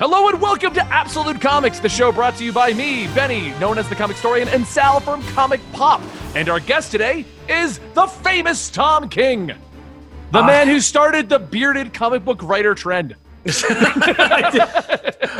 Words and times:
Hello 0.00 0.28
and 0.30 0.40
welcome 0.40 0.72
to 0.72 0.82
Absolute 0.86 1.42
Comics, 1.42 1.78
the 1.78 1.88
show 1.90 2.10
brought 2.10 2.34
to 2.36 2.44
you 2.46 2.54
by 2.54 2.72
me, 2.72 3.06
Benny, 3.08 3.50
known 3.58 3.76
as 3.76 3.86
the 3.90 3.94
comic 3.94 4.16
historian, 4.16 4.48
and 4.48 4.66
Sal 4.66 4.98
from 4.98 5.22
Comic 5.34 5.60
Pop. 5.74 6.00
And 6.34 6.48
our 6.48 6.58
guest 6.58 6.90
today 6.90 7.26
is 7.50 7.80
the 7.92 8.06
famous 8.06 8.70
Tom 8.70 9.10
King, 9.10 9.48
the 9.48 10.38
ah. 10.38 10.46
man 10.46 10.68
who 10.68 10.80
started 10.80 11.28
the 11.28 11.38
bearded 11.38 11.92
comic 11.92 12.24
book 12.24 12.42
writer 12.42 12.74
trend. 12.74 13.14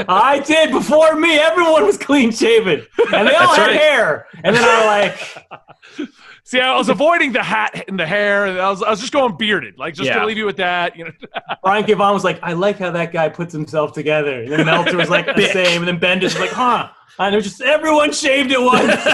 I 0.06 0.42
did 0.46 0.72
before 0.72 1.14
me. 1.16 1.38
Everyone 1.38 1.86
was 1.86 1.96
clean 1.96 2.30
shaven, 2.30 2.86
and 3.14 3.26
they 3.26 3.34
all 3.34 3.56
That's 3.56 3.56
had 3.56 3.66
right. 3.68 3.80
hair. 3.80 4.26
And 4.44 4.54
then 4.54 4.62
I 4.62 4.84
like, 4.84 6.10
See, 6.50 6.58
I 6.58 6.76
was 6.76 6.88
avoiding 6.88 7.30
the 7.32 7.44
hat 7.44 7.84
and 7.86 7.96
the 7.96 8.04
hair, 8.06 8.46
and 8.46 8.58
I 8.60 8.68
was, 8.70 8.82
I 8.82 8.90
was 8.90 8.98
just 8.98 9.12
going 9.12 9.36
bearded, 9.36 9.78
like 9.78 9.94
just 9.94 10.08
Yeah. 10.08 10.18
to 10.18 10.26
leave 10.26 10.36
you 10.36 10.46
with 10.46 10.56
that. 10.56 10.96
You 10.96 11.04
know, 11.04 11.10
Brian 11.62 11.84
K. 11.84 11.92
Vaughan 11.92 12.12
was 12.12 12.24
like, 12.24 12.40
I 12.42 12.54
like 12.54 12.76
how 12.76 12.90
that 12.90 13.12
guy 13.12 13.28
puts 13.28 13.52
himself 13.52 13.92
together. 13.92 14.42
And 14.42 14.50
then 14.50 14.66
Meltzer 14.66 14.96
was 14.96 15.08
like 15.08 15.26
the 15.36 15.46
same, 15.52 15.86
and 15.86 15.86
then 15.86 16.00
Bendis 16.00 16.24
was 16.34 16.40
like, 16.40 16.50
huh? 16.50 16.88
And 17.20 17.32
it 17.34 17.38
was 17.38 17.44
just 17.44 17.60
everyone 17.60 18.10
shaved 18.12 18.50
at 18.50 18.60
once. 18.60 18.82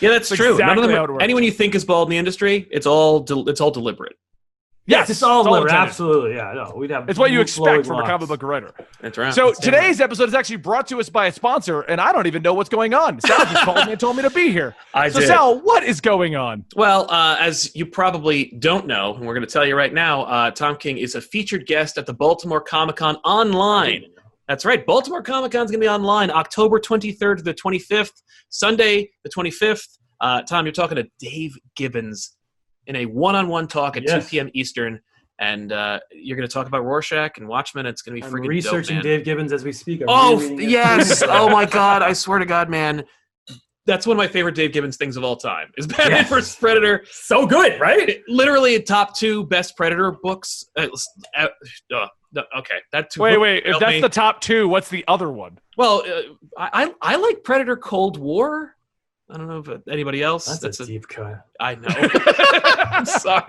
yeah, 0.00 0.10
that's 0.10 0.28
That's 0.30 0.34
true. 0.36 0.58
None 0.58 0.78
exactly 0.78 0.82
of 0.84 0.88
them 0.88 0.96
how 0.96 1.02
are- 1.04 1.08
it 1.10 1.12
works. 1.12 1.22
anyone 1.22 1.44
you 1.44 1.52
think 1.52 1.76
is 1.76 1.84
bald 1.84 2.08
in 2.08 2.10
the 2.10 2.18
industry, 2.18 2.66
it's 2.72 2.86
all 2.86 3.20
del- 3.20 3.48
it's 3.48 3.60
all 3.60 3.70
deliberate. 3.70 4.16
Yes, 4.86 5.10
it's 5.10 5.22
all 5.22 5.44
liver. 5.44 5.66
intended. 5.66 5.88
Absolutely, 5.88 6.34
yeah. 6.36 6.52
No, 6.52 6.74
we'd 6.76 6.90
have. 6.90 7.08
It's 7.08 7.18
what 7.18 7.30
you 7.30 7.40
expect 7.40 7.64
flowing 7.64 7.84
from 7.84 8.00
a 8.00 8.06
comic 8.06 8.28
book 8.28 8.42
writer. 8.42 8.72
That's 9.00 9.16
right. 9.18 9.32
So 9.32 9.52
today's 9.52 10.00
episode 10.00 10.28
is 10.28 10.34
actually 10.34 10.56
brought 10.56 10.86
to 10.88 11.00
us 11.00 11.08
by 11.08 11.26
a 11.26 11.32
sponsor, 11.32 11.82
and 11.82 12.00
I 12.00 12.12
don't 12.12 12.26
even 12.26 12.42
know 12.42 12.54
what's 12.54 12.68
going 12.68 12.94
on. 12.94 13.20
Sal 13.20 13.38
just 13.46 13.62
called 13.64 13.86
me 13.86 13.92
and 13.92 14.00
told 14.00 14.16
me 14.16 14.22
to 14.22 14.30
be 14.30 14.50
here. 14.50 14.74
I 14.94 15.08
so 15.08 15.20
did. 15.20 15.26
Sal, 15.26 15.60
what 15.60 15.84
is 15.84 16.00
going 16.00 16.36
on? 16.36 16.64
Well, 16.76 17.10
uh, 17.10 17.36
as 17.40 17.74
you 17.74 17.86
probably 17.86 18.56
don't 18.58 18.86
know, 18.86 19.14
and 19.14 19.26
we're 19.26 19.34
going 19.34 19.46
to 19.46 19.52
tell 19.52 19.66
you 19.66 19.76
right 19.76 19.92
now, 19.92 20.22
uh, 20.22 20.50
Tom 20.50 20.76
King 20.76 20.98
is 20.98 21.14
a 21.14 21.20
featured 21.20 21.66
guest 21.66 21.98
at 21.98 22.06
the 22.06 22.14
Baltimore 22.14 22.60
Comic 22.60 22.96
Con 22.96 23.16
online. 23.24 24.04
That's 24.48 24.64
right. 24.64 24.84
Baltimore 24.84 25.22
Comic 25.22 25.52
Con 25.52 25.64
is 25.64 25.70
going 25.70 25.80
to 25.80 25.84
be 25.84 25.88
online 25.88 26.30
October 26.30 26.78
23rd 26.78 27.38
to 27.38 27.42
the 27.42 27.54
25th, 27.54 28.22
Sunday 28.50 29.10
the 29.22 29.30
25th. 29.30 29.98
Uh, 30.20 30.42
Tom, 30.42 30.66
you're 30.66 30.72
talking 30.72 30.96
to 30.96 31.06
Dave 31.18 31.56
Gibbons 31.76 32.36
in 32.86 32.96
a 32.96 33.06
one-on-one 33.06 33.68
talk 33.68 33.96
at 33.96 34.04
Yes. 34.06 34.24
2 34.24 34.30
p.m. 34.30 34.50
Eastern, 34.54 35.00
and 35.38 35.72
uh, 35.72 36.00
you're 36.12 36.36
going 36.36 36.48
to 36.48 36.52
talk 36.52 36.66
about 36.66 36.84
Rorschach 36.84 37.38
and 37.38 37.48
Watchmen. 37.48 37.86
It's 37.86 38.02
going 38.02 38.20
to 38.20 38.26
be 38.26 38.32
freaking 38.32 38.48
researching 38.48 38.96
dope, 38.96 39.04
man. 39.04 39.16
Dave 39.16 39.24
Gibbons 39.24 39.52
as 39.52 39.64
we 39.64 39.72
speak. 39.72 40.00
I'm 40.02 40.06
Oh 40.08 40.38
rereading 40.38 40.70
yes! 40.70 41.22
oh 41.26 41.48
my 41.48 41.64
God! 41.64 42.02
I 42.02 42.12
swear 42.12 42.38
to 42.38 42.46
God, 42.46 42.68
man, 42.70 43.04
that's 43.86 44.06
one 44.06 44.16
of 44.16 44.18
my 44.18 44.28
favorite 44.28 44.54
Dave 44.54 44.72
Gibbons 44.72 44.96
things 44.96 45.16
of 45.16 45.24
all 45.24 45.36
time. 45.36 45.70
Is 45.76 45.86
Batman 45.86 46.10
Yes. 46.10 46.28
vs 46.28 46.56
Predator. 46.56 47.04
so 47.10 47.46
good, 47.46 47.80
right? 47.80 48.20
Literally 48.28 48.80
top 48.82 49.16
two 49.16 49.44
best 49.46 49.76
Predator 49.76 50.12
books. 50.22 50.64
Uh, 50.78 50.88
uh, 51.36 51.48
uh, 51.94 52.42
okay, 52.58 52.76
that 52.92 53.10
two. 53.10 53.20
Wait, 53.22 53.32
book 53.34 53.42
wait. 53.42 53.66
If 53.66 53.78
that's 53.80 53.92
me. 53.92 54.00
the 54.00 54.08
top 54.08 54.40
two, 54.40 54.68
what's 54.68 54.88
the 54.88 55.04
other 55.08 55.30
one? 55.30 55.58
well, 55.76 56.02
uh, 56.06 56.22
I 56.56 56.84
I 56.84 57.14
I 57.14 57.16
like 57.16 57.42
Predator 57.44 57.76
Cold 57.76 58.18
War. 58.18 58.73
I 59.30 59.38
don't 59.38 59.48
know 59.48 59.58
if 59.66 59.80
anybody 59.88 60.22
else. 60.22 60.58
That's, 60.58 60.80
a 60.80 60.86
deep 60.86 61.08
cut. 61.08 61.46
I 61.58 61.76
know. 61.76 61.88
I'm 61.88 63.06
sorry. 63.06 63.42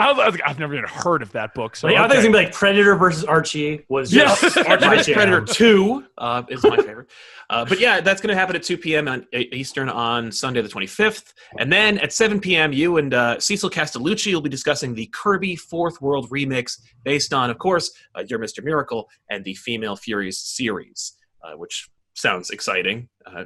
I 0.00 0.10
was, 0.10 0.18
I 0.18 0.28
was, 0.28 0.40
I've 0.44 0.58
never 0.58 0.74
even 0.74 0.88
heard 0.88 1.22
of 1.22 1.30
that 1.32 1.54
book. 1.54 1.76
So 1.76 1.86
Like, 1.86 1.96
I 1.96 2.02
think 2.08 2.14
it's 2.14 2.24
gonna 2.24 2.38
be 2.38 2.44
like 2.46 2.52
Predator 2.52 2.96
versus 2.96 3.22
Archie 3.24 3.84
was 3.88 4.12
Yes. 4.12 4.40
just 4.40 4.56
Archie 4.68 4.84
my 4.84 4.96
vs. 4.96 5.06
jam. 5.06 5.14
Predator 5.14 5.44
2 5.44 6.04
uh, 6.18 6.42
is 6.48 6.64
my 6.64 6.76
favorite. 6.76 7.08
Uh, 7.48 7.64
but 7.64 7.78
yeah, 7.78 8.00
that's 8.00 8.20
going 8.20 8.30
to 8.30 8.34
happen 8.34 8.56
at 8.56 8.64
2 8.64 8.76
p.m. 8.78 9.06
on 9.06 9.24
E- 9.32 9.48
Eastern 9.52 9.88
on 9.88 10.32
Sunday 10.32 10.60
the 10.60 10.68
25th. 10.68 11.34
And 11.58 11.70
then 11.72 11.98
at 11.98 12.12
7 12.12 12.40
p.m., 12.40 12.72
you 12.72 12.96
and 12.96 13.14
uh, 13.14 13.38
Cecil 13.38 13.70
Castellucci 13.70 14.32
will 14.34 14.40
be 14.40 14.48
discussing 14.50 14.92
the 14.94 15.06
Kirby 15.12 15.54
Fourth 15.54 16.00
World 16.00 16.30
remix 16.30 16.80
based 17.04 17.32
on, 17.32 17.48
of 17.48 17.58
course, 17.58 17.92
uh, 18.16 18.24
Your 18.28 18.40
Mr. 18.40 18.64
Miracle 18.64 19.08
and 19.30 19.44
the 19.44 19.54
Female 19.54 19.94
Furies 19.94 20.38
series, 20.40 21.12
uh, 21.44 21.52
which 21.56 21.88
sounds 22.14 22.50
exciting. 22.50 23.08
Uh, 23.24 23.44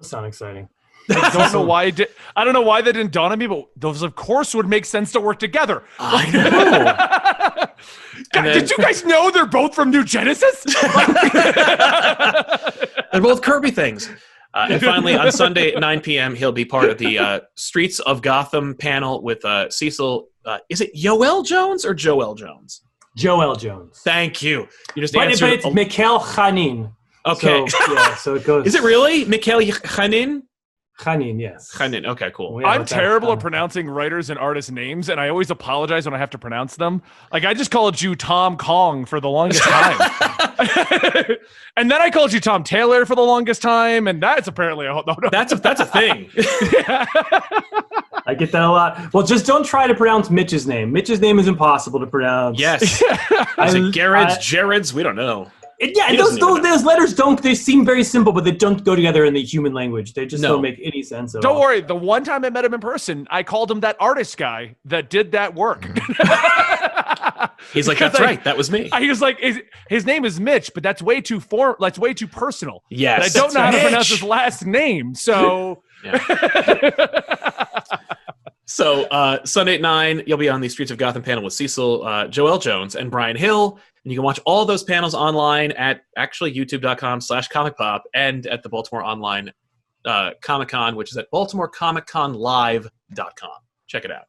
Sound 0.00 0.24
exciting. 0.26 0.68
I 1.10 1.30
don't 1.32 1.52
know 1.52 1.62
why. 1.62 1.84
It 1.84 1.96
did, 1.96 2.08
I 2.36 2.44
don't 2.44 2.52
know 2.52 2.62
why 2.62 2.82
that 2.82 2.92
didn't 2.92 3.12
dawn 3.12 3.32
on 3.32 3.38
me, 3.38 3.46
but 3.46 3.66
those, 3.76 4.02
of 4.02 4.14
course, 4.14 4.54
would 4.54 4.68
make 4.68 4.84
sense 4.84 5.12
to 5.12 5.20
work 5.20 5.38
together. 5.38 5.82
I 5.98 6.30
know. 6.30 7.64
God, 8.32 8.46
And 8.46 8.60
did 8.60 8.70
you 8.70 8.76
guys 8.78 9.04
know 9.04 9.30
they're 9.30 9.46
both 9.46 9.74
from 9.74 9.90
New 9.90 10.04
Genesis? 10.04 10.64
They're 13.12 13.22
both 13.22 13.42
Kirby 13.42 13.70
things. 13.70 14.10
Uh, 14.54 14.66
and 14.70 14.82
finally, 14.82 15.14
on 15.14 15.30
Sunday 15.32 15.72
at 15.72 15.80
9 15.80 16.00
p.m., 16.00 16.34
he'll 16.34 16.52
be 16.52 16.64
part 16.64 16.88
of 16.88 16.98
the 16.98 17.18
uh, 17.18 17.40
Streets 17.54 18.00
of 18.00 18.22
Gotham 18.22 18.74
panel 18.74 19.22
with 19.22 19.44
uh, 19.44 19.70
Cecil. 19.70 20.28
Uh, 20.44 20.58
is 20.68 20.80
it 20.80 20.94
Yoel 20.94 21.44
Jones 21.46 21.84
or 21.84 21.94
Joëlle 21.94 22.36
Jones? 22.36 22.82
Joëlle 23.16 23.58
Jones. 23.58 24.00
Thank 24.04 24.42
you. 24.42 24.68
You 24.94 25.02
just 25.02 25.14
But, 25.14 25.28
answered. 25.28 25.46
but 25.46 25.52
it's 25.66 25.74
Mikel 25.74 26.18
Janín. 26.20 26.92
okay. 27.26 27.66
So, 27.66 27.92
yeah, 27.92 28.14
so 28.16 28.34
it 28.36 28.44
goes. 28.44 28.66
is 28.66 28.74
it 28.74 28.82
really 28.82 29.24
Mikel 29.26 29.60
Janín? 29.60 30.42
Janín? 30.98 31.40
Yes. 31.40 31.70
Janín. 31.72 32.04
Okay, 32.06 32.30
cool. 32.34 32.58
Have 32.58 32.66
I'm 32.68 32.84
terrible 32.84 33.32
at 33.32 33.38
pronouncing 33.40 33.88
writers 33.88 34.30
and 34.30 34.38
artists' 34.38 34.70
names, 34.70 35.08
and 35.08 35.20
I 35.20 35.28
always 35.28 35.48
apologize 35.50 36.04
when 36.06 36.14
I 36.14 36.18
have 36.18 36.30
to 36.30 36.38
pronounce 36.38 36.74
them. 36.76 37.02
Like 37.32 37.44
I 37.44 37.54
just 37.54 37.70
called 37.70 38.02
you 38.02 38.16
Tom 38.16 38.56
Kong 38.56 39.04
for 39.04 39.20
the 39.20 39.28
longest 39.30 39.62
time, 39.64 39.98
and 41.76 41.88
then 41.90 42.02
I 42.02 42.10
called 42.10 42.32
you 42.32 42.40
Tom 42.40 42.64
Taylor 42.64 43.06
for 43.06 43.14
the 43.14 43.22
longest 43.22 43.62
time, 43.62 44.08
and 44.08 44.20
that's 44.22 44.48
apparently 44.48 44.86
a 44.86 44.92
whole. 44.92 45.04
No, 45.06 45.14
no. 45.22 45.28
That's 45.30 45.52
a 45.52 45.56
that's 45.56 45.80
a 45.80 45.86
thing. 45.86 46.30
I 48.26 48.34
get 48.36 48.52
that 48.52 48.62
a 48.62 48.68
lot. 48.70 49.14
Well, 49.14 49.24
just 49.24 49.46
don't 49.46 49.64
try 49.64 49.86
to 49.86 49.94
pronounce 49.94 50.28
Mitch's 50.30 50.66
name. 50.66 50.92
Mitch's 50.92 51.20
name 51.20 51.38
is 51.38 51.48
impossible 51.48 51.98
to 52.00 52.06
pronounce. 52.06 52.58
yes. 52.58 53.02
I- 53.56 53.66
Is 53.68 53.74
it 53.74 53.94
Garrett's, 53.94 54.36
I- 54.36 54.40
Jared's? 54.40 54.92
We 54.92 55.02
don't 55.02 55.16
know. 55.16 55.50
It- 55.78 55.96
yeah, 55.96 56.16
those, 56.16 56.36
those, 56.38 56.60
those 56.60 56.84
letters 56.84 57.14
don't. 57.14 57.40
They 57.40 57.54
seem 57.54 57.84
very 57.84 58.02
simple, 58.02 58.32
but 58.32 58.42
they 58.44 58.50
don't 58.50 58.82
go 58.84 58.96
together 58.96 59.24
in 59.24 59.34
the 59.34 59.42
human 59.42 59.72
language. 59.72 60.12
They 60.14 60.26
just 60.26 60.42
No. 60.42 60.54
don't 60.54 60.62
make 60.62 60.80
any 60.82 61.02
sense 61.02 61.34
at 61.36 61.42
Don't 61.42 61.54
all. 61.54 61.60
worry. 61.60 61.80
The 61.80 61.94
one 61.94 62.24
time 62.24 62.44
I 62.44 62.50
met 62.50 62.64
him 62.64 62.74
in 62.74 62.80
person, 62.80 63.26
I 63.30 63.42
called 63.44 63.70
him 63.70 63.80
that 63.80 63.96
artist 64.00 64.36
guy 64.36 64.74
that 64.86 65.08
did 65.08 65.32
that 65.32 65.54
work. 65.54 65.84
He's 67.72 67.86
like, 67.86 67.98
that's 67.98 68.18
I- 68.18 68.24
right. 68.24 68.42
That 68.44 68.56
was 68.56 68.70
me. 68.70 68.88
I- 68.92 69.00
He 69.00 69.08
was 69.08 69.20
like, 69.20 69.38
his, 69.38 69.60
his 69.88 70.04
name 70.04 70.24
is 70.24 70.40
Mitch, 70.40 70.72
but 70.74 70.82
that's 70.82 71.00
way 71.00 71.20
too 71.20 71.38
form. 71.38 71.76
That's 71.78 71.98
way 71.98 72.12
too 72.12 72.26
personal. 72.28 72.82
yes. 72.90 73.34
And 73.34 73.36
I 73.36 73.40
don't 73.44 73.54
know 73.54 73.60
how 73.60 73.70
to 73.70 73.80
pronounce 73.80 74.08
his 74.08 74.22
last 74.22 74.66
name. 74.66 75.14
So 75.14 75.82
So 78.70 79.04
uh, 79.04 79.38
Sunday 79.46 79.76
at 79.76 79.80
nine, 79.80 80.22
you'll 80.26 80.36
be 80.36 80.50
on 80.50 80.60
the 80.60 80.68
Streets 80.68 80.90
of 80.90 80.98
Gotham 80.98 81.22
panel 81.22 81.42
with 81.42 81.54
Cecil, 81.54 82.04
uh, 82.06 82.26
Joëlle 82.26 82.60
Jones, 82.60 82.96
and 82.96 83.10
Bryan 83.10 83.34
Hill, 83.34 83.80
and 84.04 84.12
you 84.12 84.18
can 84.18 84.24
watch 84.24 84.40
all 84.44 84.64
those 84.64 84.82
panels 84.82 85.14
online 85.14 85.70
at 85.72 86.02
actually 86.16 86.54
YouTube.com/slash 86.54 87.48
Comic 87.48 87.76
Pop 87.76 88.04
and 88.14 88.46
at 88.46 88.62
the 88.62 88.68
Baltimore 88.68 89.04
Online 89.04 89.52
uh, 90.04 90.30
Comic 90.42 90.68
Con, 90.68 90.96
which 90.96 91.10
is 91.10 91.16
at 91.16 91.30
BaltimoreComicConLive.com. 91.32 93.50
Check 93.86 94.04
it 94.04 94.10
out. 94.10 94.24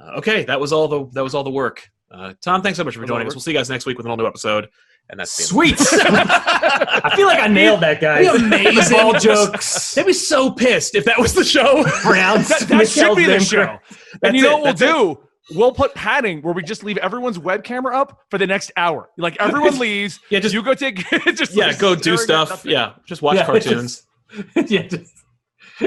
Uh, 0.00 0.18
okay, 0.18 0.44
that 0.44 0.60
was 0.60 0.72
all 0.72 0.86
the 0.88 1.06
that 1.12 1.24
was 1.24 1.34
all 1.34 1.44
the 1.44 1.50
work. 1.50 1.88
Uh, 2.10 2.32
Tom, 2.40 2.62
thanks 2.62 2.78
so 2.78 2.84
much 2.84 2.96
for 2.96 3.04
joining 3.04 3.26
us. 3.26 3.34
We'll 3.34 3.42
see 3.42 3.50
you 3.50 3.58
guys 3.58 3.68
next 3.68 3.84
week 3.84 3.98
with 3.98 4.06
an 4.06 4.10
all 4.10 4.16
new 4.16 4.26
episode. 4.26 4.68
And 5.10 5.20
that's. 5.20 5.32
Sweet. 5.32 5.76
I 5.80 7.12
feel 7.16 7.26
like 7.26 7.40
I 7.40 7.48
nailed 7.48 7.80
that, 7.80 8.00
guys. 8.00 8.26
Amazing. 8.26 8.96
Ball 8.96 9.18
jokes. 9.18 9.94
They'd 9.94 10.06
be 10.06 10.12
so 10.12 10.50
pissed 10.50 10.94
if 10.94 11.04
that 11.06 11.18
was 11.18 11.34
the 11.34 11.44
show. 11.44 11.82
Pronounced 12.02 12.50
that, 12.68 12.68
that 12.68 12.88
should 12.88 13.16
be 13.16 13.24
the 13.24 13.40
show. 13.40 13.78
And 14.22 14.34
you 14.34 14.42
That's 14.42 14.52
know 14.52 14.58
it, 14.58 14.62
what 14.62 14.80
we'll 14.80 15.14
do? 15.14 15.27
We'll 15.50 15.72
put 15.72 15.94
padding 15.94 16.42
where 16.42 16.52
we 16.52 16.62
just 16.62 16.84
leave 16.84 16.98
everyone's 16.98 17.38
web 17.38 17.64
camera 17.64 17.96
up 17.96 18.20
for 18.30 18.38
the 18.38 18.46
next 18.46 18.70
hour. 18.76 19.08
Like 19.16 19.36
everyone 19.40 19.78
leaves. 19.80 20.20
Yeah, 20.30 20.40
just 20.40 20.54
you 20.54 20.62
go 20.62 20.74
take 20.74 20.96
just 21.34 21.54
yeah, 21.54 21.68
like 21.68 21.78
go 21.78 21.94
do 21.94 22.16
stuff. 22.16 22.64
Yeah, 22.64 22.94
just 23.06 23.22
watch 23.22 23.36
Yeah, 23.36 23.44
cartoons. 23.46 24.06
just- 24.54 24.70
yeah, 24.70 24.82
just 24.82 25.14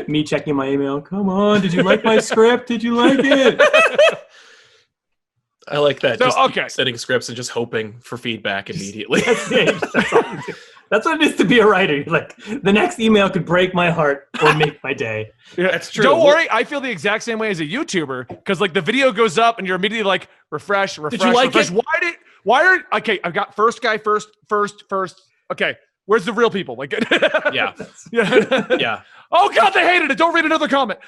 me 0.07 0.23
checking 0.23 0.55
my 0.55 0.67
email. 0.69 1.01
Come 1.01 1.29
on, 1.29 1.61
did 1.61 1.73
you 1.73 1.83
like 1.83 2.03
my 2.03 2.19
script? 2.19 2.67
Did 2.67 2.81
you 2.81 2.95
like 2.95 3.19
it? 3.19 3.61
I 5.67 5.77
like 5.77 6.00
that. 6.01 6.17
So, 6.19 6.25
just 6.25 6.38
okay. 6.38 6.67
setting 6.67 6.97
scripts 6.97 7.29
and 7.29 7.35
just 7.35 7.51
hoping 7.51 8.00
for 8.01 8.17
feedback 8.17 8.69
immediately. 8.69 9.21
That's 9.21 9.51
it. 9.51 9.75
That's, 9.94 10.13
all 10.13 10.21
you 10.23 10.41
do. 10.47 10.53
That's 10.91 11.05
what 11.05 11.21
it 11.21 11.25
is 11.25 11.38
to 11.38 11.45
be 11.45 11.59
a 11.59 11.65
writer. 11.65 11.95
You're 11.95 12.05
like 12.05 12.35
the 12.61 12.73
next 12.73 12.99
email 12.99 13.29
could 13.29 13.45
break 13.45 13.73
my 13.73 13.89
heart 13.89 14.27
or 14.43 14.53
make 14.57 14.83
my 14.83 14.93
day. 14.93 15.31
Yeah. 15.57 15.71
That's 15.71 15.89
true. 15.89 16.03
Don't 16.03 16.23
worry, 16.23 16.47
I 16.51 16.65
feel 16.65 16.81
the 16.81 16.91
exact 16.91 17.23
same 17.23 17.39
way 17.39 17.49
as 17.49 17.61
a 17.61 17.65
YouTuber 17.65 18.27
because 18.27 18.59
like 18.59 18.73
the 18.73 18.81
video 18.81 19.13
goes 19.13 19.38
up 19.38 19.57
and 19.57 19.65
you're 19.65 19.77
immediately 19.77 20.03
like 20.03 20.27
refresh, 20.51 20.97
refresh. 20.97 21.19
did 21.19 21.27
you 21.27 21.33
like 21.33 21.47
refresh. 21.55 21.71
it? 21.71 21.75
Why 21.75 21.99
did 22.01 22.15
why 22.43 22.65
are 22.65 22.97
okay? 22.99 23.19
I've 23.23 23.33
got 23.33 23.55
first 23.55 23.81
guy 23.81 23.97
first, 23.97 24.27
first, 24.49 24.83
first. 24.89 25.21
Okay, 25.51 25.77
where's 26.05 26.25
the 26.25 26.33
real 26.33 26.49
people? 26.49 26.75
Like, 26.75 26.93
yeah, 27.53 27.73
yeah, 28.11 28.67
yeah. 28.77 29.01
Oh 29.33 29.49
God, 29.55 29.69
they 29.69 29.85
hated 29.85 30.11
it. 30.11 30.17
Don't 30.17 30.33
read 30.33 30.43
another 30.43 30.67
comment. 30.67 30.99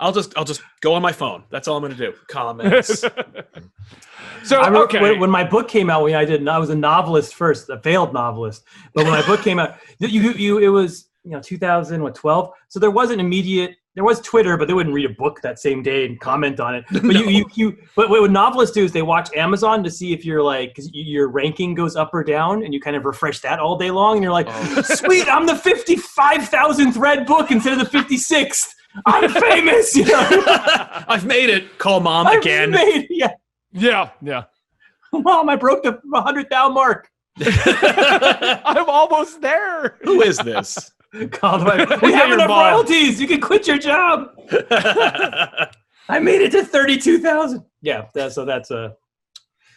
I'll 0.00 0.12
just 0.12 0.36
I'll 0.36 0.44
just 0.44 0.62
go 0.80 0.94
on 0.94 1.02
my 1.02 1.12
phone. 1.12 1.44
That's 1.50 1.68
all 1.68 1.76
I'm 1.76 1.82
gonna 1.82 1.94
do. 1.94 2.12
Comments. 2.28 3.00
so 4.44 4.60
I 4.60 4.68
wrote, 4.70 4.84
okay, 4.84 5.00
when, 5.00 5.20
when 5.20 5.30
my 5.30 5.44
book 5.44 5.68
came 5.68 5.88
out, 5.90 6.02
when 6.02 6.14
I 6.14 6.24
did, 6.24 6.46
I 6.48 6.58
was 6.58 6.70
a 6.70 6.74
novelist 6.74 7.34
first, 7.34 7.68
a 7.70 7.78
failed 7.80 8.12
novelist. 8.12 8.64
But 8.94 9.04
when 9.04 9.12
my 9.12 9.26
book 9.26 9.42
came 9.42 9.58
out, 9.58 9.76
you, 9.98 10.32
you, 10.32 10.58
it 10.58 10.68
was 10.68 11.08
you 11.26 11.30
know 11.30 11.40
2012 11.40 12.50
so 12.68 12.78
there 12.78 12.90
wasn't 12.90 13.18
immediate 13.18 13.76
there 13.94 14.04
was 14.04 14.20
twitter 14.20 14.58
but 14.58 14.68
they 14.68 14.74
wouldn't 14.74 14.94
read 14.94 15.06
a 15.10 15.14
book 15.14 15.40
that 15.40 15.58
same 15.58 15.82
day 15.82 16.04
and 16.04 16.20
comment 16.20 16.60
on 16.60 16.74
it 16.74 16.84
but 16.92 17.14
you, 17.16 17.26
you 17.30 17.46
you 17.54 17.76
but 17.96 18.10
what 18.10 18.30
novelists 18.30 18.74
do 18.74 18.84
is 18.84 18.92
they 18.92 19.00
watch 19.00 19.34
amazon 19.34 19.82
to 19.82 19.90
see 19.90 20.12
if 20.12 20.22
you're 20.22 20.42
like 20.42 20.74
'cause 20.74 20.84
y- 20.94 21.00
your 21.00 21.28
ranking 21.28 21.74
goes 21.74 21.96
up 21.96 22.10
or 22.12 22.22
down 22.22 22.62
and 22.62 22.74
you 22.74 22.78
kind 22.80 22.94
of 22.94 23.06
refresh 23.06 23.40
that 23.40 23.58
all 23.58 23.74
day 23.78 23.90
long 23.90 24.16
and 24.16 24.22
you're 24.22 24.34
like 24.34 24.48
Oh. 24.50 24.82
sweet 24.82 25.26
i'm 25.28 25.46
the 25.46 25.54
55000th 25.54 26.98
read 26.98 27.24
book 27.24 27.50
instead 27.50 27.80
of 27.80 27.90
the 27.90 27.98
56th 27.98 28.74
i'm 29.06 29.28
famous 29.30 29.94
you 29.96 30.04
know 30.04 30.28
I've 31.08 31.24
made 31.26 31.50
it. 31.50 31.78
Call 31.78 32.00
mom 32.00 32.26
I've 32.26 32.38
again. 32.40 32.70
made- 32.70 33.06
yeah 33.10 33.32
Yeah, 33.72 34.10
yeah. 34.22 34.44
mom 35.12 35.48
i 35.48 35.56
broke 35.56 35.82
the 35.82 35.98
100000 36.04 36.72
mark 36.74 37.08
I'm 37.44 38.88
almost 38.88 39.40
there. 39.40 39.98
Who 40.02 40.22
is 40.22 40.38
this? 40.38 40.92
called 41.32 41.62
my 41.62 41.76
we 42.02 42.12
have 42.12 42.28
your 42.28 42.34
enough 42.38 42.48
mom. 42.48 42.72
royalties 42.74 43.20
you 43.20 43.26
can 43.26 43.40
quit 43.40 43.66
your 43.66 43.78
job 43.78 44.28
I 46.08 46.18
made 46.20 46.42
it 46.42 46.52
to 46.52 46.64
thirty-two 46.64 47.18
thousand. 47.18 47.64
Yeah, 47.82 48.06
that, 48.14 48.32
so 48.32 48.44
that's 48.44 48.70
uh, 48.70 48.90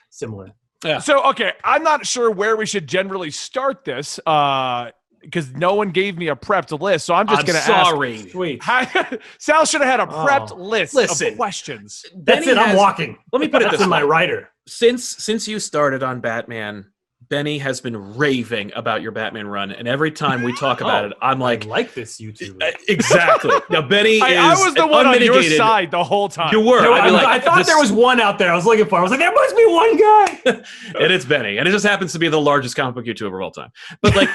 similar. 0.10 0.52
Yeah. 0.86 1.00
So, 1.00 1.24
okay, 1.30 1.54
I'm 1.64 1.82
not 1.84 2.06
sure 2.06 2.30
where 2.30 2.56
we 2.58 2.66
should 2.66 2.86
generally 2.86 3.32
start 3.32 3.86
this 3.86 4.20
uh, 4.26 4.92
because 5.22 5.52
no 5.52 5.74
one 5.76 5.90
gave 5.92 6.18
me 6.18 6.28
a 6.30 6.36
prepped 6.36 6.78
list. 6.80 7.06
So 7.06 7.14
I'm 7.14 7.28
just 7.28 7.46
going 7.46 7.56
to 7.60 7.60
ask. 7.72 7.90
sorry. 7.90 8.18
Sweet. 8.30 8.64
How, 8.64 8.86
Sal 9.40 9.66
should 9.66 9.82
have 9.82 9.90
had 9.90 10.00
a 10.00 10.12
oh, 10.12 10.26
prepped 10.26 10.52
Oh, 10.52 10.56
list 10.56 10.94
listen. 10.94 11.30
of 11.30 11.36
questions. 11.38 12.06
That's 12.16 12.46
Benny 12.46 12.52
it. 12.52 12.58
I'm 12.58 12.76
walking. 12.76 13.18
Let 13.32 13.40
me 13.42 13.48
put 13.48 13.62
it 13.62 13.72
this 13.72 13.82
in 13.82 13.90
way. 13.90 14.00
my 14.00 14.04
writer. 14.04 14.50
since 14.68 15.04
since 15.04 15.48
you 15.48 15.60
started 15.60 16.04
on 16.04 16.20
Batman, 16.22 16.86
Benny 17.30 17.58
has 17.58 17.82
been 17.82 18.16
raving 18.16 18.72
about 18.76 19.02
your 19.02 19.12
Batman 19.12 19.48
run, 19.48 19.72
and 19.72 19.88
every 19.88 20.12
time 20.12 20.44
we 20.44 20.56
talk 20.58 20.82
about 20.82 21.04
Oh, 21.06 21.08
it, 21.08 21.14
I'm 21.22 21.40
Like, 21.40 21.66
like, 21.66 21.88
like 21.88 21.94
this 21.94 22.20
YouTube. 22.22 22.62
uh, 22.64 22.72
exactly. 22.88 23.54
Now 23.70 23.82
Benny 23.82 24.22
I, 24.22 24.30
is 24.32 24.38
I 24.62 24.66
was 24.66 24.74
the 24.76 24.88
one 24.88 25.06
on 25.08 25.22
your 25.22 25.42
side 25.44 25.92
the 25.92 26.04
whole 26.04 26.30
time. 26.30 26.52
You 26.54 26.62
were. 26.62 26.82
There- 26.82 26.92
I'd 26.92 27.12
like, 27.12 27.26
I 27.26 27.40
thought 27.40 27.58
this- 27.58 27.68
there 27.68 27.78
was 27.80 27.92
one 27.92 28.20
out 28.22 28.38
there. 28.40 28.52
I 28.52 28.56
was 28.56 28.66
looking 28.66 28.86
for. 28.86 28.98
I 29.00 29.02
was 29.02 29.12
like, 29.12 29.20
there 29.20 29.32
must 29.34 29.56
be 29.56 29.66
one 29.66 29.98
guy. 29.98 30.40
and 31.04 31.12
it's 31.14 31.26
Benny, 31.26 31.58
and 31.58 31.68
it 31.68 31.72
just 31.72 31.86
happens 31.86 32.14
to 32.14 32.20
be 32.20 32.28
the 32.30 32.40
largest 32.42 32.76
comic 32.76 32.96
book 32.96 33.06
YouTuber 33.06 33.36
of 33.36 33.42
all 33.42 33.52
time. 33.52 33.72
But 34.02 34.16
like 34.16 34.30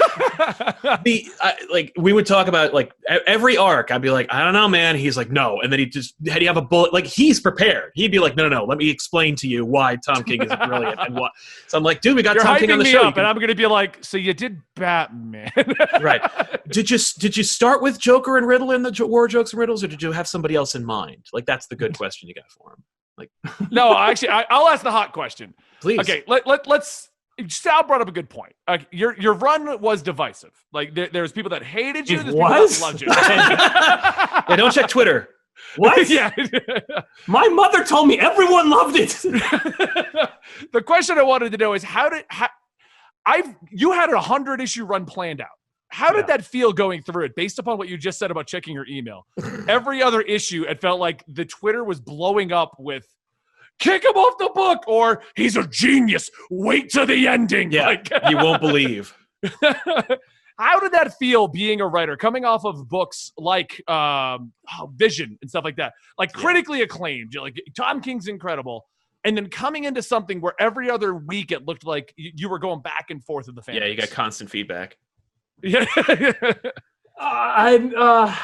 the 1.05 1.27
I, 1.41 1.55
like 1.71 1.93
we 1.97 2.13
would 2.13 2.27
talk 2.27 2.49
about 2.49 2.75
like 2.75 2.93
every 3.27 3.57
arc. 3.57 3.91
I'd 3.91 4.03
be 4.03 4.11
like, 4.11 4.33
I 4.33 4.45
don't 4.45 4.53
know, 4.53 4.69
man. 4.69 4.97
He's 4.97 5.17
like, 5.17 5.31
no, 5.31 5.61
and 5.61 5.73
then 5.73 5.79
he 5.81 5.87
just 5.87 6.15
had 6.29 6.43
you 6.43 6.49
have 6.49 6.57
a 6.57 6.63
bullet. 6.63 6.93
Like 6.93 7.07
he's 7.07 7.41
prepared. 7.41 7.93
He'd 7.95 8.11
be 8.11 8.19
like, 8.19 8.37
no, 8.37 8.49
no, 8.49 8.61
no. 8.61 8.65
Let 8.65 8.79
me 8.79 8.91
explain 8.91 9.37
to 9.37 9.49
you 9.49 9.65
why 9.65 9.97
Tom 9.97 10.23
King 10.25 10.43
is 10.43 10.53
brilliant 10.67 10.99
and 11.01 11.15
what. 11.15 11.33
So 11.69 11.79
I'm 11.79 11.85
like, 11.85 12.01
dude, 12.01 12.17
we 12.17 12.23
got 12.23 12.35
You're 12.35 12.45
Tom 12.45 12.59
King 12.59 12.73
on 12.73 12.79
the 12.79 12.82
me 12.85 12.91
show. 12.93 13.03
Up, 13.03 13.15
can- 13.15 13.21
and 13.21 13.27
I'm 13.29 13.37
going 13.37 13.49
to 13.49 13.55
be 13.55 13.67
like, 13.67 14.05
so 14.05 14.17
you 14.17 14.35
did 14.35 14.61
Batman. 14.77 15.51
right. 16.01 16.21
Did 16.69 16.91
you 16.91 16.99
did 17.19 17.37
you 17.37 17.43
start 17.45 17.83
with 17.83 17.99
Joker 17.99 18.37
and 18.39 18.47
Riddle 18.47 18.71
in 18.73 18.83
the 18.83 18.91
jo- 18.91 19.07
War 19.07 19.29
Jokes 19.29 19.53
and 19.53 19.61
Riddles, 19.61 19.83
or 19.85 19.89
did 19.89 20.03
you 20.03 20.13
have 20.13 20.27
somebody 20.29 20.55
else 20.55 20.75
in 20.75 20.85
mind? 20.85 21.27
Like 21.33 21.47
that's 21.47 21.67
the 21.67 21.77
good 21.77 21.97
question 21.97 22.29
you 22.29 22.35
got 22.35 22.51
for 22.51 22.73
him. 22.73 22.83
Like, 23.19 23.31
no, 23.71 23.97
actually, 23.97 24.31
I, 24.31 24.45
I'll 24.51 24.69
ask 24.69 24.83
the 24.83 24.91
hot 24.91 25.13
question. 25.13 25.55
Please. 25.81 26.01
Okay, 26.01 26.23
let, 26.27 26.47
let, 26.47 26.67
let's. 26.67 27.09
Sal 27.49 27.83
brought 27.83 28.03
up 28.03 28.09
a 28.09 28.13
good 28.13 28.29
point. 28.29 28.53
Uh, 28.69 28.79
your 28.91 29.19
your 29.19 29.35
run 29.35 29.81
was 29.81 30.03
divisive. 30.03 30.53
Like 30.73 30.95
there, 30.95 31.09
there's 31.09 31.33
people 31.33 31.51
that 31.51 31.63
hated 31.63 32.09
you. 32.09 32.21
It 32.21 32.25
there's 32.25 32.35
was? 32.35 32.79
people 32.79 32.93
that 32.93 32.93
loved 32.93 33.01
you. 33.03 34.43
Yeah, 34.49 34.57
don't 34.57 34.73
check 34.73 34.89
Twitter. 34.89 35.29
What? 35.77 36.09
yeah. 36.09 36.31
My 37.27 37.49
mother 37.49 37.85
told 37.85 38.09
me 38.09 38.19
everyone 38.19 38.69
loved 38.69 38.97
it. 38.97 39.11
the 40.73 40.83
question 40.83 41.19
I 41.19 41.23
wanted 41.23 41.53
to 41.53 41.59
know 41.59 41.73
is 41.73 41.83
how 41.83 42.09
did 42.11 42.25
how, 42.29 42.49
I've 43.27 43.55
you 43.71 43.93
had 43.93 44.11
a 44.11 44.21
hundred 44.21 44.61
issue 44.61 44.85
run 44.85 45.05
planned 45.05 45.41
out. 45.41 45.49
How 45.89 46.11
did 46.11 46.21
Yeah. 46.21 46.37
that 46.37 46.45
feel 46.47 46.73
going 46.73 47.03
through 47.03 47.27
it 47.27 47.37
based 47.37 47.59
upon 47.59 47.77
what 47.79 47.89
you 47.89 47.99
just 47.99 48.19
said 48.19 48.31
about 48.31 48.47
checking 48.47 48.75
your 48.75 48.87
email? 48.89 49.27
Every 49.69 50.03
other 50.03 50.23
issue, 50.23 50.65
it 50.69 50.81
felt 50.81 50.99
like 51.01 51.23
the 51.29 51.45
Twitter 51.45 51.85
was 51.85 52.01
blowing 52.01 52.51
up 52.53 52.77
with 52.79 53.07
kick 53.79 54.05
him 54.05 54.13
off 54.13 54.39
the 54.39 54.51
book 54.55 54.85
or 54.87 55.23
he's 55.37 55.57
a 55.57 55.67
genius. 55.67 56.31
Wait 56.51 56.89
to 56.91 57.05
the 57.05 57.27
ending. 57.29 57.73
Yeah, 57.73 57.87
Like, 57.87 58.09
you 58.31 58.37
won't 58.37 58.61
believe. 58.61 59.15
how 60.59 60.79
did 60.81 60.93
that 60.93 61.17
feel 61.19 61.49
being 61.49 61.81
a 61.81 61.87
writer 61.87 62.17
coming 62.17 62.45
off 62.45 62.65
of 62.65 62.89
books 62.89 63.33
like 63.37 63.73
um, 63.91 64.53
oh, 64.79 64.91
Vision 64.95 65.37
and 65.41 65.51
stuff 65.51 65.65
like 65.65 65.77
that? 65.77 65.93
Like 66.19 66.33
critically 66.33 66.83
acclaimed, 66.83 67.35
like 67.37 67.61
Tom 67.77 68.01
King's 68.01 68.29
incredible. 68.29 68.87
And 69.25 69.37
then 69.37 69.49
coming 69.49 69.85
into 69.85 70.03
something 70.03 70.41
where 70.41 70.55
every 70.59 70.91
other 70.91 71.15
week 71.15 71.53
it 71.53 71.65
looked 71.65 71.85
like 71.87 72.13
you, 72.17 72.33
you 72.35 72.49
were 72.49 72.59
going 72.59 72.83
back 72.83 73.07
and 73.11 73.23
forth 73.25 73.47
with 73.47 73.55
the 73.57 73.63
fans. 73.63 73.79
Yeah, 73.79 73.87
you 73.87 73.97
got 73.97 74.11
constant 74.11 74.51
feedback. 74.51 74.97
Yeah. 75.63 75.85
Uh, 77.21 77.53
I'm. 77.57 77.93
Uh, 77.97 78.35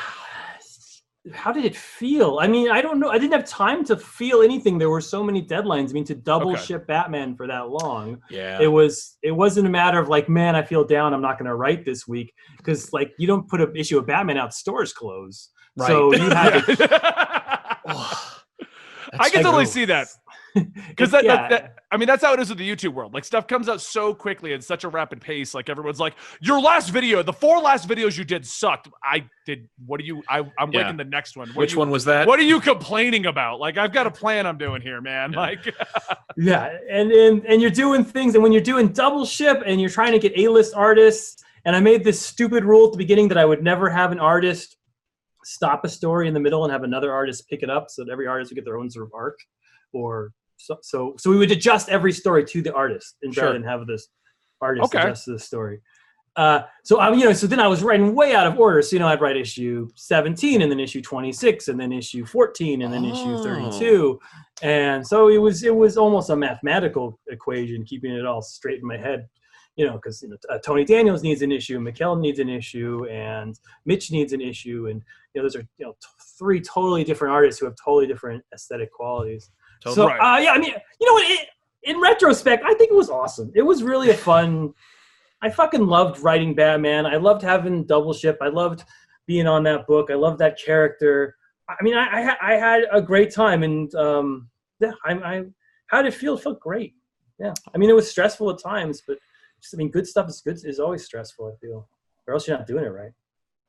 how 1.33 1.51
did 1.53 1.65
it 1.65 1.75
feel? 1.75 2.39
I 2.41 2.47
mean, 2.47 2.71
I 2.71 2.81
don't 2.81 3.01
know. 3.01 3.09
I 3.11 3.19
didn't 3.19 3.33
have 3.33 3.45
time 3.47 3.83
to 3.87 3.97
feel 3.97 4.43
anything. 4.43 4.79
There 4.79 4.91
were 4.91 5.01
so 5.01 5.25
many 5.25 5.43
deadlines. 5.45 5.91
I 5.91 5.93
mean, 5.95 6.05
to 6.05 6.15
double 6.15 6.53
Okay. 6.53 6.63
ship 6.63 6.87
Batman 6.87 7.35
for 7.35 7.47
that 7.47 7.71
long, 7.71 8.21
Yeah. 8.31 8.61
it 8.61 8.69
was. 8.69 9.17
It 9.23 9.33
wasn't 9.33 9.67
a 9.67 9.71
matter 9.71 9.99
of 9.99 10.09
like, 10.09 10.29
man, 10.29 10.55
I 10.55 10.63
feel 10.63 10.85
down. 10.85 11.13
I'm 11.15 11.23
not 11.23 11.39
going 11.39 11.49
to 11.49 11.55
write 11.57 11.85
this 11.85 12.07
week 12.07 12.33
because 12.59 12.93
like 12.93 13.13
you 13.19 13.27
don't 13.27 13.49
put 13.49 13.61
an 13.61 13.75
issue 13.75 13.99
of 13.99 14.07
Batman 14.07 14.37
out. 14.37 14.55
Stores 14.55 14.93
close. 14.93 15.49
So 15.87 16.11
Right. 16.11 16.21
you 16.21 16.29
had 16.31 16.61
to 16.61 16.89
I 19.19 19.31
can 19.31 19.43
totally 19.43 19.67
see 19.67 19.87
that. 19.87 20.09
Because 20.89 21.11
that, 21.13 21.25
yeah. 21.25 21.49
that, 21.49 21.51
that, 21.51 21.75
I 21.91 21.97
mean, 21.97 22.07
that's 22.07 22.23
how 22.25 22.33
it 22.35 22.41
is 22.41 22.49
with 22.49 22.59
the 22.59 22.69
YouTube 22.69 22.93
world. 22.93 23.15
Like 23.15 23.25
stuff 23.25 23.47
comes 23.47 23.69
out 23.69 23.81
so 23.81 24.13
quickly 24.15 24.53
at 24.53 24.63
such 24.65 24.85
a 24.85 24.89
rapid 24.89 25.21
pace. 25.21 25.55
Like 25.55 25.69
everyone's 25.69 26.01
like, 26.01 26.15
"Your 26.41 26.61
last 26.61 26.91
video, 26.91 27.23
the 27.23 27.33
four 27.33 27.59
last 27.61 27.89
videos 27.89 28.19
you 28.19 28.25
did 28.25 28.45
sucked." 28.47 28.89
I 29.03 29.29
did. 29.47 29.69
What 29.87 30.01
are 30.01 30.05
you? 30.05 30.23
I, 30.29 30.41
I'm 30.59 30.71
Yeah. 30.73 30.83
making 30.83 30.97
the 30.99 31.05
next 31.05 31.37
one. 31.37 31.49
What 31.49 31.57
Which 31.57 31.73
you- 31.73 31.79
one 31.79 31.91
was 31.91 32.05
that? 32.07 32.27
What 32.27 32.39
are 32.39 32.43
you 32.43 32.61
complaining 32.61 33.27
about? 33.27 33.61
Like 33.61 33.79
I've 33.79 33.93
got 33.93 34.07
a 34.07 34.11
plan 34.11 34.47
I'm 34.47 34.59
doing 34.59 34.83
here, 34.83 35.01
man. 35.01 35.33
Yeah. 35.33 35.39
Like, 35.41 35.75
Yeah, 36.37 36.77
and, 36.91 37.11
and 37.11 37.45
and 37.47 37.61
you're 37.63 37.71
doing 37.71 38.05
things, 38.05 38.35
and 38.35 38.43
when 38.43 38.53
you're 38.53 38.63
doing 38.63 38.89
double 38.89 39.25
ship, 39.25 39.63
and 39.67 39.81
you're 39.81 39.91
trying 39.91 40.13
to 40.13 40.19
get 40.19 40.39
A-list 40.39 40.73
artists, 40.75 41.43
and 41.65 41.75
I 41.75 41.81
made 41.81 42.05
this 42.05 42.21
stupid 42.21 42.65
rule 42.65 42.87
at 42.87 42.93
the 42.93 42.99
beginning 42.99 43.29
that 43.29 43.39
I 43.39 43.45
would 43.45 43.63
never 43.63 43.89
have 43.91 44.13
an 44.13 44.21
artist 44.21 44.77
stop 45.45 45.85
a 45.85 45.89
story 45.89 46.29
in 46.29 46.35
the 46.35 46.41
middle 46.41 46.65
and 46.65 46.73
have 46.73 46.83
another 46.83 47.11
artist 47.13 47.49
pick 47.49 47.63
it 47.63 47.71
up, 47.71 47.87
so 47.91 48.05
that 48.05 48.13
every 48.13 48.27
artist 48.27 48.51
would 48.51 48.57
get 48.57 48.65
their 48.65 48.77
own 48.79 48.91
sort 48.91 49.07
of 49.07 49.13
arc, 49.15 49.39
or 49.93 50.33
so 50.59 50.77
so, 50.83 51.15
so 51.19 51.31
we 51.31 51.39
would 51.39 51.51
adjust 51.51 51.89
every 51.89 52.13
story 52.13 52.45
to 52.45 52.61
the 52.63 52.75
artist, 52.75 53.17
and 53.23 53.33
Sure. 53.35 53.45
rather 53.45 53.59
than 53.59 53.67
have 53.67 53.87
this 53.87 54.09
artist 54.61 54.95
Okay. 54.95 55.03
adjust 55.05 55.27
the 55.27 55.39
story. 55.39 55.81
Uh, 56.37 56.63
so 56.85 57.01
I'm, 57.01 57.19
you 57.19 57.25
know, 57.25 57.33
so 57.33 57.49
then 57.49 57.59
I 57.59 57.67
was 57.67 57.83
writing 57.83 58.15
way 58.15 58.33
out 58.35 58.47
of 58.47 58.61
order. 58.61 58.81
So 58.83 58.95
you 58.95 59.01
know, 59.01 59.09
I'd 59.09 59.21
write 59.21 59.37
issue 59.37 59.89
17, 59.97 60.63
and 60.63 60.71
then 60.71 60.79
issue 60.79 61.01
26, 61.03 61.67
and 61.69 61.81
then 61.81 61.91
issue 61.93 62.25
14, 62.25 62.83
and 62.83 62.93
then 62.93 63.05
issue 63.05 63.35
Oh. 63.35 63.43
32 63.43 64.21
and 64.63 65.07
so 65.07 65.29
it 65.29 65.39
was 65.39 65.63
it 65.63 65.75
was 65.75 65.97
almost 65.97 66.31
a 66.31 66.37
mathematical 66.37 67.19
equation 67.29 67.85
keeping 67.85 68.13
it 68.13 68.27
all 68.27 68.43
straight 68.43 68.81
in 68.81 68.87
my 68.87 68.97
head 68.97 69.29
you 69.77 69.87
know 69.87 69.93
because 69.93 70.21
you 70.21 70.29
know, 70.29 70.37
uh, 70.51 70.59
tony 70.59 70.85
daniels 70.85 71.23
needs 71.23 71.43
an 71.43 71.53
issue 71.53 71.79
Mikel 71.79 72.17
needs 72.17 72.41
an 72.41 72.49
issue 72.49 73.07
and 73.07 73.57
mitch 73.87 74.11
needs 74.11 74.33
an 74.33 74.41
issue 74.41 74.89
and 74.91 75.01
you 75.33 75.41
know 75.41 75.45
those 75.45 75.55
are 75.55 75.65
you 75.79 75.87
know 75.87 75.93
t- 75.93 76.09
three 76.37 76.61
totally 76.61 77.05
different 77.05 77.33
artists 77.33 77.61
who 77.61 77.67
have 77.67 77.77
totally 77.77 78.09
different 78.09 78.43
aesthetic 78.53 78.93
qualities 78.93 79.51
so 79.87 80.07
Right. 80.07 80.19
uh, 80.19 80.41
yeah 80.41 80.53
i 80.53 80.59
mean 80.59 80.73
you 81.01 81.07
know 81.07 81.13
what 81.15 81.31
it, 81.31 81.49
in 81.85 82.01
retrospect 82.01 82.65
i 82.65 82.75
think 82.75 82.91
it 82.91 82.97
was 82.97 83.11
awesome 83.11 83.51
it 83.55 83.63
was 83.63 83.83
really 83.83 84.11
a 84.11 84.15
fun 84.15 84.73
i 85.43 85.49
fucking 85.51 85.87
loved 85.87 86.21
writing 86.21 86.55
batman 86.55 87.07
i 87.07 87.17
loved 87.17 87.43
having 87.43 87.85
double 87.85 88.13
ship 88.13 88.37
i 88.41 88.49
loved 88.49 88.85
being 89.27 89.47
on 89.47 89.63
that 89.63 89.87
book 89.87 90.11
i 90.11 90.15
loved 90.15 90.39
that 90.39 90.59
character 90.59 91.35
I 91.71 91.83
mean, 91.85 91.95
I 91.99 92.07
I, 92.07 92.37
I 92.41 92.53
had 92.55 92.85
a 92.91 93.03
great 93.03 93.31
time, 93.31 93.63
and 93.63 93.95
um, 93.95 94.49
yeah, 94.81 94.93
I, 95.05 95.13
I 95.13 95.43
how 95.89 96.01
did 96.01 96.15
it 96.15 96.17
feel? 96.17 96.39
It 96.39 96.43
felt 96.43 96.61
great. 96.61 96.95
Yeah, 97.39 97.53
I 97.75 97.77
mean, 97.77 97.91
it 97.91 97.93
was 97.93 98.11
stressful 98.11 98.49
at 98.49 98.59
times, 98.59 99.03
but 99.07 99.19
just, 99.61 99.75
I 99.75 99.77
mean, 99.77 99.91
good 99.91 100.07
stuff 100.07 100.31
is 100.31 100.41
good 100.41 100.59
is 100.65 100.81
always 100.81 101.05
stressful. 101.05 101.47
I 101.47 101.55
feel, 101.61 101.87
or 102.27 102.33
else 102.33 102.49
you're 102.49 102.57
not 102.57 102.67
doing 102.67 102.85
it 102.85 102.89
right. 102.89 103.11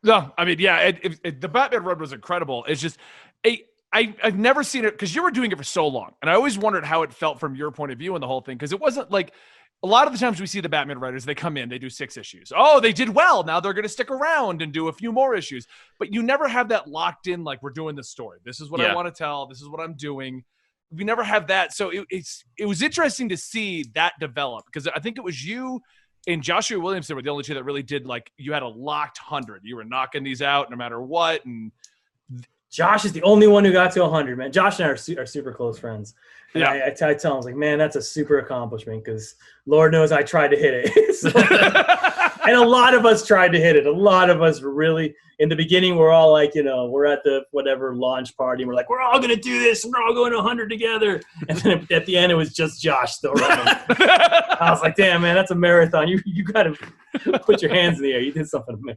no, 0.01 0.31
I 0.37 0.45
mean, 0.45 0.59
yeah, 0.59 0.77
it, 0.79 0.99
it, 1.03 1.19
it- 1.25 1.41
the 1.41 1.49
Batman 1.49 1.83
run 1.83 1.99
was 1.99 2.13
incredible. 2.13 2.63
It's 2.69 2.79
just, 2.79 2.97
a, 3.45 3.61
I 3.91 4.15
I've 4.23 4.37
never 4.37 4.63
seen 4.63 4.85
it 4.85 4.91
because 4.91 5.13
you 5.15 5.23
were 5.23 5.31
doing 5.31 5.51
it 5.51 5.57
for 5.57 5.63
so 5.63 5.87
long, 5.87 6.13
and 6.21 6.29
I 6.29 6.35
always 6.35 6.57
wondered 6.57 6.85
how 6.85 7.03
it 7.03 7.13
felt 7.13 7.39
from 7.39 7.55
your 7.55 7.71
point 7.71 7.91
of 7.91 7.97
view 7.97 8.15
and 8.15 8.23
the 8.23 8.27
whole 8.27 8.41
thing 8.41 8.57
because 8.57 8.71
it 8.71 8.79
wasn't 8.79 9.11
like. 9.11 9.33
A 9.81 9.87
lot 9.87 10.07
of 10.07 10.11
the 10.11 10.19
times 10.19 10.41
we 10.41 10.45
see 10.45 10.59
the 10.59 10.67
Batman 10.67 10.99
writers, 10.99 11.23
they 11.23 11.33
come 11.33 11.55
in, 11.55 11.69
they 11.69 11.79
do 11.79 11.89
six 11.89 12.17
issues. 12.17 12.51
Oh, 12.53 12.81
they 12.81 12.91
did 12.91 13.07
well. 13.07 13.43
Now 13.43 13.61
they're 13.61 13.71
going 13.71 13.83
to 13.83 13.87
stick 13.87 14.11
around 14.11 14.61
and 14.61 14.73
do 14.73 14.89
a 14.89 14.91
few 14.91 15.13
more 15.13 15.35
issues. 15.35 15.67
But 15.97 16.13
you 16.13 16.21
never 16.21 16.49
have 16.49 16.67
that 16.67 16.89
locked 16.89 17.27
in, 17.27 17.45
like 17.45 17.63
we're 17.63 17.69
doing 17.69 17.95
this 17.95 18.09
story. 18.09 18.39
This 18.43 18.59
is 18.59 18.69
what 18.69 18.81
I 18.81 18.93
want 18.93 19.07
to 19.07 19.17
tell. 19.17 19.47
This 19.47 19.61
is 19.61 19.69
what 19.69 19.79
I'm 19.79 19.93
doing. 19.93 20.43
We 20.91 21.05
never 21.05 21.23
have 21.23 21.47
that. 21.47 21.71
So 21.71 21.91
it, 21.91 22.05
it's 22.09 22.43
it 22.57 22.65
was 22.65 22.81
interesting 22.81 23.29
to 23.29 23.37
see 23.37 23.85
that 23.95 24.15
develop 24.19 24.65
because 24.65 24.85
I 24.85 24.99
think 24.99 25.17
it 25.17 25.23
was 25.23 25.45
you 25.45 25.79
and 26.27 26.43
Joshua 26.43 26.79
Williamson 26.79 27.15
were 27.15 27.21
the 27.21 27.29
only 27.29 27.43
two 27.43 27.53
that 27.53 27.63
really 27.63 27.83
did 27.83 28.05
like 28.05 28.31
you 28.37 28.53
had 28.53 28.63
a 28.63 28.67
locked 28.67 29.17
hundred. 29.17 29.61
You 29.63 29.77
were 29.77 29.85
knocking 29.85 30.23
these 30.23 30.41
out 30.41 30.69
no 30.69 30.75
matter 30.75 31.01
what, 31.01 31.45
and 31.45 31.71
Josh 32.71 33.05
is 33.05 33.11
the 33.13 33.23
only 33.23 33.47
one 33.47 33.65
who 33.65 33.71
got 33.71 33.91
to 33.93 34.01
100, 34.01 34.37
man. 34.37 34.51
Josh 34.51 34.79
and 34.79 34.87
I 34.87 34.91
are, 34.91 34.97
su- 34.97 35.17
are 35.17 35.25
super 35.25 35.51
close 35.51 35.79
friends. 35.79 36.13
And 36.53 36.61
Yeah. 36.61 36.71
I, 36.71 36.87
I, 36.87 36.89
t- 36.91 37.05
I 37.05 37.13
tell 37.13 37.33
him, 37.37 37.41
I 37.41 37.45
like, 37.45 37.55
man, 37.55 37.77
that's 37.77 37.95
a 37.95 38.01
super 38.01 38.39
accomplishment 38.39 39.03
because 39.03 39.35
Lord 39.65 39.91
knows 39.91 40.11
I 40.11 40.21
tried 40.23 40.49
to 40.49 40.57
hit 40.57 40.73
it. 40.85 41.15
So- 41.19 41.29
and 42.47 42.55
a 42.55 42.65
lot 42.65 42.93
of 42.93 43.05
us 43.05 43.25
tried 43.27 43.51
to 43.51 43.59
hit 43.59 43.75
it. 43.75 43.85
A 43.85 43.91
lot 43.91 44.29
of 44.29 44.41
us 44.41 44.61
really 44.61 45.13
in 45.39 45.49
the 45.49 45.55
beginning. 45.55 45.97
We're 45.97 46.11
all 46.11 46.31
like, 46.31 46.55
you 46.55 46.63
know, 46.63 46.85
we're 46.85 47.05
at 47.05 47.23
the 47.23 47.43
whatever 47.51 47.93
launch 47.93 48.35
party. 48.37 48.63
And 48.63 48.69
we're 48.69 48.75
like, 48.75 48.89
we're 48.89 49.01
all 49.01 49.19
gonna 49.19 49.35
do 49.35 49.59
this. 49.59 49.83
And 49.83 49.93
We're 49.93 50.01
all 50.01 50.13
going 50.13 50.31
to 50.31 50.37
100 50.37 50.69
together. 50.69 51.21
And 51.49 51.57
then 51.59 51.87
at 51.91 52.05
the 52.05 52.15
end, 52.17 52.31
it 52.31 52.35
was 52.35 52.53
just 52.53 52.81
Josh 52.81 53.13
still 53.15 53.33
running. 53.33 53.65
I 53.89 54.69
was 54.71 54.81
like, 54.81 54.95
damn 54.95 55.21
man, 55.21 55.35
that's 55.35 55.51
a 55.51 55.55
marathon. 55.55 56.07
You 56.07 56.21
you 56.25 56.43
gotta 56.45 56.73
put 57.43 57.61
your 57.61 57.73
hands 57.73 57.97
in 57.97 58.03
the 58.03 58.13
air. 58.13 58.21
You 58.21 58.31
did 58.31 58.47
something 58.47 58.77
to 58.77 58.81
me. 58.83 58.95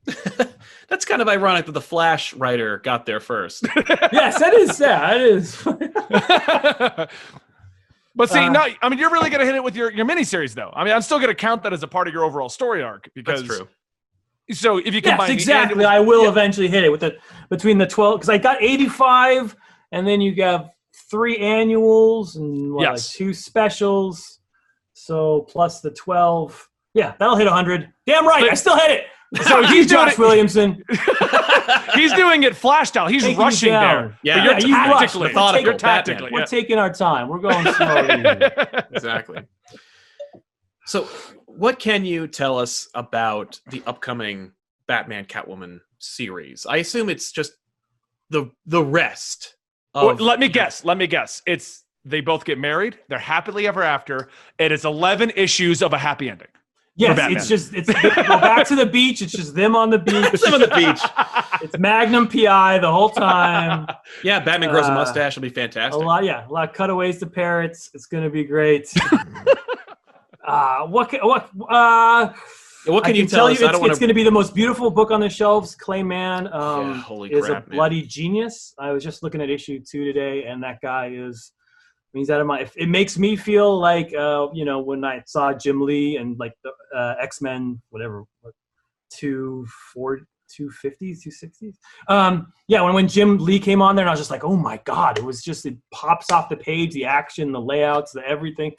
That's 0.88 1.04
kind 1.04 1.22
of 1.22 1.28
ironic 1.28 1.66
that 1.66 1.72
the 1.72 1.80
Flash 1.80 2.34
writer 2.34 2.78
got 2.78 3.06
there 3.06 3.20
first. 3.20 3.66
Yes, 4.12 4.38
that 4.40 4.52
is. 4.54 4.78
Yeah, 4.80 5.14
it 5.14 5.20
is. 5.22 5.62
but 8.14 8.28
see, 8.28 8.38
Uh, 8.40 8.50
no, 8.50 8.66
I 8.82 8.88
mean, 8.88 8.98
you're 8.98 9.10
really 9.10 9.30
going 9.30 9.40
to 9.40 9.46
hit 9.46 9.54
it 9.54 9.64
with 9.64 9.74
your, 9.74 9.90
your 9.92 10.04
miniseries, 10.06 10.54
though. 10.54 10.70
I 10.74 10.84
mean, 10.84 10.92
I'm 10.92 11.02
still 11.02 11.18
going 11.18 11.28
to 11.30 11.34
count 11.34 11.62
that 11.62 11.72
as 11.72 11.82
a 11.82 11.88
part 11.88 12.08
of 12.08 12.14
your 12.14 12.24
overall 12.24 12.48
story 12.48 12.82
arc 12.82 13.08
because 13.14 13.42
That's 13.42 13.56
true. 13.58 13.68
So 14.50 14.76
if 14.78 14.86
you 14.92 15.00
yes, 15.02 15.10
combine 15.12 15.28
the 15.28 15.34
exactly. 15.34 15.74
annual- 15.84 15.88
I 15.88 16.00
will 16.00 16.24
Yeah. 16.24 16.28
eventually 16.30 16.68
hit 16.68 16.84
it 16.84 16.90
with 16.90 17.00
the 17.00 17.16
between 17.48 17.78
the 17.78 17.86
12 17.86 18.18
because 18.20 18.28
I 18.28 18.38
got 18.38 18.60
85, 18.62 19.56
and 19.92 20.06
then 20.06 20.20
you 20.20 20.34
have 20.42 20.70
three 21.10 21.38
annuals 21.38 22.36
and 22.36 22.74
what, 22.74 22.84
like 22.84 22.92
Yes. 22.96 23.12
two 23.14 23.32
specials. 23.32 24.40
So 24.94 25.42
plus 25.48 25.80
the 25.80 25.90
12. 25.90 26.68
Yeah, 26.94 27.14
that'll 27.18 27.36
hit 27.36 27.46
100. 27.46 27.90
Damn 28.06 28.26
right, 28.26 28.50
I 28.50 28.54
still 28.54 28.76
hit 28.76 28.90
it. 28.90 29.04
So 29.44 29.62
he's 29.62 29.86
doing 29.86 30.06
Josh 30.06 30.12
it- 30.12 30.18
Williamson. 30.18 30.84
He's 31.94 32.12
doing 32.14 32.42
it 32.42 32.56
flash 32.56 32.88
style. 32.88 33.06
He's 33.06 33.22
Taking 33.22 33.38
you 33.38 33.44
rushing 33.44 33.68
down. 33.70 33.82
there. 33.82 34.18
Yeah, 34.22 34.34
but 34.36 34.62
you're 34.62 34.70
Yeah, 34.70 34.84
you 34.86 34.90
rushed. 34.92 35.00
tactically. 35.00 35.28
Methodical 35.28 35.62
You're 35.64 35.72
Batman. 35.74 35.94
tactically. 36.04 36.30
We're 36.32 36.38
yeah. 36.40 36.44
taking 36.46 36.78
our 36.78 36.92
time. 36.92 37.28
We're 37.28 37.38
going 37.38 37.72
slowly. 37.74 38.50
exactly. 38.92 39.38
So, 40.86 41.04
what 41.46 41.78
can 41.78 42.04
you 42.04 42.26
tell 42.26 42.58
us 42.58 42.88
about 42.94 43.60
the 43.68 43.82
upcoming 43.86 44.52
Batman 44.86 45.24
Catwoman 45.26 45.80
series? 45.98 46.66
I 46.68 46.78
assume 46.78 47.08
it's 47.08 47.30
just 47.32 47.52
the 48.30 48.50
the 48.66 48.82
rest 48.82 49.54
Well, 49.94 50.14
let 50.16 50.40
me 50.40 50.48
guess. 50.48 50.84
Let 50.84 50.96
me 50.98 51.06
guess. 51.06 51.42
It's 51.46 51.84
they 52.04 52.20
both 52.20 52.44
get 52.44 52.58
married. 52.58 52.98
They're 53.08 53.18
happily 53.18 53.66
ever 53.68 53.82
after. 53.82 54.28
It 54.58 54.72
is 54.72 54.84
11 54.84 55.32
issues 55.36 55.82
of 55.82 55.92
a 55.92 55.98
happy 55.98 56.28
ending. 56.28 56.48
Yes, 56.94 57.18
it's 57.32 57.48
just 57.48 57.74
it's 57.74 57.88
go 57.90 58.38
back 58.38 58.66
to 58.68 58.76
the 58.76 58.84
beach. 58.84 59.22
It's 59.22 59.32
just 59.32 59.54
them 59.54 59.74
on 59.74 59.88
the 59.88 59.98
beach. 60.10 60.38
Some 60.38 60.52
on 60.54 60.60
the 60.60 60.68
beach. 60.68 61.00
It's 61.62 61.78
Magnum 61.78 62.28
PI 62.28 62.78
the 62.78 62.90
whole 62.92 63.08
time. 63.10 63.86
Yeah, 64.22 64.40
Batman 64.40 64.70
grows 64.70 64.86
a 64.86 64.92
Uh, 64.92 64.94
mustache. 64.96 65.32
It'll 65.32 65.42
be 65.42 65.48
fantastic. 65.48 65.78
A 65.78 66.04
fantastic. 66.04 66.06
lot, 66.06 66.24
yeah, 66.24 66.46
a 66.46 66.50
lot 66.52 66.68
of 66.68 66.74
cutaways 66.74 67.18
to 67.20 67.26
parrots. 67.26 67.90
It's 67.94 68.04
gonna 68.06 68.28
be 68.30 68.44
great. 68.44 68.92
uh, 70.46 70.86
what? 70.86 71.10
ca- 71.10 71.20
What? 71.26 71.48
Uh, 71.68 72.32
What 72.86 73.04
can 73.04 73.14
I 73.14 73.18
you 73.18 73.26
tell, 73.26 73.46
you. 73.48 73.50
I 73.50 73.52
it's, 73.52 73.60
don't 73.72 73.80
want 73.80 73.90
it's 73.92 73.98
going 74.00 74.08
to 74.08 74.14
be 74.14 74.24
the 74.24 74.30
most 74.30 74.54
beautiful 74.54 74.90
book 74.90 75.10
on 75.12 75.20
the 75.20 75.28
shelves. 75.28 75.74
Clay 75.76 76.02
Mann 76.02 76.52
um, 76.52 76.90
Yeah, 76.90 77.00
holy 77.02 77.32
is 77.32 77.46
crap, 77.46 77.66
a 77.66 77.70
man. 77.70 77.76
bloody 77.76 78.02
genius. 78.02 78.74
I 78.78 78.90
was 78.90 79.04
just 79.04 79.22
looking 79.22 79.40
at 79.40 79.48
issue 79.50 79.78
two 79.80 80.04
today, 80.04 80.44
and 80.44 80.62
that 80.62 80.80
guy 80.82 81.10
is. 81.14 81.52
He's 82.12 82.30
out 82.30 82.40
of 82.40 82.46
my. 82.46 82.68
It 82.76 82.88
makes 82.88 83.18
me 83.18 83.36
feel 83.36 83.78
like 83.78 84.14
uh, 84.14 84.48
you 84.52 84.64
know 84.64 84.80
when 84.80 85.04
I 85.04 85.22
saw 85.26 85.52
Jim 85.52 85.80
Lee 85.80 86.16
and 86.16 86.38
like 86.38 86.52
the 86.62 86.72
uh, 86.96 87.14
X 87.20 87.40
Men, 87.40 87.80
whatever, 87.90 88.24
what, 88.40 88.54
two 89.10 89.66
four. 89.92 90.20
250s, 90.60 91.20
260s. 91.26 91.76
Um, 92.08 92.52
yeah, 92.68 92.82
when, 92.82 92.92
when 92.92 93.08
Jim 93.08 93.38
Lee 93.38 93.58
came 93.58 93.80
on 93.80 93.96
there, 93.96 94.02
and 94.02 94.10
I 94.10 94.12
was 94.12 94.20
just 94.20 94.30
like, 94.30 94.44
oh 94.44 94.54
my 94.54 94.78
God, 94.84 95.16
it 95.16 95.24
was 95.24 95.42
just, 95.42 95.64
it 95.64 95.78
pops 95.94 96.30
off 96.30 96.50
the 96.50 96.58
page, 96.58 96.92
the 96.92 97.06
action, 97.06 97.52
the 97.52 97.60
layouts, 97.60 98.12
the 98.12 98.20
everything. 98.26 98.72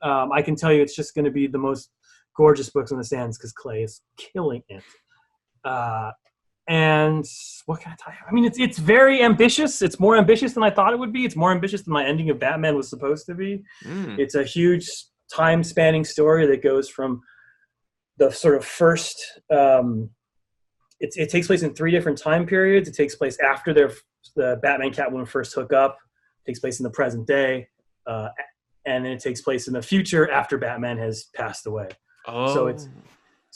Um, 0.00 0.32
I 0.32 0.40
can 0.40 0.56
tell 0.56 0.72
you 0.72 0.80
it's 0.80 0.96
just 0.96 1.14
going 1.14 1.24
to 1.26 1.30
be 1.30 1.46
the 1.46 1.58
most 1.58 1.90
gorgeous 2.36 2.70
books 2.70 2.92
on 2.92 2.98
the 2.98 3.04
stands 3.04 3.36
because 3.36 3.52
Clay 3.52 3.82
is 3.82 4.00
killing 4.16 4.62
it. 4.68 4.82
Uh, 5.64 6.12
and 6.68 7.24
what 7.64 7.80
can 7.80 7.92
I 7.92 7.96
tell 7.98 8.12
you? 8.12 8.18
I 8.28 8.32
mean, 8.32 8.44
it's 8.44 8.58
it's 8.58 8.78
very 8.78 9.22
ambitious. 9.22 9.80
It's 9.82 9.98
more 9.98 10.16
ambitious 10.16 10.52
than 10.52 10.62
I 10.62 10.70
thought 10.70 10.92
it 10.92 10.98
would 10.98 11.12
be. 11.12 11.24
It's 11.24 11.36
more 11.36 11.50
ambitious 11.50 11.82
than 11.82 11.92
my 11.94 12.04
ending 12.04 12.28
of 12.30 12.38
Batman 12.38 12.76
was 12.76 12.88
supposed 12.90 13.26
to 13.26 13.34
be. 13.34 13.62
Mm. 13.84 14.18
It's 14.18 14.34
a 14.34 14.44
huge 14.44 14.86
time-spanning 15.32 16.04
story 16.04 16.46
that 16.46 16.62
goes 16.62 16.88
from 16.88 17.22
the 18.18 18.30
sort 18.30 18.54
of 18.56 18.64
first. 18.64 19.40
Um, 19.50 20.10
it, 21.00 21.14
it 21.16 21.30
takes 21.30 21.46
place 21.46 21.62
in 21.62 21.74
three 21.74 21.90
different 21.90 22.18
time 22.18 22.44
periods. 22.46 22.88
It 22.88 22.94
takes 22.94 23.14
place 23.14 23.38
after 23.40 23.72
their 23.72 23.90
the 24.36 24.58
Batman 24.62 24.90
Catwoman 24.90 25.26
first 25.26 25.54
hook 25.54 25.72
up. 25.72 25.96
It 26.44 26.50
takes 26.50 26.58
place 26.60 26.80
in 26.80 26.84
the 26.84 26.90
present 26.90 27.26
day, 27.26 27.68
uh, 28.06 28.28
and 28.84 29.04
then 29.04 29.12
it 29.12 29.20
takes 29.20 29.40
place 29.40 29.68
in 29.68 29.74
the 29.74 29.82
future 29.82 30.30
after 30.30 30.58
Batman 30.58 30.98
has 30.98 31.24
passed 31.34 31.66
away. 31.66 31.88
Oh, 32.26 32.52
so 32.52 32.66
it's- 32.66 32.88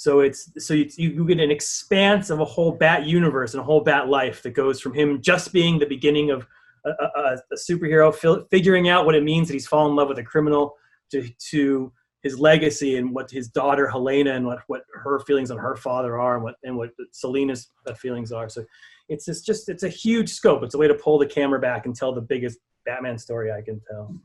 So 0.03 0.19
it's 0.19 0.51
so 0.59 0.75
you, 0.75 0.91
you 0.97 1.25
get 1.25 1.39
an 1.39 1.53
expanse 1.53 2.31
of 2.31 2.41
a 2.41 2.45
whole 2.45 2.73
Bat 2.73 3.07
universe 3.07 3.55
and 3.55 3.61
a 3.61 3.65
whole 3.65 3.83
Bat 3.83 4.09
life 4.09 4.43
that 4.43 4.51
goes 4.51 4.81
from 4.81 4.95
him 4.95 5.23
just 5.23 5.53
being 5.53 5.79
the 5.79 5.87
beginning 5.87 6.33
of 6.33 6.45
a, 6.85 6.91
a, 6.91 7.37
a 7.53 7.57
superhero, 7.57 8.13
fil- 8.13 8.45
figuring 8.51 8.89
out 8.89 9.07
what 9.07 9.15
it 9.15 9.23
means 9.23 9.47
that 9.47 9.55
he's 9.55 9.69
fallen 9.69 9.93
in 9.93 9.97
love 9.97 10.09
with 10.09 10.19
a 10.19 10.25
criminal, 10.25 10.75
to, 11.13 11.29
to 11.51 11.93
his 12.25 12.37
legacy 12.37 12.97
and 12.97 13.15
what 13.15 13.31
his 13.31 13.47
daughter 13.47 13.87
Helena 13.87 14.33
and 14.33 14.45
what, 14.45 14.59
what 14.67 14.83
her 14.93 15.21
feelings 15.21 15.53
on 15.53 15.59
her 15.59 15.77
father 15.77 16.19
are 16.19 16.35
and 16.35 16.43
what 16.43 16.57
and 16.65 16.77
what 16.77 16.91
Selena's 17.13 17.71
uh, 17.87 17.95
feelings 17.95 18.33
are. 18.33 18.49
So 18.49 18.65
it's 19.09 19.25
just, 19.25 19.47
just 19.47 19.69
it's 19.69 19.85
a 19.85 19.89
huge 19.89 20.31
scope. 20.31 20.65
It's 20.65 20.75
a 20.75 20.79
way 20.79 20.89
to 20.89 20.95
pull 20.95 21.17
the 21.17 21.27
camera 21.27 21.61
back 21.61 21.87
and 21.87 21.95
tell 21.95 22.13
the 22.13 22.23
biggest 22.23 22.59
Batman 22.85 23.19
story 23.19 23.53
I 23.53 23.63
can 23.63 23.81
tell. 23.89 24.17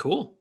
cool. 0.00 0.34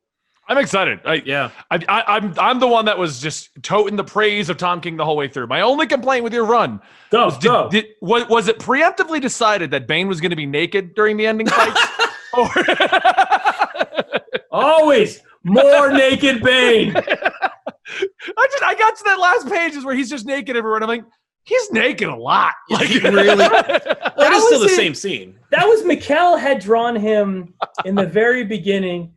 I'm 0.48 0.58
excited. 0.60 1.00
I, 1.06 1.16
Yeah. 1.26 1.50
I, 1.72 1.80
I, 1.90 2.16
I'm 2.18 2.34
I'm 2.40 2.60
the 2.60 2.68
one 2.68 2.86
that 2.86 2.98
was 2.98 3.20
just 3.20 3.50
toting 3.64 3.96
the 3.96 4.04
praise 4.04 4.50
of 4.50 4.58
Tom 4.58 4.80
King 4.82 4.96
the 4.98 5.06
whole 5.06 5.18
way 5.18 5.28
through. 5.28 5.48
My 5.48 5.62
only 5.62 5.88
complaint 5.88 6.24
with 6.24 6.34
your 6.34 6.46
run 6.46 6.80
Go 7.10 7.26
was 7.26 7.38
did, 7.40 7.48
go. 7.48 7.70
did 7.70 7.86
was, 8.02 8.28
was 8.30 8.48
it 8.48 8.60
preemptively 8.60 9.20
decided 9.20 9.72
that 9.72 9.88
Bane 9.88 10.08
was 10.08 10.22
going 10.22 10.30
to 10.32 10.36
be 10.36 10.46
naked 10.46 10.94
during 10.96 11.18
the 11.18 11.26
ending 11.26 11.48
fights? 11.48 11.82
or 12.38 12.48
Always 14.52 15.22
more 15.44 15.92
naked 15.92 16.42
Bane. 16.44 16.96
I 16.96 18.48
just 18.52 18.64
I 18.64 18.76
got 18.76 18.96
to 18.98 19.04
that 19.06 19.20
last 19.20 19.50
pages 19.50 19.84
where 19.86 19.96
he's 19.96 20.10
just 20.10 20.26
naked 20.26 20.56
everywhere, 20.56 20.78
and 20.78 20.84
I'm 20.84 20.90
like, 20.90 21.06
he's 21.44 21.72
naked 21.72 22.08
a 22.08 22.16
lot. 22.16 22.54
Yeah, 22.70 22.78
Like 22.78 22.90
really- 23.04 23.38
Well, 23.38 23.48
it 23.48 24.34
is 24.34 24.46
still 24.46 24.60
the 24.60 24.66
it. 24.66 24.76
same 24.76 24.96
scene. 24.96 25.38
that 25.52 25.66
was 25.66 25.84
Mikel 25.86 26.38
had 26.38 26.60
drawn 26.60 26.96
him 26.96 27.54
in 27.86 27.96
the 27.96 28.06
very 28.06 28.44
beginning 28.44 29.14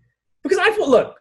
because 0.49 0.59
I 0.59 0.73
feel 0.73 0.89
look, 0.91 1.17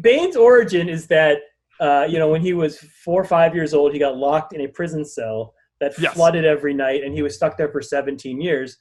Bane's 0.00 0.36
origin 0.36 0.88
is 0.88 1.06
that 1.08 1.38
uh, 1.80 2.06
you 2.08 2.18
know 2.18 2.28
when 2.28 2.40
he 2.40 2.52
was 2.54 2.78
four 3.04 3.20
or 3.20 3.24
five 3.24 3.54
years 3.54 3.74
old, 3.74 3.92
he 3.92 3.98
got 3.98 4.16
locked 4.16 4.52
in 4.52 4.60
a 4.62 4.68
prison 4.68 5.04
cell 5.04 5.54
that 5.80 5.92
Yes. 5.98 6.14
flooded 6.14 6.44
every 6.44 6.72
night, 6.74 7.04
and 7.04 7.12
he 7.14 7.22
was 7.22 7.34
stuck 7.34 7.56
there 7.58 7.68
for 7.68 7.82
17 7.82 8.40
years, 8.40 8.78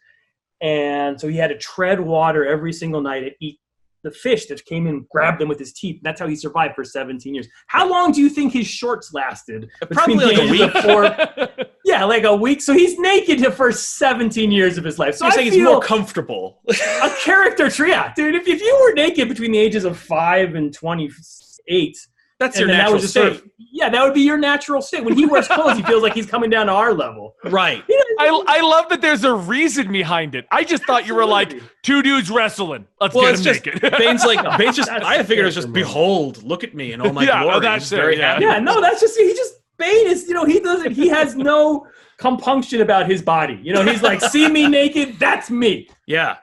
and 0.61 1.19
so 1.19 1.27
he 1.27 1.35
had 1.37 1.49
to 1.49 1.57
tread 1.57 1.99
water 1.99 2.45
every 2.45 2.71
single 2.71 3.01
night 3.01 3.23
and 3.23 3.31
eat 3.41 3.59
the 4.03 4.11
fish 4.11 4.45
that 4.45 4.63
came 4.65 4.85
in, 4.87 5.05
grabbed 5.11 5.41
them 5.41 5.47
with 5.49 5.57
his 5.59 5.73
teeth. 5.73 5.99
That's 6.03 6.19
how 6.21 6.27
he 6.27 6.35
survived 6.35 6.75
for 6.75 6.83
17 6.83 7.33
years. 7.33 7.47
How 7.67 7.89
long 7.89 8.11
do 8.11 8.21
you 8.21 8.29
think 8.29 8.53
his 8.53 8.67
shorts 8.67 9.13
lasted? 9.13 9.67
Probably 9.91 10.23
like 10.25 10.37
a 10.37 10.49
week. 10.51 10.71
four- 10.83 11.65
yeah, 11.85 12.03
like 12.03 12.23
a 12.25 12.35
week. 12.35 12.61
So 12.61 12.73
he's 12.73 12.97
naked 12.99 13.39
the 13.39 13.51
first 13.51 13.97
17 13.97 14.51
years 14.51 14.77
of 14.77 14.83
his 14.83 14.99
life. 14.99 15.13
So 15.15 15.19
So 15.19 15.25
you're 15.25 15.31
I 15.31 15.35
saying 15.35 15.51
he's 15.53 15.63
more 15.63 15.79
comfortable. 15.79 16.59
a 16.67 17.09
character 17.23 17.69
tree. 17.69 17.91
Yeah, 17.91 18.11
dude. 18.15 18.35
If, 18.35 18.47
if 18.47 18.59
you 18.59 18.77
were 18.81 18.93
naked 18.93 19.29
between 19.29 19.51
the 19.53 19.59
ages 19.59 19.85
of 19.85 19.97
five 19.97 20.55
and 20.55 20.73
28, 20.73 21.97
That's 22.39 22.55
and 22.57 22.59
your 22.59 22.67
then 22.67 22.77
that 22.77 22.83
natural 22.83 22.99
state. 23.01 23.11
sort 23.11 23.31
of 23.33 23.43
yeah, 23.71 23.89
that 23.89 24.03
would 24.03 24.13
be 24.13 24.21
your 24.21 24.37
natural 24.37 24.81
state. 24.81 25.03
When 25.03 25.15
he 25.15 25.25
wears 25.25 25.47
clothes, 25.49 25.75
he 25.77 25.83
feels 25.83 26.01
like 26.01 26.13
he's 26.13 26.25
coming 26.25 26.49
down 26.49 26.67
to 26.67 26.71
our 26.71 26.93
level. 26.93 27.35
right. 27.45 27.83
I, 28.19 28.43
I 28.47 28.61
love 28.61 28.87
that 28.89 29.01
there's 29.01 29.25
a 29.25 29.33
reason 29.33 29.91
behind 29.91 30.33
it. 30.33 30.45
I 30.49 30.63
just 30.63 30.85
thought 30.85 31.05
you 31.05 31.13
were 31.13 31.25
like 31.25 31.61
two 31.83 32.01
dudes 32.01 32.29
wrestling. 32.31 32.87
Let's 33.01 33.13
Well, 33.13 33.25
get 33.25 33.33
it's 33.33 33.43
them 33.43 33.53
just 33.53 33.65
naked. 33.83 33.91
Bane's 33.99 34.23
like 34.23 34.57
Bane's 34.57 34.77
just. 34.77 34.89
I 34.89 35.21
figured 35.23 35.43
it 35.43 35.47
was 35.47 35.55
just 35.55 35.73
behold, 35.73 36.41
look 36.43 36.63
at 36.63 36.73
me 36.73 36.93
and 36.93 37.01
all 37.01 37.11
my 37.13 37.23
Yeah, 37.25 37.41
oh, 37.41 37.47
glory. 37.49 37.59
that's 37.61 37.91
it, 37.91 37.95
very 37.97 38.17
yeah. 38.17 38.33
happy. 38.33 38.45
Yeah, 38.45 38.59
no, 38.59 38.79
that's 38.81 39.01
just 39.01 39.17
he 39.19 39.33
just 39.33 39.53
Bane 39.77 40.07
is 40.07 40.27
you 40.27 40.33
know 40.33 40.45
he 40.45 40.59
doesn't 40.59 40.91
he 40.93 41.07
has 41.09 41.35
no 41.35 41.85
compunction 42.17 42.81
about 42.81 43.09
his 43.09 43.21
body. 43.21 43.59
You 43.61 43.73
know 43.73 43.83
he's 43.83 44.01
like 44.01 44.21
see 44.21 44.47
me 44.49 44.67
naked, 44.67 45.19
that's 45.19 45.49
me. 45.49 45.87
Yeah. 46.07 46.37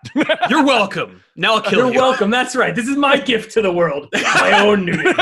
You're 0.51 0.65
welcome. 0.65 1.23
Now 1.37 1.55
I'll 1.55 1.63
kill 1.63 1.79
You're 1.79 1.93
you. 1.95 1.99
welcome. 2.01 2.31
That's 2.31 2.55
right. 2.55 2.75
This 2.75 2.89
is 2.89 2.97
my 2.97 3.17
gift 3.19 3.53
to 3.53 3.63
the 3.63 3.73
world. 3.73 4.09
My 4.13 4.61
own 4.61 4.85
nudity. 4.85 5.15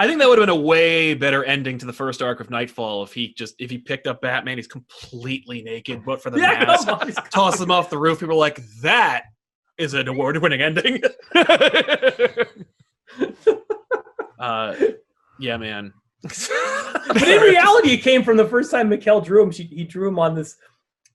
I 0.00 0.06
think 0.06 0.20
that 0.20 0.28
would 0.28 0.38
have 0.38 0.46
been 0.46 0.56
a 0.56 0.60
way 0.60 1.14
better 1.14 1.42
ending 1.44 1.76
to 1.78 1.86
the 1.86 1.92
first 1.92 2.22
arc 2.22 2.38
of 2.38 2.50
Nightfall 2.50 3.02
if 3.02 3.12
he 3.12 3.34
just 3.34 3.56
if 3.58 3.68
he 3.68 3.78
picked 3.78 4.06
up 4.06 4.20
Batman, 4.20 4.56
he's 4.58 4.68
completely 4.68 5.60
naked, 5.62 6.04
but 6.04 6.22
for 6.22 6.30
the 6.30 6.38
Yeah, 6.38 6.64
mask, 6.64 6.86
on. 6.86 7.10
toss 7.30 7.60
him 7.60 7.72
off 7.72 7.90
the 7.90 7.98
roof. 7.98 8.20
People 8.20 8.36
are 8.36 8.38
like, 8.38 8.60
that 8.82 9.24
is 9.76 9.94
an 9.94 10.06
award-winning 10.06 10.60
ending. 10.62 11.02
uh, 14.38 14.74
yeah, 15.40 15.56
man. 15.56 15.92
But 16.22 17.22
in 17.28 17.40
reality, 17.40 17.92
it 17.92 18.02
came 18.02 18.22
from 18.22 18.36
the 18.36 18.46
first 18.46 18.70
time 18.70 18.88
Mikel 18.88 19.20
drew 19.20 19.42
him. 19.42 19.50
She, 19.50 19.64
he 19.64 19.84
drew 19.84 20.08
him 20.08 20.18
on 20.18 20.34
this. 20.34 20.56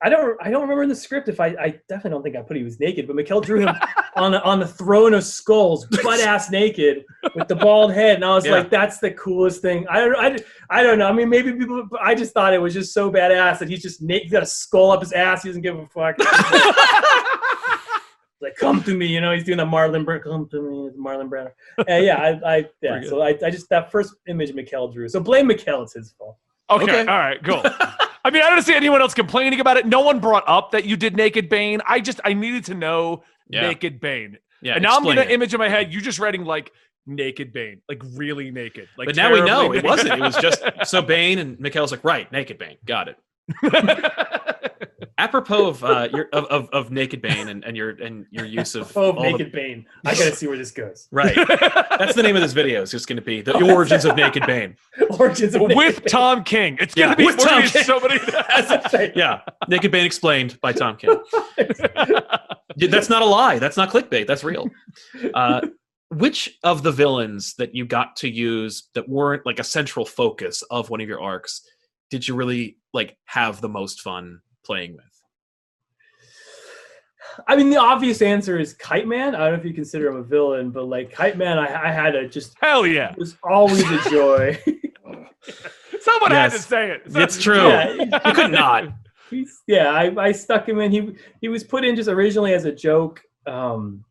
I 0.01 0.09
don't. 0.09 0.37
I 0.41 0.49
don't 0.49 0.61
remember 0.63 0.83
in 0.83 0.89
the 0.89 0.95
script 0.95 1.29
if 1.29 1.39
I. 1.39 1.47
I 1.47 1.79
definitely 1.87 2.09
don't 2.11 2.23
think 2.23 2.35
I 2.35 2.41
put 2.41 2.57
he 2.57 2.63
was 2.63 2.77
naked, 2.79 3.07
but 3.07 3.15
Mikel 3.15 3.39
drew 3.39 3.61
him 3.61 3.69
on 4.17 4.33
a, 4.33 4.39
on 4.39 4.59
the 4.59 4.67
throne 4.67 5.13
of 5.13 5.23
skulls, 5.23 5.85
butt 6.03 6.19
ass 6.19 6.51
naked, 6.51 7.05
with 7.35 7.47
the 7.47 7.55
bald 7.55 7.93
head, 7.93 8.15
and 8.15 8.25
I 8.25 8.35
was 8.35 8.45
Yeah. 8.45 8.51
like, 8.51 8.69
"That's 8.69 8.99
the 8.99 9.11
coolest 9.11 9.61
thing." 9.61 9.87
I 9.89 9.99
don't, 10.01 10.15
I, 10.17 10.37
I 10.69 10.83
don't 10.83 10.99
know. 10.99 11.07
I 11.07 11.13
mean, 11.13 11.29
maybe 11.29 11.53
people. 11.53 11.87
I 12.01 12.15
just 12.15 12.33
thought 12.33 12.53
it 12.53 12.61
was 12.61 12.73
just 12.73 12.93
so 12.93 13.09
badass 13.09 13.59
that 13.59 13.69
he's 13.69 13.81
just 13.81 14.01
naked, 14.01 14.23
he's 14.23 14.31
got 14.33 14.43
a 14.43 14.47
skull 14.47 14.91
up 14.91 14.99
his 15.01 15.13
ass. 15.13 15.43
He 15.43 15.49
doesn't 15.49 15.61
give 15.61 15.77
a 15.77 15.87
fuck. 15.87 16.17
like, 18.43 18.55
come 18.55 18.83
to 18.83 18.93
me, 18.95 19.07
you 19.07 19.21
know. 19.21 19.33
He's 19.33 19.43
doing 19.43 19.57
the 19.57 19.65
Marlon 19.65 20.05
Brando. 20.05 20.23
Come 20.23 20.47
to 20.49 20.61
me, 20.61 20.89
Marlon 20.97 21.29
Brando. 21.29 21.51
And 21.87 22.05
yeah, 22.05 22.17
I, 22.45 22.57
I 22.57 22.65
yeah. 22.81 23.01
So 23.07 23.21
I, 23.21 23.37
I 23.43 23.49
just 23.49 23.69
that 23.69 23.91
first 23.91 24.15
image 24.27 24.53
Mikel 24.53 24.89
drew. 24.89 25.07
So 25.09 25.19
blame 25.19 25.47
Mikel. 25.47 25.83
It's 25.83 25.93
his 25.93 26.11
fault. 26.11 26.37
Okay, 26.69 26.83
Okay. 26.83 26.99
all 27.01 27.17
right, 27.17 27.43
cool. 27.43 27.61
I 28.25 28.29
mean, 28.29 28.41
I 28.41 28.49
don't 28.49 28.61
see 28.61 28.73
anyone 28.75 29.01
else 29.01 29.13
complaining 29.13 29.59
about 29.59 29.77
it. 29.77 29.85
No 29.85 29.99
one 30.01 30.19
brought 30.19 30.43
up 30.47 30.71
that 30.71 30.85
you 30.85 30.95
did 30.95 31.15
Naked 31.17 31.49
Bane. 31.49 31.81
I 31.87 31.99
just 31.99 32.21
I 32.23 32.33
needed 32.33 32.63
to 32.65 32.73
know 32.73 33.23
Yeah. 33.49 33.61
Naked 33.67 33.99
Bane. 33.99 34.37
Yeah, 34.61 34.75
and 34.75 34.83
now 34.83 34.91
I'm 34.91 34.97
explain 34.99 35.15
getting 35.15 35.27
an 35.27 35.31
it. 35.31 35.35
image 35.35 35.53
in 35.53 35.59
my 35.59 35.67
head. 35.67 35.91
You're 35.91 36.01
just 36.01 36.19
writing 36.19 36.45
like 36.45 36.71
Naked 37.05 37.51
Bane, 37.51 37.81
like 37.89 38.01
really 38.13 38.49
naked. 38.49 38.87
Like 38.97 39.07
But 39.07 39.17
now 39.17 39.31
we 39.33 39.41
know 39.41 39.73
terribly 39.73 39.79
it 39.79 39.83
wasn't. 39.83 40.13
It 40.13 40.19
was 40.21 40.37
just 40.37 40.63
so 40.85 41.01
Bane 41.01 41.39
and 41.39 41.59
Mikel's 41.59 41.91
like, 41.91 42.03
right, 42.05 42.31
naked 42.31 42.57
Bane. 42.57 42.77
Got 42.85 43.09
it. 43.09 43.17
naked. 45.17 45.29
Apropos 45.29 45.67
of 45.67 45.83
uh 45.83 46.07
your 46.13 46.27
of, 46.33 46.45
of, 46.45 46.69
of 46.71 46.91
naked 46.91 47.21
Bane 47.21 47.49
and, 47.49 47.63
and 47.63 47.75
your 47.77 47.89
and 47.91 48.25
your 48.31 48.45
use 48.45 48.75
of 48.75 48.95
Oh, 48.97 49.11
all 49.11 49.23
the- 49.23 49.31
Naked 49.31 49.51
Bane. 49.51 49.85
I 50.05 50.13
gotta 50.15 50.35
see 50.35 50.47
where 50.47 50.57
this 50.57 50.71
goes. 50.71 51.07
right. 51.11 51.35
That's 51.35 52.15
the 52.15 52.23
name 52.23 52.35
of 52.35 52.41
this 52.41 52.53
video. 52.53 52.81
It's 52.81 52.91
just 52.91 53.07
going 53.07 53.17
to 53.17 53.21
be 53.21 53.41
the 53.41 53.53
origins 53.73 54.05
of 54.05 54.15
Naked 54.15 54.45
Bane. 54.45 54.75
Origins 55.19 55.55
of 55.55 55.61
Naked 55.61 55.77
with 55.77 55.97
Bane. 55.99 56.07
Tom 56.07 56.43
King. 56.43 56.77
It's 56.79 56.95
Yeah, 56.97 57.05
gonna 57.05 57.17
be 57.17 57.25
with 57.25 57.37
we're 57.37 57.45
Tom 57.47 57.61
King. 57.63 57.83
so 57.83 57.99
many. 57.99 58.19
Yeah, 59.15 59.41
Naked 59.67 59.91
Bane 59.91 60.05
explained 60.05 60.59
by 60.61 60.71
Tom 60.73 60.97
King. 60.97 61.17
That's 62.77 63.09
not 63.09 63.21
a 63.21 63.25
lie. 63.25 63.59
That's 63.59 63.77
not 63.77 63.89
clickbait. 63.89 64.27
That's 64.27 64.43
real. 64.43 64.67
Uh, 65.33 65.61
which 66.09 66.57
of 66.63 66.83
the 66.83 66.91
villains 66.91 67.55
that 67.55 67.73
you 67.75 67.85
got 67.85 68.15
to 68.17 68.29
use 68.29 68.89
that 68.93 69.07
weren't 69.09 69.45
like 69.45 69.59
a 69.59 69.63
central 69.63 70.05
focus 70.05 70.61
of 70.69 70.89
one 70.89 71.01
of 71.01 71.07
your 71.07 71.21
arcs 71.21 71.61
did 72.11 72.27
you 72.27 72.35
really 72.35 72.77
like 72.93 73.17
have 73.25 73.61
the 73.61 73.69
most 73.69 74.01
fun 74.01 74.39
playing 74.63 74.93
with? 74.93 75.05
I 77.47 77.55
mean, 77.55 77.69
the 77.69 77.77
obvious 77.77 78.21
answer 78.21 78.59
is 78.59 78.73
Kite 78.73 79.07
Man. 79.07 79.33
I 79.33 79.39
don't 79.39 79.53
know 79.53 79.59
if 79.59 79.65
you 79.65 79.73
consider 79.73 80.07
him 80.07 80.17
a 80.17 80.23
villain, 80.23 80.69
but 80.69 80.87
like 80.87 81.11
Kite 81.11 81.37
Man, 81.37 81.57
I, 81.57 81.89
I 81.89 81.91
had 81.91 82.15
a 82.15 82.27
just 82.27 82.55
Hell 82.61 82.85
yeah! 82.85 83.11
it 83.11 83.17
was 83.17 83.37
always 83.43 83.89
a 83.89 84.09
joy. 84.09 84.61
Someone 86.01 86.31
had 86.31 86.51
to 86.51 86.59
say 86.59 86.91
it. 86.91 87.03
It's 87.05 87.41
true. 87.41 87.67
yeah, 87.67 87.93
You 87.93 88.33
could 88.33 88.51
not. 88.51 88.89
he's, 89.29 89.61
yeah. 89.67 89.89
I, 89.89 90.13
I 90.17 90.31
stuck 90.31 90.67
him 90.67 90.79
in. 90.79 90.91
He 90.91 91.15
he 91.41 91.47
was 91.47 91.63
put 91.63 91.85
in 91.85 91.95
just 91.95 92.09
originally 92.09 92.53
as 92.53 92.65
a 92.65 92.71
joke, 92.71 93.21
um, 93.45 94.03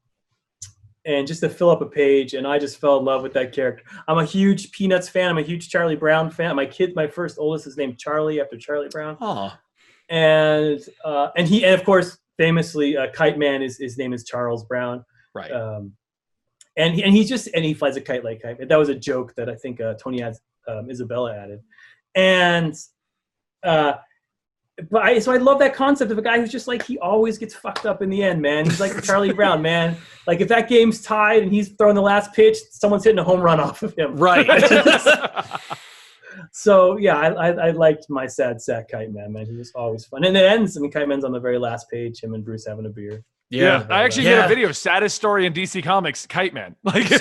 and 1.05 1.27
just 1.27 1.41
to 1.41 1.49
fill 1.49 1.71
up 1.71 1.81
a 1.81 1.87
page. 1.87 2.35
And 2.35 2.47
I 2.47 2.59
just 2.59 2.81
fell 2.81 2.99
in 2.99 3.05
love 3.05 3.23
with 3.23 3.35
that 3.35 3.53
character. 3.53 3.85
I'm 4.09 4.19
a 4.19 4.25
huge 4.25 4.73
Peanuts 4.73 5.09
fan. 5.09 5.31
I'm 5.31 5.39
a 5.39 5.43
huge 5.43 5.69
Charlie 5.69 5.97
Brown 5.97 6.31
fan. 6.31 6.57
My 6.57 6.67
kid, 6.67 6.95
my 6.95 7.07
first 7.07 7.39
oldest, 7.39 7.67
is 7.67 7.77
named 7.77 7.99
Charlie 7.99 8.41
after 8.41 8.57
Charlie 8.57 8.89
Brown. 8.91 9.17
Oh, 9.21 9.53
and 10.13 10.79
uh, 11.05 11.29
and 11.37 11.49
he 11.49 11.65
and 11.65 11.75
of 11.75 11.85
course 11.85 12.19
famously 12.39 12.97
uh, 12.97 13.11
Kite 13.13 13.39
Man 13.39 13.63
is 13.63 13.79
his 13.79 13.99
name 13.99 14.13
is 14.13 14.25
Charles 14.25 14.65
Brown. 14.65 15.05
right. 15.35 15.51
Um, 15.51 15.95
and 16.77 16.95
he, 16.95 17.03
and 17.03 17.13
he 17.13 17.25
just 17.25 17.49
and 17.55 17.65
he 17.65 17.75
flies 17.75 17.97
a 17.97 18.01
kite 18.01 18.25
like 18.25 18.43
kite. 18.43 18.69
That 18.69 18.79
was 18.79 18.89
a 18.89 18.95
joke 18.95 19.35
that 19.37 19.51
I 19.51 19.55
think 19.57 19.81
uh, 19.81 19.95
Tony 19.95 20.21
had 20.21 20.35
um, 20.69 20.91
Isabella 20.91 21.37
added, 21.37 21.61
and 22.15 22.75
uh, 23.63 23.95
but 24.91 25.03
I 25.03 25.19
so 25.19 25.33
I 25.33 25.37
love 25.37 25.59
that 25.59 25.75
concept 25.75 26.11
of 26.11 26.19
a 26.19 26.23
guy 26.23 26.39
who's 26.39 26.51
just 26.51 26.69
like 26.69 26.83
he 26.83 26.99
always 26.99 27.37
gets 27.37 27.55
fucked 27.55 27.85
up 27.85 28.01
in 28.01 28.09
the 28.09 28.23
end, 28.23 28.41
man. 28.41 28.65
He's 28.65 28.81
like 28.81 29.03
Charlie 29.03 29.33
Brown, 29.35 29.61
man. 29.61 29.97
Like 30.27 30.41
if 30.41 30.49
that 30.49 30.69
game's 30.69 31.03
tied 31.03 31.43
and 31.43 31.53
he's 31.53 31.71
throwing 31.71 31.95
the 31.95 32.03
last 32.03 32.33
pitch, 32.33 32.57
someone's 32.71 33.05
hitting 33.05 33.19
a 33.19 33.25
home 33.25 33.41
run 33.41 33.61
off 33.61 33.83
of 33.83 33.95
him. 33.97 34.17
right. 34.17 34.47
So 36.53 36.97
yeah, 36.97 37.17
I, 37.19 37.29
I, 37.31 37.49
I 37.51 37.71
liked 37.71 38.07
my 38.09 38.27
sad 38.27 38.61
sack 38.61 38.91
kite 38.91 39.13
man, 39.13 39.33
man. 39.33 39.47
He 39.47 39.57
was 39.57 39.73
always 39.75 40.05
fun, 40.05 40.25
and 40.25 40.37
it 40.37 40.45
ends. 40.45 40.77
I 40.77 40.81
mean, 40.81 40.91
kite 40.91 41.09
man's 41.09 41.25
on 41.25 41.33
the 41.33 41.41
very 41.41 41.59
last 41.59 41.91
page. 41.91 42.23
Him 42.23 42.35
and 42.35 42.45
Bruce 42.45 42.67
having 42.67 42.87
a 42.87 42.91
beer. 42.91 43.25
Yeah, 43.51 43.87
I 43.91 44.03
actually 44.05 44.25
did 44.25 44.39
a 44.39 44.49
video, 44.49 44.73
saddest 44.73 45.15
story 45.15 45.45
in 45.45 45.53
DC 45.53 45.85
Comics, 45.85 46.27
Kite 46.27 46.55
Man. 46.55 46.75
Like, 46.85 47.05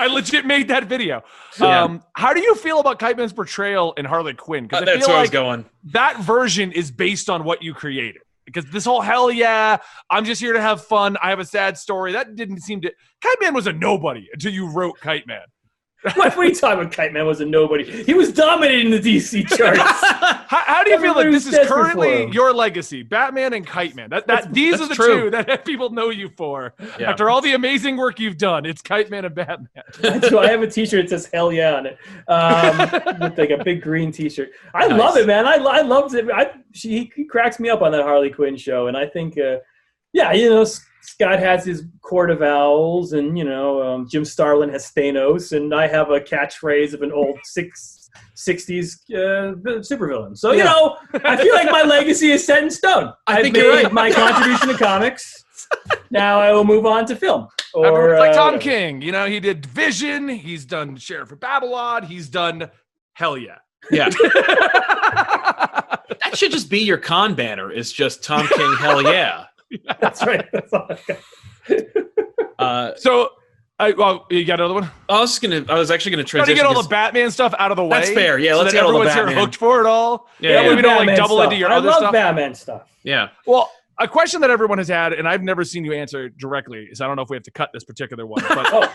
I 0.00 0.06
legit 0.10 0.44
made 0.44 0.68
that 0.68 0.84
video. 0.86 1.22
Yeah. 1.60 1.84
Um, 1.84 2.02
how 2.14 2.32
do 2.32 2.40
you 2.40 2.54
feel 2.56 2.80
about 2.80 2.98
Kite 2.98 3.16
Man's 3.16 3.32
portrayal 3.32 3.92
in 3.94 4.04
Harley 4.04 4.34
Quinn? 4.34 4.64
Uh, 4.64 4.66
Because 4.66 4.82
I 4.82 4.84
that's 4.84 4.98
feel 4.98 5.08
where 5.08 5.18
I 5.18 5.20
was 5.22 5.30
going. 5.30 5.64
that 5.92 6.20
version 6.20 6.72
is 6.72 6.90
based 6.90 7.30
on 7.30 7.44
what 7.44 7.62
you 7.62 7.74
created. 7.74 8.22
Because 8.44 8.64
this 8.70 8.86
whole 8.86 9.00
hell 9.00 9.30
yeah, 9.30 9.76
I'm 10.10 10.24
just 10.24 10.40
here 10.40 10.52
to 10.54 10.60
have 10.60 10.84
fun. 10.84 11.16
I 11.22 11.30
have 11.30 11.38
a 11.38 11.44
sad 11.44 11.76
story. 11.76 12.12
That 12.12 12.34
didn't 12.34 12.60
seem 12.62 12.80
to. 12.80 12.92
Kite 13.22 13.36
Man 13.40 13.54
was 13.54 13.66
a 13.66 13.72
nobody 13.72 14.26
until 14.32 14.52
you 14.52 14.68
wrote 14.72 14.98
Kite 15.00 15.26
Man. 15.26 15.42
What, 16.02 16.16
what 16.16 16.38
are 16.38 16.44
you 16.44 16.54
talking 16.54 16.80
about? 16.80 16.92
Kite 16.92 17.12
man 17.12 17.26
was 17.26 17.40
a 17.40 17.44
nobody. 17.46 18.04
He 18.04 18.14
was 18.14 18.32
dominating 18.32 18.90
the 18.90 19.00
DC 19.00 19.46
charts. 19.56 19.78
How, 19.80 20.44
how 20.64 20.84
do 20.84 20.90
you 20.90 21.00
feel 21.00 21.14
like 21.14 21.30
this 21.30 21.46
is 21.46 21.66
currently 21.66 22.30
your 22.30 22.52
legacy, 22.52 23.02
Batman 23.02 23.52
and 23.52 23.66
Kite 23.66 23.94
Man? 23.96 24.08
That, 24.10 24.26
that 24.28 24.52
these 24.54 24.80
are 24.80 24.86
the 24.88 24.94
true. 24.94 25.24
two 25.24 25.30
that 25.30 25.64
people 25.66 25.90
know 25.90 26.10
you 26.10 26.28
for. 26.36 26.74
Yeah. 27.00 27.10
After 27.10 27.28
all 27.30 27.40
the 27.40 27.54
amazing 27.54 27.96
work 27.96 28.20
you've 28.20 28.38
done, 28.38 28.64
it's 28.64 28.80
Kite 28.80 29.10
Man 29.10 29.24
and 29.24 29.34
Batman. 29.34 29.68
I. 30.04 30.48
I 30.48 30.50
have 30.50 30.62
a 30.62 30.70
T-shirt 30.70 31.08
that 31.08 31.10
says 31.10 31.28
"Hell 31.32 31.52
yeah" 31.52 31.74
on 31.74 31.86
it, 31.86 31.98
um, 32.28 32.78
with 33.20 33.36
like 33.38 33.50
a 33.50 33.62
big 33.64 33.82
green 33.82 34.12
T-shirt. 34.12 34.50
I 34.74 34.86
Nice. 34.86 34.98
love 34.98 35.16
it, 35.16 35.26
man. 35.26 35.46
I, 35.46 35.54
I 35.56 35.80
loved 35.82 36.14
it. 36.14 36.26
I, 36.30 36.52
she, 36.72 37.10
he 37.14 37.24
cracks 37.24 37.58
me 37.58 37.68
up 37.70 37.82
on 37.82 37.92
that 37.92 38.02
Harley 38.02 38.30
Quinn 38.30 38.56
show, 38.56 38.86
and 38.86 38.96
I 38.96 39.06
think, 39.06 39.36
uh, 39.38 39.56
yeah, 40.12 40.32
you 40.32 40.48
know, 40.48 40.62
S- 40.62 40.84
Scott 41.02 41.38
has 41.38 41.64
his 41.64 41.84
court 42.02 42.30
of 42.30 42.42
owls, 42.42 43.12
and 43.12 43.36
you 43.38 43.44
know, 43.44 43.82
um, 43.82 44.08
Jim 44.10 44.24
Starlin 44.24 44.70
has 44.70 44.90
Thanos, 44.92 45.56
and 45.56 45.74
I 45.74 45.86
have 45.88 46.10
a 46.10 46.20
catchphrase 46.20 46.94
of 46.94 47.02
an 47.02 47.12
old 47.12 47.38
six. 47.44 47.94
60s 48.36 48.94
uh, 49.10 49.54
supervillain. 49.80 50.36
So, 50.36 50.52
you 50.52 50.58
Yeah. 50.58 50.64
know, 50.64 50.96
I 51.24 51.36
feel 51.36 51.52
like 51.54 51.70
my 51.70 51.82
legacy 51.82 52.30
is 52.30 52.44
set 52.46 52.62
in 52.62 52.70
stone. 52.70 53.12
I 53.26 53.36
I've 53.38 53.42
think 53.42 53.56
you're 53.56 53.74
made 53.74 53.84
right. 53.84 53.92
my 53.92 54.10
contribution 54.12 54.68
to 54.68 54.74
comics. 54.78 55.44
Now 56.10 56.40
I 56.40 56.52
will 56.52 56.64
move 56.64 56.86
on 56.86 57.04
to 57.06 57.16
film. 57.16 57.48
Or, 57.74 57.86
Everyone's 57.86 58.20
like 58.20 58.30
uh, 58.30 58.34
Tom 58.50 58.58
King. 58.60 59.02
You 59.02 59.12
know, 59.12 59.26
he 59.26 59.40
did 59.40 59.66
Vision. 59.66 60.28
He's 60.28 60.64
done 60.64 60.96
Sheriff 60.96 61.32
of 61.32 61.40
Babylon. 61.40 62.04
He's 62.04 62.28
done 62.28 62.70
Hell 63.14 63.36
Yeah. 63.36 63.58
Yeah. 63.90 64.08
that 64.08 66.00
should 66.34 66.52
just 66.52 66.70
be 66.70 66.78
your 66.80 66.98
con 66.98 67.34
banner. 67.34 67.70
Is 67.70 67.92
just 67.92 68.24
Tom 68.24 68.46
King. 68.48 68.74
Hell 68.78 69.02
yeah. 69.02 69.44
That's 70.00 70.24
right. 70.26 70.46
That's 70.52 70.72
all 70.72 70.86
I 70.90 70.98
got. 71.06 71.18
Uh, 72.58 72.92
so, 72.96 73.30
I, 73.78 73.92
well, 73.92 74.26
you 74.30 74.44
got 74.44 74.58
another 74.58 74.74
one? 74.74 74.90
I 75.08 75.20
was 75.20 75.30
just 75.30 75.42
gonna. 75.42 75.64
I 75.72 75.78
was 75.78 75.92
actually 75.92 76.10
gonna 76.10 76.24
Trying 76.24 76.46
to 76.46 76.54
get 76.54 76.66
all 76.66 76.82
the 76.82 76.88
Batman 76.88 77.30
stuff 77.30 77.54
out 77.56 77.70
of 77.70 77.76
the 77.76 77.84
way. 77.84 77.90
That's 78.00 78.10
fair. 78.10 78.36
Yeah, 78.36 78.54
so 78.54 78.58
let's 78.62 78.72
that 78.72 78.78
get 78.80 78.84
all 78.84 78.92
the 78.98 79.08
everyone's 79.08 79.30
here 79.30 79.38
hooked 79.40 79.54
for 79.54 79.80
it 79.80 79.86
all. 79.86 80.28
Yeah, 80.40 80.54
That 80.54 80.64
yeah. 80.70 80.74
we 80.74 80.82
don't 80.82 81.06
like 81.06 81.16
double 81.16 81.36
stuff. 81.36 81.44
into 81.44 81.56
your 81.56 81.70
I 81.70 81.76
other 81.76 81.88
love. 81.88 82.12
Batman 82.12 82.56
stuff. 82.56 82.90
yeah. 83.04 83.28
Well, 83.46 83.70
a 84.00 84.08
question 84.08 84.40
that 84.40 84.50
everyone 84.50 84.78
has 84.78 84.88
had, 84.88 85.12
and 85.12 85.28
I've 85.28 85.44
never 85.44 85.62
seen 85.62 85.84
you 85.84 85.92
answer 85.92 86.28
directly, 86.30 86.88
is 86.90 87.00
I 87.00 87.06
don't 87.06 87.14
know 87.14 87.22
if 87.22 87.30
we 87.30 87.36
have 87.36 87.44
to 87.44 87.52
cut 87.52 87.70
this 87.72 87.84
particular 87.84 88.26
one, 88.26 88.42
but 88.48 88.66
Oh, 88.72 88.92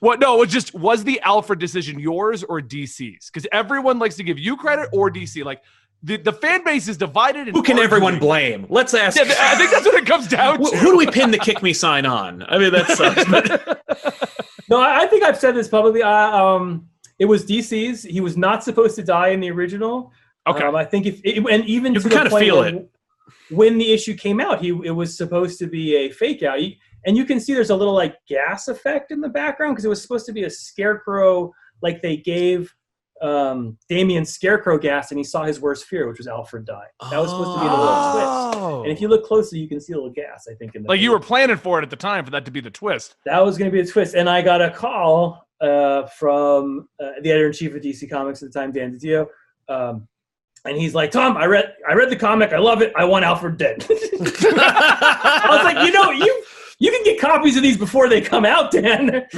what? 0.00 0.18
No, 0.18 0.36
it 0.36 0.40
was 0.40 0.50
just 0.50 0.72
was 0.74 1.04
the 1.04 1.20
Alfred 1.20 1.58
decision 1.58 1.98
yours 1.98 2.42
or 2.42 2.62
DC's? 2.62 3.28
Because 3.30 3.46
everyone 3.52 3.98
likes 3.98 4.16
to 4.16 4.22
give 4.22 4.38
you 4.38 4.56
credit 4.56 4.88
or 4.94 5.10
DC. 5.10 5.44
Like 5.44 5.60
the, 6.04 6.16
the 6.18 6.32
fan 6.32 6.62
base 6.64 6.86
is 6.88 6.96
divided. 6.96 7.48
And 7.48 7.56
Who 7.56 7.62
can 7.62 7.78
everyone 7.78 8.18
blame? 8.18 8.66
Let's 8.68 8.92
ask. 8.94 9.16
Yeah, 9.16 9.34
I 9.38 9.56
think 9.56 9.70
that's 9.70 9.86
what 9.86 9.94
it 9.94 10.06
comes 10.06 10.28
down 10.28 10.58
to. 10.62 10.76
who 10.76 10.92
do 10.92 10.96
we 10.98 11.06
pin 11.06 11.30
the 11.30 11.38
kick 11.38 11.62
me 11.62 11.72
sign 11.72 12.04
on? 12.06 12.42
I 12.48 12.58
mean, 12.58 12.72
that's. 12.72 13.00
Uh, 13.00 13.74
no, 14.68 14.80
I, 14.80 15.02
I 15.02 15.06
think 15.06 15.24
I've 15.24 15.38
said 15.38 15.54
this 15.54 15.68
publicly. 15.68 16.02
I, 16.02 16.30
um, 16.38 16.88
it 17.18 17.24
was 17.24 17.44
DC's. 17.46 18.02
He 18.02 18.20
was 18.20 18.36
not 18.36 18.62
supposed 18.62 18.96
to 18.96 19.02
die 19.02 19.28
in 19.28 19.40
the 19.40 19.50
original. 19.50 20.12
Okay. 20.46 20.64
Um, 20.64 20.76
I 20.76 20.84
think 20.84 21.06
if 21.06 21.20
it, 21.24 21.38
and 21.50 21.64
even 21.64 21.94
You 21.94 22.00
to 22.00 22.08
can 22.08 22.10
the 22.10 22.16
kinda 22.16 22.30
point 22.30 22.44
feel 22.44 22.58
where 22.58 22.68
it. 22.74 22.90
when 23.50 23.78
the 23.78 23.92
issue 23.92 24.14
came 24.14 24.40
out, 24.40 24.60
he 24.60 24.68
it 24.68 24.94
was 24.94 25.16
supposed 25.16 25.58
to 25.60 25.66
be 25.66 25.96
a 25.96 26.10
fake 26.10 26.42
out. 26.42 26.62
You- 26.62 26.74
and 27.06 27.18
you 27.18 27.26
can 27.26 27.38
see 27.38 27.52
there's 27.52 27.68
a 27.68 27.76
little 27.76 27.92
like 27.92 28.16
gas 28.26 28.66
effect 28.68 29.10
in 29.10 29.20
the 29.20 29.28
background 29.28 29.74
because 29.74 29.84
it 29.84 29.88
was 29.88 30.00
supposed 30.00 30.24
to 30.24 30.32
be 30.32 30.44
a 30.44 30.50
scarecrow, 30.50 31.52
like 31.82 32.00
they 32.00 32.16
gave 32.16 32.74
um, 33.20 33.78
Damian 33.88 34.24
scarecrow 34.24 34.78
gas, 34.78 35.10
and 35.10 35.18
he 35.18 35.24
saw 35.24 35.44
his 35.44 35.60
worst 35.60 35.86
fear, 35.86 36.08
which 36.08 36.18
was 36.18 36.26
Alfred 36.26 36.64
die. 36.64 36.86
That 37.10 37.18
was 37.18 37.30
supposed 37.30 37.58
to 37.58 37.60
be 37.60 37.68
the 37.68 37.76
little 37.76 38.12
twist. 38.12 38.62
Oh. 38.62 38.82
And 38.82 38.92
if 38.92 39.00
you 39.00 39.08
look 39.08 39.24
closely, 39.24 39.58
you 39.58 39.68
can 39.68 39.80
see 39.80 39.92
a 39.92 39.96
little 39.96 40.10
gas. 40.10 40.46
I 40.50 40.54
think 40.54 40.74
in 40.74 40.82
the 40.82 40.88
like 40.88 41.00
you 41.00 41.10
were 41.10 41.20
planning 41.20 41.56
for 41.56 41.78
it 41.78 41.82
at 41.82 41.90
the 41.90 41.96
time 41.96 42.24
for 42.24 42.30
that 42.32 42.44
to 42.44 42.50
be 42.50 42.60
the 42.60 42.70
twist. 42.70 43.16
that 43.24 43.44
was 43.44 43.56
going 43.56 43.70
to 43.70 43.74
be 43.74 43.82
the 43.82 43.90
twist. 43.90 44.14
And 44.14 44.28
I 44.28 44.42
got 44.42 44.60
a 44.60 44.70
call 44.70 45.46
uh, 45.60 46.06
from 46.06 46.88
uh, 47.00 47.12
the 47.22 47.30
editor 47.30 47.46
in 47.46 47.52
chief 47.52 47.74
of 47.74 47.82
DC 47.82 48.10
Comics 48.10 48.42
at 48.42 48.52
the 48.52 48.58
time, 48.58 48.72
Dan 48.72 48.98
DiDio. 48.98 49.26
Um, 49.68 50.08
and 50.66 50.76
he's 50.76 50.94
like, 50.94 51.10
Tom, 51.10 51.36
I 51.36 51.44
read, 51.46 51.74
I 51.88 51.92
read 51.94 52.10
the 52.10 52.16
comic. 52.16 52.52
I 52.52 52.58
love 52.58 52.80
it. 52.80 52.92
I 52.96 53.04
want 53.04 53.24
Alfred 53.24 53.58
dead. 53.58 53.86
I 53.90 55.46
was 55.50 55.62
like, 55.62 55.86
you 55.86 55.92
know, 55.92 56.10
you 56.10 56.44
you 56.78 56.90
can 56.90 57.04
get 57.04 57.20
copies 57.20 57.56
of 57.56 57.62
these 57.62 57.76
before 57.76 58.08
they 58.08 58.20
come 58.20 58.44
out, 58.44 58.70
Dan. 58.70 59.06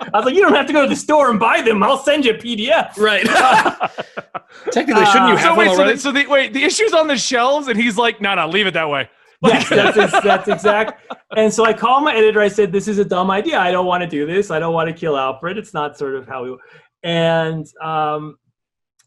I 0.00 0.10
was 0.16 0.24
like, 0.26 0.34
you 0.34 0.40
don't 0.42 0.54
have 0.54 0.66
to 0.66 0.72
go 0.72 0.82
to 0.82 0.88
the 0.88 0.96
store 0.96 1.30
and 1.30 1.40
buy 1.40 1.60
them. 1.60 1.82
I'll 1.82 1.98
send 1.98 2.24
you 2.24 2.32
a 2.32 2.34
PDF. 2.38 2.96
right. 2.98 3.24
Technically, 4.70 5.04
shouldn't 5.06 5.28
you 5.28 5.34
Uh, 5.34 5.36
have 5.36 5.40
so 5.40 5.54
one 5.54 5.58
wait, 5.58 5.74
so 5.74 5.80
already? 5.82 5.92
the, 5.94 5.98
so 6.00 6.12
the 6.12 6.26
wait, 6.26 6.52
the 6.52 6.62
issue's 6.64 6.92
on 6.92 7.06
the 7.08 7.16
shelves, 7.16 7.68
and 7.68 7.78
he's 7.80 7.96
like, 7.96 8.20
"No, 8.20 8.34
no, 8.34 8.46
leave 8.48 8.66
it 8.66 8.74
that 8.74 8.88
way." 8.88 9.08
Yes, 9.42 9.68
that's, 9.68 9.96
ex- 9.96 10.12
that's 10.24 10.48
exact. 10.48 11.12
And 11.36 11.52
so 11.52 11.64
I 11.64 11.72
called 11.72 12.04
my 12.04 12.14
editor. 12.14 12.40
I 12.40 12.48
said, 12.48 12.72
"This 12.72 12.88
is 12.88 12.98
a 12.98 13.04
dumb 13.04 13.30
idea. 13.30 13.58
I 13.58 13.70
don't 13.70 13.86
want 13.86 14.02
to 14.02 14.08
do 14.08 14.26
this. 14.26 14.50
I 14.50 14.58
don't 14.58 14.74
want 14.74 14.88
to 14.88 14.94
kill 14.94 15.16
Alfred. 15.16 15.58
It's 15.58 15.74
not 15.74 15.96
sort 15.98 16.14
of 16.14 16.26
how 16.26 16.44
we." 16.44 16.56
And 17.02 17.66
um, 17.82 18.36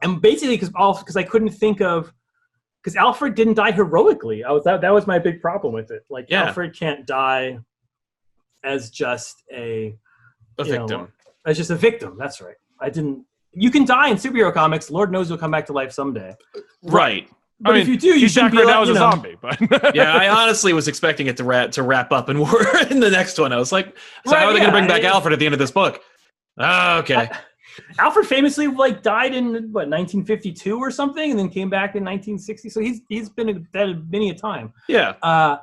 and 0.02 0.22
basically 0.22 0.56
because 0.58 0.70
because 0.70 1.18
I 1.18 1.24
couldn't 1.24 1.50
think 1.50 1.82
of 1.82 2.14
because 2.82 2.96
Alfred 2.96 3.36
didn't 3.36 3.56
die 3.56 3.72
heroically. 3.72 4.44
I 4.44 4.52
was 4.52 4.64
that 4.66 4.82
that 4.82 4.94
was 4.94 5.06
my 5.08 5.20
big 5.20 5.42
problem 5.42 5.74
with 5.74 5.92
it. 5.92 6.04
Like 6.10 6.26
Yeah. 6.30 6.46
Alfred 6.46 6.76
can't 6.78 7.06
die 7.06 7.60
as 8.64 8.90
just 8.92 9.44
a 9.52 9.96
A 10.68 10.72
you 10.72 10.74
know, 10.80 10.88
victim. 10.88 11.14
as 11.46 11.58
just 11.58 11.70
a 11.72 11.76
victim. 11.76 12.18
That's 12.18 12.42
right. 12.42 12.56
I 12.80 12.90
didn't. 12.90 13.26
You 13.54 13.70
can 13.70 13.86
die 13.86 14.10
in 14.10 14.18
superhero 14.18 14.54
comics. 14.54 14.90
Lord 14.90 15.12
knows 15.12 15.30
you'll 15.30 15.38
come 15.38 15.52
back 15.52 15.66
to 15.68 15.74
life 15.74 15.92
someday. 15.92 16.36
right. 16.84 17.30
But 17.64 17.72
I 17.72 17.74
mean, 17.74 17.82
if 17.84 17.88
you 17.90 17.98
do, 17.98 18.20
you 18.20 18.28
should 18.28 18.42
back 18.42 18.52
be 18.54 18.58
right 18.58 18.66
like, 18.66 18.74
now 18.74 18.82
as 18.82 18.88
you 18.88 18.96
a 18.96 18.98
zombie, 18.98 19.38
but 19.40 19.96
Yeah, 19.96 20.16
I 20.16 20.30
honestly 20.30 20.74
was 20.74 20.88
expecting 20.88 21.28
it 21.28 21.38
to 21.38 21.44
wrap 21.44 21.72
to 21.74 21.84
wrap 21.84 22.12
up 22.12 22.28
and 22.30 22.42
we're 22.42 22.88
in 22.90 23.00
the 23.00 23.12
next 23.12 23.38
one. 23.38 23.54
I 23.54 23.58
was 23.58 23.72
like, 23.72 23.96
so 24.26 24.36
how 24.36 24.48
are 24.48 24.54
they 24.54 24.58
yeah, 24.58 24.66
gonna 24.66 24.78
bring 24.78 24.88
back 24.88 25.04
I- 25.04 25.10
Alfred 25.10 25.32
at 25.34 25.38
the 25.38 25.46
end 25.46 25.54
of 25.54 25.60
this 25.60 25.70
book? 25.70 26.02
Ah, 26.58 26.98
okay. 26.98 27.30
Alfred 28.00 28.26
famously 28.26 28.68
like 28.68 29.04
died 29.04 29.36
in 29.36 29.54
what 29.72 29.88
1952 29.88 30.78
or 30.78 30.90
something, 30.90 31.32
and 31.32 31.40
then 31.40 31.50
came 31.50 31.70
back 31.70 31.96
in 31.96 32.04
1960. 32.04 32.70
So 32.70 32.80
he's 32.82 33.02
he's 33.10 33.30
been 33.30 33.68
dead 33.72 34.12
many 34.12 34.32
a 34.32 34.36
time. 34.36 34.74
Yeah. 34.88 35.14
Uh, 35.22 35.58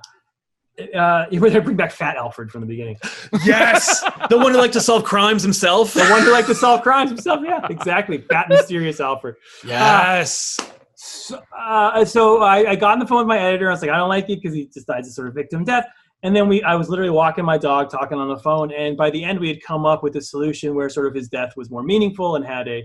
uh, 0.95 1.27
you 1.31 1.41
would 1.41 1.53
bring 1.65 1.77
back 1.77 1.93
Fat 1.93 2.17
Alfred 2.17 2.51
from 2.51 2.61
the 2.63 2.67
beginning, 2.67 2.97
Yes. 3.45 4.01
the 4.31 4.37
one 4.39 4.53
who 4.53 4.59
liked 4.59 4.75
to 4.75 4.81
solve 4.81 5.05
crimes 5.05 5.43
himself. 5.43 5.95
the 5.95 6.07
one 6.07 6.23
who 6.23 6.33
liked 6.33 6.49
to 6.49 6.55
solve 6.55 6.83
crimes 6.83 7.11
himself. 7.11 7.41
Yeah, 7.45 7.67
exactly. 7.69 8.19
Fat 8.19 8.49
mysterious 8.49 9.01
Alfred. 9.01 9.37
Yes. 9.65 10.59
So, 10.95 11.41
uh, 11.57 12.05
so 12.05 12.43
I, 12.43 12.71
I 12.71 12.77
got 12.77 12.93
on 12.93 12.99
the 12.99 13.07
phone 13.07 13.19
with 13.19 13.29
my 13.29 13.39
editor. 13.39 13.69
I 13.69 13.73
was 13.73 13.83
like, 13.83 13.91
I 13.91 13.97
don't 13.97 14.09
like 14.09 14.29
it 14.31 14.41
because 14.43 14.55
he 14.55 14.67
just 14.67 14.87
died 14.87 15.05
a 15.05 15.11
sort 15.11 15.29
of 15.29 15.35
victim 15.35 15.65
death. 15.65 15.87
And 16.25 16.35
then 16.35 16.49
we, 16.49 16.63
I 16.65 16.75
was 16.75 16.89
literally 16.89 17.11
walking 17.13 17.45
my 17.45 17.59
dog, 17.59 17.91
talking 17.91 18.19
on 18.19 18.29
the 18.29 18.39
phone, 18.39 18.73
and 18.73 18.97
by 18.97 19.09
the 19.11 19.23
end, 19.23 19.39
we 19.39 19.47
had 19.49 19.63
come 19.63 19.87
up 19.87 20.03
with 20.03 20.17
a 20.17 20.21
solution 20.21 20.75
where 20.75 20.89
sort 20.89 21.07
of 21.07 21.15
his 21.15 21.29
death 21.29 21.53
was 21.57 21.71
more 21.71 21.85
meaningful 21.85 22.35
and 22.35 22.45
had 22.45 22.67
a, 22.67 22.85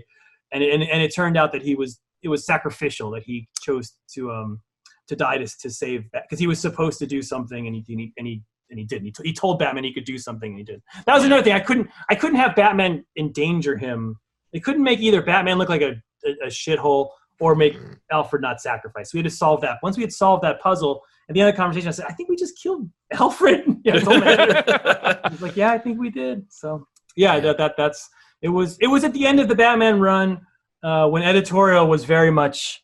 and 0.52 0.62
and, 0.62 0.84
and 0.84 1.02
it 1.02 1.12
turned 1.12 1.36
out 1.36 1.50
that 1.50 1.62
he 1.62 1.74
was 1.74 2.00
it 2.22 2.28
was 2.28 2.46
sacrificial 2.46 3.10
that 3.10 3.24
he 3.24 3.48
chose 3.60 3.94
to 4.14 4.30
um 4.30 4.60
to 5.08 5.16
die 5.16 5.38
to 5.38 5.46
to 5.46 5.70
save 5.70 6.04
because 6.12 6.38
he 6.38 6.46
was 6.46 6.60
supposed 6.60 6.98
to 6.98 7.06
do 7.06 7.22
something 7.22 7.66
and 7.66 7.76
he 7.76 7.84
and 7.88 8.00
he 8.00 8.12
and 8.16 8.26
he, 8.26 8.42
and 8.70 8.78
he 8.78 8.84
didn't. 8.84 9.04
He, 9.04 9.12
t- 9.12 9.22
he 9.24 9.32
told 9.32 9.58
Batman 9.58 9.84
he 9.84 9.92
could 9.92 10.04
do 10.04 10.18
something 10.18 10.50
and 10.50 10.58
he 10.58 10.64
didn't. 10.64 10.82
That 11.06 11.14
was 11.14 11.24
another 11.24 11.42
thing. 11.42 11.52
I 11.52 11.60
couldn't 11.60 11.90
I 12.08 12.14
couldn't 12.14 12.38
have 12.38 12.56
Batman 12.56 13.04
endanger 13.18 13.76
him. 13.76 14.18
They 14.52 14.60
couldn't 14.60 14.82
make 14.82 15.00
either 15.00 15.22
Batman 15.22 15.58
look 15.58 15.68
like 15.68 15.82
a 15.82 16.02
a, 16.24 16.46
a 16.46 16.48
shithole 16.48 17.10
or 17.40 17.54
make 17.54 17.76
Alfred 18.10 18.42
not 18.42 18.60
sacrifice. 18.60 19.12
We 19.12 19.18
had 19.18 19.24
to 19.24 19.30
solve 19.30 19.60
that. 19.62 19.78
Once 19.82 19.96
we 19.96 20.02
had 20.02 20.12
solved 20.12 20.44
that 20.44 20.60
puzzle, 20.60 21.02
at 21.28 21.34
the 21.34 21.40
end 21.40 21.48
of 21.48 21.54
the 21.54 21.56
conversation, 21.56 21.88
I 21.88 21.92
said, 21.92 22.06
I 22.08 22.12
think 22.12 22.28
we 22.28 22.36
just 22.36 22.56
killed 22.60 22.88
Alfred. 23.12 23.64
yeah, 23.84 23.96
I 23.96 23.98
told 23.98 24.20
my 24.20 24.32
editor. 24.32 25.20
Was 25.30 25.42
like, 25.42 25.56
Yeah, 25.56 25.72
I 25.72 25.78
think 25.78 25.98
we 25.98 26.10
did. 26.10 26.46
So 26.50 26.86
yeah, 27.16 27.34
Yeah. 27.34 27.40
That, 27.40 27.58
that 27.58 27.74
that's 27.76 28.08
it 28.42 28.48
was 28.48 28.76
it 28.78 28.88
was 28.88 29.04
at 29.04 29.12
the 29.12 29.26
end 29.26 29.40
of 29.40 29.48
the 29.48 29.54
Batman 29.54 30.00
run 30.00 30.46
uh, 30.82 31.08
when 31.08 31.22
editorial 31.22 31.86
was 31.86 32.04
very 32.04 32.30
much 32.30 32.82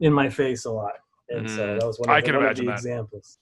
in 0.00 0.12
my 0.12 0.28
face 0.28 0.64
a 0.64 0.70
lot. 0.70 0.92
And 1.38 1.50
so 1.50 1.56
Mm. 1.68 1.80
that 1.80 1.86
was 1.86 1.98
one 1.98 2.08
of 2.10 2.14
I 2.14 2.20
the, 2.20 2.26
can 2.26 2.34
one 2.36 2.44
of 2.44 2.48
imagine 2.50 2.64
the 2.66 2.70
that. 2.72 2.78
examples. 2.78 3.38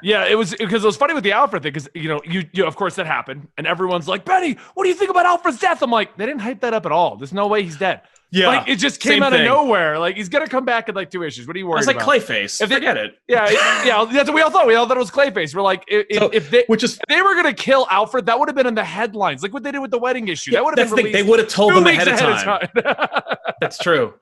Yeah, 0.00 0.26
it 0.26 0.36
was 0.36 0.54
because 0.54 0.84
it 0.84 0.86
was 0.86 0.96
funny 0.96 1.12
with 1.12 1.24
the 1.24 1.32
Alfred 1.32 1.62
thing 1.64 1.72
because 1.72 1.88
you 1.92 2.08
know 2.08 2.20
you, 2.24 2.44
you 2.52 2.64
of 2.66 2.76
course 2.76 2.94
that 2.96 3.06
happened 3.06 3.48
and 3.58 3.66
everyone's 3.66 4.06
like 4.06 4.24
Benny, 4.24 4.56
what 4.74 4.84
do 4.84 4.88
you 4.88 4.94
think 4.94 5.10
about 5.10 5.26
Alfred's 5.26 5.58
death? 5.58 5.82
I'm 5.82 5.90
like 5.90 6.16
they 6.16 6.24
didn't 6.24 6.40
hype 6.42 6.60
that 6.60 6.72
up 6.72 6.86
at 6.86 6.92
all. 6.92 7.16
There's 7.16 7.32
no 7.32 7.48
way 7.48 7.64
he's 7.64 7.76
dead. 7.76 8.02
Yeah. 8.30 8.46
like 8.48 8.68
it 8.68 8.76
just 8.76 9.00
came 9.00 9.22
out 9.24 9.32
thing. 9.32 9.40
of 9.40 9.46
nowhere. 9.46 9.98
Like 9.98 10.14
he's 10.16 10.28
gonna 10.28 10.46
come 10.46 10.64
back 10.64 10.88
in 10.88 10.94
like 10.94 11.10
two 11.10 11.24
issues. 11.24 11.48
What 11.48 11.56
are 11.56 11.58
you 11.58 11.66
I 11.66 11.70
worried 11.70 11.78
was 11.78 11.86
like 11.88 11.96
about? 11.96 12.08
Clayface. 12.08 12.60
If 12.62 12.68
they- 12.68 12.76
Forget 12.76 12.96
it. 12.96 13.14
Yeah, 13.26 13.48
yeah, 13.84 14.04
that's 14.04 14.28
what 14.28 14.34
we 14.36 14.42
all 14.42 14.50
thought. 14.50 14.68
We 14.68 14.76
all 14.76 14.86
thought 14.86 14.96
it 14.98 15.00
was 15.00 15.10
Clayface. 15.10 15.52
We're 15.52 15.62
like, 15.62 15.82
if, 15.88 16.06
if- 16.10 16.18
So- 16.18 16.30
if 16.32 16.48
they 16.50 16.62
Which 16.68 16.84
is 16.84 16.94
if 16.98 17.00
they 17.08 17.22
were 17.22 17.34
gonna 17.34 17.52
kill 17.54 17.88
Alfred, 17.90 18.26
that 18.26 18.38
would 18.38 18.48
have 18.48 18.54
been 18.56 18.66
in 18.66 18.74
the 18.76 18.84
headlines, 18.84 19.42
like 19.42 19.52
what 19.52 19.64
they 19.64 19.72
did 19.72 19.80
with 19.80 19.90
the 19.90 19.98
wedding 19.98 20.28
issue. 20.28 20.52
that 20.52 20.64
would 20.64 20.78
have 20.78 20.88
been 20.90 20.96
the 20.96 21.02
thing. 21.04 21.12
They 21.12 21.22
would 21.24 21.40
have 21.40 21.48
told 21.48 21.74
them 21.74 21.82
weeks 21.82 22.06
ahead 22.06 22.20
of 22.22 22.38
time. 22.40 22.68
time. 22.84 23.34
That's 23.60 23.78
true. 23.78 24.14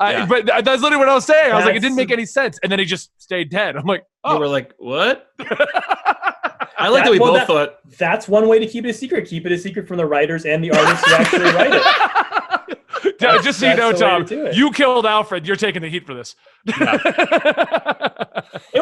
I- 0.00 0.12
Yeah. 0.12 0.26
but 0.26 0.46
that's 0.46 0.82
literally 0.82 0.96
what 0.98 1.08
I 1.08 1.14
was 1.14 1.24
saying. 1.24 1.52
I 1.52 1.56
was 1.56 1.64
like, 1.64 1.76
it 1.76 1.80
didn't 1.80 1.96
make 1.96 2.10
any 2.10 2.26
sense, 2.26 2.58
and 2.62 2.70
then 2.72 2.78
he 2.78 2.84
just 2.84 3.10
stayed 3.20 3.50
dead. 3.50 3.76
I'm 3.76 3.86
like, 3.86 4.02
They 4.24 4.30
oh. 4.30 4.38
were 4.38 4.48
like, 4.48 4.72
what? 4.78 5.28
I 6.78 6.88
like 6.88 7.04
that, 7.04 7.04
That- 7.04 7.10
we 7.12 7.18
well, 7.20 7.32
both 7.32 7.40
that- 7.40 7.46
thought 7.46 7.78
That's 7.98 8.26
one 8.28 8.48
way 8.48 8.58
to 8.58 8.66
keep 8.66 8.84
it 8.84 8.90
a 8.90 8.94
secret. 8.94 9.28
Keep 9.28 9.46
it 9.46 9.52
a 9.52 9.58
secret 9.58 9.86
from 9.86 9.98
the 9.98 10.06
writers 10.06 10.44
and 10.46 10.64
the 10.64 10.72
artists 10.72 11.06
who 11.06 11.14
actually 11.14 11.44
write 11.52 11.74
it. 11.74 11.82
Yeah, 13.20 13.40
just 13.40 13.60
so 13.60 13.68
you 13.68 13.76
know, 13.76 13.92
the 13.92 13.98
to 14.24 14.36
Tom, 14.36 14.48
you 14.54 14.70
killed 14.72 15.06
Alfred. 15.06 15.46
You're 15.46 15.56
taking 15.56 15.82
the 15.82 15.88
heat 15.88 16.06
for 16.06 16.14
this. 16.14 16.34
It 16.66 16.76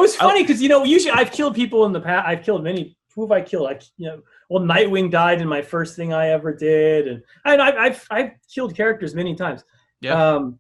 was 0.01 0.17
funny 0.25 0.43
because 0.43 0.63
you 0.63 0.69
know 0.69 0.85
usually 0.85 1.13
I've 1.13 1.31
killed 1.31 1.55
people 1.55 1.85
in 1.87 1.93
the 1.93 2.01
past. 2.01 2.27
I've 2.27 2.43
killed 2.43 2.65
many. 2.65 2.97
Who 3.15 3.23
have 3.23 3.33
I 3.33 3.41
killed? 3.43 3.69
I 3.69 3.79
you 3.97 4.07
know 4.09 4.23
well 4.49 4.63
Nightwing 4.63 5.11
died 5.11 5.41
in 5.41 5.49
my 5.49 5.63
first 5.63 5.97
thing 5.97 6.13
I 6.13 6.29
ever 6.29 6.55
did, 6.55 7.09
and 7.09 7.23
and 7.45 7.63
I, 7.63 7.85
I've 7.85 8.07
I've 8.11 8.31
killed 8.53 8.77
characters 8.77 9.15
many 9.15 9.35
times. 9.35 9.65
Yeah. 10.01 10.35
Um, 10.35 10.59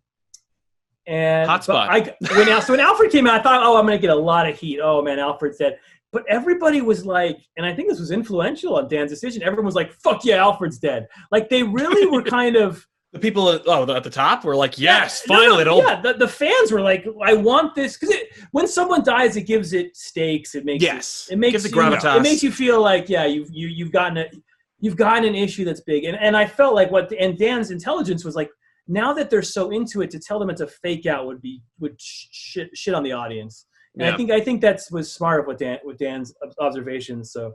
and 1.06 1.48
Hot 1.48 1.64
spot. 1.64 1.88
I 1.90 2.14
when 2.34 2.48
Al- 2.48 2.62
so 2.62 2.72
when 2.72 2.80
Alfred 2.80 3.10
came 3.10 3.26
out, 3.26 3.40
I 3.40 3.42
thought, 3.42 3.62
oh, 3.64 3.76
I'm 3.76 3.84
gonna 3.86 3.98
get 3.98 4.10
a 4.10 4.14
lot 4.14 4.48
of 4.48 4.58
heat. 4.58 4.80
Oh 4.82 5.02
man, 5.02 5.18
Alfred's 5.18 5.58
dead. 5.58 5.78
But 6.12 6.24
everybody 6.28 6.80
was 6.82 7.06
like, 7.06 7.38
and 7.56 7.64
I 7.64 7.72
think 7.74 7.88
this 7.88 8.00
was 8.00 8.10
influential 8.10 8.76
on 8.76 8.88
Dan's 8.88 9.10
decision. 9.10 9.42
Everyone 9.42 9.64
was 9.66 9.76
like, 9.76 9.92
"Fuck 9.92 10.24
yeah, 10.24 10.36
Alfred's 10.36 10.78
dead!" 10.78 11.06
Like 11.30 11.48
they 11.48 11.62
really 11.62 12.06
were 12.06 12.22
kind 12.38 12.56
of. 12.56 12.84
the 13.12 13.18
people 13.20 13.48
at, 13.50 13.62
oh, 13.66 13.88
at 13.94 14.02
the 14.04 14.10
top 14.10 14.44
were 14.44 14.56
like, 14.56 14.76
yes, 14.78 15.22
No, 15.28 15.34
no, 15.36 15.40
finally. 15.42 15.60
it'll 15.62 15.78
yeah, 15.78 16.00
the, 16.00 16.14
the 16.14 16.26
fans 16.28 16.72
were 16.72 16.80
like, 16.80 17.06
"I 17.24 17.34
want 17.34 17.74
this," 17.76 17.96
because 17.96 18.14
when 18.50 18.66
someone 18.66 19.04
dies, 19.04 19.36
it 19.36 19.42
gives 19.42 19.72
it 19.72 19.96
stakes. 19.96 20.54
It 20.56 20.64
makes 20.64 20.82
it- 20.82 20.86
Yes. 20.86 21.28
it 21.30 21.38
makes 21.38 21.52
Gives 21.52 21.64
it 21.66 21.70
you, 21.74 21.76
gravitas. 21.80 22.16
It 22.16 22.22
makes 22.22 22.42
you 22.42 22.50
feel 22.52 22.80
like 22.80 23.08
yeah, 23.08 23.26
you've 23.26 23.48
you, 23.52 23.68
you've 23.68 23.92
gotten 23.92 24.18
a 24.18 24.26
you've 24.80 24.96
gotten 24.96 25.24
an 25.24 25.36
issue 25.36 25.64
that's 25.64 25.80
big, 25.82 26.04
and 26.04 26.16
and 26.18 26.36
I 26.36 26.44
felt 26.44 26.74
like 26.74 26.90
what 26.90 27.12
and 27.12 27.38
Dan's 27.38 27.70
intelligence 27.70 28.24
was 28.24 28.34
like. 28.34 28.50
Now 28.90 29.12
that 29.12 29.30
they're 29.30 29.40
so 29.40 29.70
into 29.70 30.02
it, 30.02 30.10
to 30.10 30.18
tell 30.18 30.40
them 30.40 30.50
it's 30.50 30.60
a 30.60 30.66
fake 30.66 31.06
out 31.06 31.24
would 31.26 31.40
be 31.40 31.62
would 31.78 31.94
shit 31.98 32.70
shit 32.74 32.92
on 32.92 33.04
the 33.04 33.12
audience. 33.12 33.66
And 33.94 34.02
Yeah. 34.02 34.12
I 34.12 34.16
think 34.16 34.30
I 34.32 34.40
think 34.40 34.60
that's 34.60 34.90
was 34.90 35.12
smart 35.12 35.46
with 35.46 35.58
Dan 35.58 35.78
with 35.84 35.96
Dan's 35.98 36.34
observations. 36.58 37.30
So 37.30 37.54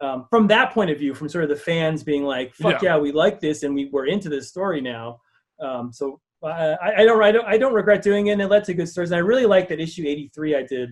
um, 0.00 0.26
from 0.28 0.48
that 0.48 0.72
point 0.72 0.90
of 0.90 0.98
view, 0.98 1.14
from 1.14 1.28
sort 1.28 1.44
of 1.44 1.50
the 1.50 1.56
fans 1.56 2.02
being 2.02 2.24
like, 2.24 2.52
"Fuck 2.56 2.82
yeah, 2.82 2.98
we 2.98 3.12
like 3.12 3.38
this, 3.40 3.62
and 3.62 3.74
we 3.76 3.90
we're 3.92 4.06
into 4.06 4.28
this 4.28 4.48
story 4.48 4.80
now." 4.80 5.20
Um, 5.60 5.92
so 5.92 6.20
uh, 6.42 6.74
I, 6.82 7.02
I 7.02 7.04
don't 7.04 7.22
I 7.22 7.30
don't 7.30 7.46
I 7.46 7.56
don't 7.56 7.74
regret 7.74 8.02
doing 8.02 8.26
it, 8.26 8.32
and 8.32 8.42
it 8.42 8.48
led 8.48 8.64
to 8.64 8.74
good 8.74 8.88
stories. 8.88 9.12
And 9.12 9.18
I 9.18 9.20
really 9.20 9.46
like 9.46 9.68
that 9.68 9.80
issue 9.80 10.02
eighty 10.06 10.30
three 10.34 10.56
I 10.56 10.64
did. 10.64 10.90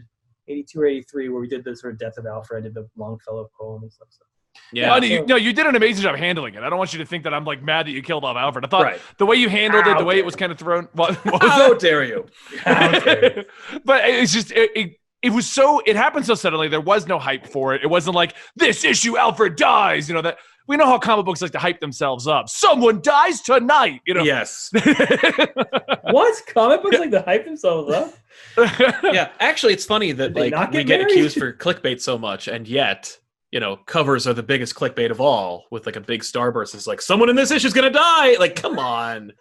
82 0.48 0.80
or 0.80 0.86
83 0.86 1.28
where 1.28 1.40
we 1.40 1.46
did 1.46 1.62
the 1.62 1.76
sort 1.76 1.92
of 1.92 1.98
death 2.00 2.16
of 2.16 2.26
alfred 2.26 2.58
i 2.58 2.62
did 2.64 2.74
the 2.74 2.88
longfellow 2.96 3.48
poem 3.56 3.82
and 3.82 3.92
stuff 3.92 4.08
so. 4.10 4.24
Yeah. 4.72 4.86
No, 4.98 5.04
you, 5.06 5.26
no, 5.26 5.36
you 5.36 5.52
did 5.52 5.66
an 5.66 5.76
amazing 5.76 6.02
job 6.02 6.16
handling 6.16 6.54
it. 6.54 6.62
I 6.62 6.70
don't 6.70 6.78
want 6.78 6.92
you 6.92 6.98
to 7.00 7.06
think 7.06 7.24
that 7.24 7.34
I'm 7.34 7.44
like 7.44 7.62
mad 7.62 7.86
that 7.86 7.92
you 7.92 8.02
killed 8.02 8.24
off 8.24 8.36
Alfred. 8.36 8.64
I 8.64 8.68
thought 8.68 8.82
Right. 8.82 9.00
the 9.18 9.26
way 9.26 9.36
you 9.36 9.48
handled 9.48 9.86
it, 9.86 9.98
the 9.98 10.04
way 10.04 10.18
it 10.18 10.24
was 10.24 10.36
kind 10.36 10.52
of 10.52 10.58
thrown. 10.58 10.88
What, 10.94 11.14
what 11.24 11.42
was 11.42 11.50
How 11.50 11.72
it? 11.72 11.80
dare 11.80 12.04
you? 12.04 12.26
But 13.84 14.04
it's 14.04 14.32
just 14.32 14.50
it, 14.52 14.70
it, 14.74 14.96
it 15.22 15.30
was 15.30 15.48
so 15.50 15.80
it 15.86 15.96
happened 15.96 16.26
so 16.26 16.34
suddenly. 16.34 16.68
There 16.68 16.80
was 16.80 17.06
no 17.06 17.18
hype 17.18 17.46
for 17.46 17.74
it. 17.74 17.82
It 17.82 17.88
wasn't 17.88 18.16
like 18.16 18.34
this 18.56 18.84
issue 18.84 19.16
Alfred 19.16 19.56
dies. 19.56 20.08
You 20.08 20.14
know 20.14 20.22
that 20.22 20.38
we 20.66 20.76
know 20.76 20.86
how 20.86 20.98
comic 20.98 21.26
books 21.26 21.42
like 21.42 21.52
to 21.52 21.58
hype 21.58 21.80
themselves 21.80 22.26
up. 22.26 22.48
Someone 22.48 23.00
dies 23.02 23.40
tonight. 23.40 24.00
You 24.06 24.14
know. 24.14 24.22
Yes. 24.22 24.70
what 26.10 26.42
comic 26.48 26.82
books 26.82 26.98
like 26.98 27.10
to 27.10 27.22
hype 27.22 27.44
themselves 27.44 27.92
up 27.92 28.14
yeah. 28.56 29.30
Actually, 29.40 29.72
it's 29.72 29.84
funny 29.84 30.12
that 30.12 30.34
Did 30.34 30.40
like 30.40 30.52
not 30.52 30.70
we 30.72 30.84
get 30.84 30.98
get 30.98 31.00
accused 31.02 31.38
for 31.38 31.52
clickbait 31.52 32.00
so 32.00 32.18
much, 32.18 32.48
and 32.48 32.66
yet 32.66 33.16
you 33.50 33.58
know 33.58 33.76
covers 33.76 34.26
are 34.28 34.32
the 34.34 34.42
biggest 34.42 34.74
clickbait 34.74 35.10
of 35.10 35.20
all. 35.20 35.64
With 35.70 35.86
like 35.86 35.96
a 35.96 36.00
big 36.00 36.22
starburst, 36.22 36.74
it's 36.74 36.86
like 36.86 37.00
someone 37.02 37.28
in 37.28 37.36
this 37.36 37.50
issue 37.50 37.66
is 37.66 37.72
gonna 37.72 37.90
die. 37.90 38.36
Like, 38.38 38.54
come 38.56 38.78
on, 38.78 39.32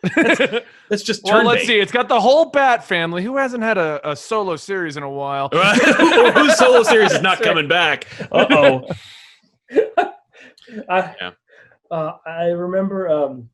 that's 0.89 1.03
just 1.03 1.23
well, 1.23 1.43
let's 1.43 1.61
bait. 1.61 1.67
see. 1.67 1.79
It's 1.79 1.91
got 1.91 2.09
the 2.09 2.19
whole 2.19 2.45
Bat 2.49 2.83
family. 2.83 3.23
Who 3.23 3.37
hasn't 3.37 3.63
had 3.63 3.77
a, 3.77 4.09
a 4.09 4.15
solo 4.15 4.55
series 4.55 4.97
in 4.97 5.03
a 5.03 5.09
while? 5.09 5.49
Whose 5.53 6.57
solo 6.57 6.83
series 6.83 7.11
is 7.11 7.21
not 7.21 7.37
That's 7.37 7.47
coming 7.47 7.67
back? 7.67 8.07
Uh 8.31 8.45
oh. 8.49 8.87
I, 10.89 11.15
Yeah. 11.19 11.31
uh, 11.91 12.13
I 12.25 12.45
remember 12.47 13.09
um, 13.09 13.49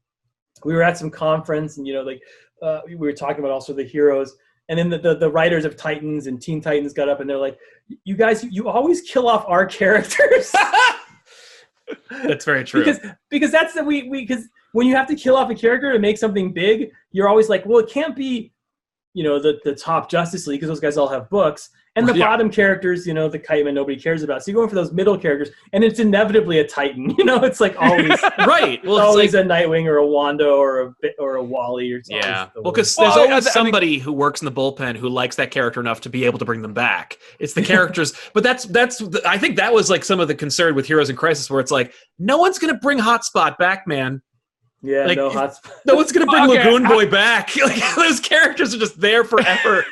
we 0.63 0.73
were 0.73 0.83
at 0.83 0.97
some 0.97 1.09
conference 1.09 1.77
and 1.77 1.87
you 1.87 1.93
know 1.93 2.01
like 2.03 2.21
uh, 2.61 2.81
we 2.87 2.95
were 2.95 3.13
talking 3.13 3.39
about 3.39 3.51
also 3.51 3.73
the 3.73 3.83
heroes 3.83 4.35
and 4.69 4.79
then 4.79 4.89
the, 4.89 4.97
the, 4.97 5.15
the 5.15 5.29
writers 5.29 5.65
of 5.65 5.75
titans 5.77 6.27
and 6.27 6.41
teen 6.41 6.61
titans 6.61 6.93
got 6.93 7.09
up 7.09 7.19
and 7.19 7.29
they're 7.29 7.37
like 7.37 7.57
you 8.03 8.15
guys 8.15 8.43
you 8.43 8.67
always 8.67 9.01
kill 9.01 9.27
off 9.27 9.45
our 9.47 9.65
characters 9.79 10.53
That's 12.09 12.45
very 12.45 12.63
true. 12.63 12.83
because 12.83 12.99
because 13.29 13.51
that's 13.51 13.73
the 13.73 13.83
we 13.83 14.09
we 14.09 14.25
because 14.25 14.45
when 14.71 14.87
you 14.87 14.95
have 14.95 15.07
to 15.07 15.15
kill 15.15 15.35
off 15.35 15.49
a 15.51 15.55
character 15.55 15.93
to 15.93 15.99
make 15.99 16.17
something 16.17 16.51
big 16.51 16.89
you're 17.11 17.29
always 17.29 17.47
like 17.47 17.63
well 17.65 17.77
it 17.77 17.89
can't 17.89 18.15
be 18.15 18.51
you 19.13 19.23
know 19.23 19.39
the 19.39 19.59
the 19.63 19.75
top 19.75 20.09
justice 20.09 20.47
league 20.47 20.59
because 20.59 20.69
those 20.69 20.79
guys 20.79 20.97
all 20.97 21.07
have 21.07 21.29
books 21.29 21.69
And 21.97 22.05
the 22.09 22.17
Yeah. 22.17 22.25
bottom 22.27 22.49
characters, 22.49 23.07
you 23.07 23.13
know, 23.13 23.29
the 23.29 23.39
kite 23.39 23.63
man 23.63 23.73
nobody 23.73 23.97
cares 23.97 24.21
about. 24.21 24.43
So 24.43 24.51
you're 24.51 24.59
going 24.59 24.67
for 24.67 24.75
those 24.75 24.91
middle 24.91 25.17
characters, 25.17 25.49
and 25.71 25.81
it's 25.81 25.99
inevitably 25.99 26.59
a 26.59 26.67
Titan. 26.67 27.15
You 27.17 27.23
know, 27.23 27.41
it's 27.43 27.61
like 27.61 27.75
always 27.81 28.21
right. 28.39 28.83
Well, 28.83 28.97
it's 28.97 29.05
always 29.05 29.33
like, 29.33 29.45
a 29.45 29.47
Nightwing 29.47 29.85
or 29.85 29.97
a 29.97 30.05
Wanda 30.05 30.45
or 30.47 30.81
a 30.81 30.93
or 31.19 31.35
a 31.37 31.43
Wally 31.43 31.91
or 31.93 32.03
something. 32.03 32.17
yeah. 32.21 32.49
The 32.53 32.61
Well, 32.61 32.73
because 32.73 32.93
there's 32.97 33.13
I- 33.13 33.19
I- 33.21 33.23
always 33.23 33.31
I 33.31 33.39
think- 33.39 33.53
somebody 33.53 33.97
who 33.99 34.11
works 34.11 34.41
in 34.41 34.45
the 34.45 34.51
bullpen 34.51 34.97
who 34.97 35.07
likes 35.07 35.37
that 35.37 35.51
character 35.51 35.79
enough 35.79 36.01
to 36.01 36.09
be 36.09 36.25
able 36.25 36.37
to 36.39 36.45
bring 36.45 36.61
them 36.61 36.73
back. 36.73 37.17
It's 37.39 37.53
the 37.53 37.61
characters, 37.73 38.13
but 38.33 38.43
that's 38.43 38.65
that's. 38.65 38.97
The, 38.97 39.21
I 39.25 39.37
think 39.37 39.55
that 39.55 39.73
was 39.73 39.89
like 39.89 40.03
some 40.03 40.19
of 40.19 40.27
the 40.27 40.35
concern 40.35 40.75
with 40.75 40.85
Heroes 40.85 41.09
in 41.09 41.15
Crisis, 41.15 41.49
where 41.49 41.61
it's 41.61 41.71
like 41.71 41.93
no 42.19 42.37
one's 42.37 42.59
gonna 42.59 42.73
bring 42.77 42.99
Hotspot 42.99 43.57
back, 43.57 43.87
man. 43.87 44.21
yeah, 44.81 45.05
like, 45.05 45.17
no 45.17 45.29
hotspot. 45.29 45.71
No 45.85 45.95
one's 45.95 46.11
gonna 46.11 46.25
bring 46.25 46.43
Okay, 46.49 46.57
Lagoon 46.63 46.85
I- 46.85 46.89
Boy 46.89 47.09
back. 47.09 47.55
Like 47.55 47.81
those 47.95 48.19
characters 48.19 48.75
are 48.75 48.79
just 48.79 48.99
there 48.99 49.23
forever. 49.23 49.85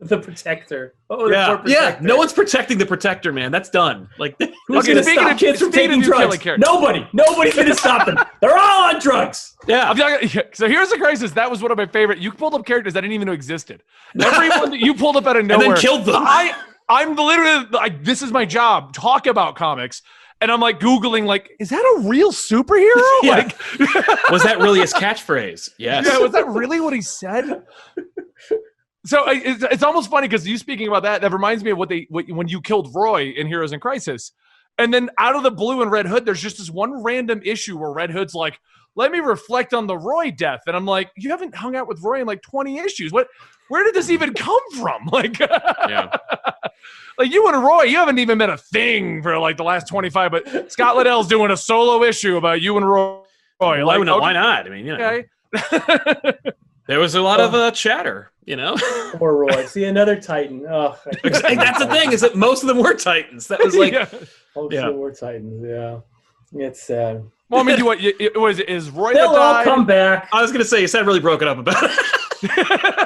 The 0.00 0.18
protector. 0.18 0.94
Oh, 1.10 1.30
yeah, 1.30 1.56
poor 1.56 1.68
yeah. 1.68 1.98
No 2.00 2.16
one's 2.16 2.32
protecting 2.32 2.78
the 2.78 2.86
protector, 2.86 3.32
man. 3.32 3.52
That's 3.52 3.68
done. 3.68 4.08
Like 4.18 4.34
Who's 4.38 4.48
Okay, 4.78 4.94
gonna 4.94 5.02
speaking 5.02 5.20
stop 5.20 5.32
of- 5.32 5.38
kids 5.38 5.58
from 5.60 5.72
speaking 5.72 5.90
of 5.90 5.96
taking 5.98 6.02
you 6.02 6.10
killing 6.12 6.28
drugs? 6.28 6.42
characters- 6.42 6.66
Nobody. 6.66 7.08
Nobody's 7.12 7.54
gonna 7.54 7.74
stop 7.86 8.06
them. 8.06 8.18
They're 8.40 8.56
all 8.56 8.84
on 8.94 8.98
drugs. 9.00 9.56
yeah. 9.68 9.90
I'm 9.90 9.96
talking, 9.96 10.28
so 10.54 10.68
here's 10.68 10.88
the 10.90 10.96
crisis. 10.96 11.32
That 11.32 11.50
was 11.50 11.62
one 11.62 11.70
of 11.70 11.76
my 11.78 11.86
favorite. 11.86 12.18
You 12.18 12.32
pulled 12.32 12.54
up 12.54 12.64
characters 12.64 12.96
I 12.96 13.00
didn't 13.02 13.12
even 13.12 13.26
know 13.26 13.32
existed. 13.32 13.82
Everyone 14.18 14.70
that 14.70 14.80
you 14.80 14.94
pulled 14.94 15.16
up 15.16 15.26
out 15.26 15.36
of 15.36 15.40
and 15.40 15.48
nowhere. 15.48 15.68
then 15.68 15.76
killed 15.76 16.06
them. 16.06 16.16
I 16.16 16.54
I'm 16.88 17.14
literally 17.14 17.66
like 17.70 18.02
this 18.02 18.22
is 18.22 18.32
my 18.32 18.44
job. 18.46 18.94
Talk 18.94 19.26
about 19.26 19.54
comics. 19.56 20.02
And 20.42 20.50
I'm 20.50 20.58
like 20.60 20.80
Googling, 20.80 21.26
like, 21.26 21.50
is 21.60 21.68
that 21.68 21.82
a 21.98 22.08
real 22.08 22.32
superhero? 22.32 23.02
Yeah. 23.22 23.30
Like 23.78 24.30
was 24.30 24.42
that 24.44 24.56
really 24.58 24.80
his 24.80 24.94
catchphrase? 24.94 25.68
Yes. 25.76 26.06
Yeah, 26.06 26.16
was 26.16 26.32
that 26.32 26.46
really 26.48 26.80
what 26.80 26.94
he 26.94 27.02
said? 27.02 27.62
So 29.06 29.24
it's, 29.28 29.62
it's 29.62 29.82
almost 29.82 30.10
funny 30.10 30.28
because 30.28 30.46
you 30.46 30.58
speaking 30.58 30.88
about 30.88 31.02
that, 31.04 31.22
that 31.22 31.32
reminds 31.32 31.64
me 31.64 31.70
of 31.70 31.78
what 31.78 31.88
they 31.88 32.06
what, 32.10 32.28
when 32.30 32.48
you 32.48 32.60
killed 32.60 32.94
Roy 32.94 33.30
in 33.30 33.46
Heroes 33.46 33.72
in 33.72 33.80
Crisis, 33.80 34.32
and 34.78 34.92
then 34.92 35.10
out 35.18 35.36
of 35.36 35.42
the 35.42 35.50
blue 35.50 35.82
and 35.82 35.90
Red 35.90 36.06
Hood, 36.06 36.26
there's 36.26 36.40
just 36.40 36.58
this 36.58 36.70
one 36.70 37.02
random 37.02 37.40
issue 37.44 37.78
where 37.78 37.92
Red 37.92 38.10
Hood's 38.10 38.34
like, 38.34 38.60
"Let 38.96 39.10
me 39.10 39.20
reflect 39.20 39.72
on 39.72 39.86
the 39.86 39.96
Roy 39.96 40.30
death," 40.30 40.60
and 40.66 40.76
I'm 40.76 40.84
like, 40.84 41.10
"You 41.16 41.30
haven't 41.30 41.54
hung 41.54 41.76
out 41.76 41.88
with 41.88 42.02
Roy 42.02 42.20
in 42.20 42.26
like 42.26 42.42
20 42.42 42.78
issues. 42.78 43.10
What? 43.12 43.28
Where 43.68 43.84
did 43.84 43.94
this 43.94 44.10
even 44.10 44.34
come 44.34 44.60
from? 44.78 45.06
Like, 45.12 45.38
yeah. 45.38 46.14
like 47.18 47.32
you 47.32 47.46
and 47.48 47.62
Roy, 47.62 47.84
you 47.84 47.96
haven't 47.96 48.18
even 48.18 48.36
been 48.36 48.50
a 48.50 48.58
thing 48.58 49.22
for 49.22 49.38
like 49.38 49.56
the 49.56 49.64
last 49.64 49.88
25. 49.88 50.30
But 50.30 50.72
Scott 50.72 50.96
Lobdell's 50.96 51.28
doing 51.28 51.50
a 51.50 51.56
solo 51.56 52.02
issue 52.02 52.36
about 52.36 52.60
you 52.60 52.76
and 52.76 52.88
Roy. 52.88 53.20
Why, 53.58 53.82
Like, 53.82 54.02
not? 54.04 54.20
why 54.20 54.30
okay. 54.30 54.40
not? 54.40 54.66
I 54.66 54.70
mean, 54.70 54.86
you 54.86 54.96
know, 54.96 55.22
okay. 55.54 56.38
there 56.90 56.98
was 57.00 57.14
a 57.14 57.20
lot 57.22 57.40
of 57.40 57.54
uh, 57.54 57.70
chatter. 57.70 58.30
You 58.46 58.56
know, 58.56 58.76
Poor 59.14 59.34
Roy. 59.36 59.64
See 59.66 59.84
another 59.84 60.20
Titan. 60.20 60.66
Oh, 60.68 60.98
Exactly. 61.22 61.54
that's 61.64 61.78
the 61.78 61.86
thing 61.86 62.10
is 62.12 62.20
that 62.22 62.34
most 62.34 62.62
of 62.62 62.68
them 62.68 62.78
were 62.78 62.94
Titans. 62.94 63.46
That 63.46 63.62
was 63.62 63.76
like, 63.82 63.92
Yeah. 63.92 64.08
Oh, 64.56 64.68
Yeah. 64.72 64.88
yeah. 64.88 64.90
were 64.90 65.12
Titans. 65.12 65.64
Yeah, 65.64 66.00
it's 66.66 66.82
sad. 66.82 67.22
Well, 67.48 67.60
I 67.60 67.64
mean, 67.64 67.76
do 67.78 67.84
what? 67.84 68.00
You, 68.00 68.12
it 68.18 68.36
was 68.40 68.58
is 68.60 68.90
Roy 68.90 69.12
They'll 69.12 69.28
all 69.28 69.34
died? 69.54 69.64
come 69.64 69.86
back. 69.86 70.28
I 70.32 70.42
was 70.42 70.50
gonna 70.52 70.64
say, 70.64 70.80
you 70.80 70.88
sound 70.88 71.06
really 71.06 71.20
broken 71.20 71.46
up 71.48 71.58
about 71.58 71.76
it. 71.82 72.99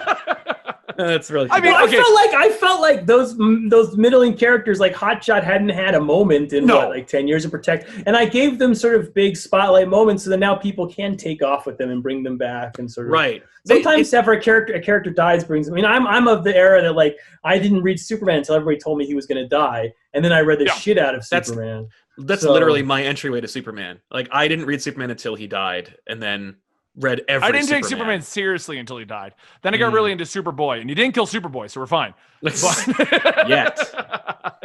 That's 0.98 1.30
really. 1.30 1.48
I 1.50 1.60
mean, 1.60 1.72
Well, 1.72 1.84
okay. 1.86 1.98
I 1.98 2.00
felt 2.02 2.14
like 2.14 2.30
I 2.34 2.48
felt 2.50 2.80
like 2.80 3.06
those 3.06 3.34
mm, 3.34 3.68
those 3.70 3.96
middling 3.96 4.36
characters 4.36 4.80
like 4.80 4.94
Hotshot 4.94 5.42
hadn't 5.42 5.70
had 5.70 5.94
a 5.94 6.00
moment 6.00 6.52
in 6.52 6.66
No. 6.66 6.76
what, 6.76 6.88
like 6.90 7.06
ten 7.06 7.26
years 7.28 7.44
of 7.44 7.50
Protect, 7.50 7.88
and 8.06 8.16
I 8.16 8.24
gave 8.26 8.58
them 8.58 8.74
sort 8.74 8.96
of 8.96 9.12
big 9.14 9.36
spotlight 9.36 9.88
moments, 9.88 10.24
so 10.24 10.30
that 10.30 10.38
now 10.38 10.54
people 10.54 10.86
can 10.86 11.16
take 11.16 11.42
off 11.42 11.66
with 11.66 11.78
them 11.78 11.90
and 11.90 12.02
bring 12.02 12.22
them 12.22 12.36
back 12.38 12.78
and 12.78 12.90
sort 12.90 13.06
of 13.08 13.12
right. 13.12 13.42
They- 13.66 13.82
Sometimes 13.82 14.12
after 14.12 14.32
a 14.32 14.40
character 14.40 14.74
a 14.74 14.80
character 14.80 15.10
dies 15.10 15.42
brings. 15.44 15.68
I 15.68 15.72
mean, 15.72 15.84
I'm 15.86 16.06
I'm 16.06 16.28
of 16.28 16.44
the 16.44 16.54
era 16.56 16.82
that 16.82 16.94
like 16.94 17.16
I 17.44 17.58
didn't 17.58 17.82
read 17.82 17.98
Superman 18.00 18.38
until 18.38 18.54
everybody 18.56 18.78
told 18.78 18.98
me 18.98 19.06
he 19.06 19.14
was 19.14 19.26
going 19.26 19.42
to 19.42 19.48
die, 19.48 19.92
and 20.12 20.24
then 20.24 20.32
I 20.32 20.40
read 20.40 20.58
the 20.58 20.64
Yeah. 20.66 20.74
shit 20.74 20.98
out 20.98 21.14
of 21.14 21.26
That's- 21.28 21.48
Superman. 21.48 21.88
That's 22.18 22.42
So- 22.42 22.52
literally 22.52 22.82
my 22.82 23.02
entryway 23.02 23.40
to 23.40 23.48
Superman. 23.48 24.00
Like 24.10 24.28
I 24.30 24.46
didn't 24.48 24.66
read 24.66 24.80
Superman 24.82 25.10
until 25.10 25.34
he 25.34 25.46
died, 25.46 25.96
and 26.06 26.22
then 26.22 26.56
read 26.96 27.22
every. 27.28 27.48
I 27.48 27.52
didn't 27.52 27.68
take 27.68 27.84
Superman. 27.84 27.90
Superman 27.98 28.22
seriously 28.22 28.78
until 28.78 28.98
he 28.98 29.04
died. 29.04 29.34
Then 29.62 29.74
I 29.74 29.76
got 29.76 29.92
Mm. 29.92 29.94
really 29.94 30.12
into 30.12 30.24
Superboy, 30.24 30.80
and 30.80 30.88
you 30.88 30.94
didn't 30.94 31.14
kill 31.14 31.26
Superboy, 31.26 31.70
so 31.70 31.80
we're 31.80 31.86
fine. 31.86 32.14
But- 32.42 33.46
Yet. 33.48 33.80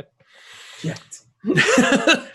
Yeah. 0.81 0.95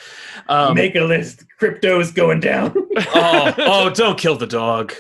um, 0.48 0.74
Make 0.74 0.94
a 0.96 1.00
list. 1.00 1.44
Krypto 1.59 1.98
is 2.00 2.11
going 2.12 2.40
down. 2.40 2.74
oh, 3.14 3.54
oh! 3.57 3.90
Don't 3.90 4.18
kill 4.18 4.37
the 4.37 4.46
dog. 4.46 4.92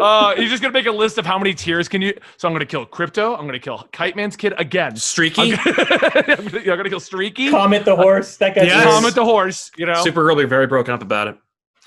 uh, 0.00 0.34
you're 0.36 0.48
just 0.48 0.60
gonna 0.60 0.72
make 0.72 0.86
a 0.86 0.90
list 0.92 1.18
of 1.18 1.24
how 1.26 1.38
many 1.38 1.54
tiers 1.54 1.88
can 1.88 2.02
you? 2.02 2.12
So 2.36 2.48
I'm 2.48 2.54
gonna 2.54 2.66
kill 2.66 2.84
Krypto. 2.84 3.38
I'm 3.38 3.46
gonna 3.46 3.58
kill 3.60 3.88
Kite 3.92 4.16
Man's 4.16 4.36
kid 4.36 4.54
again. 4.58 4.96
Streaky. 4.96 5.54
I'm 5.54 5.64
gonna, 5.64 6.58
I'm 6.58 6.64
gonna- 6.64 6.88
kill 6.90 7.00
Streaky. 7.00 7.50
Comet 7.50 7.84
the 7.84 7.94
horse. 7.96 8.36
That 8.38 8.54
guy's 8.54 8.66
Yes. 8.66 8.84
Comet 8.84 9.14
the 9.14 9.24
horse. 9.24 9.70
You 9.76 9.86
know. 9.86 9.92
Supergirl 10.04 10.34
will 10.34 10.42
be 10.42 10.48
very 10.48 10.66
broken 10.66 10.92
up 10.94 11.02
about 11.02 11.28
it. 11.28 11.36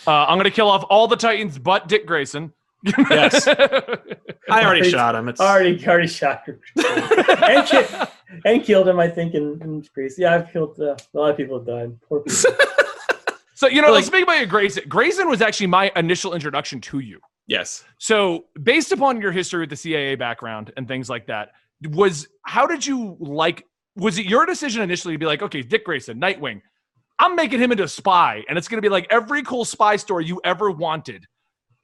Uh, 0.07 0.25
I'm 0.27 0.37
gonna 0.37 0.51
kill 0.51 0.69
off 0.69 0.83
all 0.89 1.07
the 1.07 1.15
Titans 1.15 1.57
but 1.59 1.87
Dick 1.87 2.05
Grayson. 2.05 2.53
Yes. 3.09 3.47
I 3.47 3.53
already 3.53 4.09
Already- 4.49 4.89
shot 4.89 5.13
him. 5.15 5.29
It's 5.29 5.39
already 5.39 5.87
already 5.87 6.07
shot 6.07 6.43
her. 6.45 6.59
and, 7.47 7.67
ki- 7.67 8.05
and 8.45 8.63
killed 8.63 8.87
him. 8.87 8.99
I 8.99 9.07
think 9.07 9.35
in, 9.35 9.59
in 9.61 9.83
Greece. 9.93 10.15
Yeah, 10.17 10.33
I've 10.35 10.51
killed 10.51 10.79
uh, 10.79 10.95
a 11.13 11.17
lot 11.17 11.29
of 11.29 11.37
people 11.37 11.59
have 11.59 11.67
died. 11.67 11.99
Poor 12.01 12.21
people. 12.21 12.51
so 13.53 13.67
you 13.67 13.81
know, 13.81 13.87
Like- 13.89 13.95
let's 13.95 14.07
speak 14.07 14.23
about 14.23 14.37
your 14.39 14.47
Grayson. 14.47 14.83
Grayson 14.89 15.29
was 15.29 15.41
actually 15.41 15.67
my 15.67 15.91
initial 15.95 16.33
introduction 16.33 16.81
to 16.81 16.99
you. 16.99 17.19
yes. 17.47 17.83
So, 17.99 18.45
based 18.63 18.91
upon 18.91 19.21
your 19.21 19.31
history 19.31 19.59
with 19.61 19.69
the 19.69 19.75
CIA 19.75 20.15
background 20.15 20.73
and 20.75 20.87
things 20.87 21.07
like 21.09 21.27
that, 21.27 21.49
was 21.89 22.27
how 22.45 22.65
did 22.65 22.83
you 22.85 23.15
like? 23.19 23.65
Was 23.95 24.17
it 24.17 24.25
your 24.25 24.45
decision 24.47 24.81
initially 24.81 25.13
to 25.13 25.19
be 25.19 25.25
like, 25.27 25.41
okay, 25.43 25.61
Dick 25.61 25.85
Grayson, 25.85 26.19
Nightwing, 26.19 26.61
I'm 27.21 27.35
making 27.35 27.59
him 27.59 27.71
into 27.71 27.83
a 27.83 27.87
spy, 27.87 28.43
and 28.49 28.57
it's 28.57 28.67
to 28.79 28.81
be 28.81 28.89
like 28.89 29.05
every 29.11 29.43
cool 29.43 29.63
spy 29.63 29.95
story 29.95 30.25
you 30.25 30.41
ever 30.43 30.71
wanted, 30.71 31.27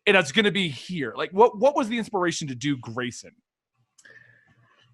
and 0.08 0.18
it's 0.18 0.32
to 0.46 0.52
be 0.52 0.68
here. 0.68 1.14
Like, 1.16 1.30
what 1.32 1.60
what 1.60 1.76
was 1.76 1.88
the 1.88 1.98
inspiration 1.98 2.48
to 2.48 2.56
do 2.56 2.76
Grayson? 2.78 3.32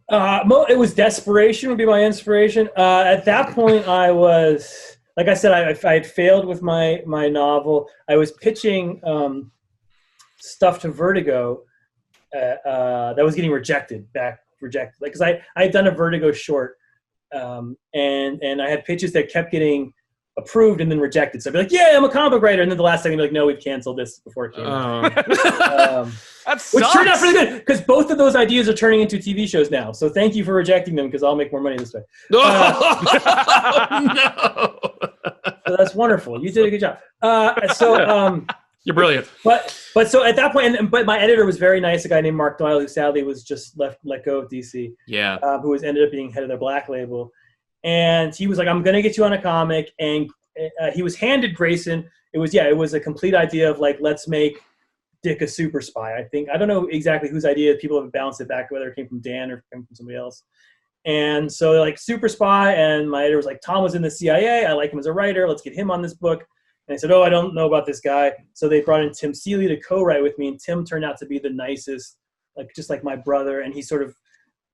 Uh, 0.10 0.44
it 0.70 0.78
was 0.78 0.94
desperation 0.94 1.70
would 1.70 1.78
be 1.78 1.86
my 1.86 2.04
inspiration. 2.04 2.70
Uh, 2.76 3.04
at 3.06 3.24
that 3.24 3.56
point, 3.56 3.88
I 3.88 4.12
was 4.12 4.98
like 5.16 5.30
I 5.30 5.34
said, 5.34 5.54
I, 5.54 5.90
I 5.90 5.94
had 5.94 6.06
failed 6.06 6.46
with 6.46 6.62
my 6.62 7.02
my 7.06 7.30
novel. 7.30 7.88
I 8.10 8.18
was 8.18 8.34
pitching 8.34 9.00
um, 9.06 9.50
stuff 10.40 10.82
to 10.82 10.92
Vertigo 10.92 11.64
uh, 12.36 12.68
uh, 12.68 13.14
that 13.14 13.24
was 13.24 13.34
getting 13.34 13.52
rejected 13.52 14.12
back 14.12 14.40
rejected. 14.60 15.02
Like 15.02 15.14
because 15.14 15.22
I 15.22 15.42
I 15.56 15.64
had 15.64 15.72
done 15.72 15.88
a 15.88 15.92
Vertigo 15.92 16.34
short, 16.34 16.76
um, 17.34 17.78
and 17.94 18.44
and 18.44 18.62
I 18.62 18.70
had 18.70 18.84
pitches 18.84 19.14
that 19.14 19.32
kept 19.32 19.50
getting 19.50 19.94
approved 20.38 20.82
and 20.82 20.90
then 20.92 21.00
rejected. 21.00 21.44
So 21.44 21.50
I'd 21.50 21.54
be 21.54 21.60
like, 21.60 21.72
yeah, 21.72 21.94
I'm 21.96 22.04
a 22.04 22.10
comic 22.10 22.32
book 22.32 22.42
writer, 22.42 22.62
and 22.64 22.72
then 22.72 22.78
the 22.78 22.84
last 22.84 23.04
thing 23.04 23.12
I'd 23.14 23.18
be 23.18 23.22
like, 23.24 23.32
no, 23.32 23.46
we've 23.46 23.60
canceled 23.60 23.98
this 23.98 24.20
before 24.20 24.46
it 24.46 24.56
came. 24.56 24.66
out. 24.66 25.12
Um, 25.38 26.00
Um, 26.06 26.12
That 26.46 26.62
which 26.74 26.84
turned 26.92 27.08
out 27.08 27.20
sucks. 27.20 27.22
really 27.22 27.46
good 27.46 27.60
because 27.60 27.80
both 27.82 28.12
of 28.12 28.18
those 28.18 28.36
ideas 28.36 28.68
are 28.68 28.74
turning 28.74 29.00
into 29.00 29.16
TV 29.18 29.48
shows 29.48 29.72
now. 29.72 29.94
So 29.94 30.10
thank 30.10 30.36
you 30.36 30.44
for 30.44 30.54
rejecting 30.54 30.94
them 30.94 31.06
because 31.06 31.24
I'll 31.24 31.38
make 31.38 31.54
more 31.54 31.62
money 31.62 31.78
this 31.78 31.94
way. 31.94 32.02
oh, 32.34 33.00
no. 34.14 34.80
So 35.68 35.78
that's 35.78 35.96
wonderful. 35.96 36.44
You 36.44 36.52
did 36.52 36.66
a 36.66 36.70
good 36.70 36.80
job. 36.82 36.98
Uh, 37.22 37.74
so, 37.74 37.96
um, 38.06 38.46
You're 38.84 38.94
brilliant. 38.94 39.30
but 39.46 39.74
but 39.94 40.10
so 40.10 40.26
at 40.26 40.36
that 40.36 40.52
point, 40.52 40.76
and, 40.76 40.92
but 40.92 41.06
my 41.06 41.18
editor 41.18 41.46
was 41.46 41.58
very 41.58 41.80
nice. 41.80 42.04
A 42.04 42.10
guy 42.10 42.20
named 42.20 42.36
Mark 42.36 42.58
Doyle, 42.58 42.80
who 42.82 42.88
sadly 42.90 43.24
was 43.24 43.44
just 43.44 43.80
left 43.80 44.00
let 44.04 44.26
go 44.26 44.40
of 44.40 44.50
DC, 44.50 44.94
Yeah. 45.08 45.36
uh, 45.44 45.60
who 45.62 45.70
was 45.70 45.84
ended 45.84 46.04
up 46.04 46.12
being 46.12 46.30
head 46.32 46.44
of 46.44 46.50
their 46.50 46.58
Black 46.58 46.90
Label, 46.90 47.32
and 47.84 48.36
he 48.36 48.48
was 48.48 48.58
like, 48.58 48.68
"I'm 48.68 48.84
to 48.84 49.02
get 49.02 49.18
you 49.18 49.26
on 49.26 49.34
a 49.34 49.42
comic," 49.42 49.92
and 50.00 50.30
uh, 50.82 50.92
he 50.92 51.02
was 51.02 51.16
handed 51.16 51.56
Grayson. 51.56 52.10
It 52.34 52.40
was 52.40 52.54
yeah, 52.54 52.68
it 52.68 52.78
was 52.78 52.94
a 52.94 53.00
complete 53.00 53.36
idea 53.36 53.70
of 53.70 53.80
like, 53.80 53.98
let's 54.00 54.28
make 54.28 54.60
Dick 55.22 55.42
a 55.42 55.48
super 55.48 55.82
spy. 55.82 56.18
I 56.18 56.24
think 56.24 56.50
I 56.50 56.58
don't 56.58 56.68
know 56.68 56.88
exactly 56.88 57.30
whose 57.30 57.46
idea. 57.46 57.76
People 57.76 58.02
have 58.02 58.12
bounced 58.12 58.42
it 58.42 58.48
back, 58.48 58.72
whether 58.72 58.90
it 58.90 58.96
came 58.96 59.08
from 59.08 59.22
Dan 59.22 59.52
or 59.52 59.64
came 59.72 59.86
from 59.86 59.96
somebody 59.96 60.18
else. 60.18 60.44
And 61.06 61.52
so 61.52 61.74
like 61.74 62.00
super 62.00 62.30
spy, 62.30 62.74
and 62.74 63.10
my 63.10 63.24
editor 63.24 63.38
was 63.38 63.46
like, 63.46 63.62
Tom 63.62 63.84
was 63.84 63.96
in 63.96 64.02
the 64.02 64.12
CIA. 64.12 64.66
I 64.66 64.74
like 64.74 64.92
him 64.92 65.00
as 65.00 65.06
a 65.06 65.14
writer. 65.14 65.48
Let's 65.48 65.62
get 65.62 65.74
him 65.74 65.92
on 65.92 66.02
this 66.02 66.14
book. 66.14 66.44
And 66.88 66.96
I 66.96 66.98
said, 66.98 67.12
oh, 67.12 67.24
I 67.24 67.30
don't 67.30 67.56
know 67.56 67.68
about 67.68 67.86
this 67.86 68.02
guy. 68.02 68.34
So 68.54 68.68
they 68.68 68.82
brought 68.82 69.04
in 69.04 69.14
Tim 69.14 69.34
Seeley 69.34 69.68
to 69.68 69.80
co-write 69.80 70.22
with 70.24 70.38
me, 70.38 70.48
and 70.48 70.60
Tim 70.60 70.86
turned 70.86 71.06
out 71.06 71.18
to 71.18 71.26
be 71.26 71.40
the 71.40 71.50
nicest, 71.50 72.18
like 72.58 72.70
just 72.76 72.90
like 72.90 73.04
my 73.04 73.16
brother. 73.16 73.62
And 73.62 73.74
he 73.74 73.82
sort 73.82 74.04
of 74.04 74.16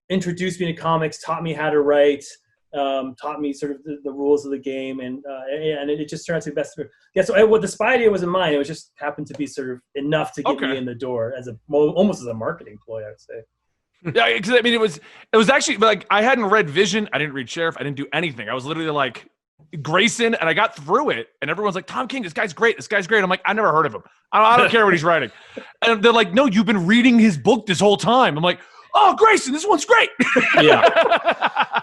introduced 0.09 0.59
me 0.59 0.67
to 0.67 0.73
comics, 0.73 1.21
taught 1.21 1.43
me 1.43 1.53
how 1.53 1.69
to 1.69 1.81
write, 1.81 2.25
um, 2.73 3.15
taught 3.19 3.41
me 3.41 3.51
sort 3.53 3.71
of 3.71 3.83
the, 3.83 3.99
the 4.03 4.11
rules 4.11 4.45
of 4.45 4.51
the 4.51 4.57
game, 4.57 4.99
and 4.99 5.23
uh, 5.25 5.41
and 5.51 5.89
it, 5.89 5.99
it 6.01 6.09
just 6.09 6.25
turned 6.25 6.37
out 6.37 6.43
to 6.43 6.49
be 6.49 6.55
the 6.55 6.61
best. 6.61 6.79
Yeah, 7.15 7.23
so 7.23 7.35
I, 7.35 7.43
what 7.43 7.61
the 7.61 7.67
spy 7.67 7.95
idea 7.95 8.11
wasn't 8.11 8.31
mine. 8.31 8.53
It 8.53 8.57
was 8.57 8.67
just 8.67 8.91
happened 8.95 9.27
to 9.27 9.33
be 9.35 9.47
sort 9.47 9.69
of 9.71 9.81
enough 9.95 10.33
to 10.33 10.43
get 10.43 10.51
Okay. 10.51 10.67
me 10.67 10.77
in 10.77 10.85
the 10.85 10.95
door 10.95 11.33
as 11.37 11.47
a 11.47 11.57
almost 11.71 12.21
as 12.21 12.27
a 12.27 12.33
marketing 12.33 12.77
ploy, 12.85 13.03
I 13.03 13.09
would 13.09 13.19
say. 13.21 13.33
Yeah, 14.15 14.31
because 14.33 14.51
I 14.51 14.61
mean, 14.61 14.73
it 14.73 14.79
was 14.79 14.97
it 15.33 15.37
was 15.37 15.49
actually 15.49 15.77
like 15.77 16.05
I 16.09 16.21
hadn't 16.21 16.45
read 16.45 16.69
Vision, 16.69 17.09
I 17.11 17.17
didn't 17.17 17.33
read 17.33 17.49
Sheriff, 17.49 17.75
I 17.77 17.83
didn't 17.83 17.97
do 17.97 18.07
anything. 18.13 18.47
I 18.47 18.53
was 18.53 18.65
literally 18.65 18.91
like 18.91 19.27
Grayson, 19.81 20.35
and 20.35 20.47
I 20.49 20.53
got 20.53 20.73
through 20.75 21.09
it, 21.09 21.27
and 21.41 21.51
everyone's 21.51 21.75
like, 21.75 21.85
"Tom 21.85 22.07
King, 22.07 22.23
this 22.23 22.31
guy's 22.31 22.53
great. 22.53 22.77
This 22.77 22.87
guy's 22.87 23.07
great." 23.07 23.21
I'm 23.23 23.29
like, 23.29 23.41
I 23.45 23.51
never 23.51 23.73
heard 23.73 23.85
of 23.85 23.93
him. 23.93 24.01
I 24.31 24.37
don't, 24.41 24.53
I 24.53 24.57
don't 24.57 24.71
care 24.71 24.85
what 24.85 24.93
he's 24.93 25.03
writing. 25.03 25.31
And 25.81 26.01
they're 26.01 26.13
like, 26.13 26.33
"No, 26.33 26.45
you've 26.45 26.65
been 26.65 26.85
reading 26.87 27.19
his 27.19 27.37
book 27.37 27.65
this 27.65 27.79
whole 27.81 27.97
time." 27.97 28.37
I'm 28.37 28.43
like, 28.43 28.59
oh, 28.95 29.15
Grayson, 29.17 29.51
this 29.51 29.67
one's 29.67 29.83
great. 29.85 30.09
Yeah. 30.61 30.87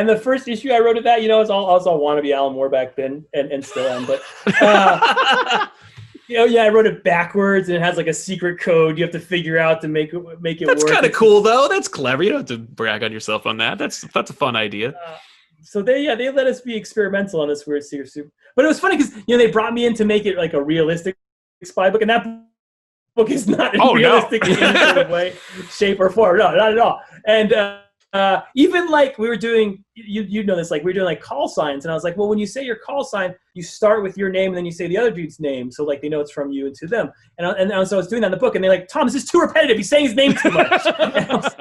and 0.00 0.08
the 0.08 0.16
first 0.16 0.48
issue 0.48 0.70
I 0.72 0.80
wrote 0.80 0.96
of 0.96 1.04
that, 1.04 1.20
you 1.22 1.28
know, 1.28 1.36
I 1.36 1.40
was 1.40 1.50
all, 1.50 1.68
I 1.68 1.72
was 1.74 1.86
all 1.86 2.00
wannabe 2.00 2.34
Alan 2.34 2.54
Moore 2.54 2.70
back 2.70 2.96
then, 2.96 3.24
and, 3.34 3.52
and 3.52 3.62
still 3.64 3.86
am. 3.86 4.06
But 4.06 4.22
uh, 4.62 5.66
you 6.28 6.38
know, 6.38 6.44
yeah, 6.46 6.62
I 6.62 6.70
wrote 6.70 6.86
it 6.86 7.04
backwards, 7.04 7.68
and 7.68 7.76
it 7.76 7.82
has 7.82 7.96
like 7.96 8.06
a 8.06 8.14
secret 8.14 8.58
code 8.60 8.96
you 8.96 9.04
have 9.04 9.12
to 9.12 9.20
figure 9.20 9.58
out 9.58 9.80
to 9.82 9.88
make 9.88 10.14
it 10.14 10.40
make 10.40 10.62
it 10.62 10.66
work. 10.68 10.78
That's 10.78 10.90
kind 10.90 11.04
of 11.04 11.12
cool, 11.12 11.42
though. 11.42 11.68
That's 11.68 11.86
clever. 11.88 12.22
You 12.22 12.30
don't 12.30 12.38
have 12.48 12.48
to 12.48 12.58
brag 12.58 13.02
on 13.02 13.12
yourself 13.12 13.46
on 13.46 13.58
that. 13.58 13.78
That's 13.78 14.00
that's 14.14 14.30
a 14.30 14.34
fun 14.34 14.56
idea. 14.56 14.90
Uh, 14.90 15.16
so 15.62 15.82
they 15.82 16.02
yeah 16.02 16.14
they 16.14 16.30
let 16.30 16.46
us 16.46 16.62
be 16.62 16.74
experimental 16.74 17.40
on 17.42 17.48
this 17.48 17.66
weird 17.66 17.84
secret 17.84 18.10
soup. 18.10 18.32
But 18.56 18.64
it 18.64 18.68
was 18.68 18.80
funny 18.80 18.96
because 18.96 19.14
you 19.26 19.36
know 19.36 19.38
they 19.38 19.50
brought 19.50 19.74
me 19.74 19.84
in 19.84 19.94
to 19.94 20.04
make 20.04 20.24
it 20.24 20.36
like 20.38 20.54
a 20.54 20.62
realistic 20.62 21.16
spy 21.62 21.90
book, 21.90 22.00
and 22.00 22.10
that 22.10 22.26
book 23.14 23.30
is 23.30 23.46
not 23.46 23.74
Oh, 23.78 23.88
no. 23.88 23.94
realistic 23.94 24.46
in 24.46 24.56
any 24.62 25.12
way, 25.12 25.34
shape, 25.70 26.00
or 26.00 26.10
form. 26.10 26.38
No, 26.38 26.54
not 26.54 26.72
at 26.72 26.78
all. 26.78 27.02
And 27.26 27.52
uh, 27.52 27.80
uh, 28.12 28.40
even 28.56 28.88
like 28.88 29.18
we 29.18 29.28
were 29.28 29.36
doing, 29.36 29.84
you 29.94 30.22
you 30.22 30.42
know 30.42 30.56
this, 30.56 30.70
like 30.70 30.82
we 30.82 30.86
were 30.90 30.92
doing 30.94 31.04
like 31.04 31.20
call 31.20 31.48
signs, 31.48 31.84
and 31.84 31.92
I 31.92 31.94
was 31.94 32.02
like, 32.04 32.16
well, 32.16 32.28
when 32.28 32.38
you 32.38 32.46
say 32.46 32.64
your 32.64 32.76
call 32.76 33.04
sign, 33.04 33.34
you 33.54 33.62
start 33.62 34.02
with 34.02 34.16
your 34.18 34.30
name 34.30 34.48
and 34.48 34.56
then 34.56 34.64
you 34.66 34.72
say 34.72 34.88
the 34.88 34.98
other 34.98 35.10
dude's 35.10 35.38
name, 35.38 35.70
so 35.70 35.84
like 35.84 36.00
they 36.02 36.08
know 36.08 36.20
it's 36.20 36.32
from 36.32 36.50
you 36.50 36.66
and 36.66 36.74
to 36.76 36.86
them. 36.88 37.12
And 37.38 37.46
I, 37.46 37.50
and 37.52 37.88
so 37.88 37.96
I 37.96 37.98
was 37.98 38.08
doing 38.08 38.20
that 38.22 38.26
in 38.28 38.32
the 38.32 38.36
book, 38.38 38.54
and 38.56 38.64
they're 38.64 38.70
like, 38.70 38.88
Tom, 38.88 39.06
this 39.06 39.14
is 39.14 39.24
too 39.24 39.38
repetitive. 39.40 39.76
He's 39.76 39.88
saying 39.88 40.06
his 40.06 40.14
name 40.14 40.34
too 40.34 40.50
much. 40.50 40.70
I 40.86 41.26
was- 41.36 41.54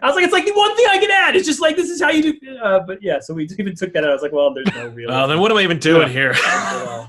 I 0.00 0.06
was 0.06 0.16
like, 0.16 0.24
it's 0.24 0.32
like 0.32 0.46
the 0.46 0.52
one 0.54 0.74
thing 0.74 0.86
I 0.90 0.98
can 0.98 1.10
add. 1.12 1.36
It's 1.36 1.46
just 1.46 1.60
like 1.60 1.76
this 1.76 1.88
is 1.88 2.02
how 2.02 2.10
you 2.10 2.32
do. 2.32 2.56
Uh, 2.58 2.80
but 2.80 3.00
yeah, 3.02 3.20
so 3.20 3.34
we 3.34 3.44
even 3.58 3.76
took 3.76 3.92
that 3.92 4.02
out. 4.02 4.10
I 4.10 4.12
was 4.14 4.22
like, 4.22 4.32
well, 4.32 4.52
there's 4.52 4.66
no 4.74 4.88
real. 4.88 5.08
Well, 5.08 5.28
then 5.28 5.38
what 5.38 5.52
am 5.52 5.58
I 5.58 5.62
even 5.62 5.78
doing 5.78 6.08
Yeah. 6.12 6.32
here? 6.32 7.08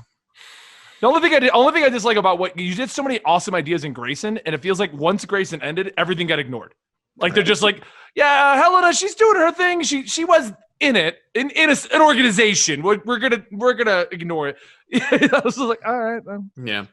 The 1.00 1.08
only 1.08 1.20
thing 1.20 1.34
I 1.34 1.40
did, 1.40 1.50
only 1.52 1.72
thing 1.72 1.84
I 1.84 1.90
dislike 1.90 2.16
about 2.16 2.38
what 2.38 2.58
you 2.58 2.74
did 2.74 2.88
so 2.88 3.02
many 3.02 3.20
awesome 3.26 3.54
ideas 3.54 3.84
in 3.84 3.92
Grayson, 3.92 4.38
and 4.46 4.54
it 4.54 4.62
feels 4.62 4.80
like 4.80 4.90
once 4.94 5.26
Grayson 5.26 5.60
ended, 5.60 5.92
everything 5.98 6.26
got 6.26 6.38
ignored. 6.38 6.72
Like 7.16 7.34
they're 7.34 7.42
just 7.42 7.62
like, 7.62 7.82
yeah, 8.14 8.56
Helena, 8.56 8.92
she's 8.92 9.14
doing 9.14 9.36
her 9.36 9.52
thing. 9.52 9.82
She 9.82 10.06
she 10.06 10.24
was 10.24 10.52
in 10.80 10.96
it 10.96 11.18
in 11.34 11.50
in 11.50 11.68
a 11.68 11.72
s 11.72 11.86
an 11.86 12.00
organization. 12.02 12.82
We're, 12.82 13.00
we're 13.04 13.18
gonna 13.18 13.44
we're 13.52 13.74
gonna 13.74 14.06
ignore 14.10 14.48
it. 14.48 14.56
I 14.94 15.40
was 15.44 15.56
just 15.56 15.58
like, 15.58 15.80
all 15.86 15.98
right, 15.98 16.22
um, 16.28 16.50
Yeah. 16.56 16.86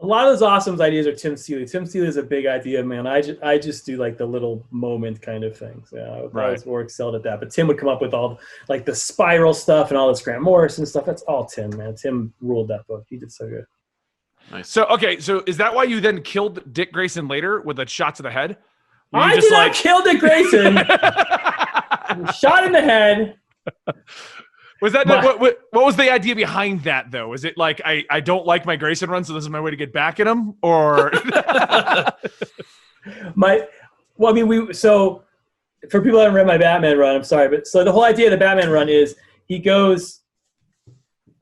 A 0.00 0.06
lot 0.06 0.26
of 0.28 0.32
those 0.32 0.42
awesome 0.42 0.80
ideas 0.80 1.08
are 1.08 1.12
Tim 1.14 1.36
Seeley. 1.36 1.66
Tim 1.66 1.84
Seeley 1.84 2.06
is 2.06 2.16
a 2.18 2.22
big 2.22 2.46
idea, 2.46 2.84
man. 2.84 3.04
I 3.08 3.20
just 3.20 3.42
I 3.42 3.58
just 3.58 3.84
do 3.84 3.96
like 3.96 4.16
the 4.16 4.26
little 4.26 4.64
moment 4.70 5.20
kind 5.20 5.42
of 5.42 5.56
things. 5.56 5.90
Yeah, 5.92 6.02
I 6.02 6.22
Right. 6.26 6.52
was 6.52 6.64
more 6.66 6.82
excelled 6.82 7.16
at 7.16 7.24
that. 7.24 7.40
But 7.40 7.50
Tim 7.50 7.66
would 7.66 7.78
come 7.78 7.88
up 7.88 8.00
with 8.00 8.14
all 8.14 8.38
like 8.68 8.84
the 8.84 8.94
spiral 8.94 9.52
stuff 9.52 9.90
and 9.90 9.98
all 9.98 10.08
this 10.08 10.22
Grant 10.22 10.42
Morrison 10.42 10.86
stuff. 10.86 11.04
That's 11.04 11.22
all 11.22 11.46
Tim, 11.46 11.76
man. 11.76 11.96
Tim 11.96 12.32
ruled 12.40 12.68
that 12.68 12.86
book. 12.86 13.06
He 13.08 13.16
did 13.16 13.32
so 13.32 13.48
good. 13.48 13.64
Nice. 14.52 14.68
So 14.68 14.84
okay, 14.84 15.18
so 15.18 15.42
is 15.48 15.56
that 15.56 15.74
why 15.74 15.82
you 15.82 16.00
then 16.00 16.22
killed 16.22 16.72
Dick 16.72 16.92
Grayson 16.92 17.26
later 17.26 17.60
with 17.60 17.80
a 17.80 17.86
shot 17.86 18.14
to 18.16 18.22
the 18.22 18.30
head? 18.30 18.56
Were 19.12 19.20
you 19.20 19.24
I 19.24 19.34
just 19.36 19.48
did 19.48 19.54
not 19.54 19.72
kill 19.74 20.02
Dick 20.02 20.20
Grayson. 20.20 20.76
Shot 22.38 22.64
in 22.64 22.72
the 22.72 22.80
head. 22.82 23.36
was 24.82 24.92
that 24.92 25.06
My- 25.06 25.24
what, 25.24 25.40
what 25.40 25.58
what 25.72 25.84
was 25.84 25.96
the 25.96 26.10
idea 26.12 26.34
behind 26.34 26.82
that 26.84 27.10
though? 27.10 27.32
Is 27.32 27.44
it 27.44 27.56
like 27.56 27.80
I 27.84 28.04
I 28.10 28.20
don't 28.20 28.44
like 28.46 28.66
my 28.66 28.76
Grayson 28.76 29.08
run, 29.10 29.24
so 29.24 29.32
this 29.34 29.44
is 29.44 29.50
my 29.50 29.60
way 29.60 29.70
to 29.70 29.76
get 29.76 29.92
back 29.92 30.20
at 30.20 30.26
him, 30.26 30.54
or 30.62 31.10
my 33.34 33.66
well, 34.16 34.32
I 34.32 34.34
mean, 34.34 34.48
we 34.48 34.72
so 34.72 35.22
for 35.90 36.00
people 36.02 36.18
that 36.18 36.24
haven't 36.24 36.36
read 36.36 36.46
my 36.46 36.58
Batman 36.58 36.98
run, 36.98 37.14
I'm 37.16 37.24
sorry, 37.24 37.48
but 37.48 37.66
so 37.66 37.84
the 37.84 37.92
whole 37.92 38.04
idea 38.04 38.26
of 38.26 38.32
the 38.32 38.36
Batman 38.38 38.70
run 38.70 38.88
is 38.88 39.14
he 39.46 39.58
goes 39.58 40.20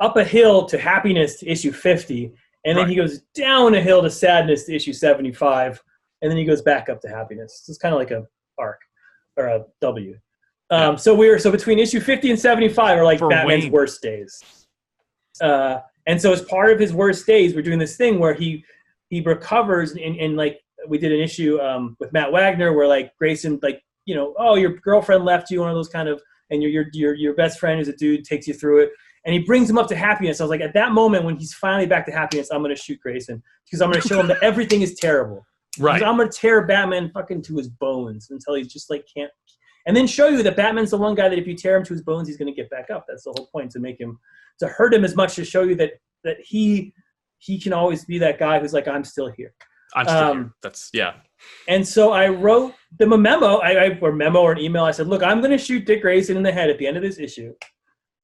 up 0.00 0.16
a 0.16 0.24
hill 0.24 0.66
to 0.66 0.78
happiness 0.78 1.38
to 1.40 1.48
issue 1.48 1.72
50, 1.72 2.26
and 2.26 2.76
then 2.76 2.84
Right. 2.84 2.88
he 2.88 2.94
goes 2.96 3.20
down 3.34 3.74
a 3.74 3.80
hill 3.80 4.02
to 4.02 4.10
sadness 4.10 4.64
to 4.64 4.74
issue 4.74 4.92
75, 4.92 5.82
and 6.26 6.32
then 6.32 6.36
he 6.36 6.44
goes 6.44 6.60
back 6.60 6.88
up 6.88 7.00
to 7.02 7.08
happiness. 7.08 7.62
So 7.62 7.70
it's 7.70 7.78
kind 7.78 7.94
of 7.94 8.00
like 8.00 8.10
a 8.10 8.26
arc 8.58 8.80
or 9.36 9.46
a 9.46 9.64
W. 9.80 10.18
Um, 10.70 10.98
so 10.98 11.14
we 11.14 11.30
were 11.30 11.38
so 11.38 11.52
between 11.52 11.78
issue 11.78 12.00
50 12.00 12.30
and 12.30 12.40
75 12.40 12.98
are 12.98 13.04
like 13.04 13.20
For 13.20 13.28
Batman's 13.28 13.64
Wayne. 13.64 13.72
worst 13.72 14.02
days. 14.02 14.42
Uh, 15.40 15.78
and 16.08 16.20
so 16.20 16.32
as 16.32 16.42
part 16.42 16.72
of 16.72 16.80
his 16.80 16.92
worst 16.92 17.28
days, 17.28 17.54
we're 17.54 17.62
doing 17.62 17.78
this 17.78 17.96
thing 17.96 18.18
where 18.18 18.34
he 18.34 18.64
he 19.08 19.20
recovers 19.20 19.92
and, 19.92 20.16
and 20.16 20.36
like 20.36 20.60
we 20.88 20.98
did 20.98 21.12
an 21.12 21.20
issue 21.20 21.60
um, 21.60 21.96
with 22.00 22.12
Matt 22.12 22.32
Wagner 22.32 22.72
where 22.72 22.88
like 22.88 23.16
Grayson 23.18 23.60
like 23.62 23.80
you 24.04 24.16
know 24.16 24.34
oh 24.36 24.56
your 24.56 24.70
girlfriend 24.78 25.24
left 25.24 25.48
you 25.52 25.60
one 25.60 25.70
of 25.70 25.76
those 25.76 25.88
kind 25.88 26.08
of 26.08 26.20
and 26.50 26.60
your 26.60 26.72
your 26.72 26.86
your 26.92 27.14
your 27.14 27.34
best 27.34 27.60
friend 27.60 27.80
is 27.80 27.86
a 27.86 27.92
dude 27.92 28.24
takes 28.24 28.48
you 28.48 28.54
through 28.54 28.80
it 28.80 28.90
and 29.26 29.32
he 29.32 29.40
brings 29.40 29.68
him 29.68 29.76
up 29.76 29.88
to 29.88 29.96
happiness. 29.96 30.40
I 30.40 30.44
was 30.44 30.50
like 30.50 30.60
at 30.60 30.74
that 30.74 30.92
moment 30.92 31.24
when 31.24 31.36
he's 31.36 31.52
finally 31.54 31.86
back 31.86 32.06
to 32.06 32.12
happiness, 32.12 32.48
I'm 32.50 32.62
gonna 32.62 32.76
shoot 32.76 32.98
Grayson 33.00 33.42
because 33.64 33.82
I'm 33.82 33.90
gonna 33.90 34.02
show 34.02 34.18
him 34.18 34.28
that 34.28 34.42
everything 34.42 34.82
is 34.82 34.94
terrible. 34.94 35.44
Right. 35.78 36.02
I'm 36.02 36.16
gonna 36.16 36.30
tear 36.30 36.66
Batman 36.66 37.10
fucking 37.12 37.42
to 37.42 37.56
his 37.56 37.68
bones 37.68 38.28
until 38.30 38.54
he 38.54 38.62
just 38.62 38.90
like 38.90 39.06
can't. 39.14 39.30
And 39.86 39.96
then 39.96 40.06
show 40.06 40.28
you 40.28 40.42
that 40.42 40.56
Batman's 40.56 40.90
the 40.90 40.96
one 40.96 41.14
guy 41.14 41.28
that 41.28 41.38
if 41.38 41.46
you 41.46 41.54
tear 41.54 41.76
him 41.76 41.84
to 41.84 41.92
his 41.92 42.02
bones, 42.02 42.28
he's 42.28 42.36
gonna 42.36 42.52
get 42.52 42.70
back 42.70 42.90
up. 42.90 43.04
That's 43.08 43.24
the 43.24 43.34
whole 43.36 43.48
point 43.52 43.70
to 43.72 43.80
make 43.80 44.00
him 44.00 44.18
to 44.58 44.68
hurt 44.68 44.94
him 44.94 45.04
as 45.04 45.14
much 45.14 45.36
to 45.36 45.44
show 45.44 45.62
you 45.62 45.74
that 45.76 45.92
that 46.24 46.38
he 46.40 46.92
he 47.38 47.60
can 47.60 47.72
always 47.72 48.04
be 48.04 48.18
that 48.18 48.38
guy 48.38 48.58
who's 48.58 48.72
like 48.72 48.88
I'm 48.88 49.04
still 49.04 49.30
here. 49.30 49.54
I'm 49.94 50.06
still 50.06 50.18
um, 50.18 50.36
here. 50.38 50.52
That's 50.62 50.90
yeah. 50.92 51.14
And 51.68 51.86
so 51.86 52.12
I 52.12 52.28
wrote 52.28 52.74
them 52.98 53.12
a 53.12 53.18
memo, 53.18 53.58
I, 53.58 53.86
I 53.86 53.98
or 54.00 54.12
memo 54.12 54.40
or 54.40 54.52
an 54.52 54.58
email. 54.58 54.84
I 54.84 54.90
said, 54.90 55.06
look, 55.06 55.22
I'm 55.22 55.40
gonna 55.40 55.58
shoot 55.58 55.86
Dick 55.86 56.02
Grayson 56.02 56.36
in 56.36 56.42
the 56.42 56.52
head 56.52 56.70
at 56.70 56.78
the 56.78 56.86
end 56.86 56.96
of 56.96 57.02
this 57.02 57.18
issue. 57.18 57.52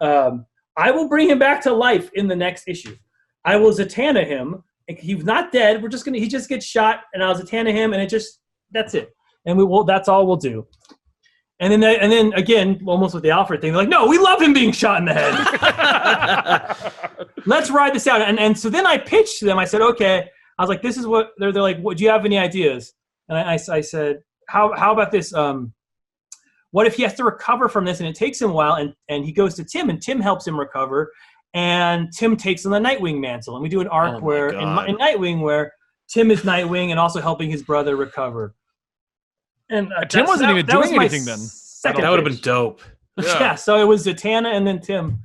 Um, 0.01 0.47
I 0.77 0.91
will 0.91 1.09
bring 1.09 1.29
him 1.29 1.39
back 1.39 1.61
to 1.63 1.73
life 1.73 2.11
in 2.15 2.27
the 2.27 2.37
next 2.37 2.67
issue. 2.67 2.97
I 3.45 3.57
will 3.57 3.73
Zatanna 3.73 4.27
him. 4.27 4.63
He's 4.99 5.25
not 5.25 5.53
dead. 5.53 5.83
We're 5.83 5.89
just 5.89 6.05
gonna 6.05 6.19
he 6.19 6.29
just 6.29 6.49
gets 6.49 6.67
shot, 6.67 7.01
and 7.13 7.23
I'll 7.23 7.35
Zatanna 7.35 7.73
him, 7.73 7.93
and 7.93 8.03
it 8.03 8.09
just 8.09 8.41
that's 8.71 8.95
it. 8.95 9.15
And 9.47 9.59
we 9.59 9.65
will. 9.65 9.85
That's 9.85 10.09
all 10.09 10.27
we'll 10.27 10.37
do. 10.37 10.67
And 11.61 11.73
then, 11.73 11.81
they, 11.81 11.99
and 11.99 12.11
then 12.11 12.33
again, 12.33 12.81
almost 12.87 13.15
with 13.15 13.23
the 13.23 13.31
Alfred 13.31 13.61
thing, 13.61 13.73
they're 13.73 13.83
like, 13.83 13.89
"No, 13.89 14.07
we 14.07 14.19
love 14.19 14.43
him 14.43 14.53
being 14.53 14.73
shot 14.73 14.99
in 14.99 15.05
the 15.05 15.15
head. 15.15 15.37
Let's 17.47 17.71
ride 17.71 17.95
this 17.95 18.07
out." 18.07 18.21
And 18.21 18.41
and 18.41 18.59
so 18.59 18.69
then 18.69 18.87
I 18.87 18.99
pitched 18.99 19.39
to 19.41 19.45
them. 19.45 19.59
I 19.59 19.65
said, 19.65 19.81
"Okay." 19.81 20.29
I 20.59 20.63
was 20.63 20.69
like, 20.69 20.83
"This 20.83 20.97
is 20.97 21.07
what 21.07 21.31
they're." 21.39 21.53
They're 21.53 21.63
like, 21.63 21.79
"What? 21.79 21.99
Do 21.99 22.05
you 22.05 22.11
have 22.11 22.25
any 22.25 22.39
ideas?" 22.39 22.93
And 23.29 23.39
I, 23.39 23.53
I, 23.53 23.59
I 23.77 23.81
said, 23.81 24.23
"How 24.49 24.73
how 24.77 24.93
about 24.93 25.13
this? 25.13 25.33
Um, 25.33 25.73
what 26.73 26.87
if 26.87 26.97
he 26.97 27.03
has 27.05 27.15
to 27.15 27.25
recover 27.25 27.69
from 27.69 27.85
this 27.85 28.01
and 28.01 28.09
it 28.09 28.17
takes 28.17 28.41
him 28.41 28.51
a 28.51 28.53
while 28.53 28.75
and 28.75 28.95
and 29.09 29.25
he 29.25 29.31
goes 29.31 29.55
to 29.55 29.65
Tim 29.65 29.89
and 29.89 30.03
Tim 30.03 30.21
helps 30.21 30.47
him 30.47 30.59
recover, 30.59 31.13
and 31.55 32.13
Tim 32.13 32.37
takes 32.37 32.65
on 32.67 32.73
the 32.73 32.79
Nightwing 32.81 33.21
mantle 33.21 33.55
and 33.57 33.63
we 33.63 33.69
do 33.69 33.81
an 33.81 33.89
arc 33.89 34.17
Oh 34.17 34.21
where 34.25 34.49
in, 34.51 34.61
in 34.89 34.97
Nightwing 34.97 35.41
where 35.41 35.73
Tim 36.09 36.31
is 36.31 36.43
Nightwing 36.43 36.91
and 36.91 36.99
also 36.99 37.21
helping 37.21 37.51
his 37.51 37.63
brother 37.63 37.97
recover." 37.97 38.55
And 39.71 39.93
uh, 39.93 40.05
Tim 40.05 40.27
wasn't 40.27 40.49
that- 40.49 40.53
even 40.59 40.67
that 40.67 40.73
doing 40.73 40.97
my 40.97 41.05
anything 41.05 41.25
then. 41.25 41.39
second 41.39 42.03
that 42.03 42.11
would 42.11 42.19
have 42.19 42.29
been 42.29 42.43
dope. 42.43 42.81
Yeah. 43.23 43.57
so 43.57 43.77
it 43.79 43.85
was 43.85 44.07
Zatanna 44.07 44.55
and 44.55 44.67
then 44.67 44.81
Tim. 44.81 45.19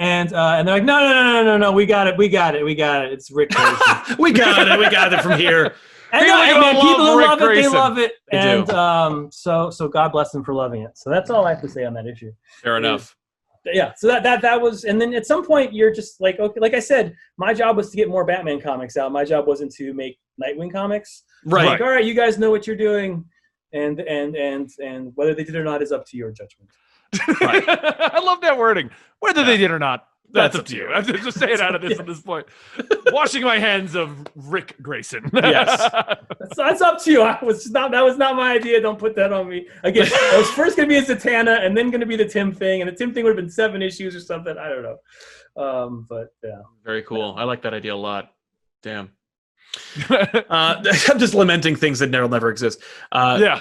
And 0.00 0.32
uh, 0.32 0.54
and 0.58 0.66
they're 0.66 0.76
like, 0.76 0.84
no, 0.84 0.98
no, 1.00 1.12
no, 1.12 1.22
no, 1.22 1.44
no, 1.44 1.56
no, 1.56 1.72
we 1.72 1.84
got 1.86 2.06
it, 2.06 2.16
we 2.16 2.28
got 2.28 2.54
it, 2.54 2.64
we 2.64 2.74
got 2.74 3.04
it. 3.04 3.12
It's 3.12 3.30
Ric 3.32 3.50
we 4.18 4.32
got 4.32 4.68
it. 4.68 4.78
We 4.78 4.88
got 4.90 5.12
it 5.12 5.22
from 5.22 5.38
here. 5.38 5.74
and 6.12 6.22
People 6.22 6.36
no, 6.36 6.42
are 6.42 6.60
man, 6.60 6.74
love 6.74 6.82
people 6.84 7.06
who 7.06 7.20
love 7.22 7.40
it, 7.42 7.54
they 7.54 7.68
love 7.68 7.98
it. 7.98 8.12
They 8.30 8.40
do. 8.40 8.48
and 8.48 8.70
um, 8.70 9.28
so 9.32 9.70
so 9.70 9.88
God 9.88 10.12
bless 10.12 10.30
them 10.30 10.44
for 10.44 10.54
loving 10.54 10.82
it. 10.82 10.96
So 10.96 11.10
that's 11.10 11.30
all 11.30 11.46
I 11.46 11.50
have 11.50 11.60
to 11.62 11.68
say 11.68 11.84
on 11.84 11.94
that 11.94 12.06
issue. 12.06 12.32
Fair 12.62 12.76
enough. 12.76 13.16
Yeah. 13.64 13.92
So 13.96 14.06
that 14.06 14.22
that 14.22 14.42
that 14.42 14.60
was, 14.60 14.84
and 14.84 15.00
then 15.00 15.14
at 15.14 15.26
some 15.26 15.44
point 15.44 15.72
you're 15.72 15.92
just 15.92 16.20
like, 16.20 16.38
okay, 16.38 16.60
like 16.60 16.74
I 16.74 16.80
said, 16.80 17.14
my 17.36 17.52
job 17.52 17.76
was 17.76 17.90
to 17.90 17.96
get 17.96 18.08
more 18.08 18.24
Batman 18.24 18.60
comics 18.60 18.96
out. 18.96 19.12
My 19.12 19.24
job 19.24 19.46
wasn't 19.46 19.72
to 19.76 19.92
make 19.94 20.18
Nightwing 20.42 20.72
comics. 20.72 21.24
Right. 21.44 21.66
Like, 21.66 21.80
all 21.80 21.90
right, 21.90 22.04
you 22.04 22.14
guys 22.14 22.38
know 22.38 22.50
what 22.50 22.66
you're 22.66 22.76
doing, 22.76 23.24
and 23.72 24.00
and 24.00 24.36
and 24.36 24.70
and 24.82 25.12
whether 25.14 25.34
they 25.34 25.44
did 25.44 25.56
or 25.56 25.64
not 25.64 25.82
is 25.82 25.92
up 25.92 26.06
to 26.06 26.16
your 26.16 26.30
judgment. 26.30 26.70
I 27.14 28.20
love 28.22 28.40
that 28.42 28.56
wording. 28.56 28.90
Whether 29.20 29.44
they 29.44 29.56
did 29.56 29.70
or 29.70 29.78
not, 29.78 30.06
that's, 30.30 30.54
That's 30.54 30.56
up 30.56 30.66
to 30.66 30.76
you. 30.76 30.88
I'm 30.94 31.04
just 31.04 31.38
saying 31.38 31.60
out 31.60 31.74
of 31.74 31.82
this 31.82 31.98
at 32.00 32.06
this 32.06 32.20
point. 32.20 32.46
Washing 33.06 33.42
my 33.42 33.58
hands 33.58 33.94
of 33.94 34.26
Ric 34.34 34.76
Grayson. 34.82 35.30
Yes. 35.48 35.90
That's, 36.38 36.56
that's 36.56 36.82
up 36.82 37.02
to 37.04 37.10
you. 37.10 37.22
I 37.22 37.42
was 37.42 37.70
not. 37.70 37.90
That 37.92 38.04
was 38.04 38.18
not 38.18 38.36
my 38.36 38.52
idea. 38.52 38.80
Don't 38.80 38.98
put 38.98 39.16
that 39.16 39.32
on 39.32 39.48
me. 39.48 39.66
Again, 39.82 40.06
it 40.06 40.38
was 40.38 40.50
first 40.50 40.76
going 40.76 40.88
to 40.88 40.92
be 40.92 40.98
a 40.98 41.02
Zatanna, 41.02 41.64
and 41.64 41.76
then 41.76 41.90
going 41.90 42.00
to 42.00 42.06
be 42.06 42.16
the 42.16 42.28
Tim 42.28 42.52
thing, 42.52 42.82
and 42.82 42.90
the 42.90 42.94
Tim 42.94 43.14
thing 43.14 43.24
would 43.24 43.30
have 43.30 43.36
been 43.36 43.50
seven 43.50 43.80
issues 43.80 44.14
or 44.14 44.20
something. 44.20 44.56
I 44.58 44.68
don't 44.68 44.82
know. 44.82 44.98
Um, 45.62 46.06
but 46.08 46.28
yeah, 46.44 46.60
Very 46.84 47.02
cool. 47.02 47.34
I 47.36 47.44
like 47.44 47.62
that 47.62 47.72
idea 47.72 47.94
a 47.94 47.96
lot. 47.96 48.32
Damn. 48.82 49.10
Uh, 50.10 50.82
I'm 51.08 51.18
just 51.18 51.34
lamenting 51.34 51.76
things 51.76 51.98
that 52.00 52.10
never 52.10 52.28
never 52.28 52.50
exist. 52.50 52.82
Uh, 53.10 53.38
yeah. 53.40 53.60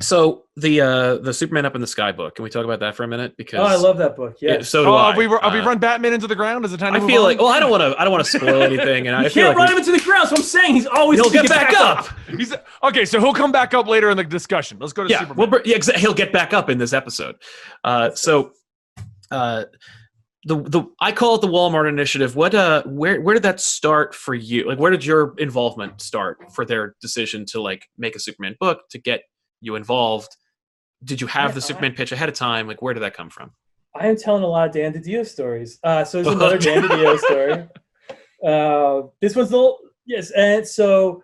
So 0.00 0.44
the 0.56 0.80
uh, 0.80 1.16
the 1.18 1.32
Superman 1.32 1.64
up 1.64 1.74
in 1.74 1.80
the 1.80 1.86
sky 1.86 2.12
book. 2.12 2.34
Can 2.34 2.42
we 2.42 2.50
talk 2.50 2.64
about 2.64 2.80
that 2.80 2.94
for 2.94 3.04
a 3.04 3.08
minute? 3.08 3.34
Because 3.36 3.60
oh, 3.60 3.62
I 3.64 3.76
love 3.76 3.96
that 3.98 4.14
book. 4.16 4.36
Yeah, 4.40 4.54
Yeah, 4.54 4.62
so 4.62 4.84
do 4.84 4.90
Oh, 4.90 4.94
I. 4.96 5.08
have 5.08 5.16
we, 5.16 5.24
have 5.24 5.52
we 5.52 5.60
Uh, 5.60 5.66
run 5.66 5.78
Batman 5.78 6.12
into 6.12 6.26
the 6.26 6.34
ground? 6.36 6.64
Is 6.64 6.72
it 6.72 6.78
time 6.78 6.92
to 6.92 6.98
I 6.98 7.00
move 7.00 7.08
feel 7.10 7.22
on? 7.22 7.28
like. 7.28 7.38
Well, 7.38 7.48
I 7.48 7.60
don't 7.60 7.70
want 7.70 7.80
to. 7.82 7.98
I 7.98 8.04
don't 8.04 8.12
want 8.12 8.24
to 8.24 8.30
spoil 8.30 8.62
anything, 8.62 9.06
and 9.06 9.16
I 9.16 9.24
you 9.24 9.30
feel 9.30 9.44
can't 9.46 9.58
like 9.58 9.68
run 9.68 9.72
him 9.72 9.78
into 9.78 9.92
the 9.92 10.00
ground. 10.04 10.28
So 10.28 10.36
I'm 10.36 10.42
saying 10.42 10.74
he's 10.74 10.86
always 10.86 11.18
he'll 11.20 11.30
gonna 11.30 11.48
get 11.48 11.50
back 11.50 11.74
up. 11.78 12.08
He's, 12.28 12.54
okay, 12.82 13.04
so 13.04 13.20
he'll 13.20 13.32
come 13.34 13.52
back 13.52 13.72
up 13.74 13.86
later 13.86 14.10
in 14.10 14.16
the 14.16 14.24
discussion. 14.24 14.78
Let's 14.80 14.92
go 14.92 15.04
to 15.04 15.10
yeah, 15.10 15.20
Superman. 15.20 15.50
we'll, 15.50 15.60
yeah, 15.64 15.76
exa- 15.78 15.96
he'll 15.96 16.14
get 16.14 16.32
back 16.32 16.52
up 16.52 16.68
in 16.68 16.76
this 16.78 16.92
episode. 16.92 17.36
Uh, 17.84 18.10
so, 18.14 18.52
uh, 19.30 19.64
the 20.44 20.62
the 20.62 20.84
I 21.00 21.10
call 21.12 21.36
it 21.36 21.40
the 21.40 21.48
Walmart 21.48 21.88
initiative. 21.88 22.36
What 22.36 22.54
uh 22.54 22.82
where 22.84 23.20
where 23.20 23.34
did 23.34 23.42
that 23.44 23.60
start 23.60 24.14
for 24.14 24.34
you? 24.34 24.68
Like 24.68 24.78
where 24.78 24.90
did 24.90 25.04
your 25.04 25.34
involvement 25.38 26.00
start 26.00 26.38
for 26.54 26.64
their 26.64 26.94
decision 27.00 27.44
to 27.46 27.60
like 27.60 27.86
make 27.98 28.14
a 28.14 28.20
Superman 28.20 28.56
book 28.60 28.82
to 28.90 28.98
get 28.98 29.22
you 29.66 29.76
involved? 29.76 30.36
Did 31.04 31.20
you 31.20 31.26
have 31.26 31.50
Yeah, 31.50 31.54
the 31.56 31.60
Superman 31.60 31.92
pitch 31.92 32.12
ahead 32.12 32.28
of 32.28 32.34
time? 32.34 32.66
Like 32.66 32.80
where 32.80 32.94
did 32.94 33.00
that 33.00 33.14
come 33.14 33.28
from? 33.28 33.52
I 33.94 34.06
am 34.06 34.16
telling 34.16 34.42
a 34.42 34.46
lot 34.46 34.68
of 34.68 34.74
Dan 34.74 34.92
DiDio 34.92 35.26
stories. 35.26 35.78
Uh, 35.82 36.04
so 36.04 36.22
there's 36.22 36.34
another 36.36 36.58
Dan 36.58 36.82
DiDio 36.82 37.18
story. 37.18 37.68
Uh, 38.44 39.08
this 39.20 39.34
was 39.34 39.50
the 39.50 39.72
yes, 40.06 40.30
and 40.30 40.66
so 40.66 41.22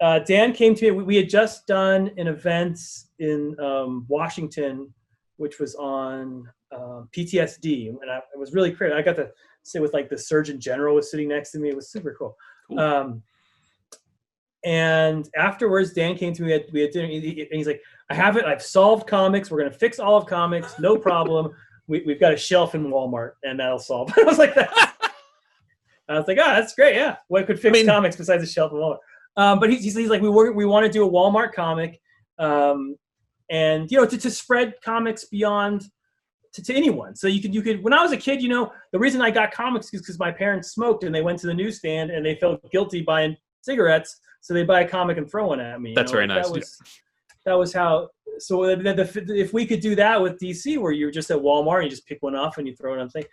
uh, 0.00 0.20
Dan 0.20 0.52
came 0.52 0.74
to 0.74 0.84
me. 0.84 0.90
We, 0.90 1.02
we 1.04 1.16
had 1.16 1.28
just 1.28 1.66
done 1.66 2.10
an 2.16 2.28
event 2.28 2.78
in 3.18 3.58
um, 3.60 4.04
Washington, 4.08 4.92
which 5.36 5.58
was 5.58 5.74
on 5.76 6.48
um, 6.74 7.08
PTSD, 7.16 7.88
and 7.88 8.10
I, 8.10 8.18
it 8.18 8.38
was 8.38 8.52
really 8.52 8.70
great. 8.70 8.92
I 8.92 9.02
got 9.02 9.16
to 9.16 9.30
sit 9.62 9.82
with 9.82 9.92
like 9.92 10.08
the 10.08 10.18
Surgeon 10.18 10.60
General 10.60 10.94
was 10.94 11.10
sitting 11.10 11.28
next 11.28 11.52
to 11.52 11.58
me. 11.58 11.68
It 11.68 11.76
was 11.76 11.90
super 11.90 12.14
cool. 12.18 12.36
Cool. 12.68 12.80
Um, 12.80 13.22
and 14.64 15.28
afterwards, 15.36 15.92
Dan 15.92 16.16
came 16.16 16.32
to 16.34 16.42
me. 16.42 16.46
We 16.46 16.52
had, 16.52 16.64
we 16.72 16.80
had 16.80 16.90
dinner, 16.90 17.06
and 17.06 17.48
he's 17.52 17.66
like, 17.66 17.82
"I 18.10 18.14
have 18.14 18.36
it. 18.36 18.44
I've 18.44 18.62
solved 18.62 19.06
comics. 19.06 19.50
We're 19.50 19.58
gonna 19.58 19.70
fix 19.70 19.98
all 19.98 20.16
of 20.16 20.26
comics. 20.26 20.78
No 20.78 20.96
problem. 20.96 21.54
we, 21.86 22.02
we've 22.04 22.20
got 22.20 22.32
a 22.32 22.36
shelf 22.36 22.74
in 22.74 22.86
Walmart, 22.88 23.32
and 23.44 23.60
that'll 23.60 23.78
solve." 23.78 24.12
I 24.18 24.22
was 24.22 24.38
like, 24.38 24.54
that. 24.56 24.94
I 26.08 26.18
was 26.18 26.26
like, 26.26 26.38
"Oh, 26.40 26.46
that's 26.50 26.74
great. 26.74 26.96
Yeah, 26.96 27.16
what 27.28 27.46
could 27.46 27.60
fix 27.60 27.76
I 27.76 27.80
mean- 27.80 27.86
comics 27.86 28.16
besides 28.16 28.42
a 28.42 28.46
shelf 28.46 28.72
in 28.72 28.78
Walmart?" 28.78 28.98
Um, 29.36 29.60
but 29.60 29.70
he's, 29.70 29.84
he's, 29.84 29.96
he's 29.96 30.10
like, 30.10 30.22
"We 30.22 30.30
were, 30.30 30.52
we 30.52 30.64
want 30.64 30.84
to 30.86 30.90
do 30.92 31.06
a 31.06 31.10
Walmart 31.10 31.52
comic, 31.52 32.00
um, 32.38 32.96
and 33.50 33.90
you 33.90 33.98
know, 33.98 34.06
to, 34.06 34.18
to 34.18 34.30
spread 34.30 34.74
comics 34.84 35.24
beyond." 35.26 35.84
To, 36.54 36.62
to 36.64 36.74
anyone, 36.74 37.14
so 37.14 37.28
you 37.28 37.42
could 37.42 37.54
you 37.54 37.60
could. 37.60 37.84
When 37.84 37.92
I 37.92 38.02
was 38.02 38.10
a 38.10 38.16
kid, 38.16 38.40
you 38.40 38.48
know, 38.48 38.72
the 38.90 38.98
reason 38.98 39.20
I 39.20 39.30
got 39.30 39.52
comics 39.52 39.92
is 39.92 40.00
because 40.00 40.18
my 40.18 40.32
parents 40.32 40.70
smoked 40.70 41.04
and 41.04 41.14
they 41.14 41.20
went 41.20 41.38
to 41.40 41.46
the 41.46 41.52
newsstand 41.52 42.10
and 42.10 42.24
they 42.24 42.36
felt 42.36 42.58
guilty 42.72 43.02
buying 43.02 43.36
cigarettes, 43.60 44.18
so 44.40 44.54
they 44.54 44.64
buy 44.64 44.80
a 44.80 44.88
comic 44.88 45.16
and 45.16 45.30
throw 45.30 45.48
one 45.48 45.60
at 45.60 45.80
me. 45.80 45.94
That's 45.94 46.12
know, 46.12 46.16
very 46.16 46.26
nice. 46.26 46.46
That 46.46 46.54
was, 46.54 46.78
that 47.44 47.54
was 47.54 47.72
how. 47.72 48.08
So 48.38 48.66
the, 48.66 48.76
the, 48.76 48.94
the, 48.94 49.34
if 49.36 49.52
we 49.52 49.66
could 49.66 49.80
do 49.80 49.94
that 49.96 50.20
with 50.20 50.38
DC, 50.38 50.78
where 50.78 50.92
you're 50.92 51.10
just 51.10 51.30
at 51.30 51.38
Walmart, 51.38 51.76
and 51.76 51.84
you 51.84 51.90
just 51.90 52.06
pick 52.06 52.18
one 52.22 52.36
off 52.36 52.58
and 52.58 52.66
you 52.66 52.74
throw 52.74 52.94
it 52.94 53.00
on 53.00 53.08
thing. 53.08 53.24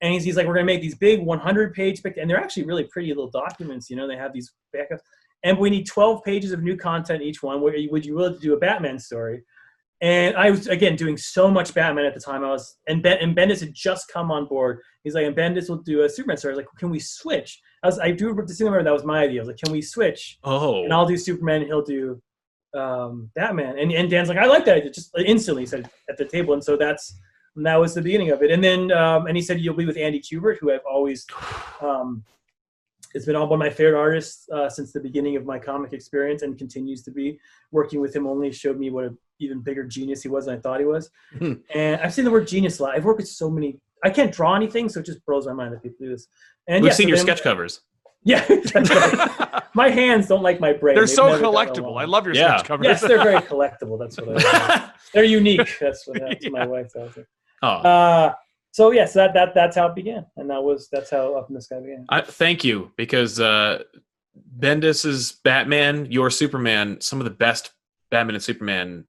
And 0.00 0.12
he's, 0.12 0.24
he's 0.24 0.36
like, 0.36 0.46
we're 0.46 0.54
gonna 0.54 0.66
make 0.66 0.80
these 0.80 0.94
big 0.94 1.20
100 1.20 1.74
page, 1.74 2.00
and 2.04 2.30
they're 2.30 2.38
actually 2.38 2.64
really 2.64 2.84
pretty 2.84 3.08
little 3.08 3.30
documents. 3.30 3.90
You 3.90 3.96
know, 3.96 4.06
they 4.06 4.16
have 4.16 4.32
these 4.32 4.52
backups, 4.74 5.00
and 5.44 5.58
we 5.58 5.70
need 5.70 5.86
12 5.86 6.22
pages 6.24 6.52
of 6.52 6.62
new 6.62 6.76
content 6.76 7.22
each 7.22 7.42
one. 7.42 7.60
Where 7.60 7.74
would 7.90 8.04
you 8.04 8.14
willing 8.14 8.34
to 8.34 8.40
do 8.40 8.54
a 8.54 8.58
Batman 8.58 8.98
story? 8.98 9.42
And 10.00 10.36
I 10.36 10.50
was 10.50 10.68
again 10.68 10.94
doing 10.94 11.16
so 11.16 11.50
much 11.50 11.74
Batman 11.74 12.04
at 12.04 12.14
the 12.14 12.20
time. 12.20 12.44
I 12.44 12.50
was 12.50 12.76
and 12.86 13.02
ben, 13.02 13.18
and 13.18 13.36
Bendis 13.36 13.60
had 13.60 13.74
just 13.74 14.08
come 14.12 14.30
on 14.30 14.46
board. 14.46 14.80
He's 15.02 15.14
like, 15.14 15.26
and 15.26 15.36
Bendis 15.36 15.68
will 15.68 15.78
do 15.78 16.02
a 16.02 16.08
Superman 16.08 16.36
story. 16.36 16.54
I 16.54 16.56
was 16.56 16.64
like, 16.64 16.78
can 16.78 16.90
we 16.90 17.00
switch? 17.00 17.60
I 17.82 17.88
was 17.88 17.98
I 17.98 18.12
do 18.12 18.28
remember 18.28 18.82
that 18.84 18.92
was 18.92 19.04
my 19.04 19.24
idea. 19.24 19.40
I 19.40 19.42
was 19.42 19.48
like, 19.48 19.58
can 19.58 19.72
we 19.72 19.82
switch? 19.82 20.38
Oh, 20.44 20.84
And 20.84 20.92
I'll 20.92 21.06
do 21.06 21.16
Superman. 21.16 21.62
And 21.62 21.66
he'll 21.66 21.82
do 21.82 22.22
um, 22.74 23.30
Batman. 23.34 23.78
And 23.78 23.90
and 23.90 24.08
Dan's 24.08 24.28
like, 24.28 24.38
I 24.38 24.46
like 24.46 24.64
that 24.66 24.76
idea. 24.76 24.92
Just 24.92 25.10
instantly 25.18 25.66
said 25.66 25.90
at 26.08 26.16
the 26.16 26.24
table. 26.24 26.54
And 26.54 26.62
so 26.62 26.76
that's 26.76 27.18
and 27.56 27.66
that 27.66 27.76
was 27.76 27.94
the 27.94 28.02
beginning 28.02 28.30
of 28.30 28.42
it. 28.42 28.52
And 28.52 28.62
then 28.62 28.92
um, 28.92 29.26
and 29.26 29.36
he 29.36 29.42
said 29.42 29.60
you'll 29.60 29.74
be 29.74 29.86
with 29.86 29.96
Andy 29.96 30.20
Kubert, 30.20 30.58
who 30.60 30.72
I've 30.72 30.86
always 30.88 31.26
um, 31.80 32.22
it's 33.14 33.26
been 33.26 33.38
one 33.38 33.50
of 33.50 33.58
my 33.58 33.70
favorite 33.70 33.98
artists 33.98 34.48
uh, 34.50 34.68
since 34.68 34.92
the 34.92 35.00
beginning 35.00 35.36
of 35.36 35.46
my 35.46 35.58
comic 35.58 35.92
experience, 35.92 36.42
and 36.42 36.58
continues 36.58 37.02
to 37.02 37.10
be. 37.10 37.38
Working 37.72 38.00
with 38.00 38.14
him 38.14 38.26
only 38.26 38.52
showed 38.52 38.78
me 38.78 38.90
what 38.90 39.04
an 39.04 39.18
even 39.40 39.60
bigger 39.60 39.84
genius 39.84 40.22
he 40.22 40.28
was 40.28 40.46
than 40.46 40.56
I 40.56 40.60
thought 40.60 40.80
he 40.80 40.86
was. 40.86 41.10
Hmm. 41.38 41.54
and 41.74 42.00
I've 42.00 42.12
seen 42.14 42.24
the 42.24 42.30
word 42.30 42.46
genius 42.48 42.78
a 42.78 42.82
lot. 42.84 42.94
I've 42.96 43.04
worked 43.04 43.18
with 43.18 43.28
so 43.28 43.50
many. 43.50 43.80
I 44.04 44.10
can't 44.10 44.32
draw 44.32 44.54
anything, 44.54 44.88
so 44.88 45.00
it 45.00 45.06
just 45.06 45.24
blows 45.26 45.46
my 45.46 45.52
mind 45.52 45.72
that 45.74 45.82
people 45.82 45.96
do 46.00 46.10
this. 46.10 46.28
And 46.68 46.82
we've 46.82 46.90
yeah, 46.92 46.96
seen 46.96 47.06
so 47.06 47.08
your 47.08 47.16
sketch 47.18 47.42
covers. 47.42 47.80
Yeah, 48.24 48.44
that's 48.48 48.90
right. 48.90 49.62
my 49.74 49.90
hands 49.90 50.26
don't 50.26 50.42
like 50.42 50.60
my 50.60 50.72
brain. 50.72 50.94
They're 50.96 51.06
They've 51.06 51.14
so 51.14 51.40
collectible. 51.40 52.00
I 52.00 52.04
love 52.04 52.26
your 52.26 52.34
Yeah. 52.34 52.56
sketch 52.58 52.68
covers. 52.68 52.84
Yes, 52.86 53.00
they're 53.00 53.22
very 53.22 53.40
collectible. 53.52 53.98
That's 53.98 54.18
what 54.20 54.44
I. 54.44 54.90
they're 55.14 55.24
unique. 55.24 55.76
That's 55.80 56.06
what 56.06 56.20
that's 56.20 56.44
what 56.44 56.52
my 56.52 56.66
wife 56.66 56.92
tells 56.92 57.16
me. 57.16 57.24
oh, 57.62 57.68
Uh, 57.68 58.34
so 58.70 58.90
yes, 58.92 59.12
that 59.14 59.34
that 59.34 59.54
that's 59.54 59.76
how 59.76 59.86
it 59.86 59.94
began, 59.94 60.26
and 60.36 60.50
that 60.50 60.62
was 60.62 60.88
that's 60.92 61.10
how 61.10 61.34
Up 61.36 61.48
in 61.48 61.54
the 61.54 61.62
Sky 61.62 61.80
began. 61.80 62.04
I, 62.10 62.20
thank 62.20 62.64
you 62.64 62.92
because 62.96 63.40
uh, 63.40 63.82
Bendis's 64.58 65.32
Batman, 65.44 66.06
your 66.10 66.30
Superman, 66.30 67.00
some 67.00 67.18
of 67.20 67.24
the 67.24 67.30
best 67.30 67.72
Batman 68.10 68.34
and 68.34 68.44
Superman 68.44 69.06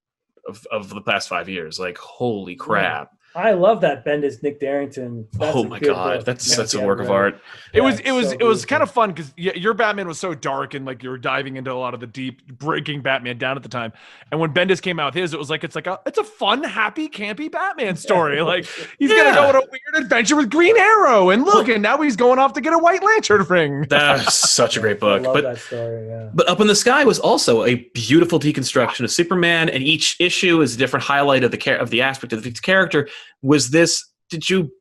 of, 0.48 0.66
of 0.72 0.90
the 0.90 1.02
past 1.02 1.30
five 1.30 1.50
years. 1.50 1.80
Like, 1.80 1.98
holy 1.98 2.56
crap! 2.56 3.16
I 3.36 3.52
love 3.52 3.82
that 3.82 4.04
Bendis 4.06 4.42
Nick 4.42 4.60
Derington. 4.60 5.26
That's 5.34 5.56
oh 5.56 5.64
my 5.64 5.80
god, 5.80 6.18
book. 6.18 6.26
that's 6.26 6.50
Yeah, 6.50 6.56
such 6.56 6.74
a 6.74 6.80
yeah, 6.80 6.86
work 6.86 7.00
of 7.00 7.12
art. 7.12 7.40
It 7.74 7.82
was 7.82 8.00
it 8.00 8.12
was 8.12 8.30
so 8.30 8.38
it 8.40 8.44
was 8.44 8.66
kind 8.66 8.82
of 8.82 8.90
fun 8.90 9.12
because 9.12 9.32
your 9.38 9.74
Batman 9.76 10.08
was 10.08 10.20
so 10.20 10.34
dark 10.34 10.74
and 10.74 10.86
like 10.86 11.04
you 11.04 11.10
were 11.10 11.18
diving 11.18 11.56
into 11.58 11.72
a 11.72 11.76
lot 11.76 11.94
of 11.94 12.00
the 12.00 12.08
deep 12.08 12.46
breaking 12.58 13.02
Batman 13.02 13.38
down 13.38 13.56
at 13.56 13.64
the 13.64 13.70
time. 13.70 13.94
And 14.32 14.40
when 14.40 14.52
Bendis 14.54 14.82
came 14.82 15.00
out 15.00 15.14
with 15.14 15.22
his, 15.22 15.34
it 15.34 15.38
was 15.40 15.50
like 15.50 15.64
it's 15.64 15.76
like 15.76 15.86
a 15.88 16.00
it's 16.08 16.18
a 16.18 16.24
fun, 16.24 16.64
happy, 16.64 17.08
campy 17.08 17.52
Batman 17.52 17.96
story. 17.96 18.42
Like 18.50 18.66
he's 18.98 19.10
gonna 19.12 19.34
go 19.36 19.48
on 19.50 19.56
a 19.56 19.60
weird 19.60 20.04
adventure 20.04 20.36
with 20.36 20.50
Green 20.50 20.76
Arrow, 20.78 21.30
and 21.30 21.44
look, 21.46 21.68
and 21.68 21.84
now 21.84 22.02
he's 22.02 22.16
going 22.16 22.40
off 22.40 22.54
to 22.54 22.62
get 22.62 22.74
a 22.74 22.78
White 22.80 23.04
Lantern 23.04 23.44
ring. 23.44 23.86
That's 23.90 24.50
such 24.50 24.76
a 24.76 24.80
great 24.80 24.98
I 24.98 25.00
book. 25.00 25.24
love 25.24 25.34
But 25.36 25.42
that 25.44 25.58
story. 25.60 26.08
Yeah. 26.08 26.30
But 26.34 26.50
Up 26.50 26.60
in 26.62 26.68
the 26.68 26.76
Sky 26.76 27.04
was 27.04 27.20
also 27.20 27.64
a 27.64 27.76
beautiful 27.94 28.40
deconstruction 28.40 29.04
of 29.04 29.12
Superman, 29.12 29.70
and 29.70 29.84
each 29.84 30.16
issue 30.20 30.62
is 30.62 30.74
a 30.76 30.78
different 30.78 31.04
highlight 31.06 31.44
of 31.44 31.52
the 31.52 31.58
char- 31.58 31.76
of 31.78 31.92
the 31.92 32.02
aspect 32.02 32.34
of 32.34 32.42
the 32.44 32.52
character. 32.52 33.08
Was 33.42 33.70
this? 33.72 34.06
Did 34.30 34.50
you? 34.50 34.72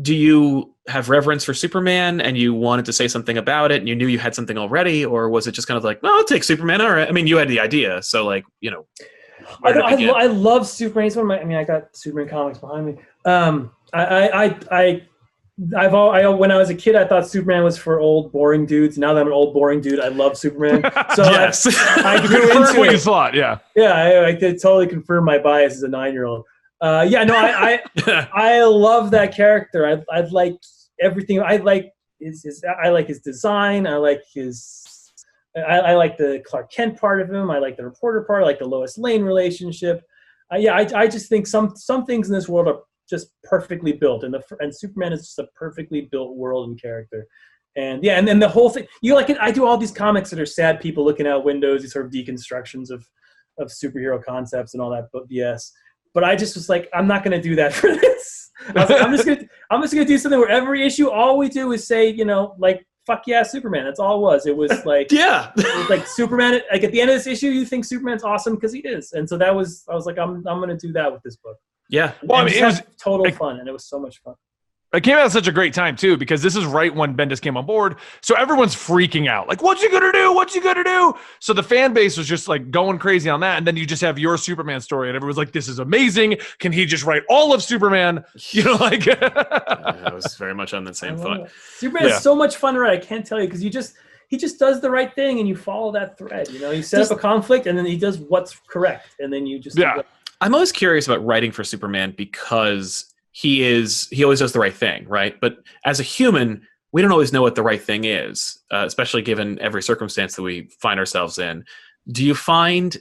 Do 0.00 0.14
you 0.14 0.74
have 0.88 1.10
reverence 1.10 1.44
for 1.44 1.52
Superman, 1.52 2.20
and 2.22 2.36
you 2.36 2.54
wanted 2.54 2.86
to 2.86 2.92
say 2.92 3.06
something 3.06 3.36
about 3.36 3.70
it, 3.70 3.80
and 3.80 3.88
you 3.88 3.94
knew 3.94 4.06
you 4.06 4.18
had 4.18 4.34
something 4.34 4.56
already, 4.56 5.04
or 5.04 5.28
was 5.28 5.46
it 5.46 5.52
just 5.52 5.68
kind 5.68 5.76
of 5.76 5.84
like, 5.84 6.02
"Well, 6.02 6.12
I'll 6.12 6.24
take 6.24 6.42
Superman"? 6.42 6.80
All 6.80 6.90
right. 6.90 7.06
I 7.08 7.12
mean, 7.12 7.26
you 7.26 7.36
had 7.36 7.48
the 7.48 7.60
idea, 7.60 8.02
so 8.02 8.24
like, 8.26 8.44
you 8.60 8.70
know, 8.70 8.86
I, 9.62 9.72
where 9.72 9.74
did 9.74 9.78
it 9.80 9.84
I, 9.84 10.12
lo- 10.12 10.18
I 10.18 10.26
love 10.26 10.66
Superman. 10.66 11.04
He's 11.04 11.16
one 11.16 11.24
of 11.24 11.28
my. 11.28 11.40
I 11.40 11.44
mean, 11.44 11.58
I 11.58 11.64
got 11.64 11.94
Superman 11.94 12.28
comics 12.28 12.58
behind 12.58 12.86
me. 12.86 12.96
Um, 13.26 13.72
I, 13.92 14.04
I, 14.04 14.44
I, 14.44 14.56
I 14.70 15.02
I've 15.76 15.92
all, 15.92 16.10
I 16.12 16.26
when 16.28 16.50
I 16.50 16.56
was 16.56 16.70
a 16.70 16.74
kid, 16.74 16.96
I 16.96 17.06
thought 17.06 17.28
Superman 17.28 17.62
was 17.64 17.76
for 17.76 18.00
old 18.00 18.32
boring 18.32 18.64
dudes. 18.64 18.96
Now 18.96 19.12
that 19.12 19.20
I'm 19.20 19.26
an 19.26 19.32
old 19.34 19.52
boring 19.52 19.82
dude, 19.82 20.00
I 20.00 20.08
love 20.08 20.38
Superman. 20.38 20.82
So 21.14 21.24
I- 21.24 21.30
yes, 21.32 21.66
I 21.98 22.26
grew 22.26 22.50
into 22.56 22.78
what 22.78 22.90
you 22.92 22.98
thought, 22.98 23.34
yeah. 23.34 23.58
yeah, 23.76 23.92
I, 23.92 24.28
I 24.28 24.34
could 24.34 24.62
totally 24.62 24.86
confirm 24.86 25.24
my 25.24 25.36
bias 25.38 25.74
as 25.74 25.82
a 25.82 25.88
nine 25.88 26.14
year 26.14 26.24
old. 26.24 26.46
Uh, 26.80 27.06
yeah, 27.08 27.24
no, 27.24 27.36
I, 27.36 27.82
I, 28.06 28.28
I 28.32 28.64
love 28.64 29.10
that 29.10 29.34
character. 29.34 29.86
I, 29.86 30.16
I 30.16 30.22
like 30.22 30.56
everything. 31.00 31.42
I 31.42 31.56
like 31.56 31.92
his, 32.20 32.42
his, 32.42 32.64
I 32.82 32.88
like 32.88 33.08
his 33.08 33.20
design. 33.20 33.86
I 33.86 33.96
like 33.96 34.22
his, 34.32 35.12
I, 35.56 35.78
I 35.78 35.94
like 35.94 36.16
the 36.16 36.42
Clark 36.46 36.72
Kent 36.72 36.98
part 36.98 37.20
of 37.20 37.30
him. 37.30 37.50
I 37.50 37.58
like 37.58 37.76
the 37.76 37.84
reporter 37.84 38.22
part. 38.22 38.42
I 38.42 38.46
like 38.46 38.58
the 38.58 38.66
Lois 38.66 38.96
Lane 38.96 39.22
relationship. 39.22 40.02
Uh, 40.52 40.58
yeah, 40.58 40.74
I, 40.74 41.02
I 41.02 41.06
just 41.06 41.28
think 41.28 41.46
some 41.46 41.76
some 41.76 42.04
things 42.04 42.28
in 42.28 42.34
this 42.34 42.48
world 42.48 42.66
are 42.66 42.80
just 43.08 43.30
perfectly 43.44 43.92
built, 43.92 44.24
and 44.24 44.34
the 44.34 44.42
and 44.58 44.74
Superman 44.74 45.12
is 45.12 45.20
just 45.20 45.38
a 45.38 45.46
perfectly 45.54 46.08
built 46.10 46.36
world 46.36 46.68
and 46.68 46.80
character. 46.80 47.26
And 47.76 48.02
yeah, 48.02 48.18
and 48.18 48.26
then 48.26 48.40
the 48.40 48.48
whole 48.48 48.68
thing. 48.68 48.86
You 49.00 49.14
like 49.14 49.30
it. 49.30 49.38
I 49.40 49.52
do 49.52 49.64
all 49.64 49.76
these 49.76 49.92
comics 49.92 50.30
that 50.30 50.40
are 50.40 50.46
sad 50.46 50.80
people 50.80 51.04
looking 51.04 51.26
out 51.26 51.44
windows. 51.44 51.82
These 51.82 51.92
sort 51.92 52.06
of 52.06 52.12
deconstructions 52.12 52.90
of 52.90 53.06
of 53.58 53.68
superhero 53.68 54.22
concepts 54.22 54.74
and 54.74 54.82
all 54.82 54.90
that, 54.90 55.08
but 55.12 55.24
yes. 55.28 55.72
But 56.14 56.24
I 56.24 56.36
just 56.36 56.56
was 56.56 56.68
like, 56.68 56.88
I'm 56.92 57.06
not 57.06 57.22
going 57.24 57.40
to 57.40 57.42
do 57.42 57.54
that 57.56 57.72
for 57.74 57.94
this. 57.94 58.50
I 58.68 58.80
was 58.80 58.90
like, 58.90 59.02
I'm 59.02 59.12
just 59.12 59.24
gonna, 59.26 59.40
I'm 59.70 59.80
just 59.80 59.94
gonna 59.94 60.04
do 60.06 60.18
something 60.18 60.38
where 60.38 60.48
every 60.50 60.84
issue, 60.84 61.08
all 61.08 61.38
we 61.38 61.48
do 61.48 61.72
is 61.72 61.86
say, 61.86 62.10
you 62.10 62.26
know, 62.26 62.54
like, 62.58 62.86
fuck 63.06 63.22
yeah, 63.26 63.42
Superman. 63.42 63.84
That's 63.84 63.98
all 63.98 64.18
it 64.18 64.20
was. 64.20 64.46
It 64.46 64.54
was 64.56 64.70
like, 64.84 65.10
yeah. 65.10 65.50
it 65.56 65.78
was 65.78 65.88
like 65.88 66.06
Superman. 66.06 66.60
Like 66.70 66.84
at 66.84 66.92
the 66.92 67.00
end 67.00 67.10
of 67.10 67.16
this 67.16 67.26
issue, 67.26 67.48
you 67.48 67.64
think 67.64 67.84
Superman's 67.86 68.22
awesome 68.22 68.56
because 68.56 68.72
he 68.72 68.80
is. 68.80 69.12
And 69.12 69.28
so 69.28 69.38
that 69.38 69.54
was, 69.54 69.84
I 69.88 69.94
was 69.94 70.04
like, 70.04 70.18
I'm, 70.18 70.46
I'm 70.46 70.60
gonna 70.60 70.76
do 70.76 70.92
that 70.92 71.10
with 71.10 71.22
this 71.22 71.36
book. 71.36 71.56
Yeah. 71.88 72.12
Well, 72.22 72.40
I 72.40 72.44
mean, 72.44 72.54
it 72.54 72.64
was 72.64 72.82
total 73.02 73.24
like- 73.24 73.36
fun, 73.36 73.58
and 73.60 73.68
it 73.68 73.72
was 73.72 73.86
so 73.86 73.98
much 73.98 74.20
fun. 74.22 74.34
It 74.92 75.02
came 75.04 75.14
out 75.16 75.26
at 75.26 75.30
such 75.30 75.46
a 75.46 75.52
great 75.52 75.72
time 75.72 75.94
too, 75.94 76.16
because 76.16 76.42
this 76.42 76.56
is 76.56 76.64
right 76.64 76.92
when 76.92 77.16
Bendis 77.16 77.40
came 77.40 77.56
on 77.56 77.64
board. 77.64 77.96
So 78.22 78.34
everyone's 78.34 78.74
freaking 78.74 79.28
out. 79.28 79.46
Like, 79.46 79.62
what's 79.62 79.80
he 79.82 79.88
gonna 79.88 80.10
do? 80.12 80.32
What's 80.34 80.52
he 80.52 80.60
gonna 80.60 80.82
do? 80.82 81.14
So 81.38 81.52
the 81.52 81.62
fan 81.62 81.92
base 81.94 82.16
was 82.16 82.26
just 82.26 82.48
like 82.48 82.72
going 82.72 82.98
crazy 82.98 83.30
on 83.30 83.38
that. 83.40 83.58
And 83.58 83.64
then 83.66 83.76
you 83.76 83.86
just 83.86 84.02
have 84.02 84.18
your 84.18 84.36
Superman 84.36 84.80
story, 84.80 85.08
and 85.08 85.14
everyone's 85.14 85.38
like, 85.38 85.52
This 85.52 85.68
is 85.68 85.78
amazing. 85.78 86.38
Can 86.58 86.72
he 86.72 86.86
just 86.86 87.04
write 87.04 87.22
all 87.28 87.54
of 87.54 87.62
Superman? 87.62 88.24
You 88.52 88.64
know, 88.64 88.74
like 88.74 89.06
I 89.08 90.10
was 90.12 90.34
very 90.36 90.54
much 90.54 90.74
on 90.74 90.82
the 90.84 90.92
same 90.92 91.16
love 91.16 91.22
thought. 91.22 91.40
it. 91.42 91.50
Superman 91.76 92.08
Yeah. 92.08 92.16
is 92.16 92.22
so 92.22 92.34
much 92.34 92.56
fun 92.56 92.74
to 92.74 92.80
write. 92.80 93.00
I 93.00 93.04
can't 93.04 93.24
tell 93.24 93.40
you 93.40 93.46
because 93.46 93.62
you 93.62 93.70
just 93.70 93.94
he 94.28 94.36
just 94.36 94.58
does 94.58 94.80
the 94.80 94.90
right 94.90 95.14
thing 95.14 95.38
and 95.38 95.48
you 95.48 95.54
follow 95.56 95.92
that 95.92 96.18
thread. 96.18 96.48
You 96.48 96.60
know, 96.60 96.70
you 96.72 96.82
set 96.82 96.98
Just- 96.98 97.12
up 97.12 97.18
a 97.18 97.20
conflict 97.20 97.66
and 97.66 97.78
then 97.78 97.86
he 97.86 97.96
does 97.96 98.18
what's 98.18 98.58
correct, 98.66 99.08
and 99.20 99.32
then 99.32 99.46
you 99.46 99.58
just 99.60 99.78
Yeah. 99.78 100.02
I'm 100.40 100.54
always 100.54 100.72
curious 100.72 101.06
about 101.06 101.24
writing 101.24 101.52
for 101.52 101.62
Superman 101.62 102.12
because 102.16 103.12
he 103.32 103.62
is 103.62 104.08
he 104.10 104.24
always 104.24 104.40
does 104.40 104.52
the 104.52 104.58
right 104.58 104.74
thing, 104.74 105.06
right? 105.08 105.38
But 105.40 105.58
as 105.84 106.00
a 106.00 106.04
human, 106.04 106.66
we 106.92 107.02
don't 107.02 107.12
always 107.12 107.32
know 107.32 107.42
what 107.42 107.54
the 107.54 107.62
right 107.62 107.82
thing 107.82 108.04
is, 108.04 108.58
uh, 108.72 108.84
especially 108.86 109.22
given 109.22 109.58
every 109.60 109.82
circumstance 109.82 110.34
that 110.36 110.42
we 110.42 110.68
find 110.80 110.98
ourselves 110.98 111.38
in. 111.38 111.64
Do 112.10 112.24
you 112.24 112.34
find 112.34 112.96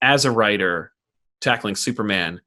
as 0.00 0.24
a 0.24 0.30
writer 0.30 0.92
tackling 1.40 1.76
Superman 1.76 2.40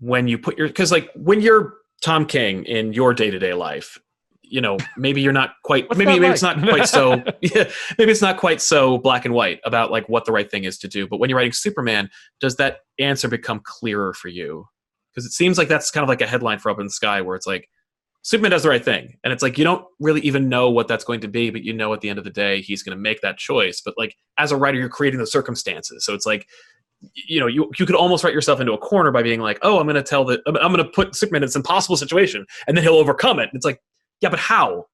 when 0.00 0.26
you 0.26 0.38
put 0.38 0.58
your 0.58 0.66
because 0.66 0.90
like 0.90 1.10
when 1.14 1.40
you're 1.40 1.74
Tom 2.02 2.26
King 2.26 2.64
in 2.64 2.92
your 2.92 3.14
day 3.14 3.30
to 3.30 3.38
day 3.38 3.54
life, 3.54 3.98
you 4.42 4.60
know, 4.60 4.76
maybe 4.96 5.20
you're 5.20 5.32
not 5.32 5.54
quite 5.64 5.88
What's 5.88 5.98
maybe 5.98 6.12
maybe 6.12 6.24
like? 6.24 6.32
it's 6.32 6.42
not 6.42 6.58
quite 6.60 6.88
so 6.88 7.22
yeah, 7.40 7.70
maybe 7.98 8.10
it's 8.10 8.22
not 8.22 8.36
quite 8.36 8.60
so 8.60 8.98
black 8.98 9.24
and 9.24 9.34
white 9.34 9.60
about 9.64 9.92
like 9.92 10.08
what 10.08 10.24
the 10.24 10.32
right 10.32 10.50
thing 10.50 10.64
is 10.64 10.78
to 10.78 10.88
do. 10.88 11.06
But 11.06 11.18
when 11.20 11.30
you're 11.30 11.36
writing 11.36 11.52
Superman, 11.52 12.10
does 12.40 12.56
that 12.56 12.78
answer 12.98 13.28
become 13.28 13.60
clearer 13.62 14.12
for 14.12 14.28
you? 14.28 14.66
Because 15.12 15.26
it 15.26 15.32
seems 15.32 15.58
like 15.58 15.68
that's 15.68 15.90
kind 15.90 16.02
of 16.02 16.08
like 16.08 16.20
a 16.20 16.26
headline 16.26 16.58
for 16.58 16.70
Up 16.70 16.78
in 16.78 16.86
the 16.86 16.90
Sky, 16.90 17.20
where 17.20 17.36
it's 17.36 17.46
like 17.46 17.68
Superman 18.22 18.50
does 18.50 18.62
the 18.62 18.68
right 18.68 18.84
thing, 18.84 19.16
and 19.24 19.32
it's 19.32 19.42
like 19.42 19.56
you 19.56 19.64
don't 19.64 19.84
really 19.98 20.20
even 20.20 20.48
know 20.48 20.70
what 20.70 20.88
that's 20.88 21.04
going 21.04 21.20
to 21.20 21.28
be, 21.28 21.50
but 21.50 21.62
you 21.62 21.72
know 21.72 21.92
at 21.92 22.00
the 22.00 22.10
end 22.10 22.18
of 22.18 22.24
the 22.24 22.30
day 22.30 22.60
he's 22.60 22.82
going 22.82 22.96
to 22.96 23.00
make 23.00 23.20
that 23.22 23.38
choice. 23.38 23.80
But 23.80 23.94
like 23.96 24.14
as 24.38 24.52
a 24.52 24.56
writer, 24.56 24.78
you're 24.78 24.88
creating 24.88 25.20
the 25.20 25.26
circumstances, 25.26 26.04
so 26.04 26.14
it's 26.14 26.26
like 26.26 26.46
you 27.14 27.40
know 27.40 27.46
you 27.46 27.70
you 27.78 27.86
could 27.86 27.96
almost 27.96 28.22
write 28.22 28.34
yourself 28.34 28.60
into 28.60 28.72
a 28.72 28.78
corner 28.78 29.10
by 29.10 29.22
being 29.22 29.40
like, 29.40 29.58
oh, 29.62 29.78
I'm 29.78 29.86
going 29.86 29.96
to 29.96 30.02
tell 30.02 30.24
that 30.26 30.40
I'm, 30.46 30.56
I'm 30.56 30.72
going 30.72 30.84
to 30.84 30.90
put 30.90 31.16
Superman 31.16 31.42
in 31.42 31.46
this 31.46 31.56
impossible 31.56 31.96
situation, 31.96 32.44
and 32.66 32.76
then 32.76 32.84
he'll 32.84 32.94
overcome 32.94 33.38
it. 33.38 33.44
And 33.44 33.54
it's 33.54 33.64
like, 33.64 33.80
yeah, 34.20 34.28
but 34.28 34.38
how? 34.38 34.86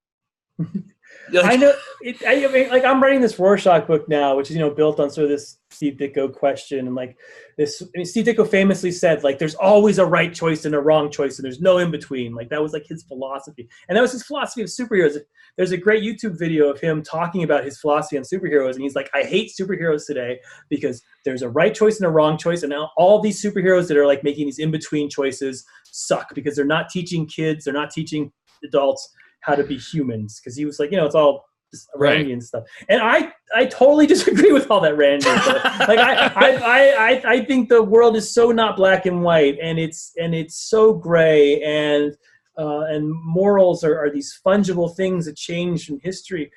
Like, 1.32 1.44
I 1.44 1.56
know. 1.56 1.72
It, 2.02 2.16
I 2.26 2.46
mean, 2.52 2.68
like 2.68 2.84
I'm 2.84 3.02
writing 3.02 3.20
this 3.20 3.38
Rorschach 3.38 3.86
book 3.86 4.08
now, 4.08 4.36
which 4.36 4.50
is 4.50 4.56
you 4.56 4.62
know 4.62 4.70
built 4.70 5.00
on 5.00 5.10
sort 5.10 5.24
of 5.24 5.30
this 5.30 5.58
Steve 5.70 5.94
Ditko 5.94 6.32
question, 6.32 6.86
and 6.86 6.94
like 6.94 7.16
this. 7.56 7.82
I 7.82 7.86
mean, 7.98 8.06
Steve 8.06 8.26
Ditko 8.26 8.48
famously 8.48 8.92
said, 8.92 9.24
like, 9.24 9.38
"There's 9.38 9.54
always 9.56 9.98
a 9.98 10.06
right 10.06 10.32
choice 10.32 10.64
and 10.64 10.74
a 10.74 10.80
wrong 10.80 11.10
choice, 11.10 11.38
and 11.38 11.44
there's 11.44 11.60
no 11.60 11.78
in 11.78 11.90
between." 11.90 12.34
Like 12.34 12.48
that 12.50 12.62
was 12.62 12.72
like 12.72 12.86
his 12.86 13.02
philosophy, 13.02 13.68
and 13.88 13.96
that 13.96 14.02
was 14.02 14.12
his 14.12 14.22
philosophy 14.22 14.62
of 14.62 14.68
superheroes. 14.68 15.18
There's 15.56 15.72
a 15.72 15.76
great 15.76 16.02
YouTube 16.02 16.38
video 16.38 16.68
of 16.70 16.80
him 16.80 17.02
talking 17.02 17.42
about 17.42 17.64
his 17.64 17.78
philosophy 17.80 18.18
on 18.18 18.24
superheroes, 18.24 18.74
and 18.74 18.82
he's 18.82 18.94
like, 18.94 19.10
"I 19.14 19.22
hate 19.22 19.50
superheroes 19.58 20.06
today 20.06 20.38
because 20.68 21.02
there's 21.24 21.42
a 21.42 21.50
right 21.50 21.74
choice 21.74 21.96
and 21.96 22.06
a 22.06 22.10
wrong 22.10 22.38
choice, 22.38 22.62
and 22.62 22.70
now 22.70 22.90
all 22.96 23.20
these 23.20 23.42
superheroes 23.42 23.88
that 23.88 23.96
are 23.96 24.06
like 24.06 24.22
making 24.22 24.46
these 24.46 24.58
in 24.58 24.70
between 24.70 25.10
choices 25.10 25.64
suck 25.84 26.34
because 26.34 26.54
they're 26.54 26.64
not 26.64 26.88
teaching 26.90 27.26
kids, 27.26 27.64
they're 27.64 27.74
not 27.74 27.90
teaching 27.90 28.30
adults." 28.64 29.12
How 29.46 29.54
to 29.54 29.64
be 29.64 29.78
humans 29.78 30.40
because 30.40 30.56
he 30.56 30.64
was 30.64 30.78
like, 30.80 30.90
you 30.90 30.96
know, 30.96 31.06
it's 31.06 31.14
all 31.14 31.46
just 31.72 31.88
Right. 31.94 32.24
Randian 32.24 32.34
and 32.34 32.44
stuff. 32.44 32.64
And 32.88 33.00
I, 33.00 33.32
I 33.54 33.66
totally 33.66 34.06
disagree 34.14 34.52
with 34.52 34.70
all 34.70 34.80
that 34.80 34.94
Randian 34.94 35.40
stuff. 35.42 35.88
like 35.88 35.98
I, 35.98 36.32
I, 36.34 36.50
I, 36.56 37.10
I, 37.10 37.22
I 37.34 37.44
think 37.44 37.68
the 37.68 37.82
world 37.82 38.16
is 38.16 38.32
so 38.32 38.50
not 38.50 38.76
black 38.76 39.06
and 39.06 39.22
white, 39.22 39.58
and 39.62 39.78
it's 39.78 40.12
and 40.16 40.34
it's 40.34 40.56
so 40.56 40.92
gray, 40.92 41.62
and 41.62 42.16
uh, 42.58 42.84
and 42.88 43.12
morals 43.24 43.84
are, 43.84 43.98
are 43.98 44.10
these 44.10 44.38
fungible 44.44 44.94
things 44.96 45.26
that 45.26 45.36
change 45.36 45.90
in 45.90 46.00
history. 46.02 46.50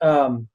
Um, 0.00 0.48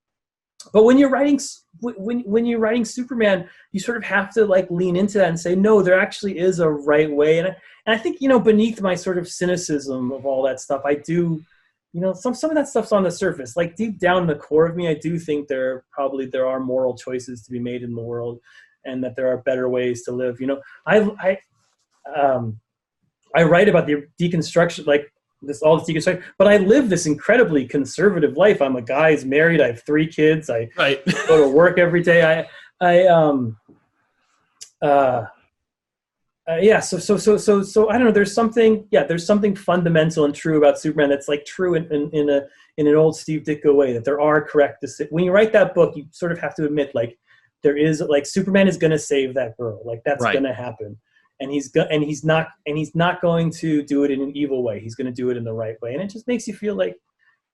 but 0.73 0.83
when 0.83 0.97
you're 0.97 1.09
writing 1.09 1.39
when 1.79 2.21
when 2.21 2.45
you're 2.45 2.59
writing 2.59 2.85
Superman, 2.85 3.49
you 3.71 3.79
sort 3.79 3.97
of 3.97 4.03
have 4.03 4.33
to 4.33 4.45
like 4.45 4.69
lean 4.69 4.95
into 4.95 5.17
that 5.17 5.29
and 5.29 5.39
say, 5.39 5.55
no, 5.55 5.81
there 5.81 5.99
actually 5.99 6.37
is 6.37 6.59
a 6.59 6.69
right 6.69 7.09
way. 7.09 7.39
And 7.39 7.47
I, 7.47 7.55
and 7.85 7.95
I 7.95 7.97
think 7.97 8.21
you 8.21 8.27
know, 8.27 8.39
beneath 8.39 8.81
my 8.81 8.95
sort 8.95 9.17
of 9.17 9.27
cynicism 9.27 10.11
of 10.11 10.25
all 10.25 10.43
that 10.43 10.59
stuff, 10.59 10.81
I 10.85 10.95
do, 10.95 11.41
you 11.93 12.01
know, 12.01 12.13
some 12.13 12.33
some 12.33 12.51
of 12.51 12.55
that 12.55 12.67
stuff's 12.67 12.91
on 12.91 13.03
the 13.03 13.11
surface. 13.11 13.55
Like 13.55 13.75
deep 13.75 13.99
down 13.99 14.21
in 14.21 14.27
the 14.27 14.35
core 14.35 14.67
of 14.67 14.75
me, 14.75 14.87
I 14.87 14.93
do 14.93 15.17
think 15.17 15.47
there 15.47 15.85
probably 15.91 16.27
there 16.27 16.47
are 16.47 16.59
moral 16.59 16.95
choices 16.95 17.43
to 17.43 17.51
be 17.51 17.59
made 17.59 17.81
in 17.81 17.95
the 17.95 18.01
world, 18.01 18.39
and 18.85 19.03
that 19.03 19.15
there 19.15 19.27
are 19.27 19.37
better 19.37 19.69
ways 19.69 20.03
to 20.03 20.11
live. 20.11 20.39
You 20.39 20.47
know, 20.47 20.61
I 20.85 21.09
I 21.19 22.19
um, 22.19 22.59
I 23.35 23.43
write 23.43 23.69
about 23.69 23.87
the 23.87 24.07
deconstruction, 24.19 24.85
like 24.85 25.11
this 25.41 25.61
all 25.61 25.79
this 25.79 25.89
deconstruction, 25.89 26.23
but 26.37 26.47
I 26.47 26.57
live 26.57 26.89
this 26.89 27.05
incredibly 27.05 27.65
conservative 27.65 28.37
life. 28.37 28.61
I'm 28.61 28.75
a 28.75 28.81
guy 28.81 29.11
who's 29.11 29.25
married. 29.25 29.61
I 29.61 29.67
have 29.67 29.83
three 29.83 30.07
kids. 30.07 30.49
I 30.49 30.69
right. 30.77 31.03
go 31.27 31.43
to 31.43 31.49
work 31.49 31.79
every 31.79 32.03
day. 32.03 32.23
I, 32.23 32.47
I, 32.81 33.07
um, 33.07 33.57
uh, 34.81 35.25
uh, 36.49 36.55
yeah. 36.57 36.79
So, 36.79 36.97
so, 36.97 37.17
so, 37.17 37.37
so, 37.37 37.61
so, 37.61 37.89
I 37.89 37.93
don't 37.97 38.05
know. 38.05 38.11
There's 38.11 38.33
something, 38.33 38.87
yeah. 38.91 39.03
There's 39.03 39.25
something 39.25 39.55
fundamental 39.55 40.25
and 40.25 40.33
true 40.33 40.57
about 40.57 40.79
Superman 40.79 41.09
that's 41.09 41.27
like 41.27 41.45
true 41.45 41.75
in, 41.75 41.85
in, 41.93 42.09
in 42.11 42.29
a 42.29 42.41
in 42.77 42.87
an 42.87 42.95
old 42.95 43.15
Steve 43.17 43.43
Ditko 43.43 43.75
way 43.75 43.93
that 43.93 44.05
there 44.05 44.21
are 44.21 44.41
correct. 44.41 44.83
deci- 44.83 45.11
When 45.11 45.23
you 45.25 45.31
write 45.31 45.51
that 45.53 45.75
book, 45.75 45.95
you 45.95 46.05
sort 46.11 46.31
of 46.31 46.39
have 46.39 46.55
to 46.55 46.65
admit 46.65 46.95
like 46.95 47.17
there 47.61 47.75
is 47.77 48.01
like 48.01 48.25
Superman 48.25 48.67
is 48.67 48.77
going 48.77 48.91
to 48.91 48.99
save 48.99 49.33
that 49.35 49.57
girl. 49.57 49.81
Like 49.85 50.01
that's 50.05 50.23
Right. 50.23 50.33
going 50.33 50.45
to 50.45 50.53
happen. 50.53 50.97
And 51.41 51.51
he's 51.51 51.67
go- 51.69 51.87
and 51.91 52.03
he's 52.03 52.23
not 52.23 52.47
and 52.65 52.77
he's 52.77 52.95
not 52.95 53.21
going 53.21 53.51
to 53.51 53.83
do 53.83 54.03
it 54.03 54.11
in 54.11 54.21
an 54.21 54.31
evil 54.35 54.63
way. 54.63 54.79
He's 54.79 54.95
going 54.95 55.07
to 55.07 55.13
do 55.13 55.29
it 55.29 55.37
in 55.37 55.43
the 55.43 55.53
right 55.53 55.75
way. 55.81 55.93
And 55.93 56.01
it 56.01 56.09
just 56.09 56.27
makes 56.27 56.47
you 56.47 56.53
feel 56.53 56.75
like 56.75 56.95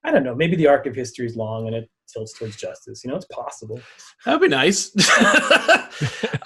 I 0.04 0.12
don't 0.12 0.22
know. 0.24 0.34
Maybe 0.34 0.56
the 0.56 0.68
arc 0.68 0.86
of 0.86 0.94
history 0.94 1.26
is 1.26 1.36
long 1.36 1.66
and 1.66 1.74
it 1.74 1.90
tilts 2.06 2.32
towards 2.38 2.56
justice. 2.56 3.02
You 3.04 3.10
know, 3.10 3.16
it's 3.16 3.26
possible. 3.26 3.80
That'd 4.24 4.40
be 4.40 4.48
nice. 4.48 4.90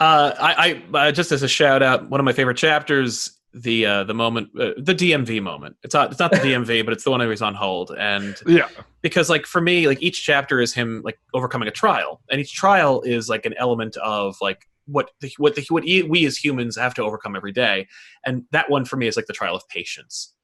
uh, 0.00 0.34
I, 0.40 0.82
I 0.94 0.98
uh, 1.08 1.12
just 1.12 1.32
as 1.32 1.42
a 1.42 1.48
shout 1.48 1.82
out, 1.82 2.08
one 2.10 2.20
of 2.20 2.24
my 2.24 2.32
favorite 2.32 2.56
chapters, 2.56 3.38
the 3.52 3.86
uh, 3.86 4.04
the 4.04 4.14
moment, 4.14 4.48
uh, 4.58 4.70
the 4.78 4.94
DMV 4.94 5.42
moment. 5.42 5.76
It's 5.82 5.94
not 5.94 6.10
it's 6.12 6.20
not 6.20 6.30
the 6.30 6.36
DMV, 6.38 6.84
but 6.84 6.92
it's 6.92 7.04
the 7.04 7.10
one 7.10 7.20
where 7.20 7.30
he's 7.30 7.42
on 7.42 7.54
hold, 7.54 7.90
and 7.98 8.36
Yeah. 8.46 8.68
because 9.02 9.28
like 9.28 9.46
for 9.46 9.60
me, 9.60 9.86
like 9.86 10.02
each 10.02 10.22
chapter 10.24 10.60
is 10.60 10.72
him 10.74 11.02
like 11.04 11.18
overcoming 11.34 11.68
a 11.68 11.72
trial, 11.72 12.20
and 12.30 12.40
each 12.40 12.52
trial 12.54 13.02
is 13.02 13.28
like 13.28 13.46
an 13.46 13.54
element 13.58 13.96
of 13.98 14.36
like 14.40 14.66
what 14.86 15.10
the, 15.20 15.32
what 15.38 15.54
the, 15.54 15.64
what 15.68 15.84
e- 15.86 16.02
we 16.02 16.24
as 16.26 16.36
humans 16.36 16.76
have 16.76 16.94
to 16.94 17.02
overcome 17.02 17.36
every 17.36 17.52
day, 17.52 17.86
and 18.24 18.44
that 18.52 18.70
one 18.70 18.84
for 18.84 18.96
me 18.96 19.06
is 19.06 19.16
like 19.16 19.26
the 19.26 19.32
trial 19.32 19.54
of 19.56 19.62
patience. 19.68 20.34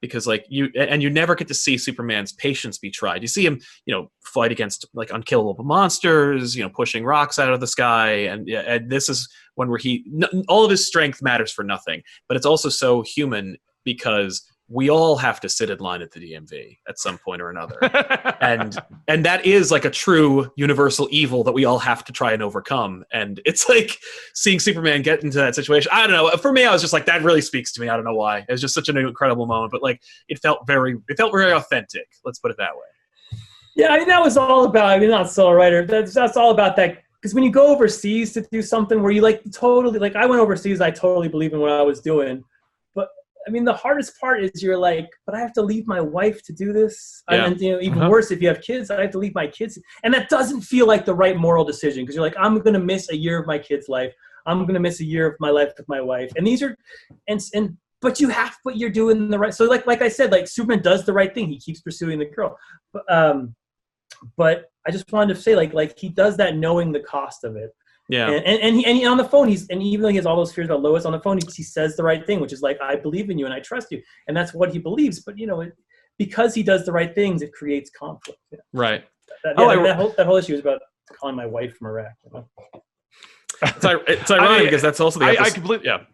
Because 0.00 0.26
like 0.26 0.44
you 0.48 0.68
and 0.78 1.02
you 1.02 1.10
never 1.10 1.34
get 1.34 1.48
to 1.48 1.54
see 1.54 1.76
Superman's 1.76 2.32
patience 2.32 2.78
be 2.78 2.90
tried. 2.90 3.22
You 3.22 3.28
see 3.28 3.44
him 3.44 3.60
you 3.86 3.94
know 3.94 4.10
fight 4.22 4.52
against 4.52 4.86
like 4.94 5.10
unkillable 5.10 5.64
monsters 5.64 6.54
you 6.54 6.62
know 6.62 6.68
pushing 6.68 7.04
rocks 7.04 7.38
out 7.38 7.52
of 7.52 7.60
the 7.60 7.66
sky 7.66 8.10
and, 8.10 8.48
and 8.48 8.90
this 8.90 9.08
is 9.08 9.28
one 9.54 9.68
where 9.68 9.78
he 9.78 10.04
all 10.48 10.64
of 10.64 10.70
his 10.70 10.86
strength 10.86 11.22
matters 11.22 11.50
for 11.50 11.64
nothing 11.64 12.02
but 12.28 12.36
it's 12.36 12.46
also 12.46 12.68
so 12.68 13.02
human 13.02 13.56
because 13.84 14.42
we 14.68 14.90
all 14.90 15.16
have 15.16 15.40
to 15.40 15.48
sit 15.48 15.70
in 15.70 15.78
line 15.78 16.02
at 16.02 16.10
the 16.10 16.20
dmv 16.20 16.78
at 16.88 16.98
some 16.98 17.18
point 17.18 17.40
or 17.40 17.50
another 17.50 17.78
and 18.40 18.78
and 19.08 19.24
that 19.24 19.44
is 19.46 19.70
like 19.70 19.84
a 19.84 19.90
true 19.90 20.50
universal 20.56 21.08
evil 21.10 21.42
that 21.44 21.52
we 21.52 21.64
all 21.64 21.78
have 21.78 22.04
to 22.04 22.12
try 22.12 22.32
and 22.32 22.42
overcome 22.42 23.04
and 23.12 23.40
it's 23.44 23.68
like 23.68 23.98
seeing 24.34 24.58
superman 24.60 25.02
get 25.02 25.22
into 25.22 25.38
that 25.38 25.54
situation 25.54 25.90
i 25.92 26.06
don't 26.06 26.16
know 26.16 26.30
for 26.36 26.52
me 26.52 26.64
i 26.64 26.72
was 26.72 26.82
just 26.82 26.92
like 26.92 27.06
that 27.06 27.22
really 27.22 27.40
speaks 27.40 27.72
to 27.72 27.80
me 27.80 27.88
i 27.88 27.96
don't 27.96 28.04
know 28.04 28.14
why 28.14 28.38
it 28.38 28.50
was 28.50 28.60
just 28.60 28.74
such 28.74 28.88
an 28.88 28.96
incredible 28.96 29.46
moment 29.46 29.72
but 29.72 29.82
like 29.82 30.02
it 30.28 30.38
felt 30.38 30.66
very 30.66 30.96
it 31.08 31.16
felt 31.16 31.32
very 31.32 31.52
authentic 31.52 32.06
let's 32.24 32.38
put 32.38 32.50
it 32.50 32.56
that 32.58 32.74
way 32.74 32.82
Yeah, 33.78 33.92
I 33.92 33.98
mean 33.98 34.08
that 34.08 34.20
was 34.20 34.36
all 34.36 34.64
about. 34.64 34.86
I 34.88 34.98
mean, 34.98 35.08
not 35.08 35.30
solo 35.30 35.52
writer. 35.52 35.86
That's 35.86 36.12
that's 36.12 36.36
all 36.36 36.50
about 36.50 36.74
that. 36.76 37.04
Because 37.14 37.32
when 37.32 37.44
you 37.44 37.52
go 37.52 37.68
overseas 37.68 38.32
to 38.32 38.44
do 38.50 38.60
something 38.60 39.00
where 39.00 39.12
you 39.12 39.22
like 39.22 39.40
totally 39.52 40.00
like 40.00 40.16
I 40.16 40.26
went 40.26 40.42
overseas, 40.42 40.80
I 40.80 40.90
totally 40.90 41.28
believe 41.28 41.52
in 41.52 41.60
what 41.60 41.70
I 41.70 41.82
was 41.82 42.00
doing. 42.00 42.42
I 43.48 43.50
mean, 43.50 43.64
the 43.64 43.72
hardest 43.72 44.20
part 44.20 44.44
is 44.44 44.62
you're 44.62 44.76
like, 44.76 45.08
but 45.24 45.34
I 45.34 45.40
have 45.40 45.54
to 45.54 45.62
leave 45.62 45.86
my 45.86 46.02
wife 46.02 46.42
to 46.42 46.52
do 46.52 46.72
this. 46.74 47.22
Yeah. 47.30 47.46
And 47.46 47.60
you 47.60 47.72
know, 47.72 47.80
even 47.80 48.00
Uh-huh. 48.00 48.10
worse, 48.10 48.30
if 48.30 48.42
you 48.42 48.48
have 48.48 48.60
kids, 48.60 48.90
I 48.90 49.00
have 49.00 49.10
to 49.12 49.18
leave 49.18 49.34
my 49.34 49.46
kids, 49.46 49.78
and 50.04 50.12
that 50.12 50.28
doesn't 50.28 50.60
feel 50.60 50.86
like 50.86 51.06
the 51.06 51.14
right 51.14 51.36
moral 51.36 51.64
decision. 51.64 52.02
Because 52.02 52.14
you're 52.14 52.24
like, 52.24 52.36
I'm 52.38 52.58
going 52.58 52.74
to 52.74 52.84
miss 52.92 53.10
a 53.10 53.16
year 53.16 53.38
of 53.40 53.46
my 53.46 53.58
kid's 53.58 53.88
life. 53.88 54.12
I'm 54.44 54.60
going 54.62 54.74
to 54.74 54.80
miss 54.80 55.00
a 55.00 55.04
year 55.04 55.26
of 55.26 55.34
my 55.40 55.50
life 55.50 55.72
with 55.78 55.88
my 55.88 56.00
wife. 56.00 56.30
And 56.36 56.46
these 56.46 56.62
are, 56.62 56.76
and 57.26 57.40
and 57.54 57.76
but 58.00 58.20
you 58.20 58.28
have, 58.28 58.56
but 58.64 58.76
you're 58.76 58.90
doing 58.90 59.28
the 59.30 59.38
right. 59.38 59.54
So 59.54 59.64
like 59.64 59.86
like 59.86 60.02
I 60.02 60.08
said, 60.08 60.30
like 60.30 60.46
Superman 60.46 60.82
does 60.82 61.06
the 61.06 61.14
right 61.14 61.32
thing. 61.34 61.48
He 61.48 61.58
keeps 61.58 61.80
pursuing 61.80 62.18
the 62.18 62.26
girl. 62.26 62.56
But, 62.92 63.04
um, 63.10 63.54
but 64.36 64.66
I 64.86 64.90
just 64.90 65.10
wanted 65.12 65.34
to 65.34 65.40
say, 65.40 65.54
like, 65.54 65.72
like 65.74 65.98
he 65.98 66.08
does 66.08 66.36
that 66.36 66.56
knowing 66.56 66.92
the 66.92 67.00
cost 67.00 67.44
of 67.44 67.56
it, 67.56 67.70
yeah 68.08 68.26
and 68.30 68.44
and, 68.46 68.60
and, 68.62 68.76
he, 68.76 68.86
and 68.86 68.96
he, 68.96 69.06
on 69.06 69.16
the 69.16 69.24
phone, 69.24 69.48
he's 69.48 69.68
and 69.68 69.82
even 69.82 70.02
though 70.02 70.08
he 70.08 70.16
has 70.16 70.26
all 70.26 70.36
those 70.36 70.52
fears 70.52 70.66
about 70.68 70.82
Lois 70.82 71.04
on 71.04 71.12
the 71.12 71.20
phone, 71.20 71.38
he, 71.38 71.46
he 71.54 71.62
says 71.62 71.96
the 71.96 72.02
right 72.02 72.26
thing, 72.26 72.40
which 72.40 72.52
is 72.52 72.62
like, 72.62 72.80
I 72.80 72.96
believe 72.96 73.30
in 73.30 73.38
you 73.38 73.44
and 73.44 73.54
I 73.54 73.60
trust 73.60 73.88
you, 73.90 74.02
and 74.26 74.36
that's 74.36 74.54
what 74.54 74.72
he 74.72 74.78
believes. 74.78 75.20
But 75.20 75.38
you 75.38 75.46
know, 75.46 75.60
it, 75.60 75.72
because 76.18 76.54
he 76.54 76.62
does 76.62 76.84
the 76.84 76.92
right 76.92 77.14
things, 77.14 77.42
it 77.42 77.52
creates 77.52 77.90
conflict. 77.90 78.40
Yeah. 78.50 78.58
right 78.72 79.04
That, 79.44 79.54
Oh, 79.56 79.70
yeah, 79.72 79.80
I- 79.80 79.82
that, 79.84 79.96
whole, 79.96 80.14
that 80.16 80.26
whole 80.26 80.36
issue 80.36 80.54
is 80.54 80.60
about 80.60 80.80
calling 81.18 81.36
my 81.36 81.46
wife 81.46 81.76
from 81.76 81.86
Iraq. 81.88 82.12
You 82.24 82.30
know? 82.34 82.48
It's, 83.62 83.84
it's 83.84 84.30
ironic 84.30 84.50
I- 84.60 84.64
because 84.64 84.82
that's 84.82 85.00
also 85.00 85.20
the 85.20 85.26
I- 85.26 85.44
I 85.44 85.50
completely- 85.50 85.86
yeah. 85.86 86.04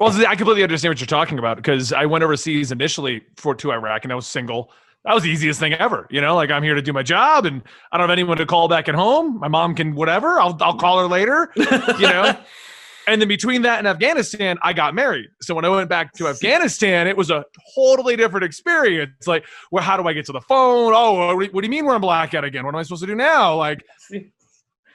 Well, 0.00 0.10
I 0.26 0.34
completely 0.34 0.64
understand 0.64 0.90
what 0.90 1.00
you're 1.00 1.06
talking 1.06 1.38
about 1.38 1.56
because 1.56 1.92
I 1.92 2.04
went 2.04 2.24
overseas 2.24 2.72
initially 2.72 3.22
for 3.36 3.54
to 3.54 3.70
Iraq 3.72 4.02
and 4.04 4.12
I 4.12 4.16
was 4.16 4.26
single. 4.26 4.72
That 5.04 5.14
was 5.14 5.22
the 5.22 5.30
easiest 5.30 5.60
thing 5.60 5.74
ever. 5.74 6.06
You 6.10 6.20
know, 6.20 6.34
like 6.34 6.50
I'm 6.50 6.62
here 6.62 6.74
to 6.74 6.82
do 6.82 6.92
my 6.92 7.02
job 7.02 7.44
and 7.44 7.62
I 7.92 7.98
don't 7.98 8.08
have 8.08 8.12
anyone 8.14 8.38
to 8.38 8.46
call 8.46 8.68
back 8.68 8.88
at 8.88 8.94
home. 8.94 9.38
My 9.38 9.48
mom 9.48 9.74
can 9.74 9.94
whatever. 9.94 10.40
I'll 10.40 10.56
I'll 10.60 10.78
call 10.78 10.98
her 10.98 11.06
later. 11.06 11.52
You 11.56 12.08
know. 12.08 12.38
and 13.06 13.20
then 13.20 13.28
between 13.28 13.62
that 13.62 13.78
and 13.78 13.86
Afghanistan, 13.86 14.56
I 14.62 14.72
got 14.72 14.94
married. 14.94 15.26
So 15.42 15.54
when 15.54 15.66
I 15.66 15.68
went 15.68 15.90
back 15.90 16.12
to 16.14 16.28
Afghanistan, 16.28 17.06
it 17.06 17.16
was 17.16 17.30
a 17.30 17.44
totally 17.74 18.16
different 18.16 18.44
experience. 18.44 19.26
Like, 19.26 19.44
well, 19.70 19.84
how 19.84 19.98
do 19.98 20.08
I 20.08 20.14
get 20.14 20.24
to 20.26 20.32
the 20.32 20.40
phone? 20.40 20.92
Oh, 20.94 21.36
what 21.36 21.52
do 21.52 21.60
you 21.62 21.70
mean 21.70 21.84
we're 21.84 21.96
in 21.96 22.00
blackout 22.00 22.44
again? 22.44 22.64
What 22.64 22.74
am 22.74 22.78
I 22.78 22.82
supposed 22.82 23.02
to 23.02 23.06
do 23.06 23.14
now? 23.14 23.56
Like, 23.56 23.84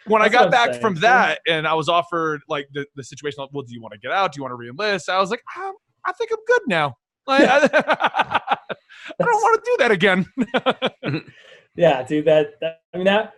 when 0.07 0.23
I 0.23 0.27
That's 0.27 0.35
what 0.35 0.43
got 0.45 0.51
back 0.51 0.69
saying. 0.71 0.81
from 0.81 0.95
that 0.95 1.39
and 1.47 1.67
I 1.67 1.75
was 1.75 1.87
offered 1.87 2.41
like 2.47 2.67
the, 2.73 2.85
the 2.95 3.03
situation 3.03 3.41
like, 3.41 3.51
well, 3.53 3.63
do 3.63 3.73
you 3.73 3.81
want 3.81 3.93
to 3.93 3.99
get 3.99 4.11
out? 4.11 4.33
Do 4.33 4.39
you 4.39 4.43
want 4.43 4.53
to 4.53 4.57
reenlist? 4.57 5.07
I 5.07 5.19
was 5.19 5.29
like, 5.29 5.43
um, 5.57 5.73
I 6.05 6.13
think 6.13 6.31
I'm 6.31 6.39
good 6.47 6.61
now. 6.67 6.95
Like, 7.27 7.47
I, 7.47 8.55
I 9.19 9.23
don't 9.23 9.33
want 9.33 9.63
to 9.63 9.71
do 9.71 9.75
that 9.79 9.91
again. 9.91 11.23
yeah, 11.75 12.03
dude. 12.03 12.25
That, 12.25 12.59
that 12.61 12.81
I 12.93 12.97
mean 12.97 13.05
that 13.05 13.33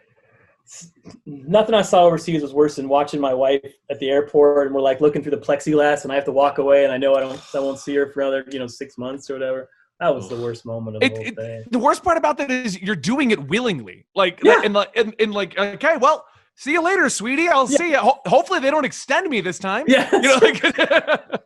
nothing 1.25 1.75
I 1.75 1.81
saw 1.81 2.03
overseas 2.05 2.41
was 2.41 2.53
worse 2.53 2.75
than 2.77 2.87
watching 2.87 3.19
my 3.19 3.33
wife 3.33 3.61
at 3.89 3.99
the 3.99 4.09
airport, 4.09 4.67
and 4.67 4.75
we're 4.75 4.81
like 4.81 5.01
looking 5.01 5.21
through 5.21 5.31
the 5.31 5.37
plexiglass, 5.37 6.03
and 6.03 6.11
I 6.11 6.15
have 6.15 6.25
to 6.25 6.31
walk 6.31 6.57
away, 6.59 6.83
and 6.85 6.93
I 6.93 6.97
know 6.97 7.15
I 7.15 7.19
don't, 7.19 7.39
I 7.53 7.59
won't 7.59 7.79
see 7.79 7.93
her 7.95 8.07
for 8.11 8.21
another, 8.21 8.45
you 8.51 8.59
know, 8.59 8.67
six 8.67 8.97
months 8.97 9.29
or 9.29 9.33
whatever. 9.33 9.69
That 9.99 10.15
was 10.15 10.29
the 10.29 10.37
worst 10.37 10.65
moment 10.65 10.95
of 10.95 11.01
the 11.01 11.05
It- 11.07 11.11
whole 11.17 11.25
it- 11.27 11.35
thing. 11.35 11.63
The 11.71 11.79
worst 11.79 12.03
part 12.03 12.17
about 12.17 12.37
that 12.37 12.49
is 12.49 12.81
you're 12.81 12.95
doing 12.95 13.31
it 13.31 13.47
willingly. 13.49 14.05
Like, 14.15 14.39
Yeah. 14.43 14.61
and, 14.63 14.73
like, 14.73 14.95
and, 14.95 15.13
and 15.19 15.33
like, 15.33 15.57
okay, 15.57 15.97
well, 15.97 16.25
see 16.55 16.71
you 16.71 16.81
later, 16.81 17.07
sweetie. 17.09 17.49
I'll 17.49 17.69
Yeah. 17.69 17.77
see 17.77 17.89
you. 17.91 17.97
Ho- 17.97 18.19
hopefully, 18.25 18.59
they 18.61 18.71
don't 18.71 18.85
extend 18.85 19.29
me 19.29 19.41
this 19.41 19.59
time. 19.59 19.85
Yeah, 19.87 20.09
You 20.13 20.21
know, 20.21 20.39
like, 20.41 20.63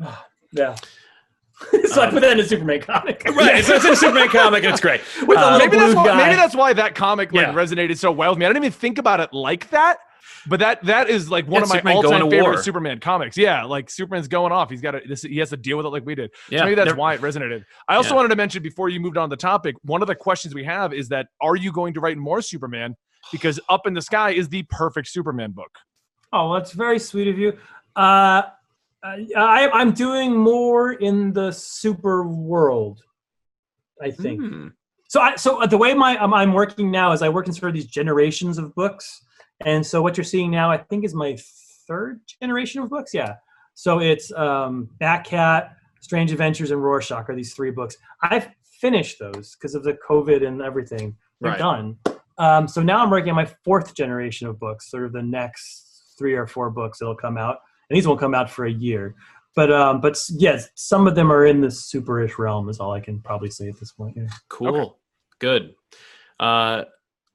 yeah. 0.52 0.74
so 1.86 2.02
I 2.02 2.10
put 2.10 2.20
that 2.22 2.32
in 2.32 2.40
a 2.40 2.44
Superman 2.44 2.80
comic. 2.80 3.22
Right. 3.34 3.64
So 3.64 3.74
it's 3.76 3.84
in 3.84 3.92
a 3.92 3.96
Superman 3.96 4.28
comic 4.28 4.64
and 4.64 4.72
it's 4.72 4.80
great. 4.80 5.00
With 5.26 5.38
a 5.38 5.40
Uh, 5.42 5.52
little 5.52 5.58
maybe 5.58 5.76
that's 5.76 5.94
blue 5.94 6.02
why. 6.02 6.08
guy. 6.08 6.16
Maybe 6.24 6.36
that's 6.36 6.54
why 6.54 6.72
that 6.72 6.94
comic 6.94 7.32
like 7.32 7.46
Yeah. 7.48 7.52
resonated 7.54 7.98
so 7.98 8.12
well 8.12 8.30
with 8.30 8.38
me. 8.38 8.46
I 8.46 8.48
didn't 8.48 8.64
even 8.64 8.72
think 8.72 8.98
about 8.98 9.20
it 9.20 9.32
like 9.32 9.70
that. 9.70 9.98
But 10.46 10.60
that 10.60 10.84
that 10.84 11.08
is 11.08 11.30
like 11.30 11.46
one 11.46 11.54
Yeah, 11.54 11.62
of 11.62 11.68
my 11.68 11.74
Superman 11.76 11.96
all-time 11.96 12.30
favorite 12.30 12.42
war. 12.54 12.56
Superman 12.62 13.00
comics. 13.00 13.36
Yeah, 13.36 13.64
like 13.64 13.88
Superman's 13.88 14.28
going 14.28 14.52
off. 14.52 14.68
He's 14.70 14.82
got 14.82 14.90
to 14.92 15.00
this, 15.08 15.22
he 15.22 15.38
has 15.38 15.50
to 15.50 15.56
deal 15.56 15.78
with 15.78 15.86
it 15.86 15.88
like 15.88 16.04
we 16.04 16.14
did. 16.14 16.30
yeah, 16.50 16.58
so 16.60 16.64
maybe 16.66 16.74
that's 16.74 16.94
why 16.94 17.14
it 17.14 17.20
resonated. 17.22 17.64
I 17.88 17.96
also 17.96 18.10
Yeah. 18.10 18.16
wanted 18.16 18.28
to 18.28 18.36
mention 18.36 18.62
before 18.62 18.88
you 18.90 19.00
moved 19.00 19.16
on 19.16 19.30
the 19.30 19.36
topic, 19.38 19.74
one 19.82 20.02
of 20.02 20.08
the 20.08 20.14
questions 20.14 20.54
we 20.54 20.64
have 20.64 20.92
is 20.92 21.08
that 21.08 21.28
are 21.40 21.56
you 21.56 21.72
going 21.72 21.94
to 21.94 22.00
write 22.00 22.18
more 22.18 22.42
Superman? 22.42 22.94
Because 23.32 23.58
Up 23.70 23.86
in 23.86 23.94
the 23.94 24.02
Sky 24.02 24.30
is 24.30 24.48
the 24.50 24.64
perfect 24.68 25.08
Superman 25.08 25.52
book. 25.52 25.70
Oh, 26.32 26.52
that's 26.52 26.72
very 26.72 26.98
sweet 26.98 27.28
of 27.28 27.38
you. 27.38 27.56
Uh, 27.96 28.42
I, 29.04 29.68
I'm 29.72 29.92
doing 29.92 30.34
more 30.34 30.92
in 30.92 31.32
the 31.32 31.52
super 31.52 32.26
world. 32.26 33.02
I 34.02 34.10
think. 34.10 34.40
Hmm. 34.40 34.68
So, 35.08 35.20
I, 35.20 35.36
so 35.36 35.62
uh, 35.62 35.66
the 35.66 35.78
way 35.78 35.94
my 35.94 36.16
um, 36.18 36.34
I'm 36.34 36.52
working 36.52 36.90
now 36.90 37.12
is 37.12 37.22
I 37.22 37.28
work 37.28 37.46
in 37.46 37.52
sort 37.52 37.68
of 37.68 37.74
these 37.74 37.86
generations 37.86 38.58
of 38.58 38.74
books, 38.74 39.22
and 39.64 39.86
so 39.86 40.02
what 40.02 40.16
you're 40.16 40.24
seeing 40.24 40.50
now, 40.50 40.70
I 40.70 40.78
think, 40.78 41.04
is 41.04 41.14
my 41.14 41.36
third 41.86 42.20
generation 42.40 42.82
of 42.82 42.90
books. 42.90 43.14
Yeah. 43.14 43.34
So 43.74 44.00
it's 44.00 44.32
um, 44.32 44.88
Batcat, 45.00 45.70
Strange 46.00 46.32
Adventures, 46.32 46.70
and 46.70 46.82
Rorschach 46.82 47.28
are 47.28 47.34
these 47.34 47.54
three 47.54 47.70
books. 47.70 47.96
I've 48.22 48.48
finished 48.80 49.18
those 49.18 49.54
because 49.54 49.74
of 49.74 49.84
the 49.84 49.96
COVID 50.08 50.46
and 50.46 50.62
everything. 50.62 51.16
They're 51.40 51.52
Right. 51.52 51.58
done. 51.58 51.98
Um, 52.38 52.66
so 52.68 52.82
now 52.82 53.02
I'm 53.02 53.10
working 53.10 53.30
on 53.30 53.36
my 53.36 53.50
fourth 53.64 53.94
generation 53.94 54.48
of 54.48 54.58
books, 54.58 54.90
sort 54.90 55.04
of 55.04 55.12
the 55.12 55.22
next 55.22 56.14
three 56.18 56.34
or 56.34 56.46
four 56.46 56.70
books 56.70 56.98
that'll 56.98 57.16
come 57.16 57.36
out, 57.36 57.58
and 57.88 57.96
these 57.96 58.06
won't 58.06 58.20
come 58.20 58.34
out 58.34 58.50
for 58.50 58.64
a 58.64 58.72
year. 58.72 59.14
But 59.54 59.72
um, 59.72 60.00
but 60.00 60.18
yes, 60.30 60.68
some 60.74 61.06
of 61.06 61.14
them 61.14 61.30
are 61.30 61.46
in 61.46 61.60
the 61.60 61.68
superish 61.68 62.38
realm. 62.38 62.68
Is 62.68 62.80
all 62.80 62.92
I 62.92 63.00
can 63.00 63.20
probably 63.20 63.50
say 63.50 63.68
at 63.68 63.78
this 63.78 63.92
point. 63.92 64.16
Yeah. 64.16 64.26
Cool. 64.48 64.98
Good. 65.38 65.74
Uh, 66.40 66.84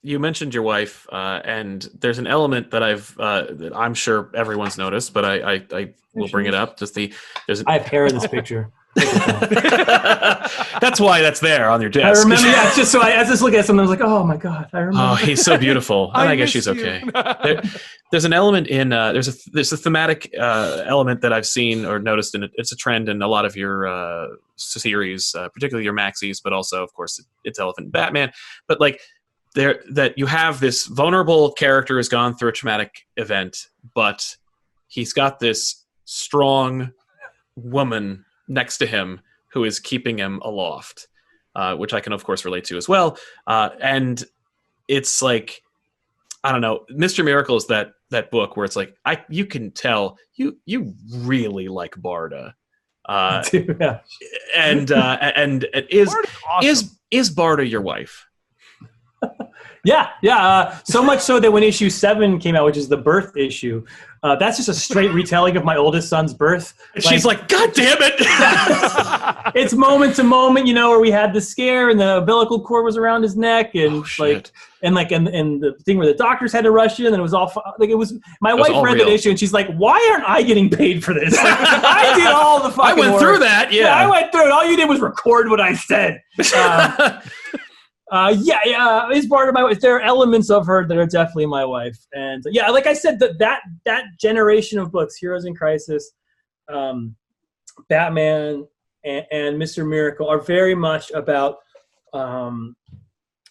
you 0.01 0.19
mentioned 0.19 0.53
your 0.53 0.63
wife, 0.63 1.07
uh, 1.11 1.41
and 1.43 1.87
there's 1.99 2.19
an 2.19 2.27
element 2.27 2.71
that 2.71 2.83
I've 2.83 3.17
uh, 3.19 3.45
that 3.51 3.75
I'm 3.75 3.93
sure 3.93 4.31
everyone's 4.35 4.77
noticed, 4.77 5.13
but 5.13 5.23
I 5.25 5.53
I, 5.53 5.65
I 5.71 5.93
will 6.13 6.27
bring 6.27 6.45
it 6.45 6.53
up. 6.53 6.77
Just 6.77 6.93
the 6.93 7.13
there's 7.47 7.63
I 7.65 7.77
have 7.77 7.87
hair 7.87 8.05
in 8.05 8.13
this 8.13 8.27
picture. 8.27 8.71
that's 10.79 10.99
why 10.99 11.21
that's 11.21 11.39
there 11.39 11.69
on 11.69 11.79
your 11.79 11.91
desk. 11.91 12.05
I 12.05 12.23
remember. 12.23 12.47
Yeah, 12.47 12.67
it's 12.67 12.75
just 12.75 12.91
so 12.91 13.01
I, 13.01 13.11
as 13.11 13.27
I 13.27 13.31
just 13.31 13.43
look 13.43 13.53
at 13.53 13.65
something, 13.65 13.79
I 13.79 13.83
was 13.83 13.91
like, 13.91 14.01
oh 14.01 14.23
my 14.23 14.35
god, 14.35 14.67
I 14.73 14.79
remember. 14.79 15.11
Oh, 15.11 15.15
he's 15.15 15.43
so 15.43 15.59
beautiful, 15.59 16.11
and 16.15 16.27
I, 16.27 16.35
guess 16.35 16.49
she's 16.49 16.67
okay. 16.67 17.03
There, 17.43 17.61
there's 18.11 18.25
an 18.25 18.33
element 18.33 18.67
in 18.67 18.91
uh, 18.91 19.13
there's 19.13 19.27
a 19.27 19.49
there's 19.51 19.71
a 19.71 19.77
thematic 19.77 20.33
uh, 20.37 20.83
element 20.87 21.21
that 21.21 21.31
I've 21.31 21.45
seen 21.45 21.85
or 21.85 21.99
noticed, 21.99 22.33
and 22.33 22.45
it, 22.45 22.51
it's 22.55 22.71
a 22.71 22.75
trend 22.75 23.09
in 23.09 23.21
a 23.21 23.27
lot 23.27 23.45
of 23.45 23.55
your 23.55 23.87
uh, 23.87 24.27
series, 24.55 25.35
uh, 25.35 25.49
particularly 25.49 25.83
your 25.85 25.93
maxis, 25.93 26.41
but 26.43 26.51
also, 26.51 26.83
of 26.83 26.91
course, 26.93 27.23
it's 27.43 27.59
Elephant 27.59 27.85
and 27.85 27.93
Batman. 27.93 28.31
But 28.67 28.79
like 28.81 28.99
there, 29.53 29.83
that 29.91 30.17
you 30.17 30.25
have 30.25 30.59
this 30.59 30.85
vulnerable 30.85 31.51
character 31.51 31.97
has 31.97 32.09
gone 32.09 32.35
through 32.35 32.49
a 32.49 32.53
traumatic 32.53 33.05
event, 33.17 33.67
but 33.93 34.35
he's 34.87 35.13
got 35.13 35.39
this 35.39 35.85
strong 36.05 36.91
woman 37.55 38.25
next 38.49 38.79
to 38.79 38.85
him 38.85 39.21
who 39.53 39.63
is 39.63 39.79
keeping 39.79 40.17
him 40.17 40.39
aloft, 40.43 41.07
uh, 41.55 41.75
which 41.75 41.93
I 41.93 42.01
can 42.01 42.13
of 42.13 42.23
course 42.23 42.43
relate 42.43 42.65
to 42.65 42.77
as 42.77 42.89
well. 42.89 43.17
Uh, 43.47 43.69
and 43.81 44.23
it's 44.87 45.21
like 45.21 45.61
I 46.43 46.51
don't 46.51 46.61
know, 46.61 46.85
Mr. 46.91 47.23
Miracle 47.23 47.57
is 47.57 47.67
that 47.67 47.91
that 48.11 48.31
book 48.31 48.57
where 48.57 48.65
it's 48.65 48.75
like 48.75 48.95
I 49.05 49.23
you 49.29 49.45
can 49.45 49.71
tell 49.71 50.17
you 50.35 50.57
you 50.65 50.93
really 51.13 51.67
like 51.67 51.95
Barda. 51.95 52.53
Uh, 53.05 53.43
and 54.55 54.91
uh, 54.91 55.17
and, 55.21 55.65
and 55.73 55.87
is 55.89 56.09
awesome. 56.47 56.69
is 56.69 56.97
is 57.11 57.33
Barda 57.33 57.69
your 57.69 57.81
wife? 57.81 58.25
Yeah, 59.83 60.09
yeah. 60.21 60.45
Uh, 60.45 60.77
so 60.83 61.01
much 61.01 61.21
so 61.21 61.39
that 61.39 61.51
when 61.51 61.63
issue 61.63 61.89
seven 61.89 62.39
came 62.39 62.55
out, 62.55 62.65
which 62.65 62.77
is 62.77 62.89
the 62.89 62.97
birth 62.97 63.37
issue, 63.37 63.85
uh, 64.21 64.35
that's 64.35 64.57
just 64.57 64.67
a 64.67 64.73
straight 64.73 65.11
retelling 65.11 65.55
of 65.55 65.63
my 65.63 65.77
oldest 65.77 66.09
son's 66.09 66.33
birth. 66.33 66.73
And 66.93 67.03
she's 67.03 67.23
like, 67.23 67.47
God 67.47 67.71
damn 67.73 67.97
it! 68.01 68.15
it's 69.55 69.73
moment 69.73 70.17
to 70.17 70.23
moment, 70.23 70.67
you 70.67 70.73
know, 70.73 70.89
where 70.89 70.99
we 70.99 71.09
had 71.09 71.33
the 71.33 71.39
scare 71.39 71.89
and 71.89 71.97
the 71.97 72.17
umbilical 72.17 72.61
cord 72.61 72.83
was 72.83 72.97
around 72.97 73.23
his 73.23 73.37
neck, 73.37 73.75
and 73.75 74.03
Oh, 74.03 74.05
like, 74.19 74.51
and 74.83 74.93
like, 74.93 75.11
and, 75.13 75.29
and 75.29 75.61
the 75.61 75.73
thing 75.85 75.97
where 75.97 76.07
the 76.07 76.13
doctors 76.13 76.51
had 76.51 76.65
to 76.65 76.71
rush 76.71 76.99
in, 76.99 77.07
and 77.07 77.15
it 77.15 77.21
was 77.21 77.33
all 77.33 77.51
like 77.77 77.89
it 77.89 77.95
was. 77.95 78.13
My 78.41 78.53
was 78.53 78.69
wife 78.69 78.83
read 78.83 78.95
real. 78.95 79.05
that 79.05 79.13
issue, 79.13 79.29
and 79.29 79.39
she's 79.39 79.53
like, 79.53 79.73
"Why 79.75 80.09
aren't 80.11 80.27
I 80.27 80.41
getting 80.41 80.69
paid 80.69 81.01
for 81.03 81.13
this? 81.13 81.35
Like, 81.37 81.45
I 81.57 82.13
did 82.15 82.27
all 82.27 82.61
the 82.61 82.71
fucking. 82.71 82.97
I 82.97 82.99
went 82.99 83.13
work. 83.13 83.21
through 83.21 83.39
that. 83.39 83.69
I 83.69 83.71
Yeah. 83.71 83.95
I 83.95 84.05
went 84.09 84.31
through 84.33 84.47
it. 84.47 84.51
All 84.51 84.65
you 84.69 84.75
did 84.75 84.89
was 84.89 84.99
record 84.99 85.49
what 85.49 85.61
I 85.61 85.73
said." 85.75 86.21
Uh, 86.55 87.21
uh, 88.11 88.35
yeah, 88.39 88.59
yeah, 88.65 89.07
it's 89.11 89.27
part 89.27 89.49
of 89.49 89.53
my. 89.53 89.73
There 89.73 89.95
are 89.95 90.01
elements 90.01 90.49
of 90.49 90.65
her 90.65 90.87
that 90.87 90.97
are 90.97 91.05
definitely 91.05 91.45
my 91.45 91.63
wife, 91.63 91.97
and 92.13 92.43
yeah, 92.47 92.69
like 92.69 92.87
I 92.87 92.93
said, 92.93 93.19
that 93.19 93.37
that 93.39 93.61
that 93.85 94.05
generation 94.19 94.79
of 94.79 94.91
books, 94.91 95.15
Heroes 95.15 95.45
in 95.45 95.53
Crisis, 95.55 96.11
um, 96.73 97.15
Batman, 97.87 98.67
and, 99.03 99.25
and 99.31 99.59
Mister 99.59 99.85
Miracle, 99.85 100.27
are 100.27 100.39
very 100.39 100.73
much 100.73 101.11
about 101.11 101.57
um, 102.13 102.75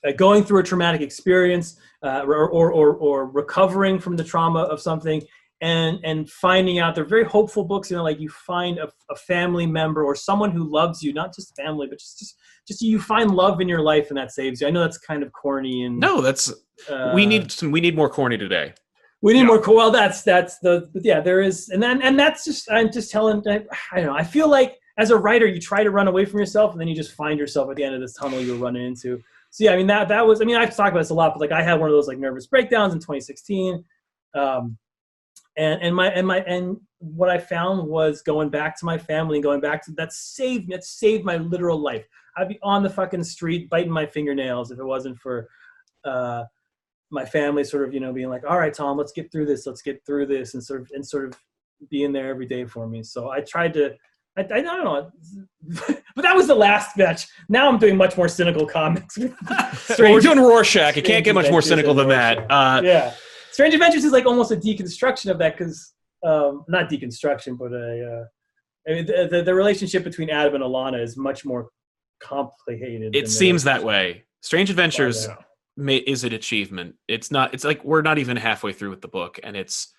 uh, 0.05 0.13
going 0.13 0.43
through 0.43 0.61
a 0.61 0.65
traumatic 0.65 1.03
experience, 1.03 1.79
uh, 2.03 2.23
or, 2.27 2.49
or 2.51 2.73
or 2.73 2.97
or 2.97 3.27
recovering 3.27 4.01
from 4.01 4.17
the 4.17 4.25
trauma 4.25 4.61
of 4.61 4.81
something, 4.81 5.23
and 5.61 6.01
and 6.03 6.29
finding 6.31 6.81
out. 6.81 6.97
They're 6.97 7.05
very 7.05 7.25
hopeful 7.25 7.65
books. 7.65 7.91
You 7.91 7.97
know, 7.97 8.03
like 8.03 8.19
you 8.19 8.29
find 8.29 8.79
a, 8.79 8.89
a 9.09 9.15
family 9.15 9.67
member 9.67 10.05
or 10.05 10.17
someone 10.17 10.51
who 10.51 10.65
loves 10.65 11.01
you, 11.01 11.13
not 11.13 11.33
just 11.33 11.55
family, 11.55 11.87
but 11.87 12.01
just 12.01 12.19
just 12.19 12.37
just 12.69 12.83
you 12.83 13.01
find 13.01 13.31
love 13.33 13.61
in 13.61 13.69
your 13.69 13.81
life 13.81 14.11
and 14.11 14.19
that 14.19 14.31
saves 14.31 14.61
you. 14.61 14.67
I 14.69 14.71
know 14.71 14.81
that's 14.81 14.99
kind 14.99 15.23
of 15.25 15.33
corny 15.33 15.85
and 15.85 15.99
no, 15.99 16.21
that's 16.21 16.53
uh, 16.89 17.13
we 17.15 17.27
need 17.27 17.51
some. 17.51 17.73
We 17.73 17.81
need 17.81 17.97
more 17.97 18.09
corny 18.11 18.39
today. 18.39 18.75
we 19.23 19.33
need 19.33 19.41
Yeah. 19.41 19.47
more. 19.47 19.61
Well, 19.67 19.91
that's 19.91 20.23
that's 20.23 20.59
the 20.61 20.89
but 20.93 21.05
yeah. 21.05 21.21
There 21.21 21.41
is 21.41 21.71
and 21.71 21.83
then 21.83 22.03
and 22.03 22.19
that's 22.19 22.45
just 22.45 22.71
I'm 22.71 22.93
just 22.93 23.11
telling. 23.11 23.43
I, 23.49 23.65
I 23.93 23.97
don't 23.97 24.07
know. 24.07 24.15
I 24.17 24.23
feel 24.23 24.49
like 24.49 24.77
as 24.99 25.11
a 25.11 25.17
writer, 25.17 25.47
you 25.47 25.61
try 25.61 25.83
to 25.83 25.91
run 25.91 26.07
away 26.09 26.25
from 26.25 26.39
yourself 26.41 26.73
and 26.73 26.81
then 26.81 26.89
you 26.89 26.95
just 26.95 27.13
find 27.13 27.39
yourself 27.39 27.71
at 27.71 27.77
the 27.77 27.85
end 27.85 27.95
of 27.95 28.01
this 28.01 28.15
tunnel 28.15 28.41
you're 28.41 28.57
running 28.57 28.85
into. 28.87 29.21
So 29.51 29.65
yeah, 29.65 29.73
I 29.73 29.77
mean 29.77 29.87
that 29.89 30.09
that 30.09 30.27
was. 30.27 30.41
I 30.41 30.45
mean 30.45 30.57
I've 30.57 30.77
talked 30.77 30.91
about 30.91 31.01
this 31.01 31.11
a 31.11 31.15
lot, 31.15 31.33
but 31.35 31.41
like 31.41 31.53
I 31.53 31.63
had 31.63 31.81
one 31.81 31.89
of 31.89 31.95
those 31.95 32.07
like 32.07 32.19
nervous 32.19 32.47
breakdowns 32.47 32.93
in 32.93 32.99
2016. 33.01 33.83
Um, 34.35 34.77
and 35.57 35.83
and 35.83 35.97
my 35.97 36.09
and 36.11 36.27
my 36.27 36.41
and 36.41 36.77
what 37.01 37.31
I 37.31 37.39
found 37.39 37.87
was 37.89 38.23
going 38.23 38.49
back 38.51 38.79
to 38.79 38.85
my 38.85 38.99
family 38.99 39.37
and 39.39 39.43
going 39.43 39.61
back 39.61 39.85
to 39.87 39.93
that 39.93 40.13
saved 40.13 40.71
that 40.71 40.85
saved 40.85 41.25
my 41.25 41.37
literal 41.39 41.81
life. 41.81 42.07
I'd 42.39 42.49
be 42.49 42.59
on 42.63 42.83
the 42.83 42.91
fucking 42.91 43.25
street 43.25 43.69
biting 43.69 43.91
my 43.91 44.07
fingernails 44.07 44.71
if 44.71 44.79
it 44.79 44.85
wasn't 44.85 45.19
for 45.19 45.49
uh, 46.05 46.45
my 47.11 47.25
family 47.25 47.65
sort 47.65 47.87
of 47.87 47.95
you 47.95 48.01
know 48.01 48.13
being 48.13 48.29
like, 48.29 48.45
all 48.49 48.59
right, 48.59 48.73
Tom, 48.73 48.97
let's 48.97 49.13
get 49.13 49.31
through 49.33 49.47
this, 49.47 49.67
let's 49.67 49.83
get 49.83 50.05
through 50.07 50.27
this, 50.27 50.55
and 50.55 50.63
sort 50.63 50.81
of 50.83 50.91
and 50.93 51.07
sort 51.07 51.27
of 51.27 51.35
being 51.91 52.13
there 52.13 52.29
every 52.29 52.47
day 52.47 52.65
for 52.65 52.87
me. 52.87 53.03
So 53.03 53.31
I 53.31 53.41
tried 53.41 53.75
to. 53.75 53.95
I, 54.37 54.43
I 54.43 54.61
don't 54.61 54.85
know, 54.85 55.11
but 56.15 56.23
that 56.23 56.37
was 56.37 56.47
the 56.47 56.55
last 56.55 56.97
batch. 56.97 57.27
Now 57.49 57.69
I'm 57.69 57.79
doing 57.79 57.97
much 57.97 58.17
more 58.17 58.29
cynical 58.29 58.67
comics. 58.67 59.19
Well, 59.99 60.13
we're 60.13 60.21
doing 60.21 60.39
Rorschach. 60.39 60.95
You 60.97 61.03
can't 61.03 61.25
get 61.25 61.35
much 61.35 61.51
more 61.51 61.63
cynical 61.63 61.95
than 61.95 62.09
that. 62.09 62.47
Uh, 62.51 62.83
yeah 62.85 63.15
strange 63.59 63.75
adventures 63.75 64.05
is 64.05 64.13
like 64.13 64.25
almost 64.25 64.53
a 64.53 64.57
deconstruction 64.57 65.33
of 65.33 65.39
that 65.39 65.59
because 65.59 65.93
um, 66.25 66.65
not 66.69 66.89
deconstruction 66.89 67.59
but 67.59 67.73
a 67.73 68.21
uh, 68.21 68.25
I 68.89 68.95
mean, 68.95 69.07
the, 69.07 69.29
the, 69.29 69.43
the 69.43 69.53
relationship 69.53 70.05
between 70.05 70.31
adam 70.31 70.55
and 70.55 70.63
alana 70.63 71.03
is 71.03 71.17
much 71.17 71.45
more 71.45 71.69
complicated 72.21 73.15
it 73.15 73.23
than 73.25 73.31
seems 73.31 73.65
that 73.65 73.83
way. 73.85 74.25
Strange 74.41 74.71
Adventures 74.71 75.27
Yeah. 75.27 75.37
ma- 75.77 75.93
is 76.07 76.25
an 76.25 76.33
achievement. 76.33 76.95
It's 77.09 77.31
not. 77.31 77.55
It's 77.55 77.65
like 77.65 77.85
we're 77.85 78.03
not 78.03 78.19
even 78.19 78.37
halfway 78.37 78.73
through 78.73 78.91
with 78.91 79.01
the 79.01 79.09
book, 79.09 79.39
and 79.43 79.57
it's. 79.57 79.93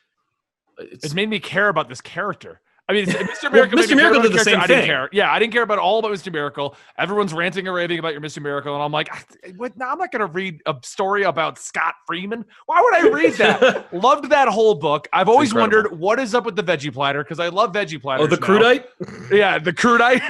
It's, 0.78 1.04
It's 1.06 1.14
made 1.14 1.30
me 1.30 1.40
care 1.40 1.68
about 1.68 1.90
this 1.90 2.00
character. 2.00 2.62
I 2.88 2.94
mean, 2.94 3.06
Mr. 3.08 3.52
Miracle. 3.52 3.78
made 3.78 3.88
Mr. 3.90 3.96
Miracle 3.98 4.22
did 4.24 4.32
the 4.32 4.38
character 4.38 4.44
same 4.52 4.60
I 4.62 4.66
didn't 4.66 4.82
thing. 4.84 4.88
care. 4.90 5.10
Yeah, 5.12 5.32
I 5.32 5.38
didn't 5.38 5.52
care 5.54 5.62
about 5.62 5.78
all 5.78 6.00
about 6.00 6.12
Mr. 6.12 6.32
Miracle. 6.34 6.76
Everyone's 6.98 7.34
ranting 7.34 7.68
and 7.68 7.76
raving 7.76 8.00
about 8.00 8.14
your 8.14 8.22
Mr. 8.22 8.42
Miracle, 8.42 8.74
and 8.74 8.82
I'm 8.82 8.92
like, 8.92 9.10
"Ah, 9.12 9.22
what? 9.58 9.78
No, 9.78 9.88
I'm 9.90 10.00
not 10.00 10.12
going 10.12 10.22
to 10.22 10.26
read 10.34 10.60
a 10.66 10.76
story 10.84 11.22
about 11.24 11.60
Scott 11.60 11.94
Freeman. 12.08 12.46
Why 12.66 12.82
would 12.82 12.96
I 12.96 13.10
read 13.10 13.34
that? 13.34 13.94
Loved 13.94 14.30
that 14.32 14.48
whole 14.48 14.74
book. 14.74 15.08
I've 15.14 15.30
always 15.30 15.54
wondered 15.54 16.00
what 16.00 16.18
is 16.20 16.34
up 16.34 16.46
with 16.46 16.56
the 16.56 16.64
veggie 16.64 16.92
platter 16.92 17.24
because 17.24 17.40
I 17.40 17.50
love 17.50 17.74
veggie 17.74 18.02
platters. 18.02 18.24
oh, 18.24 18.28
the 18.28 18.38
now. 18.38 18.48
crudite. 18.48 19.32
Yeah, 19.32 19.60
the 19.60 19.74
crudite. 19.74 20.22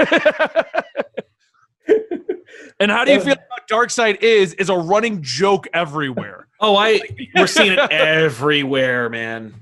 and 2.79 2.91
how 2.91 3.05
do 3.05 3.11
you 3.11 3.19
feel 3.21 3.33
about 3.33 3.67
Darkseid 3.69 4.21
is 4.21 4.53
is 4.55 4.69
a 4.69 4.75
running 4.75 5.21
joke 5.21 5.67
everywhere. 5.73 6.45
Oh, 6.61 6.75
I 6.75 6.99
we're 7.35 7.47
seeing 7.47 7.71
it 7.71 7.79
everywhere, 7.89 9.07
man. 9.09 9.53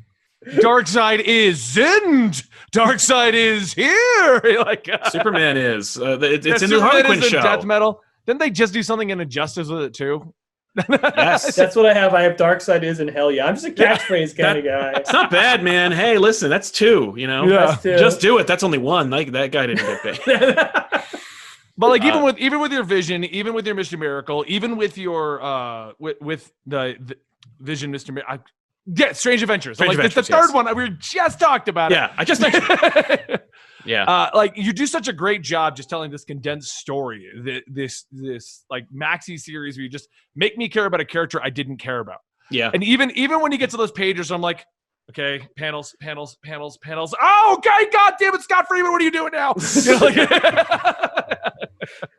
Darkseid 0.48 1.20
is 1.20 1.78
in. 1.78 2.32
Darkseid 2.74 3.34
is 3.34 3.72
here. 3.72 4.42
like 4.66 4.90
uh, 4.90 5.08
Superman 5.12 5.58
is. 5.58 6.00
Uh, 6.00 6.18
it- 6.20 6.44
yeah, 6.44 6.54
it's 6.56 6.64
in 6.64 6.72
the 6.72 6.78
Superman 6.78 6.80
Harley 6.82 7.04
Quinn 7.04 7.24
in 7.24 7.30
show. 7.30 7.42
Death 7.44 7.66
metal. 7.66 8.02
Didn't 8.26 8.40
they 8.40 8.50
just 8.50 8.74
do 8.74 8.82
something 8.82 9.12
in 9.12 9.20
Injustice 9.22 9.68
with 9.68 9.84
it 9.84 9.94
too? 9.94 10.34
Yes. 10.90 11.56
That's 11.56 11.76
what 11.76 11.86
I 11.86 11.94
have. 11.94 12.16
I 12.16 12.24
have 12.24 12.36
Darkseid 12.36 12.82
is 12.82 13.00
in 13.00 13.08
hell 13.10 13.32
yeah. 13.32 13.46
I'm 13.46 13.54
just 13.54 13.68
a 13.68 13.72
Yeah, 13.72 13.96
catchphrase 13.96 14.36
kind 14.36 14.58
of 14.58 14.66
guy. 14.66 14.94
It's 15.00 15.14
not 15.14 15.30
bad, 15.30 15.64
man. 15.64 15.92
Hey, 15.92 16.18
listen, 16.18 16.50
that's 16.50 16.72
two. 16.72 17.14
You 17.16 17.28
know, 17.28 17.46
Yeah. 17.48 17.76
Two. 17.76 17.96
just 18.00 18.22
do 18.22 18.40
it. 18.40 18.48
That's 18.48 18.64
only 18.64 18.80
one. 18.80 19.12
Like 19.12 19.34
that 19.34 19.52
guy 19.52 19.68
didn't 19.68 19.86
get 19.86 20.02
paid. 20.26 21.02
But 21.78 21.90
like 21.90 22.04
even 22.04 22.22
Uh, 22.22 22.26
with 22.26 22.38
even 22.40 22.60
with 22.60 22.72
your 22.72 22.84
vision, 22.84 23.24
even 23.24 23.54
with 23.54 23.66
your 23.68 23.76
Mr. 23.76 23.98
Miracle, 24.00 24.44
even 24.48 24.78
with 24.78 24.98
your 24.98 25.42
uh 25.44 25.92
with 26.00 26.18
with 26.22 26.52
the, 26.66 26.96
the 27.00 27.16
Vision 27.60 27.92
Mr. 27.94 28.14
Mir- 28.14 28.24
I, 28.28 28.40
yeah, 28.88 29.12
Strange 29.12 29.42
Adventures. 29.44 29.78
Strange 29.78 29.96
like 29.98 30.06
it's 30.06 30.16
the 30.16 30.22
Adventures, 30.22 30.48
third 30.48 30.56
one. 30.56 30.76
We 30.76 30.90
just 31.00 31.40
talked 31.40 31.68
about 31.70 31.92
yeah, 31.92 32.14
I 32.18 32.24
just 32.26 32.42
mentioned. 32.42 32.66
Yeah, 33.86 34.04
uh, 34.04 34.30
like 34.34 34.54
you 34.58 34.74
do 34.74 34.86
such 34.86 35.08
a 35.08 35.14
great 35.14 35.44
job 35.44 35.78
just 35.78 35.90
telling 35.90 36.12
this 36.12 36.26
condensed 36.26 36.76
story. 36.76 37.26
th- 37.46 37.64
This 37.68 38.06
this 38.12 38.66
like 38.70 38.86
maxi 38.94 39.40
series 39.40 39.78
where 39.78 39.84
you 39.84 39.90
just 39.90 40.10
make 40.36 40.58
me 40.58 40.68
care 40.68 40.86
about 40.86 41.00
a 41.00 41.06
character 41.06 41.42
I 41.42 41.50
didn't 41.52 41.78
care 41.78 42.00
about. 42.00 42.20
yeah. 42.52 42.70
And 42.74 42.84
even 42.84 43.12
even 43.12 43.40
when 43.40 43.54
you 43.54 43.58
get 43.58 43.70
to 43.70 43.78
those 43.78 43.94
pages, 43.94 44.30
I'm 44.30 44.42
like, 44.42 44.66
okay, 45.12 45.48
panels, 45.58 45.96
panels, 46.02 46.36
panels, 46.44 46.78
panels. 46.84 47.16
Oh, 47.22 47.56
okay, 47.60 47.90
God 47.94 48.14
damn 48.20 48.36
it, 48.36 48.42
Scott 48.42 48.68
Freeman, 48.68 48.92
what 48.92 49.00
are 49.00 49.06
you 49.06 49.12
doing 49.12 49.32
now? 49.32 49.54
You 49.86 49.92
know, 50.00 50.06
like- 50.06 50.18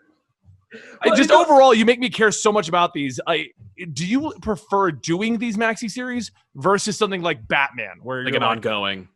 Well, 1.05 1.17
just 1.17 1.31
you 1.31 1.37
know- 1.37 1.43
overall, 1.45 1.73
you 1.73 1.87
make 1.87 1.99
me 1.99 2.11
care 2.11 2.31
so 2.31 2.53
much 2.53 2.69
about 2.69 2.93
these. 2.93 3.19
I 3.27 3.47
do 3.95 4.07
you 4.07 4.35
prefer 4.43 4.91
doing 4.91 5.39
these 5.39 5.57
maxi 5.57 5.91
series 5.91 6.31
versus 6.57 6.99
something 6.99 7.23
like 7.23 7.47
Batman, 7.49 7.97
where 8.03 8.23
Like 8.25 8.35
you're 8.35 8.43
an 8.43 8.47
like, 8.49 8.57
ongoing. 8.59 9.09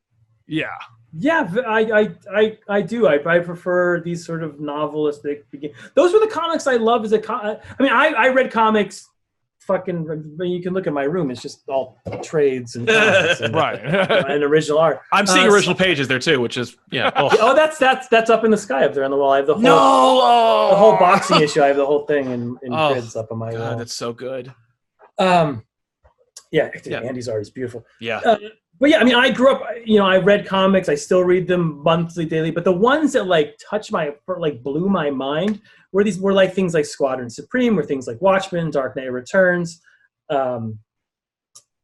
yeah, 0.47 0.69
Yeah, 1.13 1.53
I 1.69 2.09
I 2.35 2.59
I 2.69 2.81
do. 2.81 3.07
I, 3.07 3.17
I 3.27 3.39
prefer 3.41 4.01
these 4.01 4.25
sort 4.25 4.43
of 4.43 4.53
novelistic. 4.55 5.43
Begin- 5.51 5.73
Those 5.95 6.15
were 6.15 6.21
the 6.21 6.29
comics 6.33 6.67
I 6.67 6.77
love. 6.77 7.05
As 7.05 7.13
a, 7.13 7.19
co- 7.19 7.35
I 7.35 7.83
mean, 7.83 7.93
I, 7.93 8.15
I 8.17 8.29
read 8.29 8.51
comics. 8.51 9.07
Fucking, 9.67 10.09
I 10.11 10.15
mean, 10.43 10.51
you 10.53 10.63
can 10.63 10.75
look 10.75 10.87
at 10.89 10.93
my 10.93 11.05
room. 11.05 11.31
It's 11.31 11.41
just 11.41 11.63
all 11.69 11.99
trades 12.23 12.75
and 12.77 12.89
and, 12.91 13.55
right. 13.55 13.79
and 13.81 14.43
original 14.43 14.79
art. 14.79 15.01
I'm 15.13 15.27
seeing 15.27 15.47
Uh, 15.49 15.53
original 15.53 15.75
pages 15.77 16.09
there 16.09 16.19
too, 16.19 16.41
which 16.41 16.57
is 16.57 16.77
yeah. 16.91 17.11
Oh, 17.17 17.29
Oh, 17.41 17.55
that's 17.55 17.79
that's 17.79 18.09
that's 18.09 18.29
up 18.29 18.45
in 18.45 18.51
the 18.51 18.57
sky 18.57 18.85
up 18.85 18.93
there 18.93 19.05
on 19.05 19.11
the 19.13 19.17
wall. 19.17 19.33
I 19.33 19.37
have 19.37 19.47
the 19.47 19.55
whole 19.55 19.63
no, 19.63 20.69
the 20.71 20.77
whole 20.77 20.97
boxing 20.99 21.41
issue. 21.41 21.63
I 21.63 21.69
have 21.69 21.77
the 21.77 21.87
whole 21.87 22.07
thing 22.07 22.27
in, 22.31 22.59
in 22.63 22.73
Oh, 22.75 22.93
grids 22.93 23.15
up 23.15 23.31
on 23.31 23.39
my 23.39 23.53
God, 23.53 23.61
wall. 23.61 23.77
that's 23.79 23.95
so 23.95 24.13
good. 24.13 24.53
Um, 25.19 25.65
yeah, 26.51 26.69
Yeah. 26.85 27.01
Andy's 27.01 27.29
art 27.29 27.43
is 27.43 27.51
beautiful. 27.51 27.85
Yeah, 28.01 28.19
Uh, 28.25 28.37
but 28.81 28.91
yeah, 28.91 28.99
I 28.99 29.05
mean, 29.05 29.15
I 29.15 29.31
grew 29.31 29.53
up. 29.53 29.63
You 29.85 29.99
know, 30.01 30.07
I 30.07 30.19
read 30.19 30.47
comics. 30.47 30.89
I 30.89 30.97
still 30.97 31.23
read 31.23 31.47
them 31.47 31.83
monthly, 31.85 32.25
daily. 32.25 32.51
But 32.51 32.65
the 32.65 32.73
ones 32.73 33.13
that 33.13 33.27
like 33.27 33.59
touched 33.71 33.93
my, 33.93 34.13
like 34.39 34.63
blew 34.63 34.89
my 34.89 35.09
mind, 35.11 35.61
were 35.93 36.05
these 36.05 36.19
were 36.19 36.33
like 36.33 36.55
things 36.55 36.75
like 36.75 36.87
Squadron 36.87 37.31
Supreme, 37.31 37.77
were 37.77 37.85
things 37.85 38.07
like 38.07 38.21
Watchmen, 38.21 38.71
Dark 38.71 38.97
Knight 38.97 39.13
Returns, 39.13 39.81
um, 40.31 40.79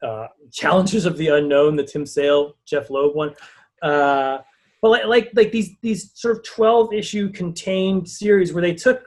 uh, 0.02 0.28
Challengers 0.52 1.04
of 1.04 1.16
the 1.16 1.28
Unknown, 1.28 1.76
the 1.76 1.84
Tim 1.84 2.06
Sale, 2.06 2.56
Jeph 2.66 2.90
Loeb 2.90 3.14
one. 3.14 3.34
Uh, 3.82 4.38
but 4.80 4.90
like, 4.90 5.06
like 5.06 5.30
like 5.34 5.52
these 5.52 5.76
these 5.82 6.10
sort 6.14 6.36
of 6.36 6.44
twelve 6.44 6.92
issue 6.92 7.30
contained 7.30 8.08
series 8.08 8.52
where 8.52 8.62
they 8.62 8.74
took 8.74 9.06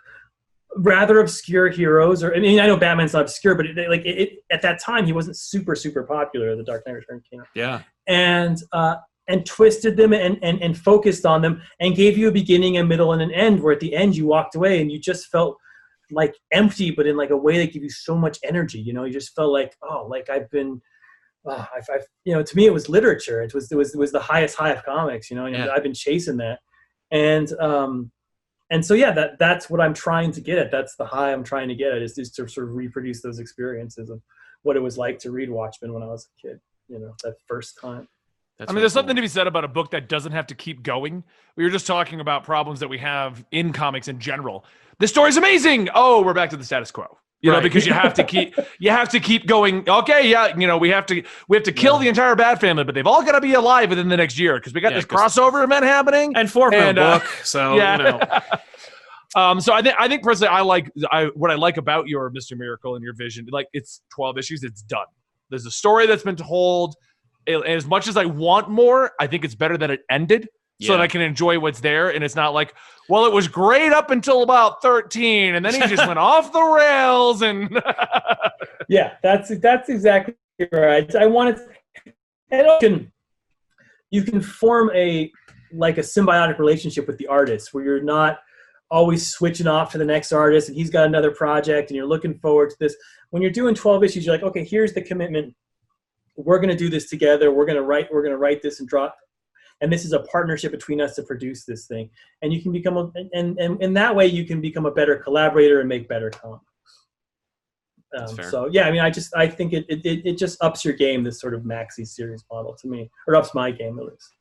rather 0.78 1.20
obscure 1.20 1.70
heroes 1.70 2.24
or 2.24 2.34
I 2.34 2.40
mean 2.40 2.60
I 2.60 2.66
know 2.66 2.78
Batman's 2.78 3.14
not 3.14 3.24
obscure 3.24 3.56
but 3.56 3.66
it, 3.66 3.90
like 3.90 4.06
it, 4.06 4.22
it, 4.22 4.30
at 4.52 4.62
that 4.62 4.80
time 4.80 5.06
he 5.06 5.12
wasn't 5.12 5.36
super 5.38 5.76
super 5.76 6.04
popular 6.04 6.56
the 6.56 6.64
Dark 6.64 6.86
Knight 6.88 6.94
Returns 6.94 7.24
came 7.30 7.42
out 7.42 7.48
yeah, 7.56 7.82
and 8.08 8.58
uh, 8.72 8.96
and 9.32 9.46
twisted 9.46 9.98
them 9.98 10.14
and, 10.14 10.38
and 10.44 10.62
and 10.62 10.78
focused 10.78 11.26
on 11.26 11.42
them 11.42 11.62
and 11.80 11.96
gave 11.96 12.18
you 12.18 12.28
a 12.28 12.32
beginning, 12.32 12.78
a 12.78 12.84
middle, 12.84 13.14
and 13.14 13.22
an 13.22 13.32
end. 13.32 13.62
Where 13.62 13.74
at 13.74 13.80
the 13.80 13.96
end 13.96 14.16
you 14.16 14.28
walked 14.28 14.56
away 14.56 14.82
and 14.82 14.92
you 14.92 15.00
just 15.00 15.28
felt 15.28 15.58
like 16.12 16.36
empty, 16.52 16.92
but 16.92 17.08
in 17.08 17.16
like 17.16 17.30
a 17.30 17.38
way 17.38 17.58
that 17.58 17.74
gave 17.74 17.84
you 17.84 17.90
so 17.90 18.16
much 18.16 18.38
energy. 18.44 18.80
You 18.80 18.94
know, 18.94 19.06
you 19.06 19.14
just 19.14 19.34
felt 19.36 19.52
like 19.52 19.76
oh, 19.82 20.08
like 20.10 20.30
I've 20.30 20.50
been. 20.52 20.82
Oh, 21.44 21.66
I've, 21.76 21.88
I've, 21.92 22.06
you 22.24 22.36
know, 22.36 22.44
to 22.44 22.56
me, 22.56 22.68
it 22.68 22.74
was 22.74 22.88
literature. 22.88 23.42
It 23.42 23.56
was, 23.56 23.72
it 23.72 23.76
was, 23.76 23.96
it 23.96 23.98
was 23.98 24.12
the 24.12 24.20
highest 24.20 24.56
high 24.56 24.70
of 24.70 24.86
comics. 24.86 25.32
You 25.32 25.38
know, 25.38 25.48
and 25.48 25.56
Yeah. 25.56 25.70
I've 25.76 25.82
been 25.82 25.94
chasing 25.96 26.38
that, 26.38 26.60
and 27.10 27.52
um, 27.54 28.12
and 28.70 28.86
so 28.86 28.94
yeah, 28.94 29.12
that 29.12 29.40
that's 29.40 29.70
what 29.70 29.82
I'm 29.82 29.94
trying 29.94 30.32
to 30.34 30.42
get 30.42 30.60
at. 30.60 30.70
That's 30.72 30.96
the 30.96 31.06
high 31.06 31.34
I'm 31.34 31.44
trying 31.44 31.68
to 31.70 31.76
get 31.76 31.94
at 31.94 32.02
is 32.02 32.16
just 32.16 32.36
to 32.36 32.48
sort 32.48 32.68
of 32.68 32.76
reproduce 32.76 33.22
those 33.22 33.40
experiences 33.40 34.10
of 34.10 34.22
what 34.62 34.78
it 34.78 34.82
was 34.82 34.98
like 34.98 35.18
to 35.20 35.32
read 35.32 35.50
Watchmen 35.50 35.94
when 35.94 36.04
I 36.04 36.08
was 36.08 36.28
a 36.28 36.48
kid. 36.48 36.60
You 36.88 37.00
know, 37.00 37.16
that 37.24 37.36
first 37.48 37.80
time. 37.82 38.08
That's 38.62 38.70
I 38.70 38.74
mean, 38.74 38.76
really 38.76 38.84
there's 38.84 38.94
something 38.94 39.16
to 39.16 39.22
be 39.24 39.28
said 39.28 39.48
about 39.48 39.64
a 39.64 39.68
book 39.68 39.90
that 39.90 40.08
doesn't 40.08 40.34
have 40.34 40.46
to 40.48 40.56
keep 40.56 40.84
going. 40.84 41.24
We 41.56 41.64
were 41.64 41.72
just 41.72 41.88
talking 41.88 42.20
about 42.20 42.44
problems 42.44 42.80
that 42.82 42.90
we 42.90 43.00
have 43.00 43.44
in 43.52 43.74
comics 43.74 44.08
in 44.08 44.20
general. 44.20 44.66
This 45.00 45.10
story's 45.10 45.36
amazing. 45.36 45.90
Oh, 45.96 46.22
we're 46.22 46.36
back 46.36 46.52
to 46.52 46.58
the 46.58 46.64
status 46.64 46.92
quo. 46.92 47.18
You 47.42 47.52
know, 47.52 47.60
because 47.60 47.88
you 47.88 47.94
have 47.94 48.14
to 48.14 48.24
keep 48.24 48.54
you 48.80 48.92
have 48.92 49.10
to 49.10 49.20
keep 49.20 49.48
going. 49.48 49.90
Okay, 49.90 50.30
yeah, 50.30 50.56
you 50.56 50.68
know, 50.68 50.78
we 50.78 50.90
have 50.90 51.08
to 51.08 51.24
we 51.48 51.58
have 51.58 51.64
to 51.64 51.72
kill 51.72 51.98
the 51.98 52.08
entire 52.08 52.36
Bat 52.36 52.62
family, 52.62 52.84
but 52.84 52.94
they've 52.94 53.08
all 53.08 53.24
got 53.24 53.32
to 53.32 53.42
be 53.42 53.56
alive 53.56 53.90
within 53.90 54.10
the 54.10 54.18
next 54.18 54.38
year 54.38 54.58
because 54.60 54.76
we 54.76 54.80
got 54.80 54.92
Yeah, 54.92 55.00
this 55.00 55.06
crossover 55.06 55.64
event 55.64 55.84
happening. 55.84 56.34
and 56.36 56.52
four 56.52 56.72
And, 56.72 57.00
uh, 57.00 57.18
book. 57.18 57.28
So 57.44 57.78
yeah. 57.78 57.98
you 57.98 58.04
know, 58.04 58.22
um, 59.42 59.60
so 59.60 59.74
I 59.74 59.82
think 59.82 59.96
I 59.98 60.08
think 60.08 60.22
personally, 60.22 60.50
I 60.50 60.62
like 60.62 60.92
I 61.12 61.26
what 61.34 61.50
I 61.50 61.56
like 61.56 61.78
about 61.78 62.08
your 62.08 62.30
Mister 62.30 62.56
Miracle 62.56 62.94
and 62.94 63.04
your 63.04 63.16
vision. 63.16 63.48
Like 63.50 63.66
it's 63.74 64.02
twelve 64.14 64.38
issues, 64.38 64.64
it's 64.64 64.84
done. 64.84 65.08
There's 65.50 65.66
a 65.66 65.72
story 65.72 66.06
that's 66.06 66.22
been 66.24 66.36
told. 66.36 66.96
And 67.48 67.64
as 67.66 67.86
much 67.86 68.08
as 68.08 68.18
I 68.18 68.26
want 68.26 68.70
more, 68.70 69.12
I 69.20 69.28
think 69.28 69.44
it's 69.44 69.56
better 69.56 69.78
that 69.78 69.90
it 69.90 70.02
ended 70.10 70.50
so 70.82 70.94
that 70.94 71.02
I 71.02 71.08
can 71.08 71.22
enjoy 71.22 71.60
what's 71.60 71.80
there. 71.80 72.10
And 72.10 72.24
it's 72.24 72.36
not 72.36 72.56
like, 72.56 72.74
well, 73.08 73.26
it 73.26 73.34
was 73.34 73.48
great 73.48 73.92
up 73.92 74.10
until 74.10 74.42
about 74.42 74.82
thirteen, 74.82 75.56
and 75.56 75.64
then 75.64 75.74
he 75.74 75.88
just 75.88 76.08
went 76.08 76.18
off 76.18 76.52
the 76.52 76.62
rails. 76.62 77.44
And 77.44 77.70
yeah 78.92 79.14
that's 79.24 79.58
that's 79.60 79.90
exactly 79.90 80.36
right 80.74 81.16
i 81.16 81.26
wanted 81.26 81.58
and 82.52 82.68
you 82.68 82.78
can 82.82 83.12
you 84.12 84.24
can 84.24 84.42
form 84.42 84.92
a 84.94 85.32
like 85.74 85.98
a 85.98 86.02
symbiotic 86.02 86.60
relationship 86.60 87.08
with 87.08 87.18
the 87.18 87.28
artist 87.28 87.74
where 87.74 87.86
you're 87.86 88.04
not 88.04 88.40
always 88.90 89.32
switching 89.32 89.68
off 89.68 89.94
to 89.94 89.98
the 89.98 90.04
next 90.04 90.34
artist 90.34 90.68
and 90.68 90.78
he's 90.78 90.90
got 90.90 91.06
another 91.06 91.32
project 91.32 91.90
and 91.90 91.96
you're 91.96 92.06
looking 92.06 92.38
forward 92.40 92.70
to 92.70 92.76
this 92.82 92.96
when 93.30 93.42
you're 93.42 93.50
doing 93.50 93.74
12 93.74 94.04
issues 94.04 94.26
you're 94.26 94.36
like 94.36 94.44
okay 94.44 94.66
here's 94.66 94.92
the 94.92 95.02
commitment 95.02 95.56
we're 96.36 96.60
going 96.60 96.70
to 96.70 96.76
do 96.76 96.90
this 96.90 97.10
together 97.10 97.52
we're 97.52 97.66
going 97.66 97.78
to 97.78 97.84
write 97.84 98.08
we're 98.12 98.24
going 98.24 98.32
to 98.32 98.38
write 98.38 98.62
this 98.62 98.80
and 98.80 98.90
draw 98.90 99.10
and 99.82 99.92
this 99.92 100.06
is 100.06 100.14
a 100.14 100.20
partnership 100.24 100.72
between 100.72 101.02
us 101.02 101.16
to 101.16 101.24
produce 101.24 101.66
this 101.66 101.88
thing 101.88 102.10
and 102.42 102.54
you 102.54 102.62
can 102.62 102.72
become 102.72 102.98
a 102.98 103.12
and 103.34 103.60
and 103.60 103.82
in 103.82 103.94
that 103.94 104.16
way 104.16 104.26
you 104.26 104.46
can 104.46 104.62
become 104.62 104.86
a 104.86 104.92
better 104.92 105.18
collaborator 105.18 105.80
and 105.80 105.90
make 105.90 106.08
better 106.08 106.30
comics 106.30 106.66
um, 108.18 108.38
so 108.50 108.70
yeah, 108.72 108.88
I 108.88 108.92
mean, 108.92 109.00
I 109.00 109.10
just 109.10 109.36
I 109.36 109.48
think 109.48 109.74
it, 109.74 109.86
it 109.88 110.06
it 110.06 110.22
it 110.26 110.38
just 110.38 110.62
ups 110.62 110.84
your 110.84 110.94
game. 110.94 111.24
This 111.24 111.40
sort 111.40 111.54
of 111.54 111.62
maxi 111.62 112.06
series 112.06 112.44
model 112.52 112.76
to 112.76 112.88
me, 112.88 113.10
or 113.28 113.36
ups 113.36 113.56
my 113.56 113.72
game 113.72 113.98
at 114.00 114.06
least. 114.06 114.34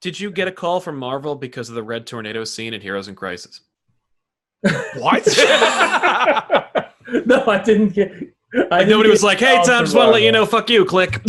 did 0.00 0.20
you 0.20 0.30
get 0.30 0.46
a 0.46 0.52
call 0.52 0.80
from 0.80 0.96
Marvel 0.96 1.34
because 1.34 1.68
of 1.68 1.74
the 1.74 1.82
red 1.82 2.06
tornado 2.06 2.44
scene 2.44 2.72
in 2.72 2.80
Heroes 2.80 3.08
in 3.08 3.16
Crisis? 3.16 3.62
what? 4.96 5.26
no, 7.26 7.44
I 7.46 7.60
didn't 7.64 7.90
get. 7.90 8.12
I 8.70 8.84
nobody 8.84 9.10
was 9.10 9.22
like, 9.22 9.38
"Hey, 9.40 9.56
Tom, 9.64 9.84
just 9.84 9.96
want 9.96 10.08
to 10.08 10.12
let 10.12 10.22
you 10.22 10.32
know, 10.32 10.46
fuck 10.46 10.70
you." 10.70 10.84
Click. 10.84 11.22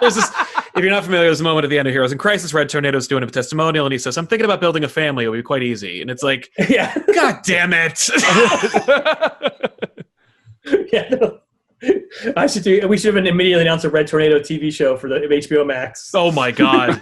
There's 0.00 0.14
this. 0.14 0.30
If 0.76 0.84
you're 0.84 0.90
not 0.90 1.04
familiar, 1.04 1.26
there's 1.26 1.40
a 1.40 1.44
moment 1.44 1.64
at 1.64 1.70
the 1.70 1.78
end 1.78 1.88
of 1.88 1.92
Heroes 1.92 2.12
in 2.12 2.18
Crisis. 2.18 2.54
Red 2.54 2.68
Tornado's 2.68 3.08
doing 3.08 3.22
a 3.22 3.26
testimonial, 3.26 3.86
and 3.86 3.92
he 3.92 3.98
says, 3.98 4.16
"I'm 4.16 4.26
thinking 4.26 4.44
about 4.44 4.60
building 4.60 4.84
a 4.84 4.88
family. 4.88 5.24
It'll 5.24 5.34
be 5.34 5.42
quite 5.42 5.62
easy." 5.64 6.00
And 6.00 6.10
it's 6.10 6.22
like, 6.22 6.50
yeah, 6.68 6.96
God 7.14 7.40
damn 7.44 7.72
it! 7.72 8.08
yeah. 10.92 11.08
no. 11.10 11.38
I 12.36 12.46
should 12.46 12.62
do. 12.62 12.86
We 12.86 12.98
should 12.98 13.14
have 13.14 13.24
immediately 13.26 13.62
announced 13.62 13.84
a 13.86 13.90
Red 13.90 14.06
Tornado 14.06 14.38
TV 14.38 14.70
show 14.72 14.96
for 14.98 15.08
the 15.08 15.16
HBO 15.16 15.66
Max. 15.66 16.10
oh 16.14 16.30
my 16.30 16.50
god! 16.50 17.00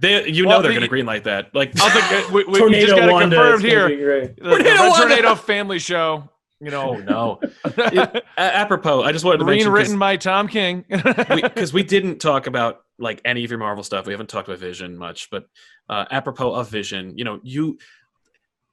They, 0.00 0.28
you 0.28 0.46
Well, 0.46 0.58
know 0.58 0.62
they're 0.62 0.72
the- 0.80 0.88
going 0.88 1.06
to 1.06 1.20
greenlight 1.20 1.22
that. 1.24 1.54
Like, 1.54 1.72
I'll 1.80 1.90
think 1.90 2.30
we, 2.32 2.44
we, 2.44 2.52
we 2.52 2.58
Tornado 2.58 2.86
just 2.86 2.98
got 2.98 3.08
it 3.08 3.12
Wanda 3.12 3.36
confirmed 3.36 3.64
here. 3.64 3.88
be. 3.88 3.96
The, 3.96 4.34
the 4.42 4.50
Tornado 4.50 4.70
Red 4.70 4.88
Wanda. 4.90 4.98
Tornado 5.08 5.34
Family 5.36 5.78
Show. 5.78 6.28
You 6.60 6.70
oh 6.72 6.94
know, 6.96 7.38
no. 7.38 7.40
A- 7.64 8.22
apropos, 8.38 9.02
I 9.02 9.12
just 9.12 9.24
wanted 9.24 9.38
to 9.38 9.44
Green 9.44 9.58
mention 9.58 9.72
written 9.72 9.98
by 9.98 10.16
Tom 10.16 10.46
King. 10.46 10.84
because 10.88 11.72
we, 11.72 11.82
didn't 11.82 12.18
talk 12.18 12.46
about 12.46 12.82
like 12.98 13.22
any 13.24 13.44
of 13.44 13.50
your 13.50 13.58
Marvel 13.58 13.82
stuff. 13.82 14.06
We 14.06 14.12
haven't 14.12 14.28
talked 14.28 14.48
about 14.48 14.60
Vision 14.60 14.96
much, 14.96 15.30
but 15.30 15.46
uh, 15.88 16.04
apropos 16.10 16.52
of 16.52 16.68
Vision, 16.68 17.16
you 17.16 17.24
know, 17.24 17.40
you, 17.42 17.78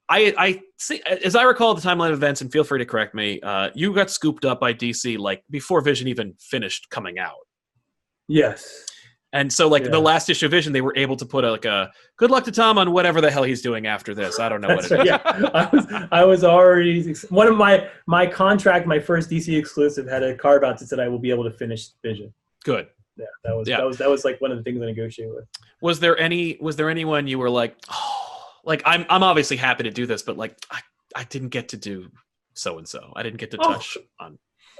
I, 0.09 0.33
I 0.37 0.61
see, 0.77 1.01
as 1.23 1.35
I 1.35 1.43
recall 1.43 1.73
the 1.75 1.81
timeline 1.81 2.09
of 2.09 2.15
events, 2.15 2.41
and 2.41 2.51
feel 2.51 2.65
free 2.65 2.79
to 2.79 2.85
correct 2.85 3.15
me. 3.15 3.39
Uh, 3.41 3.69
you 3.73 3.93
got 3.93 4.11
scooped 4.11 4.43
up 4.43 4.59
by 4.59 4.73
DC 4.73 5.17
like 5.17 5.43
before 5.49 5.79
Vision 5.81 6.09
even 6.09 6.33
finished 6.39 6.89
coming 6.89 7.19
out, 7.19 7.37
Yes. 8.27 8.85
And 9.37 9.53
so, 9.53 9.67
like 9.67 9.83
Yeah. 9.83 9.89
the 9.91 9.99
last 9.99 10.29
issue 10.29 10.45
of 10.47 10.51
Vision, 10.51 10.73
they 10.73 10.81
were 10.81 10.95
able 10.97 11.15
to 11.17 11.25
put 11.25 11.43
a, 11.43 11.51
like 11.51 11.65
a 11.65 11.91
"Good 12.17 12.31
luck 12.31 12.43
to 12.45 12.51
Tom" 12.51 12.77
on 12.77 12.91
whatever 12.91 13.21
the 13.21 13.29
hell 13.29 13.43
he's 13.43 13.61
doing 13.61 13.85
after 13.85 14.13
this. 14.15 14.39
I 14.39 14.49
don't 14.49 14.61
know 14.61 14.69
what 14.69 14.79
it 14.79 14.85
is. 14.85 14.91
right. 14.91 15.05
Yeah, 15.05 15.49
I 15.53 15.69
was 15.71 15.85
I 16.11 16.23
was 16.23 16.43
already 16.43 17.13
one 17.29 17.47
of 17.47 17.55
my 17.55 17.87
my 18.07 18.25
contract, 18.25 18.87
my 18.87 18.99
first 18.99 19.29
DC 19.29 19.55
exclusive 19.57 20.07
had 20.07 20.23
a 20.23 20.35
carve 20.35 20.63
out 20.63 20.79
that 20.79 20.87
said 20.87 20.99
I 20.99 21.07
will 21.07 21.19
be 21.19 21.29
able 21.29 21.43
to 21.43 21.51
finish 21.51 21.89
Vision. 22.01 22.33
Good. 22.63 22.87
Yeah, 23.15 23.25
that 23.45 23.55
was 23.55 23.67
Yeah. 23.67 23.77
that 23.77 23.85
was 23.85 23.97
that 23.99 24.09
was 24.09 24.25
like 24.25 24.41
one 24.41 24.51
of 24.51 24.57
the 24.57 24.63
things 24.63 24.81
I 24.81 24.85
negotiated 24.85 25.33
with. 25.35 25.45
Was 25.81 25.99
there 25.99 26.17
any? 26.19 26.57
Was 26.59 26.75
there 26.75 26.89
anyone 26.89 27.27
you 27.27 27.37
were 27.39 27.49
like, 27.49 27.75
oh, 27.91 28.43
like 28.65 28.81
I'm 28.85 29.05
I'm 29.09 29.21
obviously 29.23 29.57
happy 29.57 29.83
to 29.83 29.91
do 29.91 30.05
this, 30.07 30.23
but 30.23 30.35
like 30.37 30.55
I 30.71 30.79
I 31.15 31.23
didn't 31.25 31.49
get 31.49 31.69
to 31.69 31.77
do 31.77 32.09
so 32.53 32.77
and 32.79 32.87
so. 32.87 33.13
I 33.15 33.21
didn't 33.23 33.37
get 33.39 33.51
to 33.51 33.57
Oh. 33.61 33.73
touch 33.73 33.97
on. 34.19 34.39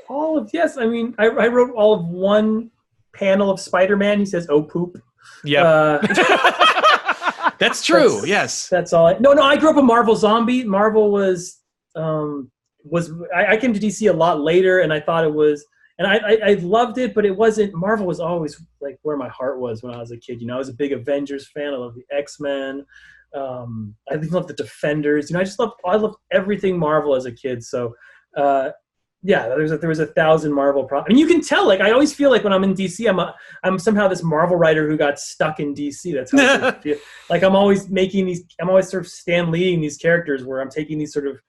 All 0.09 0.37
of 0.37 0.49
yes, 0.53 0.77
I 0.77 0.85
mean 0.87 1.13
I, 1.19 1.25
I 1.27 1.47
wrote 1.47 1.71
all 1.75 1.93
of 1.93 2.05
one 2.07 2.71
panel 3.17 3.49
of 3.49 3.59
Spider 3.59 3.97
Man. 3.97 4.19
He 4.19 4.25
says, 4.25 4.47
"Oh 4.49 4.61
poop." 4.63 4.97
Yeah, 5.43 5.63
Uh, 5.63 7.51
that's 7.59 7.83
true. 7.85 8.09
that's- 8.09 8.27
yes. 8.27 8.69
That's 8.69 8.93
all. 8.93 9.07
I, 9.07 9.17
no, 9.19 9.33
no. 9.33 9.43
I 9.43 9.57
grew 9.57 9.69
up 9.69 9.77
a 9.77 9.81
Marvel 9.81 10.15
zombie. 10.15 10.63
Marvel 10.63 11.11
was 11.11 11.59
um, 11.95 12.51
was 12.83 13.11
I, 13.35 13.53
I 13.53 13.57
came 13.57 13.73
to 13.73 13.79
DC 13.79 14.09
a 14.09 14.13
lot 14.13 14.41
later, 14.41 14.79
and 14.79 14.91
I 14.93 14.99
thought 14.99 15.23
it 15.23 15.33
was, 15.33 15.65
and 15.99 16.07
I, 16.07 16.15
I 16.17 16.37
I 16.51 16.53
loved 16.55 16.97
it, 16.97 17.13
but 17.13 17.25
it 17.25 17.35
wasn't. 17.35 17.73
Marvel 17.73 18.05
was 18.07 18.19
always 18.19 18.59
like 18.81 18.97
where 19.03 19.17
my 19.17 19.29
heart 19.29 19.59
was 19.59 19.83
when 19.83 19.93
I 19.93 19.97
was 19.99 20.11
a 20.11 20.17
kid. 20.17 20.41
You 20.41 20.47
know, 20.47 20.55
I 20.55 20.59
was 20.59 20.69
a 20.69 20.73
big 20.73 20.91
Avengers 20.93 21.49
fan. 21.53 21.73
I 21.73 21.77
love 21.77 21.95
the 21.95 22.05
X 22.15 22.39
Men. 22.39 22.85
Um, 23.35 23.93
I 24.09 24.15
love 24.15 24.47
the 24.47 24.53
Defenders. 24.53 25.29
You 25.29 25.33
know, 25.35 25.41
I 25.41 25.43
just 25.43 25.59
love 25.59 25.71
I 25.85 25.95
loved 25.97 26.15
everything 26.31 26.77
Marvel 26.79 27.15
as 27.15 27.25
a 27.25 27.31
kid. 27.31 27.63
So. 27.63 27.93
Uh, 28.35 28.69
yeah, 29.23 29.47
there 29.47 29.57
was 29.57 29.71
a, 29.71 29.77
there 29.77 29.89
was 29.89 29.99
a 29.99 30.05
thousand 30.05 30.53
Marvel. 30.53 30.83
Pro- 30.83 31.01
I 31.01 31.07
mean, 31.07 31.17
you 31.17 31.27
can 31.27 31.41
tell. 31.41 31.67
Like, 31.67 31.81
I 31.81 31.91
always 31.91 32.13
feel 32.13 32.29
like 32.29 32.43
when 32.43 32.53
I'm 32.53 32.63
in 32.63 32.73
DC, 32.73 33.09
I'm 33.09 33.19
a, 33.19 33.35
I'm 33.63 33.79
somehow 33.79 34.07
this 34.07 34.23
Marvel 34.23 34.57
writer 34.57 34.87
who 34.87 34.95
got 34.95 35.19
stuck 35.19 35.59
in 35.59 35.73
DC. 35.73 36.13
That's 36.13 36.31
how 36.31 36.67
I 36.67 36.71
feel 36.81 36.97
like 37.29 37.43
I'm 37.43 37.55
always 37.55 37.89
making 37.89 38.27
these. 38.27 38.43
I'm 38.61 38.69
always 38.69 38.89
sort 38.89 39.03
of 39.03 39.09
stand 39.09 39.51
leading 39.51 39.81
these 39.81 39.97
characters 39.97 40.43
where 40.43 40.61
I'm 40.61 40.69
taking 40.69 40.97
these 40.97 41.13
sort 41.13 41.27
of. 41.27 41.41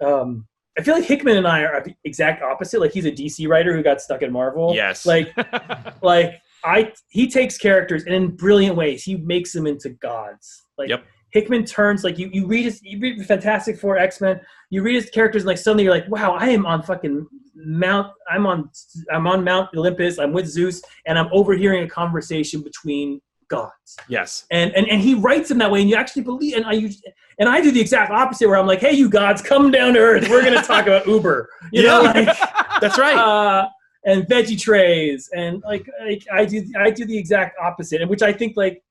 Um, 0.00 0.46
I 0.78 0.82
feel 0.82 0.94
like 0.94 1.04
Hickman 1.04 1.36
and 1.36 1.46
I 1.48 1.64
are 1.64 1.82
the 1.82 1.94
exact 2.04 2.42
opposite. 2.42 2.80
Like 2.80 2.92
he's 2.92 3.06
a 3.06 3.12
DC 3.12 3.48
writer 3.48 3.74
who 3.74 3.82
got 3.82 4.00
stuck 4.00 4.22
in 4.22 4.32
Marvel. 4.32 4.74
Yes. 4.74 5.04
Like, 5.04 5.32
like 6.02 6.40
I 6.64 6.92
he 7.08 7.28
takes 7.28 7.58
characters 7.58 8.04
and 8.04 8.14
in 8.14 8.36
brilliant 8.36 8.76
ways 8.76 9.02
he 9.02 9.16
makes 9.16 9.52
them 9.52 9.66
into 9.66 9.90
gods. 9.90 10.64
Like 10.78 10.88
Yep. 10.88 11.04
Hickman 11.32 11.64
turns 11.64 12.04
like 12.04 12.18
you 12.18 12.28
you 12.32 12.46
read 12.46 12.64
his 12.64 12.82
you 12.82 12.98
read 12.98 13.24
Fantastic 13.26 13.78
Four 13.78 13.98
X 13.98 14.20
Men. 14.20 14.40
You 14.70 14.82
read 14.82 14.96
his 14.96 15.10
characters 15.10 15.42
and 15.42 15.48
like 15.48 15.58
suddenly 15.58 15.84
you're 15.84 15.94
like, 15.94 16.08
wow, 16.08 16.32
I 16.32 16.48
am 16.48 16.66
on 16.66 16.82
fucking 16.82 17.26
Mount. 17.54 18.12
I'm 18.30 18.46
on 18.46 18.70
I'm 19.12 19.26
on 19.26 19.44
Mount 19.44 19.70
Olympus. 19.76 20.18
I'm 20.18 20.32
with 20.32 20.46
Zeus 20.46 20.82
and 21.06 21.18
I'm 21.18 21.28
overhearing 21.32 21.84
a 21.84 21.88
conversation 21.88 22.62
between 22.62 23.20
gods 23.50 23.96
yes. 24.08 24.46
and 24.52 24.72
and, 24.76 24.88
and 24.88 25.02
he 25.02 25.14
writes 25.14 25.48
them 25.48 25.58
that 25.58 25.70
way 25.70 25.80
and 25.80 25.90
you 25.90 25.96
actually 25.96 26.22
believe 26.22 26.54
and 26.56 26.64
i 26.64 26.72
use 26.72 27.02
and 27.40 27.48
i 27.48 27.60
do 27.60 27.72
the 27.72 27.80
exact 27.80 28.12
opposite 28.12 28.46
where 28.48 28.56
i'm 28.56 28.66
like 28.66 28.78
hey 28.78 28.92
you 28.92 29.10
gods 29.10 29.42
come 29.42 29.72
down 29.72 29.94
to 29.94 29.98
earth 29.98 30.28
we're 30.30 30.40
going 30.42 30.54
to 30.60 30.62
talk 30.62 30.86
about 30.86 31.04
uber 31.06 31.50
you 31.72 31.82
know 31.82 32.00
Yeah. 32.02 32.12
like 32.12 32.80
That's 32.80 32.96
right. 32.96 33.16
uh, 33.16 33.68
and 34.06 34.22
veggie 34.26 34.58
trays 34.58 35.28
and 35.34 35.60
like, 35.66 35.84
like 36.00 36.24
i 36.32 36.44
do 36.44 36.64
i 36.78 36.90
do 36.90 37.04
the 37.04 37.18
exact 37.18 37.58
opposite 37.60 38.00
and 38.00 38.08
which 38.08 38.22
i 38.22 38.32
think 38.32 38.56
like 38.56 38.84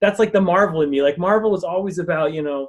that's 0.00 0.18
like 0.18 0.32
the 0.32 0.40
marvel 0.40 0.82
in 0.82 0.90
me 0.90 1.02
like 1.02 1.18
marvel 1.18 1.50
was 1.50 1.64
always 1.64 1.98
about 1.98 2.32
you 2.32 2.42
know 2.42 2.68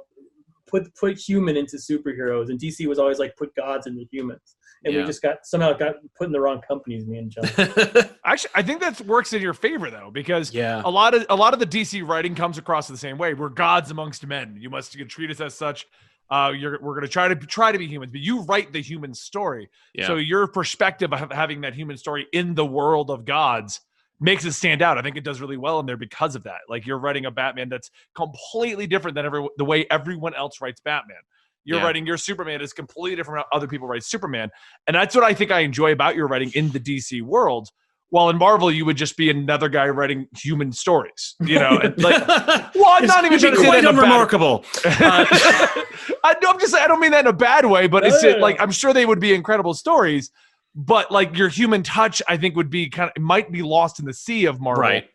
put 0.66 0.94
put 0.94 1.18
human 1.18 1.56
into 1.56 1.76
superheroes 1.76 2.48
and 2.48 2.58
dc 2.60 2.86
was 2.86 2.98
always 2.98 3.18
like 3.18 3.36
put 3.36 3.54
gods 3.54 3.86
into 3.86 4.04
humans 4.10 4.56
and 4.84 4.94
Yeah. 4.94 5.00
we 5.00 5.06
just 5.06 5.22
got 5.22 5.44
somehow 5.44 5.72
got 5.72 5.96
put 6.16 6.26
in 6.26 6.32
the 6.32 6.40
wrong 6.40 6.60
companies 6.66 7.06
me 7.06 7.18
and 7.18 7.30
john 7.30 7.44
Actually, 8.24 8.50
I 8.54 8.62
think 8.62 8.80
that 8.80 9.00
works 9.02 9.32
in 9.32 9.42
your 9.42 9.52
favor 9.52 9.90
though, 9.90 10.10
because 10.12 10.54
yeah. 10.54 10.80
a 10.84 10.90
lot 10.90 11.12
of 11.12 11.26
a 11.28 11.34
lot 11.34 11.54
of 11.54 11.60
the 11.60 11.66
DC 11.66 12.06
writing 12.06 12.36
comes 12.36 12.56
across 12.56 12.86
the 12.86 12.96
same 12.96 13.18
way. 13.18 13.34
We're 13.34 13.48
gods 13.48 13.90
amongst 13.90 14.24
men. 14.26 14.56
You 14.60 14.70
must 14.70 14.92
treat 15.08 15.30
us 15.30 15.40
as 15.40 15.54
such. 15.54 15.86
Uh, 16.30 16.52
you're, 16.56 16.78
we're 16.80 16.94
going 16.94 17.02
to 17.02 17.08
try 17.08 17.26
to 17.28 17.34
try 17.34 17.72
to 17.72 17.78
be 17.78 17.86
humans, 17.88 18.12
but 18.12 18.20
you 18.20 18.42
write 18.42 18.72
the 18.72 18.80
human 18.80 19.12
story. 19.12 19.68
Yeah. 19.94 20.06
So 20.06 20.16
your 20.16 20.46
perspective 20.46 21.12
of 21.12 21.32
having 21.32 21.62
that 21.62 21.74
human 21.74 21.96
story 21.96 22.26
in 22.32 22.54
the 22.54 22.64
world 22.64 23.10
of 23.10 23.24
gods 23.24 23.80
makes 24.22 24.44
it 24.44 24.52
stand 24.52 24.80
out. 24.80 24.96
I 24.96 25.02
think 25.02 25.16
it 25.16 25.24
does 25.24 25.40
really 25.40 25.56
well 25.56 25.80
in 25.80 25.86
there 25.86 25.96
because 25.96 26.34
of 26.36 26.44
that. 26.44 26.60
Like 26.68 26.86
you're 26.86 26.98
writing 26.98 27.26
a 27.26 27.30
Batman 27.30 27.68
that's 27.68 27.90
completely 28.14 28.86
different 28.86 29.14
than 29.16 29.26
every 29.26 29.46
the 29.58 29.64
way 29.64 29.86
everyone 29.90 30.34
else 30.34 30.60
writes 30.60 30.80
Batman. 30.80 31.16
You're 31.64 31.78
Yeah. 31.78 31.84
writing 31.84 32.06
your 32.06 32.16
Superman 32.16 32.60
is 32.60 32.72
completely 32.72 33.16
different 33.16 33.36
from 33.40 33.44
how 33.50 33.56
other 33.56 33.66
people 33.68 33.86
write 33.86 34.02
Superman, 34.04 34.50
and 34.86 34.94
that's 34.94 35.14
what 35.14 35.24
I 35.24 35.34
think 35.34 35.50
I 35.50 35.60
enjoy 35.60 35.92
about 35.92 36.16
your 36.16 36.26
writing 36.28 36.50
in 36.54 36.70
the 36.70 36.80
DC 36.80 37.22
world. 37.22 37.68
While 38.10 38.28
in 38.28 38.36
Marvel, 38.36 38.70
you 38.70 38.84
would 38.84 38.98
just 38.98 39.16
be 39.16 39.30
another 39.30 39.70
guy 39.70 39.88
writing 39.88 40.26
human 40.36 40.70
stories, 40.70 41.34
you 41.40 41.58
know. 41.58 41.78
And 41.82 41.96
like, 42.02 42.28
well, 42.74 42.84
I'm 42.88 43.06
not 43.06 43.24
even 43.24 43.38
trying 43.38 43.54
to 43.54 43.60
say 43.60 43.64
quite 43.66 43.82
that 43.84 43.88
a 43.90 43.92
bad- 43.92 44.02
unremarkable. 44.04 44.64
Uh, 44.84 45.24
I, 46.24 46.34
I'm 46.46 46.60
just 46.60 46.74
I 46.74 46.86
don't 46.86 47.00
mean 47.00 47.12
that 47.12 47.20
in 47.20 47.26
a 47.28 47.32
bad 47.32 47.64
way, 47.64 47.86
but 47.86 48.04
it's 48.04 48.22
no. 48.22 48.36
like 48.36 48.60
I'm 48.60 48.70
sure 48.70 48.92
they 48.92 49.06
would 49.06 49.18
be 49.20 49.32
incredible 49.32 49.72
stories, 49.72 50.30
but 50.74 51.10
like 51.10 51.36
your 51.36 51.48
human 51.48 51.82
touch, 51.82 52.22
I 52.28 52.36
think 52.36 52.56
would 52.56 52.70
be 52.70 52.88
kind 52.88 53.10
of 53.14 53.22
might 53.22 53.52
be 53.52 53.62
lost 53.62 53.98
in 54.00 54.06
the 54.06 54.14
sea 54.14 54.46
of 54.46 54.60
Marvel 54.60 54.82
right. 54.82 55.08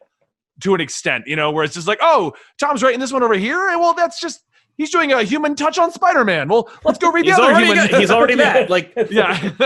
to 0.61 0.75
an 0.75 0.81
extent, 0.81 1.25
you 1.27 1.35
know, 1.35 1.51
where 1.51 1.63
it's 1.63 1.73
just 1.73 1.87
like, 1.87 1.99
oh, 2.01 2.33
Tom's 2.59 2.83
writing 2.83 2.99
this 2.99 3.11
one 3.11 3.23
over 3.23 3.33
here, 3.35 3.69
and 3.69 3.79
well, 3.79 3.93
that's 3.93 4.19
just 4.19 4.41
he's 4.77 4.91
doing 4.91 5.11
a 5.11 5.23
human 5.23 5.55
touch 5.55 5.77
on 5.79 5.91
Spider-Man. 5.91 6.47
Well, 6.47 6.69
let's 6.85 6.99
go 6.99 7.11
read 7.11 7.25
the 7.25 7.29
He's 7.31 7.39
other 7.39 7.53
already, 7.53 7.65
human. 7.67 7.87
got- 7.87 7.99
he's 7.99 8.11
already 8.11 8.35
that. 8.35 8.69
Like, 8.69 8.93
yeah. 9.09 9.51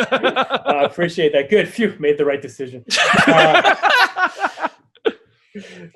I 0.65 0.83
appreciate 0.85 1.33
that. 1.33 1.49
Good. 1.49 1.67
Phew, 1.67 1.95
made 1.99 2.17
the 2.17 2.25
right 2.25 2.41
decision. 2.41 2.85
Uh, 3.27 4.69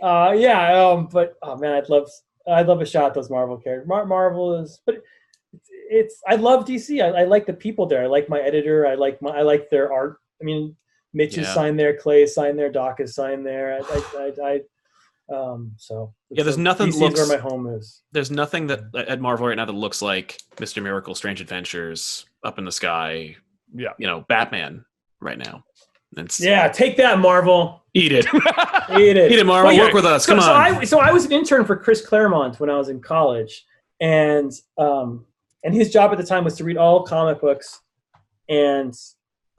uh, 0.01 0.33
yeah, 0.37 0.83
um, 0.83 1.07
but 1.11 1.35
oh 1.41 1.55
man, 1.55 1.73
I'd 1.73 1.87
love, 1.89 2.09
I'd 2.47 2.67
love 2.67 2.81
a 2.81 2.85
shot 2.85 3.05
at 3.05 3.13
those 3.13 3.29
Marvel 3.29 3.57
characters. 3.57 3.87
Mar- 3.87 4.05
Marvel 4.05 4.61
is, 4.61 4.81
but 4.85 5.01
it's, 5.89 6.13
it's, 6.13 6.21
I 6.27 6.35
love 6.35 6.65
DC. 6.65 7.01
I, 7.03 7.21
I 7.21 7.23
like 7.25 7.45
the 7.45 7.53
people 7.53 7.85
there. 7.85 8.03
I 8.03 8.07
like 8.07 8.29
my 8.29 8.39
editor. 8.39 8.87
I 8.87 8.95
like 8.95 9.21
my, 9.21 9.31
I 9.31 9.41
like 9.41 9.69
their 9.69 9.91
art. 9.91 10.17
I 10.41 10.43
mean, 10.45 10.75
Mitch 11.13 11.37
is 11.37 11.47
Yeah. 11.47 11.53
signed 11.53 11.79
there, 11.79 11.95
Clay 11.97 12.23
is 12.23 12.33
signed 12.35 12.59
there, 12.59 12.69
Doc 12.71 12.99
is 12.99 13.15
signed 13.15 13.45
there. 13.45 13.79
I, 13.81 13.97
I, 13.97 14.31
I, 14.43 14.49
I 14.49 14.61
um, 15.33 15.71
so 15.77 16.13
Yeah, 16.29 16.43
there's 16.43 16.55
so 16.55 16.61
nothing 16.61 16.89
DC 16.89 16.99
looks- 16.99 17.19
is 17.19 17.29
where 17.29 17.37
my 17.37 17.41
home 17.41 17.67
is. 17.67 18.01
there's 18.11 18.29
nothing 18.31 18.67
that 18.67 18.81
at 18.95 19.19
Marvel 19.21 19.47
right 19.47 19.55
now 19.55 19.65
that 19.65 19.71
looks 19.73 20.01
like 20.01 20.39
Mr. 20.57 20.83
Miracle, 20.83 21.15
Strange 21.15 21.41
Adventures, 21.41 22.25
Up 22.43 22.59
in 22.59 22.65
the 22.65 22.71
Sky. 22.71 23.35
Yeah. 23.73 23.89
You 23.97 24.07
know, 24.07 24.25
Batman 24.27 24.85
right 25.21 25.37
now. 25.37 25.63
It's, 26.17 26.39
Yeah, 26.39 26.67
take 26.69 26.95
that, 26.97 27.19
Marvel. 27.19 27.81
Eat 27.93 28.11
it. 28.11 28.25
Eat 28.91 29.17
it. 29.17 29.31
Eat 29.31 29.39
it, 29.39 29.45
Marvel. 29.45 29.67
Well, 29.69 29.75
yeah, 29.75 29.83
Work 29.85 29.93
with 29.93 30.05
us. 30.05 30.25
so, 30.25 30.33
Come 30.33 30.41
so 30.41 30.51
on. 30.53 30.61
I 30.75 30.83
so 30.83 30.99
I 30.99 31.11
was 31.11 31.25
an 31.25 31.31
intern 31.31 31.65
for 31.65 31.75
Chris 31.75 32.05
Claremont 32.05 32.59
when 32.59 32.69
I 32.69 32.77
was 32.77 32.89
in 32.89 33.01
college, 33.01 33.65
and 33.99 34.51
um, 34.77 35.25
and 35.65 35.73
his 35.73 35.91
job 35.91 36.11
at 36.11 36.17
the 36.17 36.23
time 36.23 36.45
was 36.45 36.55
to 36.57 36.63
read 36.63 36.77
all 36.77 37.03
comic 37.03 37.41
books, 37.41 37.81
and 38.47 38.95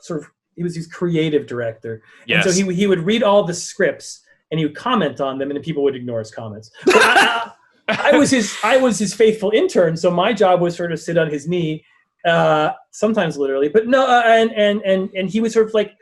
sort 0.01 0.23
of 0.23 0.31
he 0.55 0.63
was 0.63 0.75
his 0.75 0.87
creative 0.87 1.47
director. 1.47 2.03
yes. 2.27 2.47
And 2.47 2.55
so 2.55 2.67
he 2.67 2.75
he 2.75 2.87
would 2.87 3.01
read 3.01 3.23
all 3.23 3.45
the 3.45 3.55
scripts 3.55 4.23
and 4.51 4.59
he 4.59 4.65
would 4.65 4.77
comment 4.77 5.21
on 5.21 5.39
them, 5.39 5.51
and 5.51 5.57
then 5.57 5.65
people 5.65 5.83
would 5.83 5.97
ignore 5.97 6.21
his 6.21 6.31
comments. 6.31 6.71
But 6.87 6.95
I, 6.97 7.51
I, 7.89 8.11
I 8.13 8.19
was 8.19 8.31
his 8.31 8.57
I 8.63 8.77
was 8.77 8.99
his 8.99 9.13
faithful 9.13 9.51
intern, 9.51 9.97
so 9.97 10.11
my 10.11 10.33
job 10.33 10.61
was 10.61 10.77
sort 10.77 10.93
of 10.93 11.01
sit 11.01 11.19
on 11.19 11.29
his 11.29 11.49
knee, 11.49 11.85
uh, 12.25 12.71
sometimes 12.93 13.37
literally, 13.37 13.69
but 13.69 13.87
no, 13.87 14.07
uh, 14.07 14.23
and 14.25 14.53
and 14.53 14.83
and 14.83 15.11
and 15.15 15.29
he 15.29 15.41
would 15.41 15.53
sort 15.53 15.67
of 15.67 15.75
like 15.75 15.93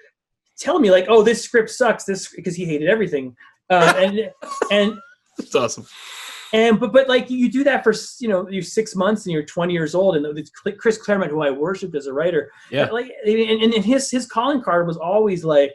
tell 0.58 0.78
me 0.78 0.90
like, 0.90 1.06
oh, 1.08 1.22
this 1.22 1.42
script 1.42 1.70
sucks, 1.70 2.04
this 2.04 2.28
because 2.34 2.54
he 2.54 2.64
hated 2.66 2.88
everything, 2.88 3.34
uh, 3.70 3.94
and 3.96 4.30
and 4.70 4.98
It's 5.38 5.54
awesome. 5.54 5.86
And 6.54 6.78
but 6.78 6.92
but 6.92 7.08
like 7.08 7.28
you 7.28 7.50
do 7.50 7.64
that 7.64 7.82
for 7.82 7.92
you 8.20 8.28
know 8.28 8.48
you're 8.48 8.62
six 8.62 8.94
months 8.94 9.26
and 9.26 9.32
you're 9.32 9.44
20 9.44 9.72
years 9.72 9.94
old 9.94 10.16
and 10.16 10.38
it's 10.38 10.50
Chris 10.78 10.96
Claremont 10.96 11.32
who 11.32 11.42
I 11.42 11.50
worshipped 11.50 11.96
as 11.96 12.06
a 12.06 12.12
writer. 12.12 12.50
Yeah. 12.70 12.84
like 12.86 13.10
and, 13.26 13.74
and 13.74 13.84
his 13.84 14.10
his 14.10 14.26
calling 14.26 14.62
card 14.62 14.86
was 14.86 14.96
always 14.96 15.44
like 15.44 15.72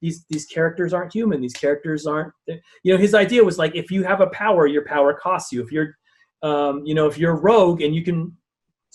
these 0.00 0.24
these 0.30 0.46
characters 0.46 0.94
aren't 0.94 1.12
human 1.12 1.40
these 1.40 1.52
characters 1.52 2.06
aren't 2.06 2.32
you 2.46 2.92
know 2.92 2.96
his 2.96 3.14
idea 3.14 3.44
was 3.44 3.58
like 3.58 3.76
if 3.76 3.90
you 3.90 4.02
have 4.02 4.22
a 4.22 4.28
power 4.28 4.66
your 4.66 4.84
power 4.86 5.12
costs 5.12 5.52
you. 5.52 5.62
If 5.62 5.70
you're 5.70 5.94
um, 6.42 6.82
you 6.86 6.94
know 6.94 7.06
if 7.06 7.18
you're 7.18 7.36
rogue 7.36 7.82
and 7.82 7.94
you 7.94 8.02
can 8.02 8.34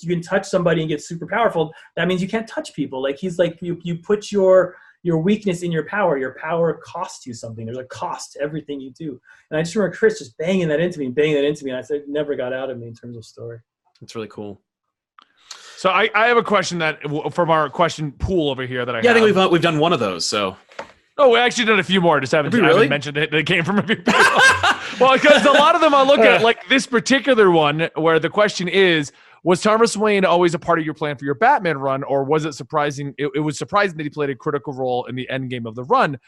you 0.01 0.09
can 0.09 0.23
touch 0.23 0.47
somebody 0.47 0.81
and 0.81 0.89
get 0.89 1.03
super 1.03 1.27
powerful 1.27 1.71
that 1.95 2.07
means 2.07 2.23
you 2.23 2.27
can't 2.27 2.47
touch 2.47 2.73
people. 2.73 3.03
Like 3.03 3.19
he's 3.19 3.37
like 3.37 3.59
you 3.61 3.79
you 3.83 3.99
put 3.99 4.31
your 4.31 4.75
your 5.03 5.17
weakness 5.19 5.61
in 5.63 5.71
your 5.71 5.85
power 5.85 6.17
your 6.17 6.35
power 6.41 6.73
costs 6.83 7.25
you 7.25 7.33
something 7.33 7.65
there's 7.65 7.77
a 7.77 7.83
cost 7.85 8.33
to 8.33 8.41
everything 8.41 8.79
you 8.79 8.91
do 8.91 9.19
and 9.49 9.57
i 9.57 9.61
just 9.63 9.75
remember 9.75 9.95
chris 9.95 10.19
just 10.19 10.37
banging 10.37 10.67
that 10.67 10.79
into 10.79 10.99
me 10.99 11.05
and 11.05 11.15
banging 11.15 11.35
that 11.35 11.45
into 11.45 11.63
me 11.63 11.71
and 11.71 11.77
i 11.77 11.81
said 11.81 11.97
it 11.97 12.09
never 12.09 12.35
got 12.35 12.51
out 12.53 12.69
of 12.69 12.77
me 12.77 12.87
in 12.87 12.93
terms 12.93 13.15
of 13.15 13.23
story 13.25 13.59
It's 14.01 14.15
really 14.15 14.27
cool. 14.27 14.61
so 15.77 15.89
I, 15.89 16.09
I 16.13 16.27
have 16.27 16.37
a 16.37 16.43
question 16.43 16.79
that 16.79 16.99
from 17.33 17.49
our 17.49 17.69
question 17.69 18.11
pool 18.11 18.49
over 18.49 18.65
here 18.65 18.85
that 18.85 18.95
I 18.95 19.01
Yeah, 19.01 19.11
I 19.11 19.13
think 19.13 19.25
we've 19.25 19.37
uh, 19.37 19.47
we've 19.51 19.61
done 19.61 19.79
one 19.79 19.93
of 19.93 19.99
those. 19.99 20.25
So 20.25 20.57
Oh, 21.21 21.31
we 21.31 21.37
actually 21.39 21.65
done 21.65 21.79
a 21.79 21.83
few 21.83 21.99
more. 21.99 22.21
Just 22.21 22.31
haven't, 22.31 22.53
Have 22.53 22.61
we 22.61 22.65
I 22.65 22.67
haven't 22.69 22.77
really? 22.77 22.87
mentioned 22.87 23.17
it. 23.17 23.29
They 23.29 23.43
came 23.43 23.65
from 23.65 23.77
a 23.77 23.83
few 23.83 23.97
people. 23.97 24.13
well, 25.01 25.13
because 25.15 25.45
a 25.45 25.51
lot 25.51 25.75
of 25.75 25.81
them 25.81 25.93
I 25.93 26.01
look 26.01 26.19
at, 26.21 26.41
like 26.49 26.65
this 26.69 26.87
particular 26.87 27.51
one, 27.51 27.89
where 27.95 28.19
the 28.19 28.29
question 28.29 28.69
is, 28.69 29.11
was 29.43 29.61
Thomas 29.61 29.95
Wayne 29.95 30.25
always 30.25 30.53
a 30.53 30.59
part 30.59 30.79
of 30.79 30.85
your 30.85 30.93
plan 30.93 31.17
for 31.17 31.25
your 31.25 31.35
Batman 31.35 31.77
run, 31.77 32.03
or 32.03 32.23
was 32.23 32.45
it 32.45 32.53
surprising? 32.53 33.13
It, 33.17 33.31
it 33.35 33.39
was 33.39 33.57
surprising 33.57 33.97
that 33.97 34.03
he 34.03 34.09
played 34.09 34.29
a 34.29 34.35
critical 34.35 34.73
role 34.73 35.05
in 35.05 35.15
the 35.15 35.29
end 35.29 35.49
game 35.49 35.65
of 35.65 35.75
the 35.75 35.83
run, 35.83 36.19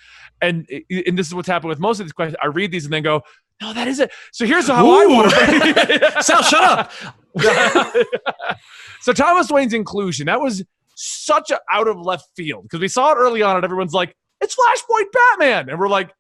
and 0.42 0.68
and 0.90 1.18
this 1.18 1.28
is 1.28 1.36
what's 1.36 1.48
happened 1.48 1.70
with 1.70 1.80
most 1.80 2.00
of 2.00 2.06
these 2.06 2.14
questions. 2.14 2.38
I 2.42 2.48
read 2.48 2.72
these 2.72 2.86
and 2.86 2.94
then 2.94 3.04
go, 3.04 3.22
no, 3.62 3.74
that 3.74 3.88
is 3.88 4.00
it. 4.00 4.12
So 4.32 4.46
here's 4.46 4.68
how 4.68 4.86
I 4.86 5.04
Ooh. 5.04 5.10
want 5.10 5.32
to. 5.32 6.18
Sal, 6.22 6.42
shut 6.42 6.64
up. 6.64 6.92
so 9.02 9.14
Thomas 9.14 9.50
Wayne's 9.50 9.74
inclusion 9.74 10.26
that 10.26 10.42
was 10.42 10.64
such 10.96 11.52
a 11.52 11.60
out 11.72 11.88
of 11.88 12.00
left 12.00 12.26
field 12.36 12.64
because 12.64 12.80
we 12.80 12.88
saw 12.88 13.12
it 13.12 13.16
early 13.16 13.42
on 13.42 13.56
and 13.56 13.64
everyone's 13.64 13.94
like, 13.94 14.16
it's 14.42 14.56
Flashpoint 14.56 15.06
Batman, 15.14 15.70
and 15.70 15.80
we're 15.80 15.88
like, 15.88 16.12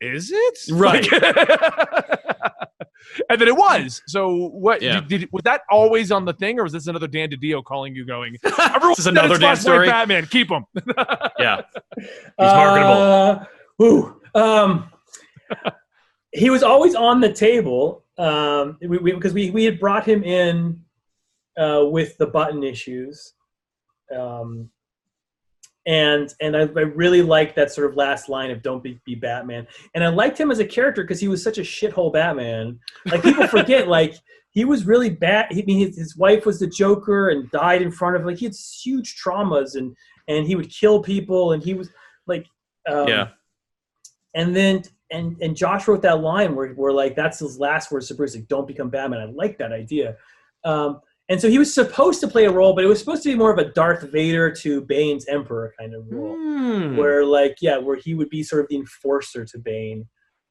is 0.00 0.32
it 0.32 0.58
Right. 0.70 1.06
Like- 1.12 2.20
and 3.28 3.40
then 3.40 3.48
it 3.48 3.56
was. 3.56 4.02
So 4.06 4.48
what? 4.48 4.82
Yeah. 4.82 5.00
Did, 5.00 5.08
did- 5.20 5.28
was 5.32 5.42
that 5.44 5.62
always 5.70 6.10
on 6.10 6.24
the 6.24 6.32
thing, 6.32 6.58
or 6.58 6.64
was 6.64 6.72
this 6.72 6.86
another 6.86 7.06
Dan 7.08 7.30
DiDio 7.30 7.64
calling 7.64 7.94
you, 7.94 8.04
going, 8.04 8.36
"Everyone 8.44 8.90
This 8.90 9.00
is 9.00 9.06
another 9.06 9.34
it's 9.34 9.40
Dan 9.40 9.56
story. 9.56 9.86
Batman, 9.88 10.26
keep 10.26 10.50
him." 10.50 10.64
Yeah. 11.38 11.62
He's 11.98 12.06
marketable. 12.38 13.02
Uh, 13.02 13.44
ooh, 13.82 14.20
um, 14.34 14.90
he 16.32 16.50
was 16.50 16.62
always 16.62 16.94
on 16.94 17.20
the 17.20 17.32
table 17.32 18.02
um, 18.18 18.78
we, 18.80 18.98
we, 18.98 19.12
because 19.12 19.32
we, 19.32 19.50
we 19.50 19.64
had 19.64 19.80
brought 19.80 20.06
him 20.06 20.22
in 20.22 20.80
uh, 21.58 21.84
with 21.86 22.16
the 22.18 22.26
button 22.26 22.62
issues. 22.62 23.34
Um, 24.16 24.70
and 25.86 26.32
and 26.40 26.56
I, 26.56 26.60
I 26.60 26.82
really 26.82 27.22
liked 27.22 27.56
that 27.56 27.72
sort 27.72 27.90
of 27.90 27.96
last 27.96 28.28
line 28.28 28.50
of 28.50 28.62
"Don't 28.62 28.82
be, 28.82 29.00
be 29.04 29.14
Batman," 29.14 29.66
and 29.94 30.04
I 30.04 30.08
liked 30.08 30.38
him 30.38 30.50
as 30.50 30.58
a 30.58 30.64
character 30.64 31.02
because 31.02 31.20
he 31.20 31.28
was 31.28 31.42
such 31.42 31.58
a 31.58 31.62
shithole 31.62 32.12
Batman. 32.12 32.78
Like 33.06 33.22
people 33.22 33.46
forget, 33.48 33.88
like 33.88 34.14
he 34.50 34.64
was 34.64 34.84
really 34.86 35.10
bad. 35.10 35.46
I 35.50 35.62
mean, 35.66 35.86
his, 35.86 35.96
his 35.96 36.16
wife 36.16 36.46
was 36.46 36.60
the 36.60 36.66
Joker 36.66 37.30
and 37.30 37.50
died 37.50 37.82
in 37.82 37.90
front 37.90 38.16
of 38.16 38.24
like 38.24 38.38
he 38.38 38.44
had 38.46 38.54
huge 38.54 39.16
traumas 39.22 39.74
and 39.74 39.96
and 40.28 40.46
he 40.46 40.54
would 40.54 40.70
kill 40.70 41.02
people 41.02 41.52
and 41.52 41.62
he 41.62 41.74
was 41.74 41.90
like 42.26 42.46
um, 42.88 43.08
Yeah. 43.08 43.28
and 44.34 44.54
then 44.54 44.82
and 45.10 45.36
and 45.40 45.56
Josh 45.56 45.88
wrote 45.88 46.02
that 46.02 46.20
line 46.20 46.54
where 46.54 46.68
where 46.74 46.92
like 46.92 47.16
that's 47.16 47.40
his 47.40 47.58
last 47.58 47.90
words 47.90 48.08
to 48.08 48.14
Bruce 48.14 48.34
like 48.36 48.46
don't 48.46 48.68
become 48.68 48.88
Batman 48.88 49.20
I 49.20 49.24
like 49.24 49.58
that 49.58 49.72
idea 49.72 50.16
um, 50.64 51.00
and 51.28 51.40
so 51.40 51.48
he 51.48 51.58
was 51.58 51.72
supposed 51.72 52.20
to 52.20 52.28
play 52.28 52.44
a 52.44 52.50
role 52.50 52.74
but 52.74 52.84
it 52.84 52.88
was 52.88 52.98
supposed 52.98 53.22
to 53.22 53.28
be 53.30 53.34
more 53.34 53.52
of 53.52 53.58
a 53.58 53.72
Darth 53.72 54.02
Vader 54.10 54.50
to 54.50 54.80
Bane's 54.82 55.26
Emperor 55.26 55.72
kind 55.78 55.94
of 55.94 56.04
role 56.10 56.36
Hmm. 56.36 56.96
where 56.96 57.24
like 57.24 57.56
yeah 57.60 57.78
where 57.78 57.96
he 57.96 58.14
would 58.14 58.28
be 58.30 58.42
sort 58.42 58.62
of 58.62 58.68
the 58.68 58.76
enforcer 58.76 59.44
to 59.44 59.58
Bane 59.58 60.06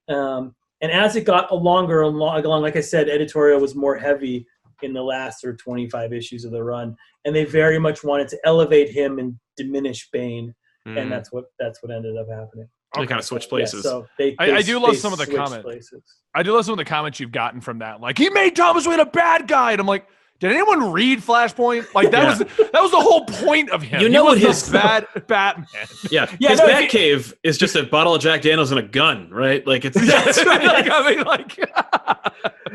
um, 0.10 0.56
and 0.82 0.92
as 0.92 1.16
it 1.16 1.26
got 1.26 1.54
longer 1.56 2.02
and 2.04 2.18
long, 2.18 2.44
along 2.44 2.62
like 2.64 2.76
I 2.76 2.82
said 2.82 3.10
editorial 3.10 3.60
was 3.60 3.76
more 3.76 3.96
heavy 3.98 4.46
in 4.82 4.94
the 4.94 5.02
last 5.04 5.44
or 5.44 5.56
25 5.56 6.12
issues 6.14 6.44
of 6.46 6.52
the 6.52 6.64
run 6.64 6.96
and 7.26 7.36
they 7.36 7.46
very 7.46 7.78
much 7.80 8.04
wanted 8.04 8.28
to 8.30 8.40
elevate 8.46 8.90
him 8.90 9.20
and 9.20 9.36
diminish 9.58 10.10
Bane 10.12 10.54
Hmm. 10.88 10.98
and 10.98 11.12
that's 11.12 11.32
what 11.32 11.46
that's 11.60 11.84
what 11.84 11.92
ended 11.92 12.18
up 12.18 12.28
happening 12.30 12.68
they 12.96 13.06
kind 13.06 13.20
of 13.20 13.24
switch 13.26 13.44
yeah, 13.44 13.50
places. 13.50 13.84
so 13.84 14.06
they, 14.18 14.36
I- 14.40 14.48
they- 14.48 14.52
I 14.54 14.62
do 14.64 14.80
love 14.80 14.98
some 14.98 15.14
of 15.14 15.20
the 15.20 15.28
comments. 15.28 15.64
Places. 15.64 16.02
I 16.36 16.44
do 16.44 16.54
love 16.54 16.66
some 16.66 16.74
of 16.74 16.78
the 16.78 16.84
comments 16.86 17.20
you've 17.22 17.32
gotten 17.32 17.62
from 17.62 17.80
that. 17.80 18.02
Like 18.02 18.18
he 18.18 18.30
made 18.32 18.54
Thomas 18.54 18.86
Wayne 18.86 19.00
a 19.00 19.06
bad 19.06 19.48
guy, 19.48 19.72
and 19.72 19.80
I'm 19.80 19.88
like, 19.88 20.06
did 20.42 20.52
anyone 20.52 20.92
read 20.92 21.20
Flashpoint? 21.20 21.94
Like 21.94 22.12
that 22.12 22.24
Yeah. 22.24 22.30
was 22.30 22.40
that 22.40 22.82
was 22.82 22.92
the 22.92 23.00
whole 23.00 23.26
point 23.26 23.70
of 23.70 23.82
him. 23.82 24.02
You 24.02 24.08
He 24.08 24.14
know 24.14 24.26
was 24.26 24.40
what 24.42 24.48
his- 24.50 24.70
bad 24.70 25.08
Batman. 25.28 25.68
yeah. 26.10 26.26
Yeah, 26.40 26.50
His 26.50 26.60
no, 26.60 26.66
if 26.68 26.92
Batcave 26.92 27.34
is 27.44 27.58
just 27.58 27.76
a 27.76 27.84
bottle 27.84 28.14
of 28.16 28.22
Jack 28.22 28.42
Daniels 28.42 28.72
and 28.72 28.80
a 28.80 28.84
gun, 28.84 29.30
right? 29.30 29.66
Like 29.66 29.86
it's 29.86 29.98
That's 30.06 30.44
right. 30.46 30.62
Like, 30.72 30.90
I 30.92 31.10
mean, 31.16 31.24
like 31.24 31.58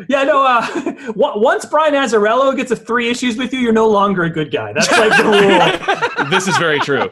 Yeah, 0.08 0.24
no. 0.24 0.42
Uh, 0.44 0.60
on- 1.16 1.40
once 1.40 1.64
Brian 1.66 1.94
Azzarello 1.94 2.54
gets 2.56 2.70
a 2.70 2.76
three 2.76 3.08
issues 3.10 3.36
with 3.36 3.52
you, 3.52 3.58
you're 3.60 3.72
no 3.72 3.88
longer 3.88 4.24
a 4.24 4.30
good 4.30 4.50
guy. 4.52 4.72
That's 4.72 4.90
like 4.90 5.16
the 5.16 5.24
rule. 6.20 6.30
this 6.30 6.46
is 6.48 6.56
very 6.58 6.78
true. 6.80 7.10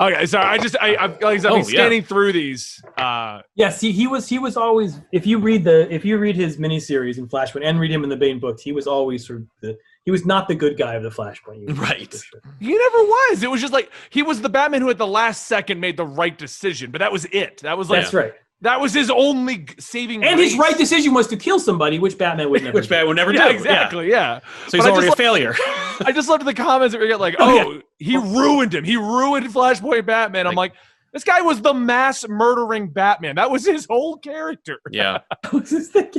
Okay. 0.00 0.26
So 0.26 0.38
I 0.38 0.58
just 0.58 0.76
I, 0.80 0.96
I've 0.96 1.20
like, 1.20 1.38
I've 1.38 1.46
Oh, 1.46 1.50
been 1.50 1.58
yeah. 1.58 1.62
scanning 1.64 2.02
through 2.02 2.32
these. 2.32 2.82
Uh, 2.96 3.42
yes, 3.54 3.80
he, 3.80 3.92
he 3.92 4.06
was 4.06 4.28
he 4.28 4.38
was 4.38 4.56
always. 4.56 5.00
If 5.12 5.26
you 5.26 5.38
read 5.38 5.64
the 5.64 5.92
if 5.92 6.04
you 6.04 6.18
read 6.18 6.36
his 6.36 6.56
miniseries 6.58 7.18
in 7.18 7.28
Flashpoint 7.28 7.64
and 7.64 7.78
read 7.80 7.90
him 7.90 8.04
in 8.04 8.10
the 8.10 8.16
Bane 8.16 8.38
books, 8.40 8.62
he 8.62 8.72
was 8.72 8.86
always 8.86 9.26
sort 9.26 9.40
of 9.40 9.46
the 9.60 9.76
he 10.04 10.10
was 10.10 10.26
not 10.26 10.48
the 10.48 10.54
good 10.54 10.76
guy 10.76 10.94
of 10.94 11.02
the 11.04 11.10
Flashpoint. 11.10 11.60
universe, 11.60 11.78
Right. 11.88 12.12
sure. 12.12 12.40
he 12.58 12.76
never 12.76 12.98
was. 12.98 13.42
It 13.42 13.50
was 13.50 13.60
just 13.60 13.72
like 13.72 13.90
he 14.10 14.22
was 14.22 14.40
the 14.40 14.48
Batman 14.48 14.80
who 14.82 14.90
at 14.90 14.98
the 14.98 15.06
last 15.06 15.46
second 15.46 15.78
made 15.78 15.96
the 15.96 16.06
right 16.06 16.36
decision, 16.36 16.90
but 16.90 16.98
that 16.98 17.12
was 17.12 17.24
it. 17.26 17.58
That 17.62 17.78
was 17.78 17.88
like 17.88 18.02
That's 18.02 18.14
right. 18.14 18.32
That 18.62 18.80
was 18.80 18.94
his 18.94 19.10
only 19.10 19.66
saving. 19.78 20.24
And 20.24 20.40
his 20.40 20.56
right 20.56 20.76
decision 20.76 21.12
was 21.14 21.26
to 21.28 21.36
kill 21.36 21.58
somebody, 21.60 21.98
which 21.98 22.16
Batman 22.16 22.48
would 22.50 22.62
never. 22.64 22.74
Which 22.74 22.84
do. 22.84 22.90
Batman 22.90 23.08
would 23.08 23.16
never 23.16 23.34
Yeah, 23.34 23.48
do. 23.48 23.54
exactly. 23.54 24.08
Yeah. 24.10 24.40
So 24.68 24.76
he's 24.78 24.84
But 24.84 24.92
already 24.92 25.06
a 25.06 25.10
just 25.10 25.16
failure. 25.18 25.54
I 26.04 26.12
just 26.14 26.28
loved 26.28 26.44
the 26.44 26.54
comments 26.54 26.92
that 26.94 27.00
we 27.00 27.08
get 27.08 27.20
like, 27.20 27.36
Oh, 27.38 27.74
oh, 27.76 27.82
he 27.98 28.16
ruined 28.16 28.74
him. 28.74 28.84
He 28.84 28.96
ruined 28.96 29.46
Flashpoint 29.52 30.06
Batman. 30.06 30.46
I'm 30.46 30.54
like, 30.54 30.72
this 31.12 31.24
guy 31.24 31.42
was 31.42 31.60
the 31.60 31.74
mass 31.74 32.26
murdering 32.26 32.88
Batman. 32.88 33.36
That 33.36 33.50
was 33.50 33.66
his 33.66 33.86
whole 33.86 34.16
character. 34.16 34.80
yeah. 34.90 35.18
was 35.52 35.70
his 35.70 35.88
thing. 35.88 36.10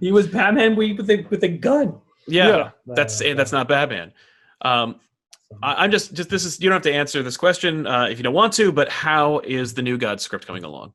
he 0.00 0.10
was 0.12 0.26
Batman 0.28 0.76
with 0.76 0.96
with 0.96 1.10
a, 1.10 1.26
with 1.30 1.44
a 1.44 1.48
gun. 1.48 2.00
Yeah. 2.26 2.48
Yeah. 2.56 2.70
That's 2.86 3.20
Uh, 3.20 3.34
that's 3.34 3.52
not 3.52 3.68
Batman. 3.68 4.12
Um, 4.62 4.96
I, 4.96 5.11
I'm 5.62 5.90
just 5.90 6.14
just 6.14 6.30
this 6.30 6.44
is 6.44 6.60
you 6.60 6.68
don't 6.68 6.76
have 6.76 6.82
to 6.82 6.92
answer 6.92 7.22
this 7.22 7.36
question 7.36 7.86
uh, 7.86 8.04
if 8.04 8.18
you 8.18 8.22
don't 8.24 8.34
want 8.34 8.52
to, 8.54 8.72
but 8.72 8.88
how 8.88 9.40
is 9.40 9.74
the 9.74 9.82
New 9.82 9.98
God 9.98 10.20
script 10.20 10.46
coming 10.46 10.64
along? 10.64 10.92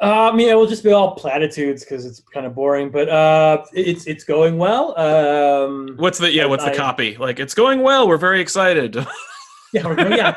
Uh, 0.00 0.30
I 0.32 0.36
mean, 0.36 0.48
it 0.48 0.54
will 0.54 0.66
just 0.66 0.84
be 0.84 0.92
all 0.92 1.16
platitudes 1.16 1.84
because 1.84 2.06
it's 2.06 2.20
kind 2.32 2.46
of 2.46 2.54
boring, 2.54 2.88
but 2.90 3.08
uh, 3.08 3.64
it's 3.72 4.06
it's 4.06 4.22
going 4.22 4.56
well. 4.56 4.96
Um, 4.98 5.94
What's 5.96 6.18
the 6.18 6.30
yeah? 6.30 6.46
What's 6.46 6.64
the 6.64 6.74
copy? 6.74 7.16
Like 7.16 7.40
it's 7.40 7.54
going 7.54 7.82
well. 7.82 8.06
We're 8.06 8.16
very 8.16 8.40
excited. 8.40 8.94
yeah, 9.72 9.86
we're 9.86 9.96
going- 9.96 10.12
yeah. 10.12 10.36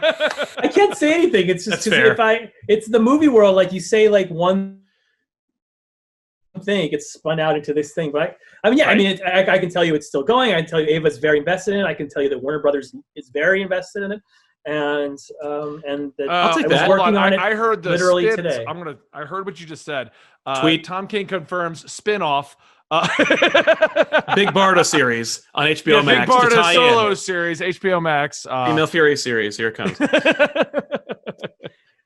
I 0.57 0.67
can't 0.67 0.97
say 0.97 1.13
anything. 1.13 1.47
It's 1.49 1.65
just 1.65 1.85
because 1.85 2.09
if 2.11 2.19
I, 2.19 2.51
it's 2.67 2.89
the 2.89 2.99
movie 2.99 3.27
world. 3.27 3.55
Like 3.55 3.71
you 3.71 3.79
say, 3.79 4.09
like 4.09 4.29
one 4.29 4.80
thing 6.61 6.85
it 6.85 6.89
gets 6.89 7.13
spun 7.13 7.39
out 7.39 7.55
into 7.57 7.73
this 7.73 7.93
thing. 7.93 8.11
But 8.11 8.21
I, 8.21 8.35
I 8.63 8.69
mean, 8.69 8.79
yeah, 8.79 8.89
I 8.89 8.95
mean, 8.95 9.07
it, 9.07 9.21
I, 9.23 9.55
I 9.55 9.59
can 9.59 9.69
tell 9.69 9.83
you 9.83 9.95
it's 9.95 10.07
still 10.07 10.23
going. 10.23 10.53
I 10.53 10.61
can 10.61 10.69
tell 10.69 10.79
you 10.81 10.87
Ava's 10.87 11.17
very 11.17 11.37
invested 11.39 11.73
in 11.73 11.81
it. 11.81 11.85
I 11.85 11.93
can 11.93 12.07
tell 12.09 12.21
you 12.21 12.29
that 12.29 12.37
Warner 12.41 12.59
Brothers 12.59 12.95
is 13.15 13.29
very 13.33 13.61
invested 13.61 14.03
in 14.03 14.11
it, 14.13 14.21
and 14.65 15.17
um, 15.43 15.81
and 15.87 16.11
that 16.17 16.29
Uh, 16.29 16.53
take 16.55 16.65
I 16.65 16.67
was 16.67 16.77
that. 16.79 16.89
working 16.89 17.17
on, 17.17 17.17
I, 17.17 17.27
it. 17.33 17.39
I 17.39 17.55
heard 17.55 17.83
the 17.83 17.89
literally 17.91 18.31
spin- 18.31 18.43
today. 18.45 18.65
I'm 18.67 18.77
gonna. 18.77 18.97
I 19.13 19.21
heard 19.25 19.45
what 19.45 19.59
you 19.59 19.65
just 19.65 19.83
said. 19.85 20.11
Uh, 20.45 20.61
Tweet. 20.61 20.83
Tom 20.83 21.07
King 21.07 21.27
confirms 21.27 21.91
spin-off. 21.91 22.55
Uh, 22.89 23.07
Big 24.35 24.49
Barda 24.49 24.85
series 24.85 25.47
on 25.55 25.67
HBO 25.67 25.97
yeah, 25.97 26.01
Max 26.01 26.29
Big 26.35 26.49
to 26.49 26.55
tie 26.55 26.73
solo 26.73 27.09
in. 27.11 27.15
series, 27.15 27.61
HBO 27.61 28.01
Max. 28.01 28.45
Uh, 28.45 28.65
Female 28.65 28.85
Fury 28.87 29.15
series. 29.15 29.55
Here 29.55 29.69
it 29.69 29.75
comes. 29.75 29.97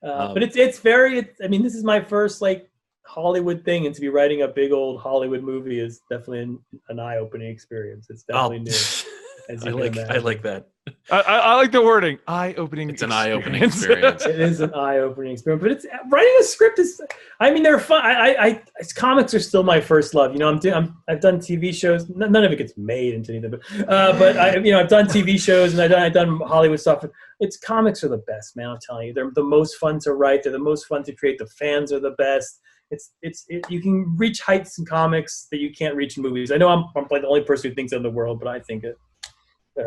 Uh, 0.03 0.11
Um, 0.27 0.33
but 0.35 0.43
it's 0.43 0.55
it's 0.55 0.77
very. 0.77 1.17
It's, 1.17 1.39
I 1.43 1.47
mean, 1.47 1.63
this 1.63 1.73
is 1.73 1.83
my 1.83 1.99
first 1.99 2.39
like 2.39 2.69
Hollywood 3.05 3.63
thing, 3.63 3.85
and 3.85 3.95
to 3.95 4.01
be 4.01 4.09
writing 4.09 4.41
a 4.41 4.47
big 4.47 4.71
old 4.71 4.99
Hollywood 4.99 5.43
movie 5.43 5.79
is 5.79 6.01
definitely 6.09 6.41
an, 6.41 6.59
an 6.89 6.99
eye-opening 6.99 7.49
experience. 7.49 8.07
It's 8.09 8.25
Oh, 8.29 8.49
definitely 8.49 8.59
new. 8.59 8.71
As 9.47 9.63
I 9.63 9.69
you 9.69 9.75
can 9.91 9.95
like 9.95 10.09
I 10.09 10.17
like 10.17 10.41
that. 10.41 10.67
I, 11.11 11.21
I, 11.21 11.37
I 11.37 11.55
like 11.55 11.71
the 11.71 11.81
wording. 11.81 12.17
Eye-opening. 12.27 12.89
It's 12.89 13.03
an 13.03 13.11
eye-opening 13.11 13.61
experience. 13.63 14.25
It 14.25 14.39
is 14.39 14.59
an 14.59 14.73
eye-opening 14.73 15.33
experience, 15.33 15.61
but 15.61 15.71
it's 15.71 15.85
writing 16.09 16.35
a 16.39 16.43
script 16.43 16.79
is. 16.79 16.99
I 17.39 17.51
mean, 17.51 17.61
they're 17.61 17.79
fun. 17.79 18.03
I, 18.03 18.11
I, 18.11 18.45
I 18.45 18.63
it's, 18.79 18.91
comics 18.91 19.35
are 19.35 19.39
still 19.39 19.61
my 19.61 19.79
first 19.79 20.15
love. 20.15 20.33
You 20.33 20.39
know, 20.39 20.49
I'm, 20.49 20.57
do, 20.57 20.73
I'm 20.73 20.97
I've 21.07 21.21
done 21.21 21.37
TV 21.37 21.73
shows. 21.73 22.09
None 22.09 22.35
of 22.35 22.51
it 22.51 22.55
gets 22.55 22.73
made 22.75 23.13
into 23.13 23.33
anything, 23.33 23.51
but 23.51 23.87
uh, 23.87 24.17
but 24.17 24.37
I, 24.37 24.55
you 24.55 24.71
know, 24.71 24.79
I've 24.79 24.89
done 24.89 25.05
TV 25.05 25.39
shows 25.39 25.73
and 25.73 25.81
I've 25.81 25.91
done 25.91 26.01
I've 26.01 26.13
done 26.13 26.39
Hollywood 26.47 26.79
stuff. 26.79 27.05
It's 27.39 27.57
comics 27.57 28.03
are 28.03 28.09
the 28.09 28.23
best, 28.25 28.55
man. 28.55 28.69
I'm 28.69 28.79
telling 28.81 29.07
you, 29.07 29.13
they're 29.13 29.29
the 29.35 29.43
most 29.43 29.75
fun 29.75 29.99
to 29.99 30.13
write. 30.13 30.41
They're 30.43 30.51
the 30.51 30.59
most 30.59 30.87
fun 30.87 31.03
to 31.03 31.13
create. 31.13 31.37
The 31.37 31.45
fans 31.45 31.91
are 31.93 31.99
the 31.99 32.11
best. 32.17 32.61
It's 32.95 33.11
it's 33.21 33.45
it, 33.49 33.69
you 33.69 33.81
can 33.81 34.15
reach 34.17 34.39
heights 34.41 34.79
in 34.79 34.85
comics 34.85 35.47
that 35.51 35.59
you 35.59 35.71
can't 35.71 35.95
reach 35.95 36.15
in 36.17 36.23
movies. 36.23 36.51
I 36.51 36.57
know 36.57 36.69
I'm, 36.69 36.85
I'm 36.95 37.05
like 37.11 37.21
the 37.21 37.27
only 37.27 37.41
person 37.41 37.69
who 37.69 37.75
thinks 37.75 37.91
that 37.91 37.97
in 37.97 38.03
the 38.03 38.09
world, 38.09 38.39
but 38.39 38.47
I 38.47 38.59
think 38.59 38.83
it. 38.83 38.97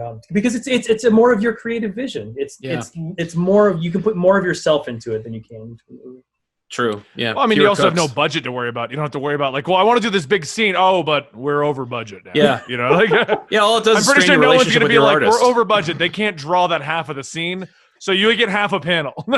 Um, 0.03 0.21
because 0.33 0.55
it's 0.55 0.67
it's 0.69 0.89
it's 0.89 1.05
a 1.05 1.11
more 1.11 1.33
of 1.33 1.43
your 1.43 1.55
creative 1.55 1.95
vision. 1.95 2.35
It's 2.37 2.59
Yeah. 2.61 2.79
it's 2.79 2.93
it's 3.17 3.35
more 3.35 3.69
of 3.69 3.83
you 3.83 3.91
can 3.91 4.03
put 4.03 4.17
more 4.17 4.37
of 4.39 4.45
yourself 4.45 4.87
into 4.87 5.15
it 5.15 5.25
than 5.25 5.33
you 5.33 5.43
can 5.43 5.63
into 5.63 5.83
a 5.91 6.07
movie. 6.07 6.23
True. 6.71 7.03
Yeah. 7.17 7.33
Well, 7.33 7.45
I 7.45 7.47
mean, 7.47 7.57
you 7.57 7.63
Fewer 7.63 7.71
also 7.71 7.85
have 7.85 7.95
no 7.95 8.07
budget 8.09 8.45
to 8.45 8.53
worry 8.53 8.69
about. 8.69 8.91
You 8.91 8.97
don't 8.97 9.05
have 9.05 9.13
to 9.13 9.19
worry 9.19 9.35
about 9.35 9.55
like, 9.55 9.67
well, 9.67 9.79
I 9.79 9.83
want 9.85 10.03
to 10.03 10.07
do 10.07 10.11
this 10.11 10.27
big 10.27 10.45
scene. 10.45 10.75
Oh, 10.77 11.03
but 11.03 11.35
we're 11.35 11.63
over 11.63 11.87
budget. 11.87 12.27
Now. 12.27 12.33
Yeah. 12.35 12.61
you 12.69 12.77
know, 12.77 12.91
like 12.91 13.09
Yeah. 13.51 13.61
All 13.61 13.79
it 13.79 13.85
does 13.85 13.97
I'm 13.97 14.01
is 14.03 14.07
pretty 14.07 14.27
sure 14.27 14.37
no 14.37 14.55
one's 14.55 14.69
going 14.69 14.81
to 14.81 14.89
be 14.89 14.99
like, 14.99 15.15
artist. 15.15 15.33
we're 15.41 15.49
over 15.49 15.65
budget. 15.65 15.97
They 15.97 16.11
can't 16.11 16.37
draw 16.37 16.67
that 16.67 16.83
half 16.83 17.09
of 17.09 17.17
the 17.17 17.25
scene, 17.25 17.67
so 18.01 18.13
you 18.13 18.27
would 18.29 18.39
get 18.39 18.49
half 18.49 18.73
a 18.73 18.81
panel. 18.81 19.13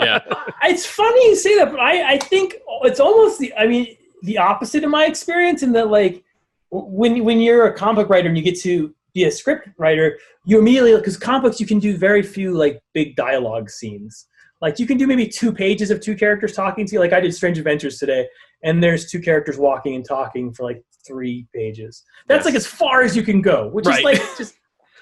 Yeah. 0.00 0.20
It's 0.64 0.84
funny 0.86 1.28
you 1.28 1.36
say 1.36 1.56
that, 1.58 1.70
but 1.70 1.80
I 1.80 2.14
I 2.14 2.18
think 2.18 2.56
it's 2.82 3.00
almost 3.00 3.38
the 3.38 3.52
I 3.54 3.66
mean 3.66 3.96
the 4.22 4.38
opposite 4.38 4.82
in 4.82 4.90
my 4.90 5.06
experience 5.06 5.62
in 5.62 5.72
that 5.72 5.88
like 5.88 6.22
when 6.70 7.22
when 7.24 7.40
you're 7.40 7.66
a 7.66 7.74
comic 7.74 7.96
book 8.04 8.10
writer 8.10 8.28
and 8.28 8.36
you 8.36 8.42
get 8.42 8.58
to 8.60 8.94
be 9.14 9.24
a 9.24 9.30
script 9.30 9.68
writer, 9.78 10.18
you 10.44 10.58
immediately 10.58 10.94
because 10.96 11.16
comics 11.16 11.60
you 11.60 11.66
can 11.66 11.78
do 11.78 11.96
very 11.96 12.22
few 12.22 12.52
like 12.56 12.82
big 12.92 13.14
dialogue 13.16 13.70
scenes. 13.70 14.26
Like 14.60 14.78
you 14.78 14.86
can 14.86 14.96
do 14.98 15.06
maybe 15.06 15.26
two 15.28 15.52
pages 15.52 15.90
of 15.90 16.00
two 16.00 16.16
characters 16.16 16.52
talking 16.54 16.86
to 16.86 16.92
you. 16.94 16.98
Like 17.00 17.12
I 17.12 17.20
did 17.20 17.34
Strange 17.34 17.58
Adventures 17.58 17.98
today, 17.98 18.26
and 18.62 18.82
there's 18.82 19.10
two 19.10 19.20
characters 19.20 19.56
walking 19.58 19.94
and 19.94 20.04
talking 20.04 20.52
for 20.52 20.64
like 20.64 20.82
three 21.06 21.46
pages. 21.54 22.02
That's 22.28 22.40
Yes. 22.40 22.44
like 22.46 22.54
as 22.54 22.66
far 22.66 23.02
as 23.02 23.14
you 23.16 23.22
can 23.22 23.40
go, 23.42 23.68
which 23.68 23.86
Right. 23.86 23.98
is 23.98 24.04
like 24.04 24.36
just. 24.38 24.54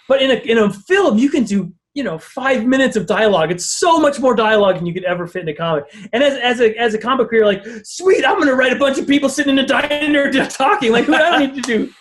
But 0.08 0.20
in 0.20 0.30
a 0.32 0.34
in 0.34 0.58
a 0.58 0.70
film, 0.72 1.16
you 1.16 1.30
can 1.30 1.44
do 1.44 1.72
you 1.94 2.02
know 2.02 2.18
five 2.18 2.64
minutes 2.64 2.96
of 2.96 3.06
dialogue. 3.06 3.50
It's 3.50 3.66
so 3.66 3.98
much 3.98 4.18
more 4.18 4.34
dialogue 4.34 4.76
than 4.76 4.86
you 4.86 4.94
could 4.94 5.04
ever 5.04 5.26
fit 5.26 5.42
in 5.42 5.48
a 5.48 5.54
comic. 5.54 5.84
And 6.12 6.22
as 6.22 6.38
as 6.38 6.60
a 6.60 6.76
as 6.78 6.94
a 6.94 6.98
comic 6.98 7.28
creator, 7.28 7.46
like 7.46 7.64
sweet, 7.84 8.24
I'm 8.24 8.38
gonna 8.38 8.54
write 8.54 8.72
a 8.72 8.78
bunch 8.78 8.98
of 8.98 9.06
people 9.06 9.28
sitting 9.28 9.58
in 9.58 9.64
a 9.64 9.66
diner 9.66 10.32
talking. 10.48 10.92
Like, 10.92 11.08
I 11.08 11.46
need 11.46 11.54
to 11.54 11.62
do? 11.62 11.92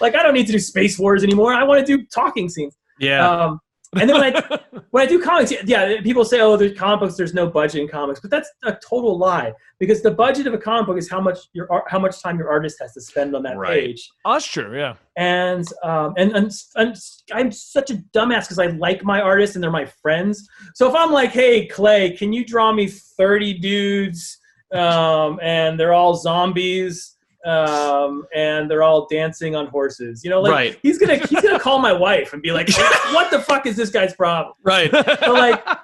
Like, 0.00 0.14
I 0.14 0.22
don't 0.22 0.34
need 0.34 0.46
to 0.46 0.52
do 0.52 0.58
Space 0.58 0.98
Wars 0.98 1.24
anymore. 1.24 1.54
I 1.54 1.64
want 1.64 1.84
to 1.84 1.96
do 1.96 2.04
talking 2.12 2.48
scenes. 2.48 2.76
Yeah. 3.00 3.26
Um, 3.26 3.60
and 3.98 4.08
then 4.08 4.20
when 4.20 4.36
I 4.36 4.58
when 4.90 5.02
I 5.04 5.06
do 5.08 5.20
comics, 5.22 5.52
yeah, 5.64 6.00
people 6.02 6.24
say, 6.24 6.40
"Oh, 6.40 6.56
there's 6.56 6.76
comic 6.78 7.00
books. 7.00 7.16
There's 7.16 7.34
no 7.34 7.46
budget 7.48 7.80
in 7.82 7.88
comics," 7.88 8.20
but 8.20 8.30
that's 8.30 8.50
a 8.64 8.72
total 8.86 9.16
lie 9.16 9.52
because 9.78 10.02
the 10.02 10.10
budget 10.10 10.46
of 10.46 10.54
a 10.54 10.58
comic 10.58 10.86
book 10.86 10.98
is 10.98 11.10
how 11.10 11.20
much 11.20 11.38
your 11.52 11.70
art, 11.72 11.84
how 11.88 11.98
much 11.98 12.20
time 12.22 12.38
your 12.38 12.50
artist 12.50 12.76
has 12.80 12.92
to 12.94 13.00
spend 13.00 13.34
on 13.34 13.42
that 13.44 13.56
Right. 13.56 13.80
page. 13.86 14.10
Oh, 14.24 14.34
That's 14.34 14.46
true. 14.46 14.76
Yeah. 14.76 14.94
And 15.16 15.66
um, 15.82 16.14
and, 16.16 16.32
and 16.36 16.52
and 16.76 16.96
I'm 17.32 17.50
such 17.50 17.90
a 17.90 17.94
dumbass 18.14 18.42
because 18.42 18.58
I 18.58 18.66
like 18.66 19.04
my 19.04 19.20
artists 19.20 19.56
and 19.56 19.62
they're 19.62 19.70
my 19.70 19.86
friends. 19.86 20.46
So 20.74 20.88
if 20.88 20.94
I'm 20.94 21.12
like, 21.12 21.30
"Hey, 21.30 21.66
Clay, 21.66 22.10
can 22.16 22.32
you 22.32 22.44
draw 22.44 22.72
me 22.72 22.86
30 22.88 23.54
dudes 23.58 24.38
um, 24.72 25.38
and 25.42 25.78
they're 25.80 25.94
all 25.94 26.14
zombies?" 26.14 27.14
Um 27.46 28.24
and 28.34 28.68
they're 28.70 28.82
all 28.82 29.06
dancing 29.08 29.54
on 29.54 29.66
horses 29.68 30.24
you 30.24 30.30
know 30.30 30.40
like 30.40 30.52
Right. 30.52 30.78
he's 30.82 30.98
gonna 30.98 31.16
he's 31.18 31.40
gonna 31.40 31.58
call 31.60 31.78
my 31.78 31.92
wife 31.92 32.32
and 32.32 32.42
be 32.42 32.50
like 32.50 32.68
what 33.12 33.30
the 33.30 33.38
fuck 33.38 33.64
is 33.66 33.76
this 33.76 33.90
guy's 33.90 34.12
problem 34.12 34.54
right. 34.64 34.90
but 34.90 35.20
like, 35.22 35.64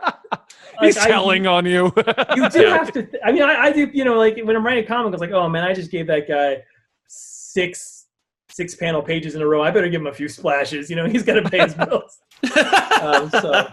He's 0.81 0.97
like, 0.97 1.07
I- 1.07 1.09
telling 1.09 1.47
on 1.47 1.65
you. 1.65 1.93
you 2.35 2.49
do 2.51 2.63
Yeah. 2.63 2.77
have 2.79 2.91
to. 2.95 3.09
I 3.25 3.31
mean, 3.31 3.43
I, 3.45 3.67
I 3.67 3.73
do. 3.73 3.89
You 3.95 4.05
know, 4.05 4.19
like 4.19 4.37
when 4.43 4.57
I'm 4.57 4.67
writing 4.67 4.83
a 4.83 4.87
comic, 4.89 5.07
I 5.07 5.11
was 5.13 5.21
like, 5.21 5.31
oh 5.31 5.49
man, 5.49 5.63
I 5.63 5.73
just 5.73 5.89
gave 5.93 6.09
that 6.09 6.27
guy 6.27 6.65
six 7.07 8.07
six 8.51 8.75
panel 8.75 9.01
pages 9.01 9.37
in 9.37 9.43
a 9.43 9.47
row. 9.47 9.63
I 9.63 9.71
better 9.71 9.89
give 9.89 10.01
him 10.01 10.09
a 10.09 10.13
few 10.13 10.29
splashes. 10.29 10.91
You 10.91 10.97
know, 10.97 11.07
he's 11.07 11.23
got 11.23 11.35
to 11.35 11.49
pay 11.49 11.61
his 11.61 11.75
bills. 11.75 12.19
Um, 13.01 13.31
so- 13.31 13.69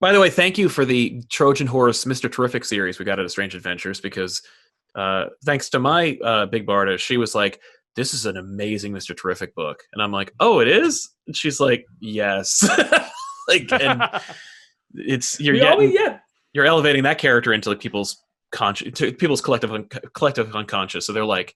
By 0.00 0.12
the 0.12 0.20
way, 0.20 0.28
thank 0.28 0.58
you 0.58 0.68
for 0.68 0.84
the 0.84 1.22
Trojan 1.30 1.66
Horse 1.66 2.04
Mr. 2.04 2.30
Terrific 2.30 2.64
series 2.66 2.98
we 2.98 3.06
got 3.06 3.18
at 3.18 3.24
a 3.24 3.28
Strange 3.30 3.54
Adventures 3.54 4.00
because 4.00 4.42
uh, 4.94 5.26
thanks 5.44 5.68
to 5.70 5.78
my 5.78 6.18
uh, 6.24 6.46
big 6.46 6.66
Barda, 6.66 6.98
she 6.98 7.16
was 7.16 7.34
like, 7.34 7.60
"This 7.96 8.14
is 8.14 8.26
an 8.26 8.36
amazing 8.36 8.92
Mr. 8.92 9.16
Terrific 9.16 9.54
book," 9.54 9.82
and 9.92 10.02
I'm 10.02 10.12
like, 10.12 10.32
"Oh, 10.40 10.60
it 10.60 10.68
is." 10.68 11.10
And 11.26 11.36
she's 11.36 11.60
like, 11.60 11.84
"Yes." 12.00 12.68
like, 13.48 13.70
and 13.72 14.02
it's 14.94 15.40
you're 15.40 15.56
getting, 15.56 15.92
yeah, 15.92 16.18
you're 16.52 16.66
elevating 16.66 17.02
that 17.04 17.18
character 17.18 17.52
into 17.52 17.70
like 17.70 17.80
people's 17.80 18.22
conscious, 18.52 18.92
to 18.98 19.12
people's 19.12 19.40
collective 19.40 19.72
un- 19.72 19.88
collective 20.14 20.54
unconscious. 20.54 21.06
So 21.06 21.12
they're 21.12 21.24
like, 21.24 21.54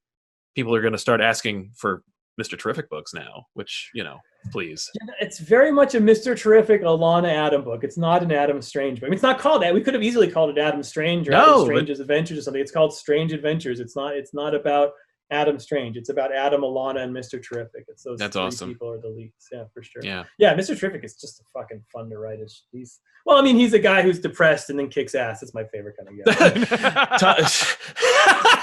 people 0.54 0.74
are 0.74 0.80
going 0.80 0.92
to 0.92 0.98
start 0.98 1.20
asking 1.20 1.70
for 1.76 2.02
Mr. 2.38 2.58
Terrific 2.58 2.88
books 2.88 3.12
now, 3.14 3.46
which 3.54 3.90
you 3.94 4.04
know, 4.04 4.18
please. 4.52 4.88
it's 5.20 5.38
very 5.38 5.72
much 5.72 5.94
a 5.94 6.00
Mister 6.00 6.34
Terrific 6.34 6.82
Alana 6.82 7.32
Adam 7.32 7.64
book. 7.64 7.82
It's 7.84 7.98
not 7.98 8.22
an 8.22 8.32
Adam 8.32 8.62
Strange 8.62 9.00
book. 9.00 9.06
I 9.06 9.10
mean, 9.10 9.14
it's 9.14 9.22
not 9.22 9.38
called 9.38 9.62
that. 9.62 9.74
We 9.74 9.80
could 9.80 9.94
have 9.94 10.02
easily 10.02 10.30
called 10.30 10.50
it 10.56 10.60
Adam 10.60 10.82
Strange 10.82 11.28
or 11.28 11.32
No, 11.32 11.38
Adam 11.42 11.54
but- 11.58 11.64
Strange's 11.66 12.00
Adventures 12.00 12.38
or 12.38 12.42
something. 12.42 12.60
It's 12.62 12.72
called 12.72 12.94
Strange 12.94 13.32
Adventures. 13.32 13.80
It's 13.80 13.96
not. 13.96 14.14
It's 14.14 14.32
not 14.32 14.54
about 14.54 14.92
Adam 15.30 15.58
Strange. 15.58 15.96
It's 15.98 16.08
about 16.08 16.32
Adam, 16.34 16.62
Alana, 16.62 17.00
and 17.02 17.12
Mister 17.12 17.38
Terrific. 17.38 17.84
It's 17.88 18.02
those 18.02 18.18
That's 18.18 18.34
three 18.36 18.42
awesome. 18.44 18.68
people 18.72 18.90
are 18.90 18.98
the 19.00 19.08
leads. 19.08 19.48
Yeah, 19.52 19.64
for 19.74 19.82
sure. 19.82 20.00
Yeah. 20.02 20.24
Yeah, 20.38 20.54
Mr. 20.54 20.78
Terrific 20.78 21.04
is 21.04 21.16
just 21.16 21.40
a 21.40 21.44
fucking 21.52 21.82
fun 21.92 22.08
to 22.10 22.18
write. 22.18 22.38
He's- 22.72 23.00
well, 23.26 23.36
I 23.36 23.42
mean, 23.42 23.56
he's 23.56 23.74
a 23.74 23.78
guy 23.78 24.00
who's 24.00 24.20
depressed 24.20 24.70
and 24.70 24.78
then 24.78 24.88
kicks 24.88 25.14
ass. 25.14 25.40
That's 25.40 25.52
my 25.52 25.64
favorite 25.64 25.96
kind 25.98 26.08
of 26.08 27.20
guy. 27.20 27.42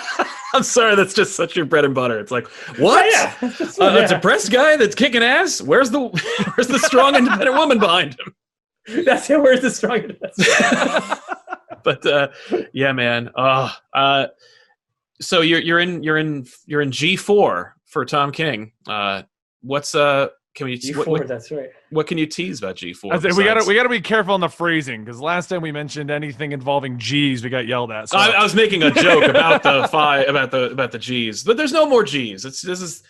I'm 0.55 0.63
sorry, 0.63 0.95
that's 0.95 1.13
just 1.13 1.35
such 1.35 1.55
your 1.55 1.65
bread 1.65 1.85
and 1.85 1.93
butter. 1.93 2.19
It's 2.19 2.31
like, 2.31 2.47
what? 2.79 3.05
yeah, 3.11 3.33
A- 3.41 3.47
what- 3.77 4.03
A 4.03 4.07
depressed 4.07 4.51
guy 4.51 4.77
that's 4.77 4.95
kicking 4.95 5.23
ass? 5.23 5.61
Where's 5.61 5.89
the 5.91 5.99
where's 6.55 6.67
the 6.67 6.79
strong 6.79 7.15
independent 7.15 7.55
woman 7.55 7.79
behind 7.79 8.17
him? 8.19 9.03
That's 9.05 9.29
it. 9.29 9.41
Where's 9.41 9.61
the 9.61 9.71
strong? 9.71 10.01
but 11.83 12.05
uh, 12.05 12.29
yeah, 12.73 12.91
man. 12.91 13.29
Oh, 13.35 13.71
uh, 13.93 14.27
so 15.21 15.41
you're 15.41 15.61
you're 15.61 15.79
in 15.79 16.03
you're 16.03 16.17
in 16.17 16.45
you're 16.65 16.81
in 16.81 16.91
G 16.91 17.15
four 17.15 17.75
for 17.85 18.05
Tom 18.05 18.31
King. 18.31 18.71
Uh, 18.87 19.23
what's 19.61 19.95
uh? 19.95 20.27
Can 20.55 20.67
we 20.67 20.77
G 20.77 20.95
what, 20.95 21.05
four. 21.05 21.11
what, 21.19 21.27
That's 21.27 21.51
right. 21.51 21.69
what 21.89 22.07
can 22.07 22.17
you 22.17 22.25
tease 22.25 22.59
about 22.59 22.77
G 22.77 22.93
four? 22.93 23.13
I 23.13 23.17
we 23.17 23.43
gotta 23.43 23.65
we 23.67 23.75
gotta 23.75 23.89
be 23.89 23.99
careful 23.99 24.33
on 24.33 24.39
the 24.39 24.47
phrasing 24.47 25.03
because 25.03 25.19
last 25.19 25.47
time 25.47 25.61
we 25.61 25.73
mentioned 25.73 26.09
anything 26.09 26.53
involving 26.53 26.97
G's, 26.97 27.43
we 27.43 27.49
got 27.49 27.67
yelled 27.67 27.91
at. 27.91 28.07
So 28.07 28.17
I, 28.17 28.29
I 28.29 28.43
was 28.43 28.55
making 28.55 28.81
a 28.81 28.91
joke 28.91 29.25
about 29.25 29.63
the 29.63 29.85
five 29.91 30.29
about 30.29 30.51
the 30.51 30.71
about 30.71 30.93
the 30.93 30.99
G's, 30.99 31.43
but 31.43 31.57
there's 31.57 31.73
no 31.73 31.85
more 31.87 32.05
G's. 32.05 32.45
It's 32.45 32.61
this 32.61 32.81
is 32.81 33.03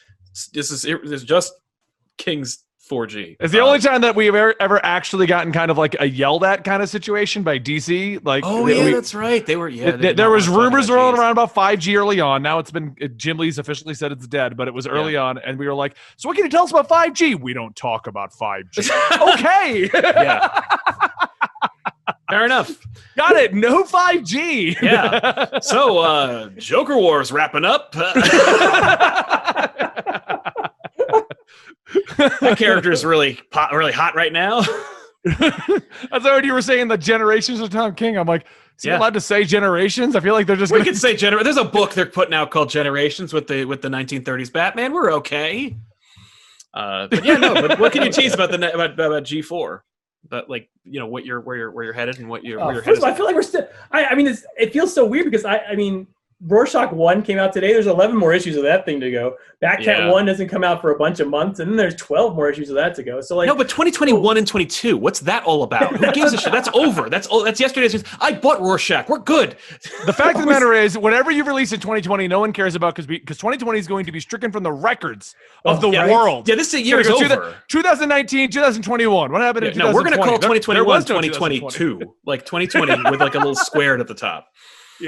this 0.53 0.71
is 0.71 0.81
this 0.81 1.11
is 1.11 1.23
just 1.23 1.53
King's 2.17 2.64
4G. 2.89 3.37
it's 3.39 3.51
the 3.51 3.59
Uh, 3.61 3.65
only 3.65 3.79
time 3.79 4.01
that 4.01 4.15
we've 4.15 4.33
ever, 4.35 4.53
ever 4.59 4.83
actually 4.85 5.25
gotten 5.27 5.51
kind 5.51 5.71
of 5.71 5.77
like 5.77 5.95
a 5.99 6.05
yelled 6.07 6.43
at 6.43 6.63
kind 6.63 6.83
of 6.83 6.89
situation 6.89 7.41
by 7.43 7.57
DC. 7.59 8.19
Like, 8.23 8.43
Oh 8.45 8.67
yeah, 8.67 8.85
we- 8.85 8.91
that's 8.93 9.13
right. 9.15 9.45
They 9.45 9.55
were 9.55 9.69
yeah. 9.69 9.91
th- 9.91 10.01
they 10.01 10.13
there 10.13 10.29
was 10.29 10.47
rumors 10.47 10.89
rolling 10.89 11.19
around 11.19 11.31
about 11.31 11.53
5G 11.55 11.95
early 11.97 12.19
on. 12.19 12.41
Now 12.43 12.59
it's 12.59 12.71
been 12.71 12.95
uh, 13.01 13.07
Jim 13.15 13.37
Lee's 13.37 13.57
officially 13.59 13.93
said 13.93 14.11
it's 14.11 14.27
dead, 14.27 14.55
but 14.57 14.67
it 14.67 14.73
was 14.73 14.85
early 14.87 15.15
on, 15.17 15.37
and 15.39 15.57
we 15.57 15.67
were 15.67 15.73
like, 15.73 15.95
"So 16.17 16.29
what 16.29 16.35
can 16.35 16.45
you 16.45 16.51
tell 16.51 16.63
us 16.63 16.71
about 16.71 16.87
5G?" 16.89 17.39
We 17.39 17.53
don't 17.53 17.75
talk 17.75 18.07
about 18.07 18.31
5G. 18.33 18.89
okay, 19.33 19.89
yeah. 19.93 20.61
Fair 22.29 22.45
enough. 22.45 22.71
got 23.15 23.35
it. 23.35 23.53
No 23.53 23.83
5G. 23.83 24.81
Yeah. 24.81 25.59
So 25.59 25.99
uh 25.99 26.49
Joker 26.57 26.97
War's 26.97 27.31
wrapping 27.31 27.65
up. 27.65 27.93
that 32.17 32.55
character 32.57 32.91
is 32.91 33.05
really 33.05 33.39
hot, 33.53 33.71
really 33.73 33.91
hot 33.91 34.15
right 34.15 34.33
now. 34.33 34.59
I 35.27 36.19
thought 36.19 36.43
you 36.45 36.53
were 36.53 36.61
saying 36.61 36.87
the 36.87 36.97
generations 36.97 37.59
of 37.59 37.69
Tom 37.69 37.95
King. 37.95 38.17
I'm 38.17 38.27
like, 38.27 38.43
is 38.77 38.83
he 38.83 38.89
Yeah. 38.89 38.97
allowed 38.97 39.13
to 39.15 39.21
say 39.21 39.43
generations? 39.43 40.15
I 40.15 40.19
feel 40.19 40.33
like 40.33 40.47
they're 40.47 40.55
just 40.55 40.71
We 40.71 40.79
gonna 40.79 40.91
could 40.91 40.97
say 40.99 41.13
gener- 41.15 41.43
There's 41.43 41.57
a 41.57 41.63
book 41.65 41.93
they're 41.93 42.05
putting 42.05 42.33
out 42.33 42.51
called 42.51 42.69
Generations 42.69 43.33
with 43.33 43.47
the 43.47 43.65
with 43.65 43.81
the 43.81 43.87
1930s 43.89 44.51
Batman. 44.51 44.93
We're 44.93 45.13
okay. 45.13 45.75
Uh, 46.73 47.07
but 47.07 47.23
yeah, 47.23 47.37
no. 47.37 47.53
But 47.53 47.79
what 47.79 47.91
can 47.93 48.03
you 48.03 48.11
tease 48.11 48.33
about 48.33 48.51
the 48.51 48.57
ne- 48.57 48.71
about 48.71 48.91
about 48.93 49.23
G4? 49.23 49.79
But 50.27 50.49
like 50.49 50.69
you 50.83 50.99
know 50.99 51.07
what 51.07 51.25
you're 51.25 51.39
where 51.39 51.55
you're 51.55 51.71
where 51.71 51.85
you're 51.85 51.93
headed 51.93 52.19
and 52.19 52.27
what 52.27 52.43
you're 52.43 52.59
Uh, 52.59 52.65
where 52.65 52.73
you're 52.75 52.83
first 52.83 52.97
of 52.97 53.03
all, 53.05 53.11
I 53.11 53.15
feel 53.15 53.25
like 53.25 53.35
we're 53.35 53.43
still. 53.43 53.67
I, 53.91 54.05
I 54.07 54.15
mean, 54.15 54.27
it's, 54.27 54.43
it 54.59 54.73
feels 54.73 54.93
so 54.93 55.05
weird 55.05 55.25
because 55.25 55.45
I, 55.45 55.59
I 55.59 55.75
mean, 55.75 56.07
Rorschach 56.41 56.91
one 56.91 57.21
came 57.23 57.37
out 57.39 57.53
today. 57.53 57.71
There's 57.71 57.87
11 57.87 58.15
more 58.15 58.33
issues 58.33 58.57
of 58.57 58.63
that 58.63 58.83
thing 58.85 58.99
to 58.99 59.09
go. 59.09 59.37
Batcat 59.63 59.85
Yeah. 59.85 60.11
one 60.11 60.25
doesn't 60.25 60.49
come 60.49 60.65
out 60.65 60.81
for 60.81 60.91
a 60.91 60.97
bunch 60.97 61.21
of 61.21 61.29
months, 61.29 61.61
and 61.61 61.69
then 61.71 61.77
there's 61.77 61.95
12 61.95 62.35
more 62.35 62.49
issues 62.49 62.69
of 62.69 62.75
that 62.75 62.93
to 62.95 63.03
go. 63.03 63.21
So 63.21 63.37
like, 63.37 63.47
no, 63.47 63.55
but 63.55 63.69
2021 63.69 64.35
and 64.37 64.45
22. 64.45 64.97
What's 64.97 65.21
that 65.21 65.45
all 65.45 65.63
about? 65.63 65.95
Who 65.95 66.11
gives 66.11 66.33
a 66.33 66.37
shit? 66.37 66.51
That's 66.51 66.67
over. 66.73 67.09
That's 67.09 67.25
all. 67.27 67.41
that's 67.45 67.59
yesterday's 67.61 67.93
news. 67.93 68.03
I 68.19 68.33
bought 68.33 68.59
Rorschach. 68.59 69.07
We're 69.07 69.19
good. 69.19 69.55
The 70.05 70.11
fact 70.11 70.35
of 70.35 70.41
the 70.41 70.47
matter 70.51 70.73
is, 70.73 70.97
whatever 70.97 71.31
you 71.31 71.45
release 71.45 71.71
in 71.71 71.79
2020, 71.79 72.27
no 72.27 72.41
one 72.41 72.51
cares 72.51 72.75
about 72.75 72.95
because 72.95 73.07
because 73.07 73.37
2020 73.37 73.79
is 73.79 73.87
going 73.87 74.05
to 74.05 74.11
be 74.11 74.19
stricken 74.19 74.51
from 74.51 74.63
the 74.63 74.73
records 74.73 75.35
of 75.63 75.77
Oh, 75.77 75.89
the 75.89 75.95
yeah. 75.95 76.11
world. 76.11 76.49
Yeah, 76.49 76.55
this 76.55 76.73
It's 76.73 76.83
year 76.85 76.99
is 76.99 77.07
gonna 77.07 77.29
go 77.29 77.35
over. 77.35 77.55
2019, 77.69 78.51
2021. 78.51 79.31
What 79.31 79.41
happened 79.41 79.67
Yeah, 79.67 79.71
in 79.71 79.77
no, 79.77 79.93
we're 79.93 80.03
gonna 80.03 80.17
call 80.17 80.37
There- 80.37 80.49
there 80.49 80.59
2021 80.59 80.99
no 80.99 81.05
2022, 81.05 82.13
like 82.25 82.45
2020 82.45 83.09
with 83.09 83.21
like 83.21 83.35
a 83.35 83.37
little 83.37 83.55
squared 83.55 84.01
at 84.01 84.07
the 84.07 84.13
top. 84.13 84.49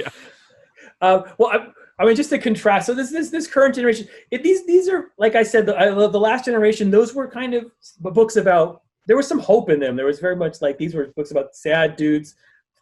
Uh, 1.01 1.21
well, 1.37 1.49
I, 1.51 1.67
I 1.99 2.05
mean, 2.05 2.15
just 2.15 2.29
to 2.29 2.37
contrast, 2.37 2.85
so 2.85 2.93
this 2.93 3.11
this 3.11 3.29
this 3.29 3.47
current 3.47 3.75
generation, 3.75 4.07
it, 4.31 4.43
these 4.43 4.65
these 4.65 4.87
are 4.87 5.11
like 5.17 5.35
I 5.35 5.43
said, 5.43 5.65
the, 5.65 5.75
I 5.75 5.89
love 5.89 6.11
the 6.11 6.19
last 6.19 6.45
generation. 6.45 6.91
Those 6.91 7.13
were 7.13 7.27
kind 7.27 7.53
of 7.53 7.65
books 7.99 8.35
about. 8.35 8.83
There 9.07 9.15
was 9.15 9.27
some 9.27 9.39
hope 9.39 9.69
in 9.69 9.79
them. 9.79 9.95
There 9.95 10.05
was 10.05 10.19
very 10.19 10.35
much 10.35 10.61
like 10.61 10.77
these 10.77 10.93
were 10.93 11.07
books 11.15 11.31
about 11.31 11.55
sad 11.55 11.95
dudes 11.95 12.35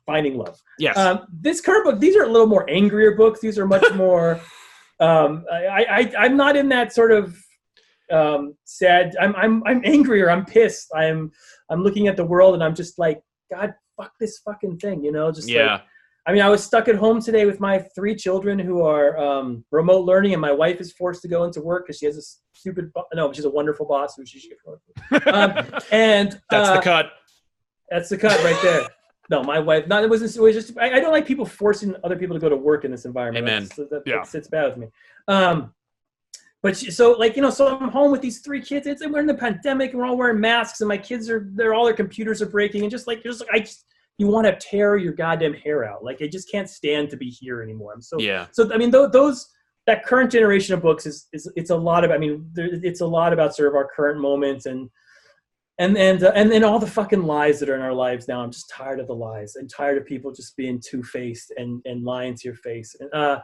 finding 0.05 0.38
love. 0.38 0.61
Yes. 0.80 0.97
Um, 0.97 1.28
this 1.32 1.61
current 1.61 1.86
book, 1.86 1.99
these 1.99 2.16
are 2.16 2.24
a 2.24 2.28
little 2.28 2.47
more 2.47 2.70
angrier 2.70 3.16
books. 3.16 3.39
These 3.39 3.57
are 3.57 3.68
much 3.68 3.86
more. 3.95 4.39
Um, 4.99 5.45
I, 5.51 5.86
I 5.89 6.26
I'm 6.26 6.38
not 6.38 6.55
in 6.55 6.70
that 6.70 6.93
sort 6.93 7.11
of 7.11 7.38
um, 8.11 8.55
sad. 8.66 9.16
I'm 9.20 9.36
I'm 9.36 9.63
I'm 9.66 9.82
angrier. 9.84 10.30
I'm 10.30 10.45
pissed. 10.45 10.91
I'm 10.95 11.32
I'm 11.70 11.84
looking 11.84 12.07
at 12.07 12.18
the 12.18 12.26
world 12.26 12.53
and 12.53 12.63
I'm 12.63 12.76
just 12.76 12.99
like, 12.99 13.22
God, 13.51 13.74
fuck 13.97 14.13
this 14.20 14.39
fucking 14.39 14.78
thing. 14.80 15.03
You 15.03 15.11
know, 15.11 15.32
just 15.32 15.47
like, 15.47 15.55
yeah. 15.55 15.82
I 16.28 16.34
mean, 16.34 16.42
I 16.42 16.50
was 16.50 16.64
stuck 16.64 16.88
at 16.88 16.96
home 16.96 17.22
today 17.22 17.46
with 17.46 17.60
my 17.60 17.80
three 17.94 18.16
children 18.16 18.58
who 18.58 18.82
are 18.82 19.18
um, 19.18 19.64
remote 19.72 20.06
learning, 20.06 20.34
and 20.34 20.42
my 20.42 20.52
wife 20.52 20.82
is 20.82 20.92
forced 20.92 21.22
to 21.22 21.28
go 21.28 21.44
into 21.44 21.62
work 21.62 21.86
because 21.86 22.00
she 22.00 22.08
has 22.08 22.18
a 22.18 22.58
stupid. 22.58 22.92
Bo- 22.93 23.06
no, 23.14 23.32
she's 23.32 23.46
a 23.46 23.50
wonderful 23.50 23.86
boss 23.86 24.16
who 24.16 24.26
she 24.26 24.39
should 24.39 24.58
with. 24.66 25.28
Um, 25.28 25.52
and 25.92 26.42
That's 26.50 26.70
uh, 26.70 26.76
the 26.76 26.82
cut. 26.82 27.12
That's 27.92 28.10
the 28.10 28.18
cut 28.18 28.43
right 28.43 28.60
there. 28.64 28.88
No, 29.30 29.43
my 29.43 29.60
wife. 29.60 29.88
No, 29.88 30.02
it 30.04 30.10
was. 30.10 30.36
It 30.36 30.42
was 30.42 30.56
just. 30.56 30.78
I, 30.80 30.93
I 30.93 31.00
don't 31.00 31.12
like 31.12 31.28
people 31.28 31.46
forcing 31.46 31.96
other 32.04 32.16
people 32.16 32.36
to 32.36 32.39
go 32.39 32.50
to 32.50 32.56
work 32.58 32.86
in 32.86 32.92
this 32.92 33.06
environment. 33.06 33.47
Amen. 33.47 33.64
That's- 33.64 33.89
that, 33.89 34.04
Yeah. 34.08 34.16
that 34.18 34.28
sits 34.28 34.47
bad 34.47 34.70
with 34.70 34.78
me. 34.78 34.88
Um, 35.28 35.74
but 36.64 36.76
she, 36.76 36.89
so 36.89 37.12
like 37.12 37.36
you 37.36 37.43
know, 37.43 37.52
so 37.52 37.78
I'm 37.78 37.89
home 37.89 38.12
with 38.12 38.22
these 38.22 38.39
three 38.39 38.62
kids. 38.62 38.88
It's 38.88 39.06
we're 39.06 39.20
in 39.20 39.28
the 39.28 39.36
pandemic 39.36 39.92
and 39.92 40.00
we're 40.00 40.08
all 40.08 40.18
wearing 40.18 40.39
masks, 40.39 40.82
and 40.82 40.88
my 40.88 40.97
kids 40.97 41.30
are. 41.30 41.47
They're 41.54 41.76
all 41.76 41.86
their 41.86 41.93
computers 41.93 42.42
are 42.42 42.47
breaking, 42.47 42.82
and 42.82 42.89
just 42.89 43.06
like 43.06 43.22
just 43.22 43.43
I 43.54 43.60
just 43.60 43.86
you 44.17 44.28
want 44.28 44.47
to 44.47 44.55
tear 44.55 44.96
your 44.97 45.13
goddamn 45.13 45.54
hair 45.54 45.83
out. 45.86 46.04
Like 46.04 46.21
I 46.21 46.28
just 46.28 46.50
can't 46.50 46.70
stand 46.70 47.09
to 47.09 47.17
be 47.17 47.29
here 47.29 47.62
anymore. 47.62 47.93
I'm 47.93 48.01
so 48.01 48.17
Yeah. 48.20 48.47
so 48.51 48.71
I 48.74 48.78
mean 48.78 48.92
th- 48.92 49.12
those 49.12 49.47
that 49.87 50.04
current 50.05 50.32
generation 50.32 50.74
of 50.74 50.82
books 50.82 51.05
is, 51.05 51.28
is 51.33 51.51
it's 51.55 51.70
a 51.70 51.75
lot 51.75 52.04
of 52.04 52.12
I 52.12 52.17
mean 52.17 52.50
there, 52.54 52.70
it's 52.71 53.01
a 53.01 53.05
lot 53.08 53.33
about 53.33 53.55
sort 53.55 53.67
of 53.70 53.75
our 53.75 53.87
current 53.96 54.20
moments 54.20 54.66
and 54.66 54.89
and 55.78 55.97
and 55.97 56.24
uh, 56.24 56.32
and 56.33 56.50
then 56.51 56.63
all 56.63 56.79
the 56.79 56.87
fucking 56.87 57.24
lies 57.24 57.59
that 57.59 57.70
are 57.70 57.75
in 57.75 57.82
our 57.82 57.93
lives 57.93 58.28
now. 58.29 58.42
I'm 58.42 58.51
just 58.51 58.70
tired 58.70 59.00
of 59.01 59.08
the 59.08 59.16
lies. 59.16 59.55
I'm 59.59 59.67
tired 59.67 59.97
of 59.97 60.05
people 60.05 60.32
just 60.32 60.55
being 60.55 60.82
two 60.83 61.04
faced 61.04 61.51
and 61.58 61.82
and 61.86 62.04
lying 62.05 62.36
to 62.36 62.42
your 62.47 62.55
face. 62.55 62.96
And 63.00 63.13
uh, 63.13 63.42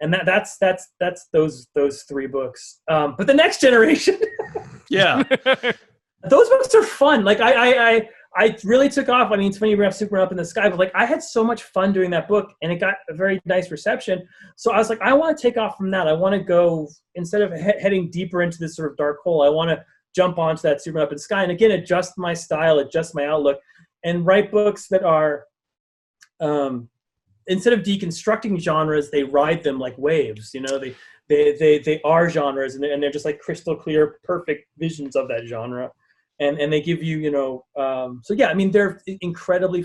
and 0.00 0.12
that 0.14 0.24
that's 0.24 0.56
that's 0.56 0.88
that's 0.98 1.28
those 1.34 1.68
those 1.74 2.04
three 2.04 2.26
books. 2.26 2.80
Um, 2.90 3.14
but 3.18 3.26
the 3.26 3.34
next 3.34 3.60
generation, 3.60 4.18
Yeah. 4.90 5.22
those 6.30 6.48
books 6.48 6.74
are 6.74 6.82
fun. 6.82 7.24
Like 7.24 7.40
I 7.40 7.52
I. 7.52 7.90
I 7.96 8.08
I 8.36 8.56
really 8.64 8.88
took 8.88 9.08
off. 9.08 9.30
I 9.30 9.36
mean, 9.36 9.48
it's 9.48 9.58
funny 9.58 9.70
you 9.70 9.76
bring 9.76 10.22
up 10.22 10.30
in 10.32 10.36
the 10.36 10.44
sky, 10.44 10.68
but 10.68 10.78
like 10.78 10.90
I 10.94 11.04
had 11.04 11.22
so 11.22 11.44
much 11.44 11.62
fun 11.64 11.92
doing 11.92 12.10
that 12.10 12.26
book, 12.26 12.52
and 12.62 12.72
it 12.72 12.76
got 12.76 12.94
a 13.08 13.14
very 13.14 13.40
nice 13.44 13.70
reception. 13.70 14.26
So 14.56 14.72
I 14.72 14.78
was 14.78 14.90
like, 14.90 15.00
I 15.00 15.12
want 15.12 15.36
to 15.36 15.42
take 15.42 15.56
off 15.56 15.76
from 15.76 15.90
that. 15.92 16.08
I 16.08 16.12
want 16.12 16.34
to 16.34 16.40
go 16.40 16.88
instead 17.14 17.42
of 17.42 17.52
he- 17.52 17.80
heading 17.80 18.10
deeper 18.10 18.42
into 18.42 18.58
this 18.58 18.74
sort 18.74 18.90
of 18.90 18.96
dark 18.96 19.18
hole. 19.22 19.42
I 19.42 19.48
want 19.48 19.70
to 19.70 19.84
jump 20.16 20.38
onto 20.38 20.62
that 20.62 20.82
Superman 20.82 21.06
up 21.06 21.12
in 21.12 21.16
the 21.16 21.22
sky, 21.22 21.42
and 21.42 21.52
again, 21.52 21.70
adjust 21.72 22.18
my 22.18 22.34
style, 22.34 22.80
adjust 22.80 23.14
my 23.14 23.26
outlook, 23.26 23.60
and 24.04 24.26
write 24.26 24.50
books 24.50 24.88
that 24.88 25.04
are, 25.04 25.44
um, 26.40 26.88
instead 27.46 27.72
of 27.72 27.80
deconstructing 27.80 28.58
genres, 28.58 29.10
they 29.10 29.22
ride 29.22 29.62
them 29.62 29.78
like 29.78 29.96
waves. 29.96 30.50
You 30.54 30.62
know, 30.62 30.78
they 30.78 30.94
they 31.28 31.56
they 31.56 31.78
they 31.78 32.02
are 32.02 32.28
genres, 32.28 32.74
and 32.74 32.82
they're, 32.82 32.92
and 32.92 33.00
they're 33.00 33.12
just 33.12 33.24
like 33.24 33.38
crystal 33.38 33.76
clear, 33.76 34.18
perfect 34.24 34.66
visions 34.76 35.14
of 35.14 35.28
that 35.28 35.46
genre 35.46 35.92
and 36.40 36.58
and 36.58 36.72
they 36.72 36.80
give 36.80 37.02
you 37.02 37.18
you 37.18 37.30
know 37.30 37.64
um, 37.76 38.20
so 38.24 38.34
yeah 38.34 38.48
i 38.48 38.54
mean 38.54 38.70
they're 38.70 39.00
incredibly 39.20 39.84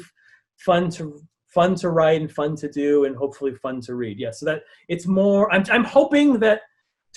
fun 0.66 0.90
to 0.90 1.20
fun 1.54 1.76
to 1.76 1.90
write 1.90 2.22
and 2.22 2.32
fun 2.32 2.56
to 2.56 2.70
do 2.70 3.06
and 3.06 3.16
hopefully 3.16 3.54
fun 3.56 3.82
to 3.82 3.96
read 3.96 4.20
yeah 4.20 4.32
so 4.32 4.46
that 4.46 4.62
it's 4.88 5.08
more 5.08 5.52
i'm, 5.54 5.64
I'm 5.72 5.84
hoping 5.84 6.40
that 6.40 6.62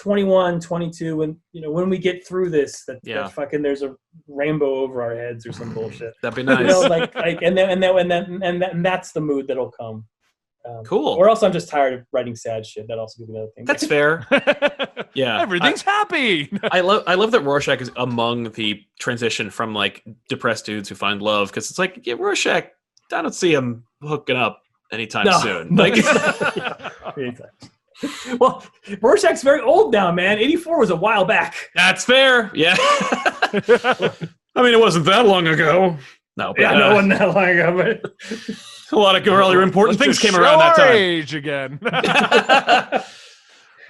21 0.00 0.58
22 0.60 1.16
when 1.16 1.36
you 1.52 1.60
know 1.60 1.70
when 1.70 1.90
we 1.90 1.98
get 1.98 2.26
through 2.26 2.48
this 2.48 2.84
that, 2.86 2.98
Yeah. 3.02 3.22
that 3.22 3.32
fucking 3.32 3.60
there's 3.60 3.82
a 3.82 3.94
rainbow 4.26 4.76
over 4.76 5.02
our 5.02 5.14
heads 5.14 5.46
or 5.46 5.52
some 5.52 5.74
bullshit 5.74 6.14
That'd 6.22 6.36
be 6.46 6.50
you 6.52 6.66
know 6.66 6.80
nice. 6.82 6.88
like 6.90 7.14
like 7.14 7.42
and 7.42 7.56
then 7.56 7.68
and 7.70 7.82
then 7.82 7.98
and 7.98 8.10
then 8.10 8.40
and, 8.42 8.62
that, 8.62 8.72
and 8.74 8.84
that's 8.84 9.12
the 9.12 9.20
mood 9.20 9.46
that'll 9.48 9.70
come 9.72 10.06
um, 10.68 10.84
Cool. 10.84 11.08
or 11.08 11.28
else 11.28 11.42
i'm 11.42 11.52
just 11.52 11.68
tired 11.68 11.92
of 11.94 12.06
writing 12.12 12.36
sad 12.36 12.64
shit 12.64 12.86
that 12.88 12.98
also 12.98 13.18
could 13.18 13.28
be 13.28 13.34
another 13.34 13.50
thing 13.56 13.64
That's 13.64 13.86
fair. 13.86 14.26
Yeah. 15.14 15.42
Everything's 15.42 15.82
happy. 15.82 16.50
I 16.70 16.80
love 16.80 17.02
I 17.06 17.16
love 17.16 17.32
that 17.32 17.40
Rorschach 17.42 17.82
is 17.82 17.90
among 17.96 18.44
the 18.52 18.82
transition 18.98 19.50
from 19.50 19.74
like 19.74 20.02
depressed 20.30 20.64
dudes 20.64 20.88
who 20.88 20.94
find 20.94 21.20
love 21.20 21.48
because 21.48 21.68
it's 21.68 21.78
like 21.78 22.06
yeah, 22.06 22.14
Rorschach. 22.14 22.64
I 23.12 23.20
don't 23.20 23.34
see 23.34 23.52
him 23.52 23.84
hooking 24.00 24.36
up 24.36 24.62
anytime 24.90 25.26
No, 25.26 25.38
soon. 25.40 25.74
no. 25.74 25.82
Like, 25.82 25.96
Anytime. 27.18 28.38
well 28.38 28.64
rorschach's 29.02 29.42
very 29.42 29.60
old 29.60 29.92
now 29.92 30.10
man 30.10 30.38
84 30.38 30.78
was 30.78 30.88
a 30.90 30.96
while 30.96 31.26
back 31.26 31.54
that's 31.74 32.04
fair. 32.06 32.50
Yeah. 32.54 32.74
I 32.78 34.62
mean, 34.62 34.72
it 34.72 34.80
wasn't 34.80 35.04
that 35.06 35.26
long 35.26 35.46
ago. 35.46 35.96
No, 36.38 36.54
but 36.54 36.60
Yeah, 36.60 36.72
uh, 36.72 36.78
no 36.78 36.94
one 36.94 37.08
that 37.10 37.34
long 37.34 37.44
ago, 37.48 38.00
but 38.02 38.56
a 38.92 38.98
lot 38.98 39.16
of 39.16 39.26
really 39.26 39.62
important 39.62 39.98
Let's 40.00 40.18
things 40.20 40.32
came 40.32 40.40
around 40.40 40.58
that 40.60 40.76
time. 40.76 40.92
Age 40.94 41.34
again. 41.34 41.78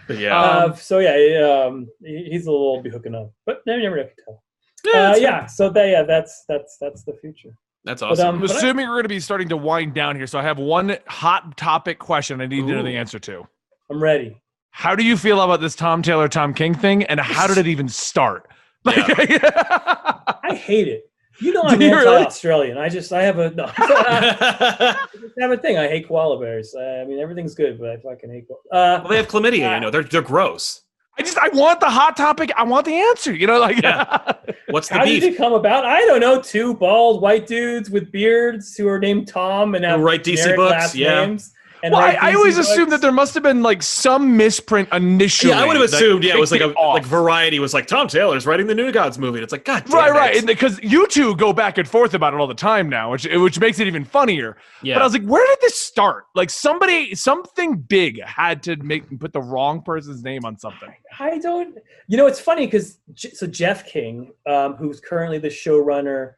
But 0.09 0.19
yeah, 0.19 0.37
uh, 0.39 0.75
so 0.75 0.99
yeah, 0.99 1.65
um, 1.65 1.87
he's 2.05 2.47
a 2.47 2.51
little 2.51 2.67
old 2.67 2.83
be 2.83 2.91
hooking 2.91 3.15
up, 3.15 3.33
but 3.47 3.63
never, 3.67 3.81
never 3.83 3.97
can 3.99 4.11
tell. 4.25 4.43
yeah, 4.85 5.13
Uh, 5.13 5.17
yeah, 5.17 5.47
so 5.47 5.71
that, 5.71 5.89
yeah, 5.89 6.03
that's 6.03 6.43
that's 6.49 6.77
that's 6.81 7.05
the 7.05 7.13
future. 7.21 7.51
that's 7.85 8.01
But, 8.03 8.11
awesome. 8.11 8.27
um, 8.29 8.35
I'm 8.35 8.41
but 8.41 8.51
I- 8.51 8.57
assuming 8.57 8.87
we're 8.89 8.95
going 8.95 9.05
to 9.05 9.09
be 9.09 9.21
starting 9.21 9.49
to 9.51 9.57
wind 9.57 9.95
down 9.95 10.17
here, 10.17 10.27
so 10.27 10.41
I 10.41 10.43
have 10.43 10.59
one 10.59 10.97
hot 11.07 11.57
topic 11.57 12.01
question 12.01 12.41
I 12.41 12.47
need 12.47 12.63
to 12.63 12.67
know 12.67 12.83
the 12.83 12.97
answer 12.97 13.21
to. 13.21 13.47
I'm 13.91 14.03
ready. 14.03 14.37
How 14.73 14.97
do 14.97 15.05
you 15.05 15.17
feel 15.17 15.41
about 15.41 15.61
this 15.61 15.77
Tom 15.77 16.03
Taylor, 16.03 16.27
Tom 16.29 16.53
King 16.53 16.75
thing, 16.75 17.05
and 17.05 17.21
how 17.21 17.47
did 17.47 17.59
it 17.59 17.69
even 17.69 17.89
start? 17.89 18.49
Like, 18.85 18.97
I 18.99 20.55
hate 20.61 20.89
it. 20.89 21.05
You 21.43 21.53
know, 21.53 21.63
I'm 21.67 21.79
Do 21.79 21.85
you 21.85 21.95
really? 21.95 22.17
anti-Australian. 22.17 22.79
I 22.79 22.89
just 22.89 23.13
I 23.13 23.23
have 23.23 23.39
a 23.39 23.51
no. 23.51 23.71
I 23.77 24.97
just 25.21 25.35
have 25.41 25.51
a 25.51 25.57
thing. 25.57 25.79
I 25.79 25.89
hate 25.89 26.09
koala 26.09 26.39
bears. 26.39 26.75
I 26.75 27.05
mean, 27.05 27.19
everything's 27.19 27.55
good, 27.55 27.79
but 27.79 27.91
I 27.91 27.97
fucking 27.99 28.31
hate. 28.31 28.47
Koala. 28.49 28.61
Uh, 28.71 29.01
well, 29.01 29.09
they 29.09 29.17
have 29.17 29.29
chlamydia. 29.29 29.75
You 29.75 29.81
know, 29.81 29.91
they're 29.91 30.05
they're 30.05 30.23
gross. 30.23 30.83
I 31.19 31.23
just 31.23 31.37
I 31.39 31.49
want 31.49 31.81
the 31.81 31.91
hot 31.91 32.17
topic. 32.17 32.51
I 32.57 32.63
want 32.63 32.87
the 32.87 32.95
answer. 32.95 33.35
You 33.35 33.47
know, 33.47 33.59
like 33.61 33.83
Yeah. 33.83 34.33
What's 34.71 34.89
the 34.89 34.95
how 34.95 35.05
beef? 35.05 35.23
did 35.23 35.35
it 35.35 35.37
come 35.37 35.53
about? 35.53 35.85
I 35.85 36.01
don't 36.07 36.21
know. 36.21 36.41
Two 36.41 36.75
bald 36.75 37.21
white 37.21 37.47
dudes 37.47 37.91
with 37.91 38.11
beards 38.11 38.75
who 38.77 38.89
are 38.89 38.99
named 38.99 39.29
Tom 39.29 39.75
and 39.75 39.85
have 39.85 40.01
Who 40.01 40.07
write 40.07 40.25
DC 40.25 40.57
books, 40.57 40.71
last 40.73 40.95
yeah. 40.95 41.27
names. 41.27 41.52
And 41.85 41.93
well, 41.93 42.01
I, 42.01 42.13
I 42.13 42.35
always 42.35 42.57
books. 42.57 42.71
assumed 42.71 42.93
that 42.93 43.01
there 43.01 43.11
must 43.11 43.35
have 43.35 43.43
been 43.43 43.61
like 43.63 43.83
some 43.83 44.37
misprint 44.37 44.89
initially. 44.93 45.53
Yeah, 45.53 45.63
I 45.63 45.67
would 45.67 45.75
have 45.75 45.85
assumed. 45.85 46.23
Yeah, 46.23 46.35
it 46.37 46.39
was 46.41 46.53
like 46.53 46.61
a 46.61 46.73
off. 46.75 46.95
like 46.95 47.05
Variety 47.05 47.59
was 47.59 47.75
like 47.75 47.87
Tom 47.89 48.07
Taylor's 48.07 48.47
writing 48.47 48.69
the 48.69 48.75
New 48.75 48.93
Gods 48.93 49.19
movie. 49.19 49.39
And 49.39 49.43
it's 49.45 49.53
like 49.53 49.65
God, 49.65 49.85
damn 49.87 49.97
right, 49.97 50.09
it. 50.09 50.13
right, 50.13 50.37
and 50.37 50.47
because 50.47 50.81
you 50.83 51.09
two 51.09 51.35
go 51.35 51.53
back 51.53 51.79
and 51.79 51.89
forth 51.89 52.15
about 52.15 52.35
it 52.35 52.41
all 52.41 52.47
the 52.47 52.55
time 52.55 52.89
now, 52.89 53.11
which 53.11 53.27
which 53.27 53.59
makes 53.59 53.81
it 53.81 53.89
even 53.89 54.05
funnier. 54.05 54.57
Yeah, 54.83 54.95
But 54.95 55.03
I 55.03 55.05
was 55.07 55.13
like, 55.13 55.25
where 55.25 55.45
did 55.45 55.59
this 55.61 55.77
start? 55.77 56.27
Like 56.37 56.51
somebody, 56.51 57.17
something 57.17 57.77
big 57.77 58.23
had 58.23 58.63
to 58.65 58.77
make 58.77 59.19
put 59.19 59.33
the 59.33 59.43
wrong 59.43 59.83
person's 59.83 60.23
name 60.23 60.45
on 60.45 60.57
something. 60.59 60.95
I 61.19 61.39
don't. 61.39 61.79
You 62.07 62.17
know, 62.17 62.27
it's 62.27 62.41
funny 62.41 62.67
because 62.67 63.01
so 63.17 63.47
Jeff 63.47 63.87
King, 63.87 64.33
um, 64.49 64.75
who's 64.75 65.01
currently 65.01 65.39
the 65.39 65.49
showrunner 65.49 66.35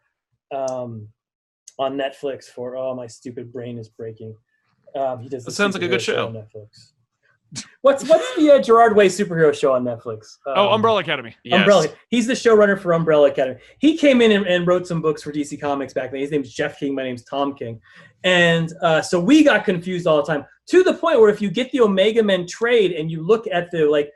um, 0.55 1.09
on 1.79 1.99
Netflix 1.99 2.45
for 2.45 2.77
oh 2.77 2.95
my 2.95 3.07
stupid 3.07 3.53
brain 3.53 3.79
is 3.79 3.91
breaking. 3.91 4.35
Um, 4.95 5.21
he 5.21 5.29
does. 5.29 5.45
the 5.45 5.51
That 5.51 5.57
sounds 5.57 5.75
like 5.75 5.83
a 5.83 5.89
good 5.89 6.01
superhero 6.01 6.05
show. 6.05 6.27
on 6.29 6.35
Netflix. 6.35 6.91
What's 7.83 8.09
what's 8.09 8.35
the 8.37 8.51
uh, 8.51 8.59
Gerard 8.61 8.97
Way 8.97 9.07
superhero 9.09 9.55
show 9.55 9.75
on 9.75 9.85
Netflix? 9.85 10.39
oh, 10.47 10.67
Um, 10.69 10.73
Umbrella 10.75 11.01
Academy. 11.01 11.37
Yes. 11.45 11.59
Umbrella. 11.61 11.87
He's 12.09 12.27
the 12.27 12.33
showrunner 12.33 12.79
for 12.81 12.93
Umbrella 12.95 13.29
Academy. 13.31 13.61
He 13.79 13.97
came 13.97 14.21
in 14.21 14.33
and, 14.33 14.47
and 14.47 14.67
wrote 14.67 14.87
some 14.87 15.01
books 15.01 15.23
for 15.23 15.31
DC 15.33 15.61
Comics 15.61 15.93
back 15.93 16.11
then. 16.11 16.21
His 16.21 16.31
name's 16.33 16.53
Jeff 16.53 16.79
King. 16.81 16.95
My 16.95 17.05
name's 17.05 17.23
Tom 17.25 17.55
King. 17.55 17.81
And 18.25 18.73
uh, 18.83 19.03
so 19.03 19.21
we 19.21 19.45
got 19.45 19.65
confused 19.65 20.07
all 20.07 20.17
the 20.17 20.25
time 20.27 20.45
to 20.71 20.83
the 20.83 20.95
point 20.95 21.21
where 21.21 21.29
if 21.29 21.41
you 21.41 21.51
get 21.51 21.71
the 21.71 21.81
Omega 21.81 22.23
Men 22.23 22.47
trade 22.47 22.93
and 22.93 23.11
you 23.11 23.23
look 23.25 23.47
at 23.53 23.71
the 23.71 23.85
like 23.85 24.11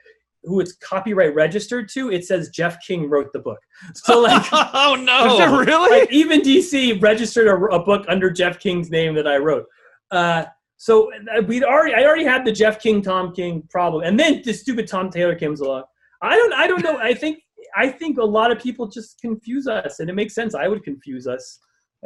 who 0.44 0.60
it's 0.60 0.72
copyright 0.76 1.34
registered 1.34 1.88
to, 1.90 2.10
it 2.10 2.24
says 2.24 2.48
Jeff 2.48 2.78
King 2.84 3.08
wrote 3.08 3.32
the 3.32 3.38
book. 3.40 3.58
So 3.94 4.20
like, 4.20 4.46
oh 4.52 4.96
no! 4.98 5.38
it 5.38 5.66
really? 5.66 6.00
like 6.00 6.12
even 6.12 6.40
DC 6.40 7.00
registered 7.02 7.46
a, 7.46 7.54
a 7.66 7.84
book 7.84 8.04
under 8.08 8.30
Jeff 8.30 8.58
King's 8.58 8.90
name 8.90 9.14
that 9.14 9.28
I 9.28 9.36
wrote. 9.36 9.66
Uh, 10.10 10.46
so 10.78 11.12
uh, 11.12 11.42
we'd 11.42 11.64
already, 11.64 11.92
I 11.92 12.04
already 12.04 12.24
had 12.24 12.44
the 12.44 12.52
Jeff 12.52 12.80
King, 12.80 13.02
Tom 13.02 13.34
King 13.34 13.62
problem, 13.68 14.04
and 14.04 14.18
then 14.18 14.42
the 14.44 14.54
stupid 14.54 14.86
Tom 14.86 15.10
Taylor 15.10 15.36
comes 15.38 15.60
along. 15.60 15.82
I 16.22 16.36
don't, 16.36 16.52
I 16.52 16.66
don't 16.66 16.82
know. 16.82 16.96
I 16.98 17.12
think, 17.12 17.40
I 17.76 17.88
think 17.88 18.18
a 18.18 18.24
lot 18.24 18.50
of 18.50 18.60
people 18.60 18.86
just 18.86 19.20
confuse 19.20 19.66
us, 19.66 20.00
and 20.00 20.08
it 20.08 20.14
makes 20.14 20.34
sense. 20.34 20.54
I 20.54 20.68
would 20.68 20.84
confuse 20.84 21.26
us 21.26 21.58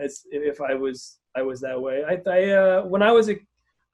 as 0.03 0.23
if 0.31 0.61
I 0.61 0.74
was, 0.74 1.19
I 1.36 1.43
was 1.43 1.61
that 1.61 1.81
way. 1.81 2.03
I, 2.03 2.19
I 2.28 2.51
uh, 2.51 2.82
when 2.85 3.03
I 3.03 3.12
was 3.12 3.28
a, 3.28 3.36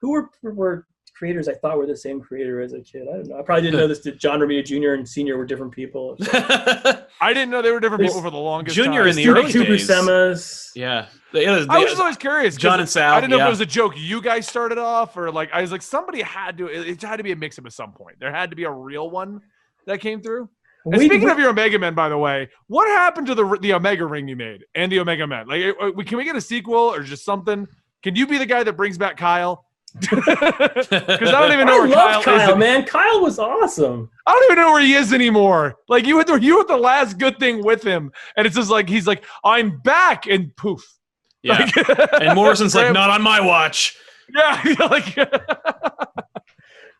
who 0.01 0.11
were 0.11 0.29
were 0.41 0.87
creators 1.19 1.49
I 1.49 1.53
thought 1.53 1.77
were 1.77 1.85
the 1.85 1.97
same 1.97 2.21
creator 2.21 2.61
as 2.61 2.71
a 2.71 2.79
kid. 2.79 3.03
I 3.11 3.17
don't 3.17 3.27
know. 3.27 3.37
I 3.37 3.41
probably 3.41 3.63
didn't 3.63 3.79
know 3.81 3.87
this. 3.87 3.99
That 3.99 4.17
John 4.17 4.39
Romita 4.39 4.63
Jr. 4.65 4.93
and 4.93 5.07
Senior 5.07 5.37
were 5.37 5.45
different 5.45 5.73
people. 5.73 6.15
I 6.31 7.33
didn't 7.33 7.49
know 7.49 7.61
they 7.61 7.71
were 7.71 7.81
different 7.81 7.99
There's 8.01 8.13
people 8.13 8.21
for 8.23 8.31
the 8.31 8.37
longest 8.37 8.75
Junior 8.75 9.01
time. 9.01 9.09
in 9.09 9.15
the 9.17 9.23
Stu- 9.23 9.31
early 9.35 9.49
Stu 9.49 9.63
days. 9.65 9.87
Buscema's. 9.87 10.71
yeah, 10.75 11.07
yeah. 11.33 11.65
I 11.69 11.77
was 11.79 11.89
just 11.89 11.99
always 12.01 12.15
curious. 12.17 12.55
John 12.55 12.79
and 12.79 12.87
Sal, 12.87 13.13
I 13.13 13.19
didn't 13.19 13.31
know 13.31 13.39
if 13.41 13.47
it 13.47 13.49
was 13.49 13.61
a 13.61 13.65
joke 13.65 13.93
you 13.97 14.21
guys 14.21 14.47
started 14.47 14.77
off, 14.77 15.17
or 15.17 15.29
like 15.31 15.49
I 15.53 15.61
was 15.61 15.71
like 15.71 15.81
somebody 15.81 16.21
had 16.21 16.57
to. 16.57 16.67
It 16.67 16.87
it 16.87 17.01
had 17.01 17.17
to 17.17 17.23
be 17.23 17.33
a 17.33 17.35
mix-up 17.35 17.65
at 17.65 17.73
some 17.73 17.91
point. 17.91 18.17
There 18.19 18.31
had 18.33 18.49
to 18.51 18.55
be 18.55 18.63
a 18.63 18.71
real 18.71 19.09
one 19.09 19.41
that 19.85 19.99
came 19.99 20.21
through. 20.21 20.49
And 20.85 20.93
We- 20.97 21.05
speaking 21.07 21.25
we- 21.25 21.31
of 21.31 21.37
your 21.37 21.49
Omega 21.49 21.77
Men, 21.77 21.93
by 21.93 22.07
the 22.07 22.17
way, 22.17 22.49
what 22.67 22.87
happened 22.87 23.27
to 23.27 23.35
the 23.35 23.57
the 23.61 23.73
Omega 23.73 24.05
ring 24.05 24.27
you 24.29 24.37
made 24.37 24.63
and 24.75 24.89
the 24.89 24.99
Omega 25.01 25.27
Men? 25.27 25.47
Like, 25.47 26.05
can 26.07 26.17
we 26.17 26.23
get 26.23 26.37
a 26.37 26.41
sequel 26.41 26.93
or 26.93 27.03
just 27.03 27.25
something? 27.25 27.67
Can 28.01 28.15
you 28.15 28.25
be 28.25 28.37
the 28.37 28.45
guy 28.45 28.63
that 28.63 28.73
brings 28.77 28.97
back 28.97 29.17
Kyle? 29.17 29.65
Because 29.99 30.91
I 30.91 31.39
don't 31.41 31.51
even 31.51 31.65
know 31.67 31.77
I 31.77 31.79
where 31.79 31.87
love 31.87 32.23
Kyle, 32.23 32.37
Kyle, 32.37 32.51
is. 32.53 32.57
man. 32.57 32.85
Kyle 32.85 33.21
was 33.21 33.39
awesome. 33.39 34.09
I 34.25 34.31
don't 34.31 34.43
even 34.51 34.57
know 34.63 34.71
where 34.71 34.81
he 34.81 34.93
is 34.93 35.13
anymore. 35.13 35.75
Like 35.87 36.05
you 36.05 36.15
were 36.17 36.23
the, 36.23 36.35
you 36.35 36.57
were 36.57 36.65
the 36.65 36.77
last 36.77 37.17
good 37.17 37.39
thing 37.39 37.63
with 37.63 37.83
him, 37.83 38.11
and 38.35 38.45
it's 38.47 38.55
just 38.55 38.69
like 38.69 38.87
he's 38.89 39.07
like, 39.07 39.23
I'm 39.43 39.79
back, 39.81 40.27
and 40.27 40.55
poof. 40.55 40.83
yeah. 41.43 41.69
Like- 41.75 42.11
And 42.21 42.35
Morrison's 42.35 42.75
like, 42.75 42.93
not 42.93 43.09
on 43.09 43.21
my 43.21 43.39
watch. 43.41 43.95
yeah, 44.35 44.61
like 44.89 45.15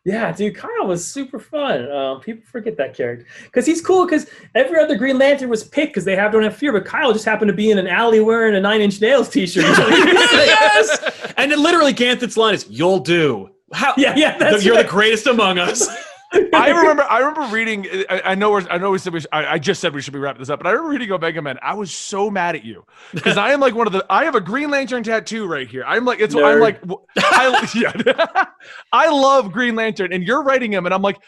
Yeah, 0.04 0.32
dude, 0.32 0.56
Kyle 0.56 0.86
was 0.86 1.06
super 1.06 1.38
fun. 1.38 1.90
Um, 1.92 2.20
people 2.20 2.42
forget 2.46 2.76
that 2.78 2.94
character 2.94 3.26
because 3.44 3.66
he's 3.66 3.82
cool. 3.82 4.06
Because 4.06 4.26
every 4.54 4.78
other 4.78 4.96
Green 4.96 5.18
Lantern 5.18 5.50
was 5.50 5.62
picked 5.62 5.92
because 5.92 6.06
they 6.06 6.16
have 6.16 6.32
don't 6.32 6.42
have 6.42 6.56
fear, 6.56 6.72
but 6.72 6.86
Kyle 6.86 7.12
just 7.12 7.26
happened 7.26 7.50
to 7.50 7.54
be 7.54 7.70
in 7.70 7.76
an 7.76 7.86
alley 7.86 8.20
wearing 8.20 8.54
a 8.54 8.60
Nine 8.60 8.80
Inch 8.80 8.98
Nails 9.00 9.28
T-shirt. 9.28 9.64
yes. 9.78 11.32
And 11.36 11.52
then 11.52 11.62
literally 11.62 11.92
Ganthet's 11.92 12.38
line 12.38 12.54
is, 12.54 12.66
"You'll 12.70 13.00
do." 13.00 13.50
How? 13.72 13.92
yeah, 13.98 14.14
yeah, 14.16 14.38
that's 14.38 14.64
you're 14.64 14.74
right. 14.74 14.86
the 14.86 14.90
greatest 14.90 15.26
among 15.26 15.58
us. 15.58 15.86
I 16.32 16.70
remember. 16.80 17.02
I 17.08 17.18
remember 17.18 17.54
reading. 17.54 17.86
I, 18.08 18.22
I 18.24 18.34
know. 18.34 18.50
We're, 18.52 18.66
I 18.68 18.78
know. 18.78 18.90
We 18.90 18.98
said 18.98 19.12
we. 19.12 19.20
Should, 19.20 19.30
I, 19.32 19.54
I 19.54 19.58
just 19.58 19.80
said 19.80 19.94
we 19.94 20.00
should 20.00 20.12
be 20.12 20.18
wrapping 20.18 20.40
this 20.40 20.50
up, 20.50 20.60
but 20.60 20.66
I 20.66 20.70
remember 20.70 20.90
reading 20.90 21.10
Omega 21.12 21.42
Men. 21.42 21.58
I 21.62 21.74
was 21.74 21.92
so 21.92 22.30
mad 22.30 22.54
at 22.54 22.64
you 22.64 22.84
because 23.12 23.36
I 23.36 23.50
am 23.52 23.60
like 23.60 23.74
one 23.74 23.86
of 23.86 23.92
the. 23.92 24.04
I 24.08 24.24
have 24.24 24.34
a 24.34 24.40
Green 24.40 24.70
Lantern 24.70 25.02
tattoo 25.02 25.46
right 25.46 25.68
here. 25.68 25.84
I'm 25.86 26.04
like. 26.04 26.20
It's. 26.20 26.34
I'm 26.34 26.60
like. 26.60 26.80
I, 27.18 27.68
yeah. 27.74 28.44
I 28.92 29.08
love 29.10 29.52
Green 29.52 29.74
Lantern, 29.74 30.12
and 30.12 30.22
you're 30.22 30.42
writing 30.42 30.72
him, 30.72 30.86
and 30.86 30.94
I'm 30.94 31.02
like, 31.02 31.18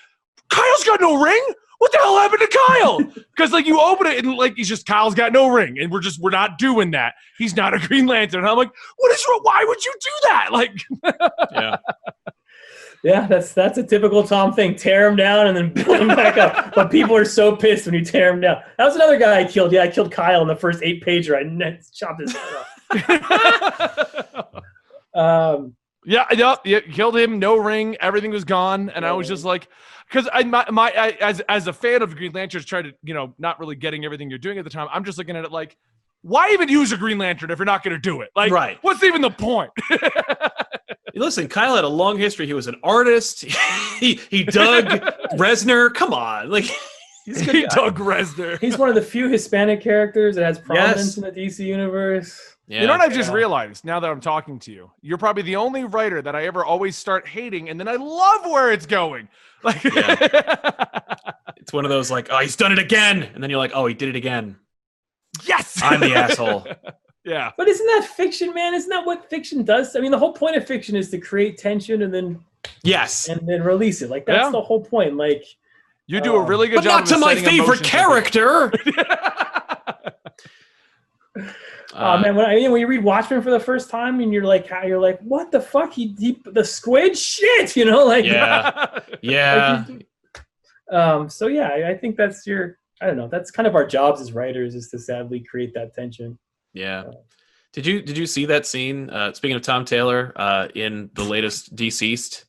Kyle's 0.50 0.84
got 0.84 1.00
no 1.00 1.22
ring. 1.22 1.44
What 1.78 1.90
the 1.90 1.98
hell 1.98 2.16
happened 2.18 2.42
to 2.48 2.58
Kyle? 2.68 2.98
Because 3.34 3.50
like 3.50 3.66
you 3.66 3.80
open 3.80 4.06
it 4.06 4.24
and 4.24 4.36
like 4.36 4.54
he's 4.54 4.68
just 4.68 4.86
Kyle's 4.86 5.16
got 5.16 5.32
no 5.32 5.48
ring, 5.48 5.80
and 5.80 5.90
we're 5.90 6.00
just 6.00 6.20
we're 6.20 6.30
not 6.30 6.56
doing 6.56 6.92
that. 6.92 7.14
He's 7.38 7.56
not 7.56 7.74
a 7.74 7.78
Green 7.88 8.06
Lantern. 8.06 8.38
And 8.40 8.48
I'm 8.48 8.56
like, 8.56 8.70
what 8.98 9.10
is 9.10 9.24
wrong? 9.28 9.40
Why 9.42 9.64
would 9.66 9.84
you 9.84 9.92
do 10.00 10.10
that? 10.28 10.52
Like, 10.52 10.80
Yeah. 11.50 11.76
Yeah, 13.02 13.26
that's 13.26 13.52
that's 13.52 13.78
a 13.78 13.82
typical 13.82 14.22
Tom 14.22 14.52
thing. 14.52 14.76
Tear 14.76 15.08
him 15.08 15.16
down 15.16 15.48
and 15.48 15.56
then 15.56 15.72
build 15.84 16.00
him 16.00 16.08
back 16.08 16.36
up. 16.38 16.74
But 16.74 16.90
people 16.90 17.16
are 17.16 17.24
so 17.24 17.56
pissed 17.56 17.86
when 17.86 17.94
you 17.94 18.04
tear 18.04 18.32
him 18.32 18.40
down. 18.40 18.62
That 18.78 18.84
was 18.84 18.94
another 18.94 19.18
guy 19.18 19.40
I 19.40 19.44
killed. 19.44 19.72
Yeah, 19.72 19.82
I 19.82 19.88
killed 19.88 20.12
Kyle 20.12 20.40
in 20.42 20.48
the 20.48 20.56
first 20.56 20.80
eight 20.82 21.04
pager. 21.04 21.36
I 21.36 21.80
chopped 21.92 22.20
his 22.20 22.32
head 22.32 22.54
off. 22.56 24.46
Um, 25.14 25.76
Yeah, 26.06 26.24
yep, 26.32 26.60
yeah, 26.64 26.80
killed 26.80 27.16
him, 27.18 27.38
no 27.38 27.56
ring, 27.56 27.96
everything 28.00 28.30
was 28.30 28.44
gone, 28.44 28.88
and 28.90 29.04
I 29.04 29.12
was 29.12 29.28
just 29.28 29.44
like, 29.44 29.68
because 30.08 30.26
I 30.32 30.42
my, 30.42 30.64
my 30.70 30.90
I, 30.90 31.08
as 31.20 31.40
as 31.50 31.66
a 31.66 31.72
fan 31.72 32.00
of 32.00 32.16
Green 32.16 32.32
Lanterns, 32.32 32.64
try 32.64 32.80
to 32.82 32.92
you 33.02 33.12
know 33.12 33.34
not 33.38 33.60
really 33.60 33.76
getting 33.76 34.04
everything 34.06 34.30
you're 34.30 34.38
doing 34.38 34.56
at 34.58 34.64
the 34.64 34.70
time. 34.70 34.88
I'm 34.90 35.04
just 35.04 35.18
looking 35.18 35.36
at 35.36 35.44
it 35.44 35.52
like, 35.52 35.76
why 36.22 36.50
even 36.52 36.68
use 36.68 36.92
a 36.92 36.96
Green 36.96 37.18
Lantern 37.18 37.50
if 37.50 37.58
you're 37.58 37.66
not 37.66 37.82
going 37.82 37.94
to 37.94 38.00
do 38.00 38.22
it? 38.22 38.30
Like, 38.34 38.50
Right. 38.52 38.78
What's 38.80 39.02
even 39.02 39.20
the 39.20 39.30
point? 39.30 39.70
Listen, 41.14 41.48
Kyle 41.48 41.74
had 41.76 41.84
a 41.84 41.89
long 41.89 42.18
history. 42.18 42.47
He 42.47 42.55
was 42.55 42.66
an 42.66 42.76
artist. 42.82 43.40
he 44.01 44.20
he 44.30 44.44
dug 44.44 44.86
Resner. 45.39 45.93
Come 45.93 46.12
on, 46.14 46.51
like 46.51 46.64
he's 47.26 47.43
a 47.43 47.44
good 47.44 47.55
he 47.55 47.62
guy. 47.62 47.74
Doug 47.74 47.98
Resner. 47.98 48.59
he's 48.60 48.78
one 48.78 48.89
of 48.89 48.94
the 48.94 49.02
few 49.02 49.28
Hispanic 49.28 49.80
characters 49.82 50.36
that 50.36 50.44
has 50.44 50.59
prominence 50.59 50.98
Yes. 50.98 51.16
in 51.18 51.22
the 51.22 51.30
DC 51.30 51.60
universe. 51.66 52.40
Yeah. 52.68 52.80
You 52.82 52.86
know 52.86 52.93
what 52.94 53.02
I've 53.02 53.12
just 53.12 53.28
Yeah. 53.30 53.34
realized 53.36 53.84
now 53.84 54.01
that 54.01 54.09
I'm 54.09 54.20
talking 54.20 54.59
to 54.60 54.72
you? 54.72 54.90
You're 55.02 55.18
probably 55.18 55.43
the 55.43 55.56
only 55.56 55.84
writer 55.84 56.22
that 56.22 56.34
I 56.36 56.47
ever 56.47 56.64
always 56.64 56.97
start 56.97 57.26
hating, 57.28 57.68
and 57.68 57.78
then 57.78 57.89
I 57.89 57.97
love 57.97 58.47
where 58.47 58.72
it's 58.72 58.86
going. 58.86 59.28
Like, 59.64 59.80
it's 61.56 61.72
one 61.72 61.84
of 61.84 61.89
those 61.90 62.10
like, 62.10 62.28
oh, 62.30 62.39
he's 62.39 62.56
done 62.56 62.72
it 62.72 62.78
again, 62.78 63.22
and 63.34 63.43
then 63.43 63.51
you're 63.51 63.59
like, 63.59 63.72
oh, 63.74 63.86
he 63.86 63.94
did 63.94 64.09
it 64.09 64.16
again. 64.16 64.56
yes, 65.44 65.80
I'm 65.82 66.01
the 66.01 66.14
asshole. 66.14 66.66
Yeah, 67.24 67.52
But 67.56 67.68
isn't 67.68 67.86
that 67.86 68.04
fiction, 68.04 68.52
man? 68.52 68.74
Isn't 68.74 68.90
that 68.90 69.06
what 69.06 69.30
fiction 69.30 69.62
does? 69.62 69.94
I 69.94 70.00
mean, 70.00 70.10
the 70.10 70.18
whole 70.18 70.32
point 70.32 70.56
of 70.56 70.66
fiction 70.66 70.96
is 70.96 71.08
to 71.10 71.18
create 71.18 71.56
tension 71.56 72.02
and 72.02 72.12
then 72.12 72.40
Yes, 72.82 73.28
and 73.28 73.46
then 73.46 73.62
release 73.62 74.02
it. 74.02 74.10
Like 74.10 74.26
that's 74.26 74.44
Yeah. 74.46 74.50
the 74.50 74.60
whole 74.60 74.84
point. 74.84 75.16
Like 75.16 75.44
you 76.08 76.20
do 76.20 76.34
a 76.36 76.40
Um, 76.40 76.46
really 76.46 76.66
good 76.68 76.76
but 76.76 76.84
job. 76.84 76.92
not 77.00 77.02
of 77.02 77.08
to 77.10 77.18
my 77.18 77.34
favorite 77.36 77.54
emotions 77.54 77.80
into 77.80 77.86
it. 77.86 77.90
character. 77.90 78.72
Oh 81.94 82.12
Uh, 82.14 82.18
man, 82.20 82.34
when 82.36 82.46
I 82.46 82.54
mean, 82.54 82.72
when 82.72 82.80
you 82.80 82.86
read 82.86 83.04
Watchmen 83.04 83.42
for 83.42 83.50
the 83.50 83.60
first 83.60 83.90
time 83.90 84.20
and 84.20 84.32
you're 84.32 84.44
like, 84.46 84.66
how 84.66 84.82
you're 84.82 84.98
like, 84.98 85.20
what 85.20 85.50
the 85.52 85.60
fuck? 85.60 85.92
He, 85.92 86.14
he 86.18 86.40
the 86.46 86.64
squid 86.64 87.16
shit, 87.18 87.76
you 87.76 87.84
know, 87.84 88.04
like 88.06 88.24
Yeah. 88.24 88.98
yeah, 89.22 89.84
Like, 89.88 90.06
um. 90.90 91.28
So 91.28 91.48
yeah, 91.48 91.68
I, 91.68 91.90
I 91.90 91.96
think 91.96 92.16
that's 92.16 92.46
your. 92.46 92.78
I 93.02 93.06
don't 93.06 93.16
know. 93.18 93.28
That's 93.28 93.50
kind 93.50 93.66
of 93.66 93.74
our 93.74 93.86
jobs 93.86 94.20
as 94.22 94.32
writers 94.32 94.74
is 94.74 94.88
to 94.90 94.98
sadly 94.98 95.40
create 95.40 95.74
that 95.74 95.92
tension. 95.94 96.38
Yeah. 96.72 97.04
Did 97.72 97.86
you 97.86 98.02
did 98.02 98.18
you 98.18 98.26
see 98.26 98.46
that 98.46 98.66
scene? 98.66 99.08
Uh, 99.10 99.32
speaking 99.32 99.56
of 99.56 99.62
Tom 99.62 99.84
Taylor, 99.84 100.32
uh, 100.36 100.68
in 100.74 101.10
the 101.14 101.24
latest 101.24 101.74
DCeased 101.74 102.44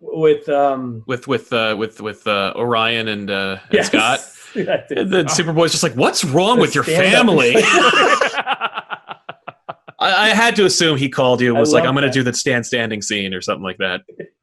With 0.00 0.48
um. 0.48 1.02
with 1.06 1.28
with 1.28 1.52
uh, 1.52 1.74
with 1.78 2.00
with 2.00 2.26
uh, 2.26 2.52
Orion 2.56 3.08
and, 3.08 3.30
uh, 3.30 3.58
and 3.64 3.72
yes. 3.72 3.86
Scott, 3.88 4.20
Yeah, 4.54 4.72
I 4.82 4.86
did. 4.88 4.98
and 4.98 5.12
then 5.12 5.26
Superboy's 5.26 5.70
just 5.70 5.82
like, 5.82 5.94
"What's 5.94 6.24
wrong 6.24 6.56
The 6.56 6.62
with 6.62 6.74
your 6.74 6.84
family?" 6.84 7.52
I, 10.00 10.30
I 10.30 10.34
had 10.34 10.56
to 10.56 10.64
assume 10.64 10.96
he 10.96 11.08
called 11.08 11.40
you 11.40 11.50
and 11.50 11.60
was 11.60 11.72
like, 11.72 11.84
"I'm 11.84 11.94
going 11.94 12.06
to 12.06 12.10
do 12.10 12.22
the 12.22 12.32
stand 12.32 12.66
standing 12.66 13.02
scene" 13.02 13.34
or 13.34 13.40
something 13.40 13.62
like 13.62 13.78
that. 13.78 14.00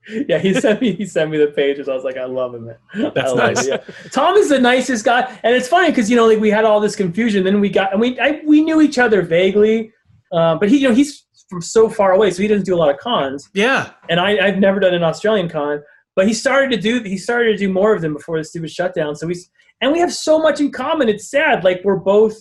yeah, 0.27 0.37
he 0.37 0.53
sent 0.53 0.81
me 0.81 0.93
he 0.93 1.05
sent 1.05 1.31
me 1.31 1.37
the 1.37 1.47
pages. 1.47 1.89
I 1.89 1.93
was 1.93 2.03
like, 2.03 2.17
I 2.17 2.25
love 2.25 2.55
him, 2.55 2.67
man. 2.67 2.77
That's 3.15 3.33
nice. 3.33 3.65
it, 3.65 3.83
yeah. 3.87 4.09
Tom 4.11 4.35
is 4.37 4.49
the 4.49 4.59
nicest 4.59 5.03
guy, 5.03 5.21
and 5.43 5.55
it's 5.55 5.67
funny 5.67 5.89
because 5.89 6.09
you 6.09 6.15
know, 6.15 6.27
like 6.27 6.39
we 6.39 6.49
had 6.49 6.63
all 6.63 6.79
this 6.79 6.95
confusion. 6.95 7.43
Then 7.43 7.59
we 7.59 7.69
got 7.69 7.91
and 7.91 7.99
we 7.99 8.19
I, 8.19 8.41
we 8.45 8.61
knew 8.61 8.81
each 8.81 8.97
other 8.97 9.21
vaguely, 9.21 9.91
uh, 10.31 10.55
but 10.55 10.69
he 10.69 10.77
you 10.77 10.89
know 10.89 10.95
he's 10.95 11.25
from 11.49 11.61
so 11.61 11.89
far 11.89 12.11
away, 12.11 12.29
so 12.31 12.41
he 12.41 12.47
doesn't 12.47 12.65
do 12.65 12.75
a 12.75 12.77
lot 12.77 12.89
of 12.89 12.97
cons, 12.97 13.49
Yeah, 13.53 13.91
and 14.09 14.19
I, 14.19 14.45
I've 14.45 14.57
never 14.57 14.79
done 14.79 14.93
an 14.93 15.03
Australian 15.03 15.49
con. 15.49 15.81
But 16.15 16.27
he 16.27 16.33
started 16.33 16.71
to 16.71 16.77
do 16.77 17.01
he 17.03 17.17
started 17.17 17.51
to 17.51 17.57
do 17.57 17.71
more 17.71 17.93
of 17.95 18.01
them 18.01 18.13
before 18.13 18.37
the 18.37 18.43
stupid 18.43 18.71
shutdown. 18.71 19.15
So 19.15 19.27
he's 19.27 19.49
and 19.81 19.91
we 19.91 19.99
have 19.99 20.13
so 20.13 20.39
much 20.39 20.59
in 20.59 20.71
common. 20.71 21.09
It's 21.09 21.29
sad. 21.29 21.63
Like 21.63 21.81
we're 21.83 21.95
both. 21.95 22.35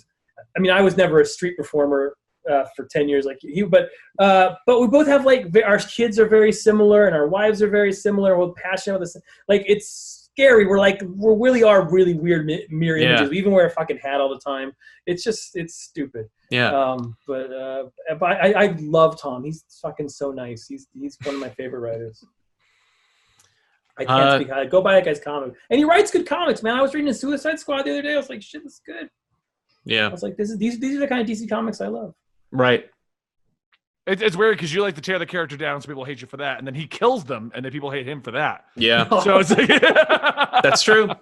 I 0.57 0.61
mean, 0.61 0.73
I 0.73 0.81
was 0.81 0.97
never 0.97 1.21
a 1.21 1.27
street 1.27 1.57
performer 1.57 2.17
uh, 2.51 2.65
for 2.75 2.87
ten 2.91 3.09
years 3.09 3.25
like 3.25 3.39
you, 3.43 3.67
but 3.69 3.89
uh, 4.19 4.55
but 4.67 4.81
we 4.81 4.87
both 4.87 5.07
have 5.07 5.25
like 5.27 5.47
our 5.65 5.79
kids 5.79 6.19
are 6.19 6.29
very 6.29 6.53
similar 6.53 7.07
and 7.07 7.15
our 7.17 7.29
wives 7.29 7.61
are 7.63 7.69
very 7.71 7.93
similar. 7.93 8.39
We're 8.39 8.53
passionate 8.53 9.01
with 9.01 9.13
this. 9.13 9.23
Like 9.49 9.65
it's 9.67 9.89
scary. 10.33 10.67
We're 10.67 10.79
like 10.79 11.01
we 11.03 11.35
really 11.35 11.63
are 11.63 11.89
really 11.91 12.15
weird 12.15 12.45
mi- 12.47 12.67
mirror 12.71 12.99
Yeah. 12.99 13.09
images. 13.11 13.31
We 13.31 13.39
even 13.39 13.53
wear 13.53 13.67
a 13.67 13.71
fucking 13.71 13.99
hat 13.99 14.21
all 14.21 14.29
the 14.29 14.39
time. 14.41 14.73
It's 15.07 15.23
just 15.25 15.57
it's 15.57 15.75
stupid. 15.75 16.29
yeah. 16.51 16.71
Um, 16.73 17.17
but 17.27 17.53
uh, 17.53 17.85
but 18.21 18.27
I, 18.33 18.53
I 18.65 18.77
love 18.81 19.21
Tom. 19.21 19.45
He's 19.45 19.65
fucking 19.83 20.09
so 20.09 20.31
nice. 20.31 20.67
He's 20.67 20.87
he's 20.93 21.17
one 21.25 21.35
of 21.37 21.41
my 21.41 21.49
favorite 21.51 21.81
writers. 21.81 22.23
I 23.99 24.05
can't 24.05 24.21
Uh, 24.23 24.37
speak. 24.39 24.71
Go 24.71 24.83
buy 24.83 24.95
that 24.95 25.05
guy's 25.07 25.19
comic, 25.21 25.55
and 25.71 25.79
he 25.79 25.85
writes 25.85 26.11
good 26.11 26.27
comics, 26.27 26.63
man. 26.63 26.77
I 26.77 26.83
was 26.83 26.93
reading 26.93 27.09
the 27.09 27.15
Suicide 27.15 27.59
Squad 27.59 27.83
the 27.85 27.93
other 27.93 28.03
day. 28.03 28.13
I 28.13 28.17
was 28.19 28.29
like, 28.29 28.43
shit, 28.43 28.63
this 28.63 28.75
is 28.75 28.81
good. 28.85 29.09
Yeah. 29.87 30.07
I 30.09 30.11
was 30.11 30.23
like, 30.23 30.37
this 30.37 30.51
is 30.51 30.59
these 30.59 30.79
these 30.79 30.97
are 30.97 31.01
the 31.01 31.07
kind 31.07 31.23
of 31.23 31.27
DC 31.27 31.49
comics 31.49 31.81
I 31.81 31.87
love. 31.87 32.13
Right. 32.61 32.89
It, 34.07 34.23
it's 34.23 34.37
weird 34.37 34.57
because 34.57 34.73
you 34.73 34.83
like 34.83 34.95
to 34.95 35.01
tear 35.01 35.19
the 35.19 35.27
character 35.27 35.57
down, 35.57 35.81
so 35.83 35.89
people 35.89 36.05
hate 36.05 36.21
you 36.21 36.29
for 36.29 36.37
that, 36.37 36.59
and 36.59 36.67
then 36.67 36.75
he 36.75 36.87
kills 36.87 37.25
them, 37.25 37.51
and 37.55 37.65
then 37.65 37.73
people 37.73 37.91
hate 37.91 38.07
him 38.07 38.23
for 38.23 38.31
that. 38.33 38.65
Yeah, 38.77 39.09
So 39.23 39.39
it's 39.39 39.51
like, 39.51 39.69
that's 40.63 40.83
true. 40.83 41.09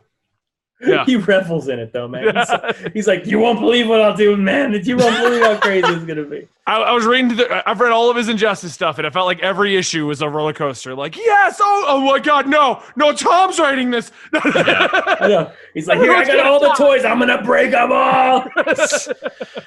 Yeah. 0.84 1.04
he 1.06 1.16
revels 1.16 1.68
in 1.68 1.78
it 1.78 1.92
though, 1.92 2.08
man. 2.08 2.24
He's, 2.24 2.34
Yeah. 2.50 2.88
he's 2.92 3.06
like, 3.06 3.26
you 3.26 3.38
won't 3.38 3.60
believe 3.60 3.88
what 3.88 4.02
I'll 4.02 4.16
do, 4.16 4.36
man. 4.36 4.72
That 4.72 4.84
you 4.86 4.96
won't 4.98 5.16
believe 5.22 5.40
how 5.42 5.56
crazy 5.58 5.86
it's 5.88 6.04
gonna 6.04 6.24
be. 6.24 6.46
I, 6.66 6.76
I 6.76 6.92
was 6.92 7.04
reading. 7.04 7.36
The, 7.36 7.68
I've 7.68 7.78
read 7.78 7.92
all 7.92 8.08
of 8.10 8.16
his 8.16 8.28
injustice 8.30 8.72
stuff, 8.72 8.96
and 8.96 9.06
I 9.06 9.10
felt 9.10 9.26
like 9.26 9.40
every 9.40 9.76
issue 9.76 10.06
was 10.06 10.22
a 10.22 10.28
roller 10.28 10.54
coaster. 10.54 10.94
Like, 10.94 11.14
yes, 11.14 11.58
oh, 11.60 11.84
oh 11.86 12.00
my 12.00 12.18
God, 12.18 12.48
no, 12.48 12.82
no, 12.96 13.12
Tom's 13.12 13.58
writing 13.58 13.90
this. 13.90 14.10
I 14.34 15.26
know. 15.28 15.52
He's 15.74 15.86
like, 15.86 15.98
here, 15.98 16.12
I 16.12 16.24
got 16.24 16.46
all 16.46 16.60
the 16.60 16.72
toys. 16.72 17.04
I'm 17.04 17.18
gonna 17.18 17.42
break 17.42 17.72
them 17.72 17.92
all. 17.92 18.46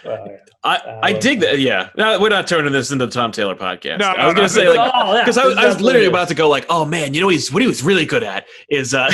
Oh. 0.05 0.25
I, 0.63 0.99
I 1.03 1.13
dig 1.13 1.41
that. 1.41 1.59
Yeah, 1.59 1.89
no, 1.97 2.19
we're 2.19 2.29
not 2.29 2.47
turning 2.47 2.71
this 2.71 2.91
into 2.91 3.05
the 3.05 3.11
Tom 3.11 3.31
Taylor 3.31 3.55
podcast. 3.55 3.99
No, 3.99 4.07
I 4.07 4.25
was 4.25 4.33
no, 4.33 4.37
gonna 4.37 4.49
say 4.49 4.65
it's 4.65 4.75
like 4.77 4.93
all- 4.93 5.13
yeah, 5.13 5.21
because 5.21 5.37
I, 5.37 5.45
was- 5.45 5.57
I 5.57 5.65
was 5.65 5.81
literally 5.81 6.07
about 6.07 6.29
to 6.29 6.33
go 6.33 6.49
like, 6.49 6.65
oh 6.69 6.85
man, 6.85 7.13
you 7.13 7.21
know 7.21 7.27
he's 7.27 7.51
what 7.51 7.61
he 7.61 7.67
was 7.67 7.83
really 7.83 8.05
good 8.05 8.23
at 8.23 8.45
is 8.69 8.93
uh 8.93 9.09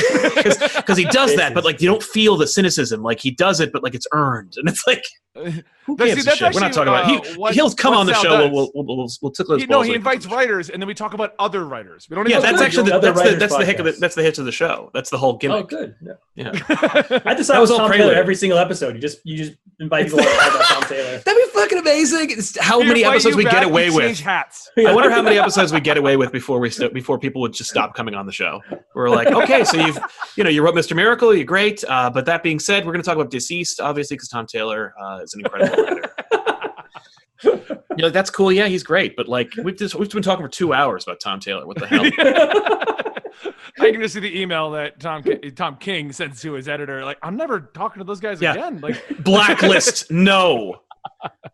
because 0.75 0.97
he 0.97 1.05
does 1.05 1.35
that, 1.35 1.53
but 1.53 1.63
like 1.65 1.81
you 1.81 1.87
don't 1.87 2.03
feel 2.03 2.37
the 2.37 2.47
cynicism. 2.47 3.01
Like 3.01 3.19
he 3.19 3.31
does 3.31 3.59
it, 3.59 3.71
but 3.73 3.83
like 3.83 3.95
it's 3.95 4.07
earned, 4.13 4.53
and 4.57 4.69
it's 4.69 4.85
like 4.87 5.03
who 5.35 5.97
gives 5.97 6.13
see, 6.13 6.19
a 6.21 6.23
that's 6.23 6.37
shit? 6.37 6.53
We're 6.53 6.59
not 6.59 6.67
actually, 6.67 6.85
talking 6.85 7.11
about. 7.13 7.25
uh, 7.27 7.31
He 7.33 7.37
what- 7.39 7.53
he'll 7.53 7.71
come 7.71 7.93
on 7.93 8.05
the 8.05 8.13
show. 8.13 8.29
does. 8.37 8.51
We'll, 8.51 8.71
we'll, 8.73 8.85
we'll 8.85 9.09
we'll 9.21 9.31
tickle 9.31 9.55
his 9.55 9.63
He, 9.63 9.67
no, 9.67 9.81
he 9.81 9.89
when 9.89 9.97
invites 9.97 10.25
writers, 10.27 10.69
and 10.69 10.81
then 10.81 10.87
we 10.87 10.93
talk 10.93 11.13
about 11.13 11.33
other 11.39 11.65
writers. 11.65 12.07
We 12.09 12.15
don't. 12.15 12.29
Yeah, 12.29 12.39
that's 12.39 12.61
actually 12.61 12.89
the, 12.89 12.95
Other 12.95 13.07
that's 13.11 13.19
the 13.19 13.23
writers' 13.25 13.39
that's 13.39 13.57
the 13.57 13.65
hick 13.65 13.79
of 13.79 13.85
the 13.85 13.91
that's 13.93 14.15
the 14.15 14.23
hitch 14.23 14.37
of 14.37 14.45
the 14.45 14.51
show. 14.51 14.91
That's 14.93 15.09
the 15.09 15.17
whole 15.17 15.37
gimmick. 15.37 15.65
Oh, 15.65 15.67
gimmick. 15.67 15.99
good. 15.99 16.17
Yeah. 16.35 16.43
Yeah, 16.51 16.51
I 17.25 17.35
just 17.35 17.49
That 17.49 17.57
I 17.57 17.59
was 17.59 17.69
was 17.69 17.71
all 17.71 17.77
Tom 17.79 17.89
prelude. 17.89 18.09
Taylor 18.09 18.13
every 18.13 18.35
single 18.35 18.57
episode. 18.57 18.95
You 18.95 19.01
just 19.01 19.19
you 19.23 19.37
just 19.37 19.53
invite 19.79 20.05
people 20.05 20.19
to 20.19 20.25
talk 20.25 20.55
about 20.55 20.65
Tom 20.65 20.83
Taylor. 20.83 21.17
that'd 21.25 21.35
be 21.43 21.49
fucking 21.59 21.77
amazing. 21.77 22.31
It's 22.31 22.57
how 22.59 22.79
We 22.79 22.87
many 22.87 23.03
episodes 23.05 23.35
we 23.35 23.43
get 23.43 23.63
away 23.63 23.89
with. 23.89 24.19
Hats. 24.19 24.69
I 24.77 24.93
wonder 24.93 25.09
how 25.11 25.21
many 25.23 25.37
episodes 25.37 25.71
we 25.73 25.79
get 25.79 25.97
away 25.97 26.17
with 26.17 26.31
before 26.31 26.59
we 26.59 26.69
st- 26.69 26.93
before 26.93 27.19
people 27.19 27.41
would 27.41 27.53
just 27.53 27.69
stop 27.69 27.93
coming 27.95 28.15
on 28.15 28.25
the 28.25 28.31
show. 28.31 28.61
We're 28.95 29.09
like, 29.09 29.27
okay, 29.27 29.63
so 29.63 29.77
you've 29.77 29.99
you 30.37 30.43
know 30.43 30.49
you 30.49 30.63
wrote 30.63 30.75
Mr. 30.75 30.95
Miracle, 30.95 31.33
you're 31.35 31.45
great. 31.45 31.83
Uh, 31.87 32.09
but 32.09 32.25
that 32.25 32.41
being 32.43 32.59
said, 32.59 32.85
we're 32.85 32.93
going 32.93 33.03
to 33.03 33.05
talk 33.07 33.15
about 33.17 33.31
DCeased, 33.31 33.79
obviously, 33.83 34.15
because 34.17 34.29
Tom 34.29 34.47
Taylor 34.47 34.93
uh, 35.01 35.22
is 35.23 35.33
an 35.33 35.41
incredible 35.45 35.83
writer. 35.83 36.09
You're 37.97 38.07
like, 38.07 38.13
that's 38.13 38.29
cool. 38.29 38.51
Yeah, 38.51 38.67
he's 38.67 38.83
great. 38.83 39.15
But 39.15 39.27
like, 39.27 39.51
we've 39.63 39.77
just 39.77 39.95
we've 39.95 40.09
been 40.09 40.23
talking 40.23 40.43
for 40.45 40.49
two 40.49 40.73
hours 40.73 41.03
about 41.03 41.19
Tom 41.19 41.39
Taylor. 41.39 41.65
What 41.67 41.77
the 41.77 41.87
hell? 41.87 42.03
I 43.79 43.91
can 43.91 43.99
just 44.01 44.13
see 44.13 44.19
the 44.19 44.39
email 44.39 44.71
that 44.71 44.99
Tom 44.99 45.23
Tom 45.55 45.75
King 45.77 46.11
sends 46.11 46.41
to 46.41 46.53
his 46.53 46.67
editor. 46.67 47.03
Like, 47.03 47.17
I'm 47.21 47.35
never 47.35 47.59
talking 47.59 47.99
to 47.99 48.03
those 48.05 48.19
guys 48.19 48.41
Yeah. 48.41 48.53
again. 48.53 48.79
Like, 48.81 49.03
Blacklist, 49.23 50.09
no. 50.11 50.81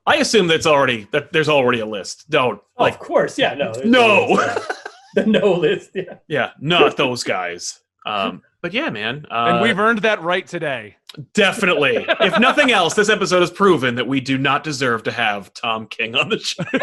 I 0.06 0.18
assume 0.18 0.48
that's 0.48 0.68
already 0.68 1.08
that 1.12 1.32
there's 1.34 1.50
already 1.50 1.80
a 1.80 1.86
list. 1.86 2.30
Don't 2.30 2.62
Oh, 2.78 2.84
like 2.84 2.94
of 2.96 3.00
course, 3.00 3.38
yeah, 3.38 3.54
no, 3.56 3.72
No. 3.84 4.28
list, 4.34 4.68
yeah. 4.70 4.76
the 5.16 5.26
no 5.26 5.54
list. 5.54 5.90
Yeah. 5.96 6.04
yeah, 6.28 6.52
not 6.60 6.98
those 6.98 7.24
guys. 7.24 7.80
Um, 8.06 8.44
but 8.62 8.74
yeah, 8.74 8.90
man. 8.90 9.26
Uh, 9.30 9.46
and 9.54 9.62
we've 9.62 9.80
earned 9.80 10.00
that 10.00 10.22
right 10.22 10.46
today. 10.46 10.98
Definitely. 11.34 12.06
if 12.20 12.40
nothing 12.40 12.72
else, 12.72 12.94
this 12.94 13.10
episode 13.10 13.40
has 13.42 13.52
proven 13.52 13.96
that 13.96 14.08
we 14.08 14.20
do 14.22 14.38
not 14.38 14.64
deserve 14.64 15.04
to 15.04 15.12
have 15.12 15.54
Tom 15.54 15.88
King 15.88 16.16
on 16.16 16.30
the 16.30 16.40
show. 16.40 16.64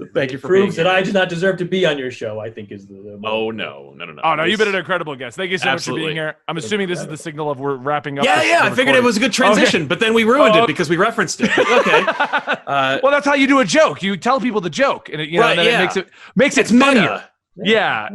So 0.00 0.06
thank 0.14 0.32
you 0.32 0.38
for 0.38 0.48
proves 0.48 0.76
being 0.76 0.86
that 0.86 0.90
here. 0.90 0.98
I 0.98 1.02
do 1.02 1.12
not 1.12 1.28
deserve 1.28 1.58
to 1.58 1.66
be 1.66 1.84
on 1.84 1.98
your 1.98 2.10
show. 2.10 2.40
I 2.40 2.50
think 2.50 2.72
is 2.72 2.86
the. 2.86 2.94
the 2.94 3.20
Oh 3.22 3.50
no, 3.50 3.92
no, 3.94 4.06
no, 4.06 4.12
no. 4.12 4.22
Oh 4.24 4.34
no, 4.34 4.44
you've 4.44 4.58
been 4.58 4.68
an 4.68 4.74
incredible 4.74 5.14
guest. 5.14 5.36
Thank 5.36 5.50
you 5.50 5.58
so 5.58 5.72
much 5.72 5.84
for 5.84 5.94
being 5.94 6.16
here. 6.16 6.36
I'm 6.48 6.56
assuming 6.56 6.88
this 6.88 7.00
is 7.00 7.06
the 7.06 7.18
signal 7.18 7.50
of 7.50 7.60
we're 7.60 7.76
wrapping 7.76 8.18
up. 8.18 8.24
Yeah, 8.24 8.42
yeah. 8.42 8.62
the 8.64 8.72
I 8.72 8.74
figured 8.74 8.96
it 8.96 9.02
was 9.02 9.18
a 9.18 9.20
good 9.20 9.32
transition, 9.32 9.86
but 9.86 10.00
then 10.00 10.14
we 10.14 10.24
ruined 10.24 10.56
Oh, 10.56 10.64
it 10.64 10.66
because 10.66 10.88
we 10.88 10.96
referenced 10.96 11.40
it. 11.42 11.50
Okay. 11.58 12.04
Uh, 12.70 13.00
well, 13.02 13.10
that's 13.10 13.26
how 13.26 13.34
you 13.34 13.48
do 13.48 13.58
a 13.58 13.64
joke. 13.64 14.00
You 14.00 14.16
tell 14.16 14.40
people 14.40 14.60
the 14.60 14.70
joke, 14.70 15.08
and 15.08 15.20
it, 15.20 15.28
you 15.28 15.38
know, 15.40 15.46
Right, 15.46 15.56
then 15.56 15.66
yeah. 15.66 15.80
it 15.80 15.82
makes 15.82 15.96
it 15.96 16.10
makes 16.36 16.56
it's 16.56 16.70
it 16.70 16.78
funnier. 16.78 17.00
meta. 17.02 17.30
Yeah, 17.56 18.08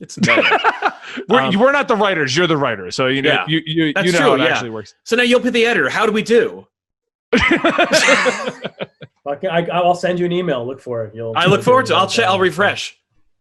It's 0.00 0.16
meta. 0.18 0.94
we're, 1.28 1.40
Um, 1.40 1.58
we're 1.58 1.72
not 1.72 1.86
the 1.88 1.96
writers. 1.96 2.34
You're 2.36 2.46
the 2.46 2.56
writer, 2.56 2.90
so 2.90 3.06
you 3.08 3.22
know 3.22 3.30
Yeah. 3.30 3.44
you 3.46 3.60
you, 3.66 3.92
That's 3.92 4.06
you 4.06 4.12
know 4.12 4.18
true, 4.18 4.28
how 4.28 4.34
it 4.34 4.40
yeah. 4.40 4.46
actually 4.46 4.70
works. 4.70 4.94
so 5.04 5.14
now 5.16 5.22
you'll 5.22 5.40
be 5.40 5.50
the 5.50 5.66
editor. 5.66 5.88
How 5.90 6.06
do 6.06 6.12
we 6.12 6.22
do? 6.22 6.66
I, 9.26 9.66
I'll 9.72 9.94
send 9.94 10.18
you 10.18 10.26
an 10.26 10.32
email. 10.32 10.66
Look 10.66 10.80
for 10.80 11.04
it. 11.04 11.14
You'll. 11.14 11.34
I 11.36 11.46
look 11.46 11.62
forward 11.62 11.86
to. 11.86 11.92
It. 11.92 11.96
I'll 11.96 12.08
check. 12.08 12.26
I'll 12.26 12.40
refresh. 12.40 12.99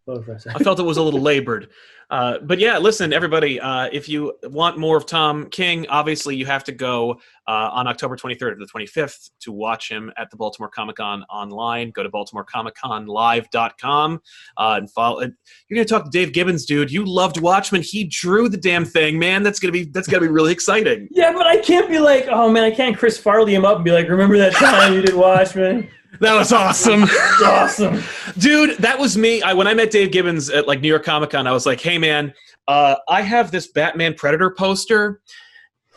Look. 0.09 0.27
I 0.29 0.59
felt 0.59 0.79
it 0.79 0.83
was 0.83 0.97
a 0.97 1.03
little 1.03 1.21
labored. 1.31 1.69
Uh, 2.09 2.39
but 2.41 2.57
yeah, 2.57 2.79
listen, 2.79 3.13
everybody, 3.13 3.59
uh, 3.59 3.87
if 3.91 4.09
you 4.09 4.33
want 4.43 4.79
more 4.79 4.97
of 4.97 5.05
Tom 5.05 5.47
King, 5.51 5.85
obviously 5.89 6.35
you 6.35 6.47
have 6.47 6.63
to 6.63 6.71
go 6.71 7.11
uh, 7.47 7.69
on 7.71 7.87
October 7.87 8.17
23rd 8.17 8.57
to 8.57 8.65
the 8.65 8.65
25th 8.65 9.29
to 9.41 9.51
watch 9.51 9.91
him 9.91 10.11
at 10.17 10.31
the 10.31 10.37
Baltimore 10.37 10.69
Comic 10.69 10.95
Con 10.95 11.23
online. 11.29 11.91
Go 11.91 12.01
to 12.01 12.09
BaltimoreComicConLive.com 12.09 14.21
uh, 14.57 14.75
and 14.79 14.89
follow. 14.89 15.21
You're 15.21 15.75
going 15.75 15.85
to 15.85 15.85
talk 15.85 16.05
to 16.05 16.09
Dave 16.09 16.33
Gibbons, 16.33 16.65
dude. 16.65 16.91
You 16.91 17.05
loved 17.05 17.39
Watchmen. 17.39 17.83
He 17.83 18.05
drew 18.05 18.49
the 18.49 18.57
damn 18.57 18.85
thing, 18.85 19.19
man. 19.19 19.43
That's 19.43 19.59
gonna 19.59 19.71
be 19.71 19.85
that's 19.85 20.07
gonna 20.07 20.21
be 20.21 20.29
really 20.29 20.51
exciting. 20.51 21.07
Yeah, 21.11 21.31
but 21.31 21.45
I 21.45 21.57
can't 21.57 21.87
be 21.87 21.99
like, 21.99 22.27
oh 22.29 22.49
man, 22.49 22.63
I 22.63 22.71
can't 22.71 22.97
Chris 22.97 23.19
Farley 23.19 23.53
him 23.53 23.65
up 23.65 23.75
and 23.75 23.85
be 23.85 23.91
like, 23.91 24.09
remember 24.09 24.35
that 24.37 24.53
time 24.53 24.93
you 24.93 25.01
did 25.01 25.15
Watchmen? 25.15 25.87
That 26.19 26.35
was 26.35 26.51
awesome. 26.51 27.05
Awesome. 27.41 28.03
dude 28.37 28.77
that 28.79 28.99
was 28.99 29.17
me. 29.17 29.41
I, 29.41 29.53
when 29.53 29.67
i 29.67 29.73
met 29.73 29.91
dave 29.91 30.11
gibbons 30.11 30.49
at 30.49 30.67
like 30.67 30.81
new 30.81 30.89
york 30.89 31.05
comic 31.05 31.29
con 31.29 31.47
i 31.47 31.51
was 31.51 31.65
like 31.65 31.79
hey 31.79 31.97
man 31.97 32.33
uh, 32.67 32.95
i 33.07 33.21
have 33.21 33.51
this 33.51 33.67
batman 33.67 34.13
predator 34.13 34.51
poster. 34.51 35.21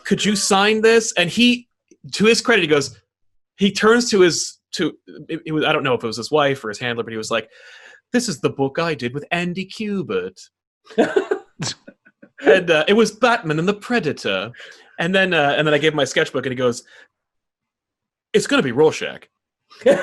Could 0.05 0.25
you 0.25 0.35
sign 0.37 0.81
this? 0.81 1.13
And 1.17 1.29
he 1.29 1.69
to 2.13 2.25
his 2.27 2.41
credit 2.41 2.63
he 2.63 2.69
goes 2.69 3.01
he 3.57 3.73
turns 3.73 4.11
to 4.11 4.21
his 4.21 4.59
to 4.73 4.97
it, 5.29 5.43
it 5.47 5.53
was 5.53 5.65
i 5.65 5.73
don't 5.73 5.83
know 5.83 5.95
if 5.95 6.03
it 6.03 6.07
was 6.07 6.17
his 6.17 6.31
wife 6.31 6.65
or 6.65 6.69
his 6.69 6.79
handler 6.79 7.05
but 7.05 7.13
he 7.13 7.17
was 7.17 7.31
like 7.31 7.49
this 8.13 8.29
is 8.29 8.41
the 8.41 8.51
book 8.51 8.79
i 8.79 8.95
did 8.95 9.15
with 9.15 9.25
andy 9.31 9.67
kubert. 9.67 10.39
And 12.45 12.73
uh, 12.73 12.85
it 12.89 12.95
was 12.95 13.13
batman 13.13 13.61
and 13.61 13.69
the 13.69 13.75
predator. 13.75 14.51
And 14.99 15.15
then 15.15 15.33
uh, 15.33 15.55
and 15.57 15.67
then 15.67 15.75
i 15.75 15.79
gave 15.79 15.93
him 15.93 15.97
my 15.97 16.05
sketchbook 16.05 16.45
and 16.45 16.53
he 16.53 16.57
goes 16.57 16.85
it's 18.33 18.47
going 18.47 18.59
to 18.59 18.65
be 18.65 18.73
rorschach 18.73 19.29
I'm 19.87 19.97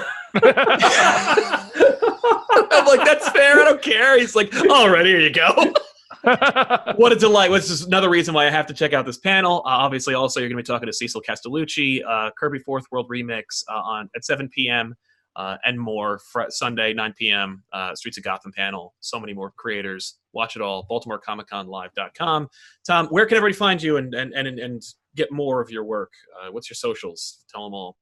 like, 2.86 3.06
that's 3.06 3.30
fair. 3.30 3.60
I 3.60 3.66
don't 3.66 3.82
care. 3.82 4.20
He's 4.20 4.36
like, 4.36 4.54
all 4.70 4.90
right, 4.90 5.06
here 5.06 5.20
you 5.20 5.32
go. 5.32 5.74
what 6.96 7.12
a 7.12 7.16
delight. 7.16 7.50
Which 7.50 7.64
is 7.64 7.86
another 7.86 8.10
reason 8.10 8.34
why 8.34 8.48
I 8.48 8.50
have 8.50 8.68
to 8.68 8.74
check 8.74 8.94
out 8.94 9.06
this 9.06 9.18
panel. 9.18 9.62
Uh, 9.66 9.70
obviously, 9.70 10.14
also, 10.14 10.40
you're 10.40 10.50
going 10.50 10.58
to 10.58 10.64
be 10.64 10.68
talking 10.68 10.88
to 10.88 10.94
Cecil 10.94 11.22
Castellucci, 11.22 12.02
uh, 12.08 12.32
Kirby 12.38 12.60
Fourth 12.60 12.86
World 12.92 13.10
Remix 13.10 13.64
uh, 13.70 13.76
on 13.76 14.10
at 14.16 14.26
7 14.26 14.50
p.m. 14.50 14.96
Uh, 15.36 15.58
and 15.64 15.80
more. 15.80 16.20
Fr- 16.20 16.50
Sunday, 16.50 16.94
9 16.94 17.14
p.m. 17.18 17.64
Uh, 17.72 17.96
Streets 17.96 18.18
of 18.18 18.24
Gotham 18.24 18.52
panel. 18.52 18.94
So 19.00 19.20
many 19.20 19.34
more 19.34 19.54
creators. 19.56 20.16
Watch 20.34 20.56
it 20.56 20.62
all. 20.62 20.86
BaltimoreComicConLive.com. 20.92 22.50
Tom, 22.86 23.08
where 23.08 23.26
can 23.26 23.38
everybody 23.38 23.58
find 23.58 23.82
you 23.82 23.98
and 23.98 24.14
and 24.14 24.34
and, 24.34 24.60
and 24.60 24.84
get 25.16 25.32
more 25.32 25.62
of 25.62 25.72
your 25.72 25.86
work? 25.86 26.12
Uh, 26.42 26.52
what's 26.52 26.70
your 26.70 26.76
socials? 26.76 27.46
Tell 27.50 27.64
them 27.64 27.74
all. 27.74 27.98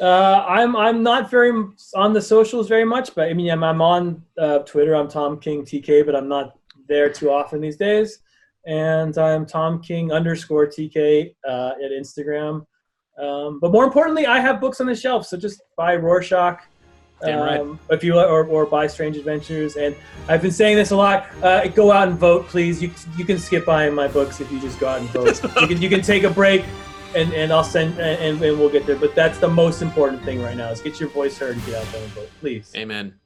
Uh, 0.00 0.44
I'm 0.48 0.76
I'm 0.76 1.02
not 1.02 1.30
very 1.30 1.50
on 1.94 2.12
the 2.12 2.22
socials 2.22 2.68
very 2.68 2.84
much, 2.84 3.14
but 3.14 3.28
I 3.28 3.34
mean 3.34 3.50
I'm, 3.50 3.64
I'm 3.64 3.82
on 3.82 4.22
uh, 4.38 4.60
Twitter. 4.60 4.94
I'm 4.94 5.08
Tom 5.08 5.40
King 5.40 5.64
TK, 5.64 6.06
but 6.06 6.14
I'm 6.14 6.28
not 6.28 6.56
there 6.88 7.10
too 7.10 7.30
often 7.30 7.60
these 7.60 7.76
days. 7.76 8.20
And 8.64 9.16
I'm 9.18 9.44
Tom 9.44 9.82
King 9.82 10.12
underscore 10.12 10.66
TK 10.66 11.34
uh, 11.46 11.72
at 11.82 11.90
Instagram. 11.90 12.66
Um, 13.18 13.58
but 13.60 13.72
more 13.72 13.84
importantly, 13.84 14.26
I 14.26 14.38
have 14.38 14.60
books 14.60 14.80
on 14.80 14.86
the 14.86 14.94
shelf, 14.94 15.26
so 15.26 15.36
just 15.36 15.62
buy 15.76 15.96
Rorschach. 15.96 16.60
Damn 17.20 17.40
right. 17.40 17.60
um, 17.60 17.80
if 17.90 18.04
you 18.04 18.16
or, 18.16 18.44
or 18.44 18.64
buy 18.64 18.86
Strange 18.86 19.16
Adventures, 19.16 19.76
and 19.76 19.96
I've 20.28 20.40
been 20.40 20.52
saying 20.52 20.76
this 20.76 20.92
a 20.92 20.96
lot. 20.96 21.26
Uh, 21.42 21.66
go 21.66 21.90
out 21.90 22.06
and 22.06 22.16
vote, 22.16 22.46
please. 22.46 22.80
You 22.80 22.92
you 23.16 23.24
can 23.24 23.38
skip 23.40 23.64
buying 23.64 23.92
my 23.92 24.06
books 24.06 24.40
if 24.40 24.52
you 24.52 24.60
just 24.60 24.78
go 24.78 24.86
out 24.86 25.00
and 25.00 25.08
vote. 25.08 25.42
you 25.60 25.66
can 25.66 25.82
you 25.82 25.88
can 25.88 26.00
take 26.00 26.22
a 26.22 26.30
break 26.30 26.64
and 27.14 27.32
and 27.32 27.52
I'll 27.52 27.64
send 27.64 27.98
and, 27.98 28.40
and 28.42 28.58
we'll 28.58 28.70
get 28.70 28.86
there. 28.86 28.96
But 28.96 29.14
that's 29.14 29.38
the 29.38 29.48
most 29.48 29.82
important 29.82 30.24
thing 30.24 30.40
right 30.42 30.56
now 30.56 30.70
is 30.70 30.80
get 30.80 31.00
your 31.00 31.08
voice 31.08 31.38
heard 31.38 31.56
and 31.56 31.66
get 31.66 31.74
out 31.74 31.92
there 31.92 32.02
and 32.02 32.12
vote, 32.12 32.30
please. 32.40 32.72
Amen. 32.76 33.18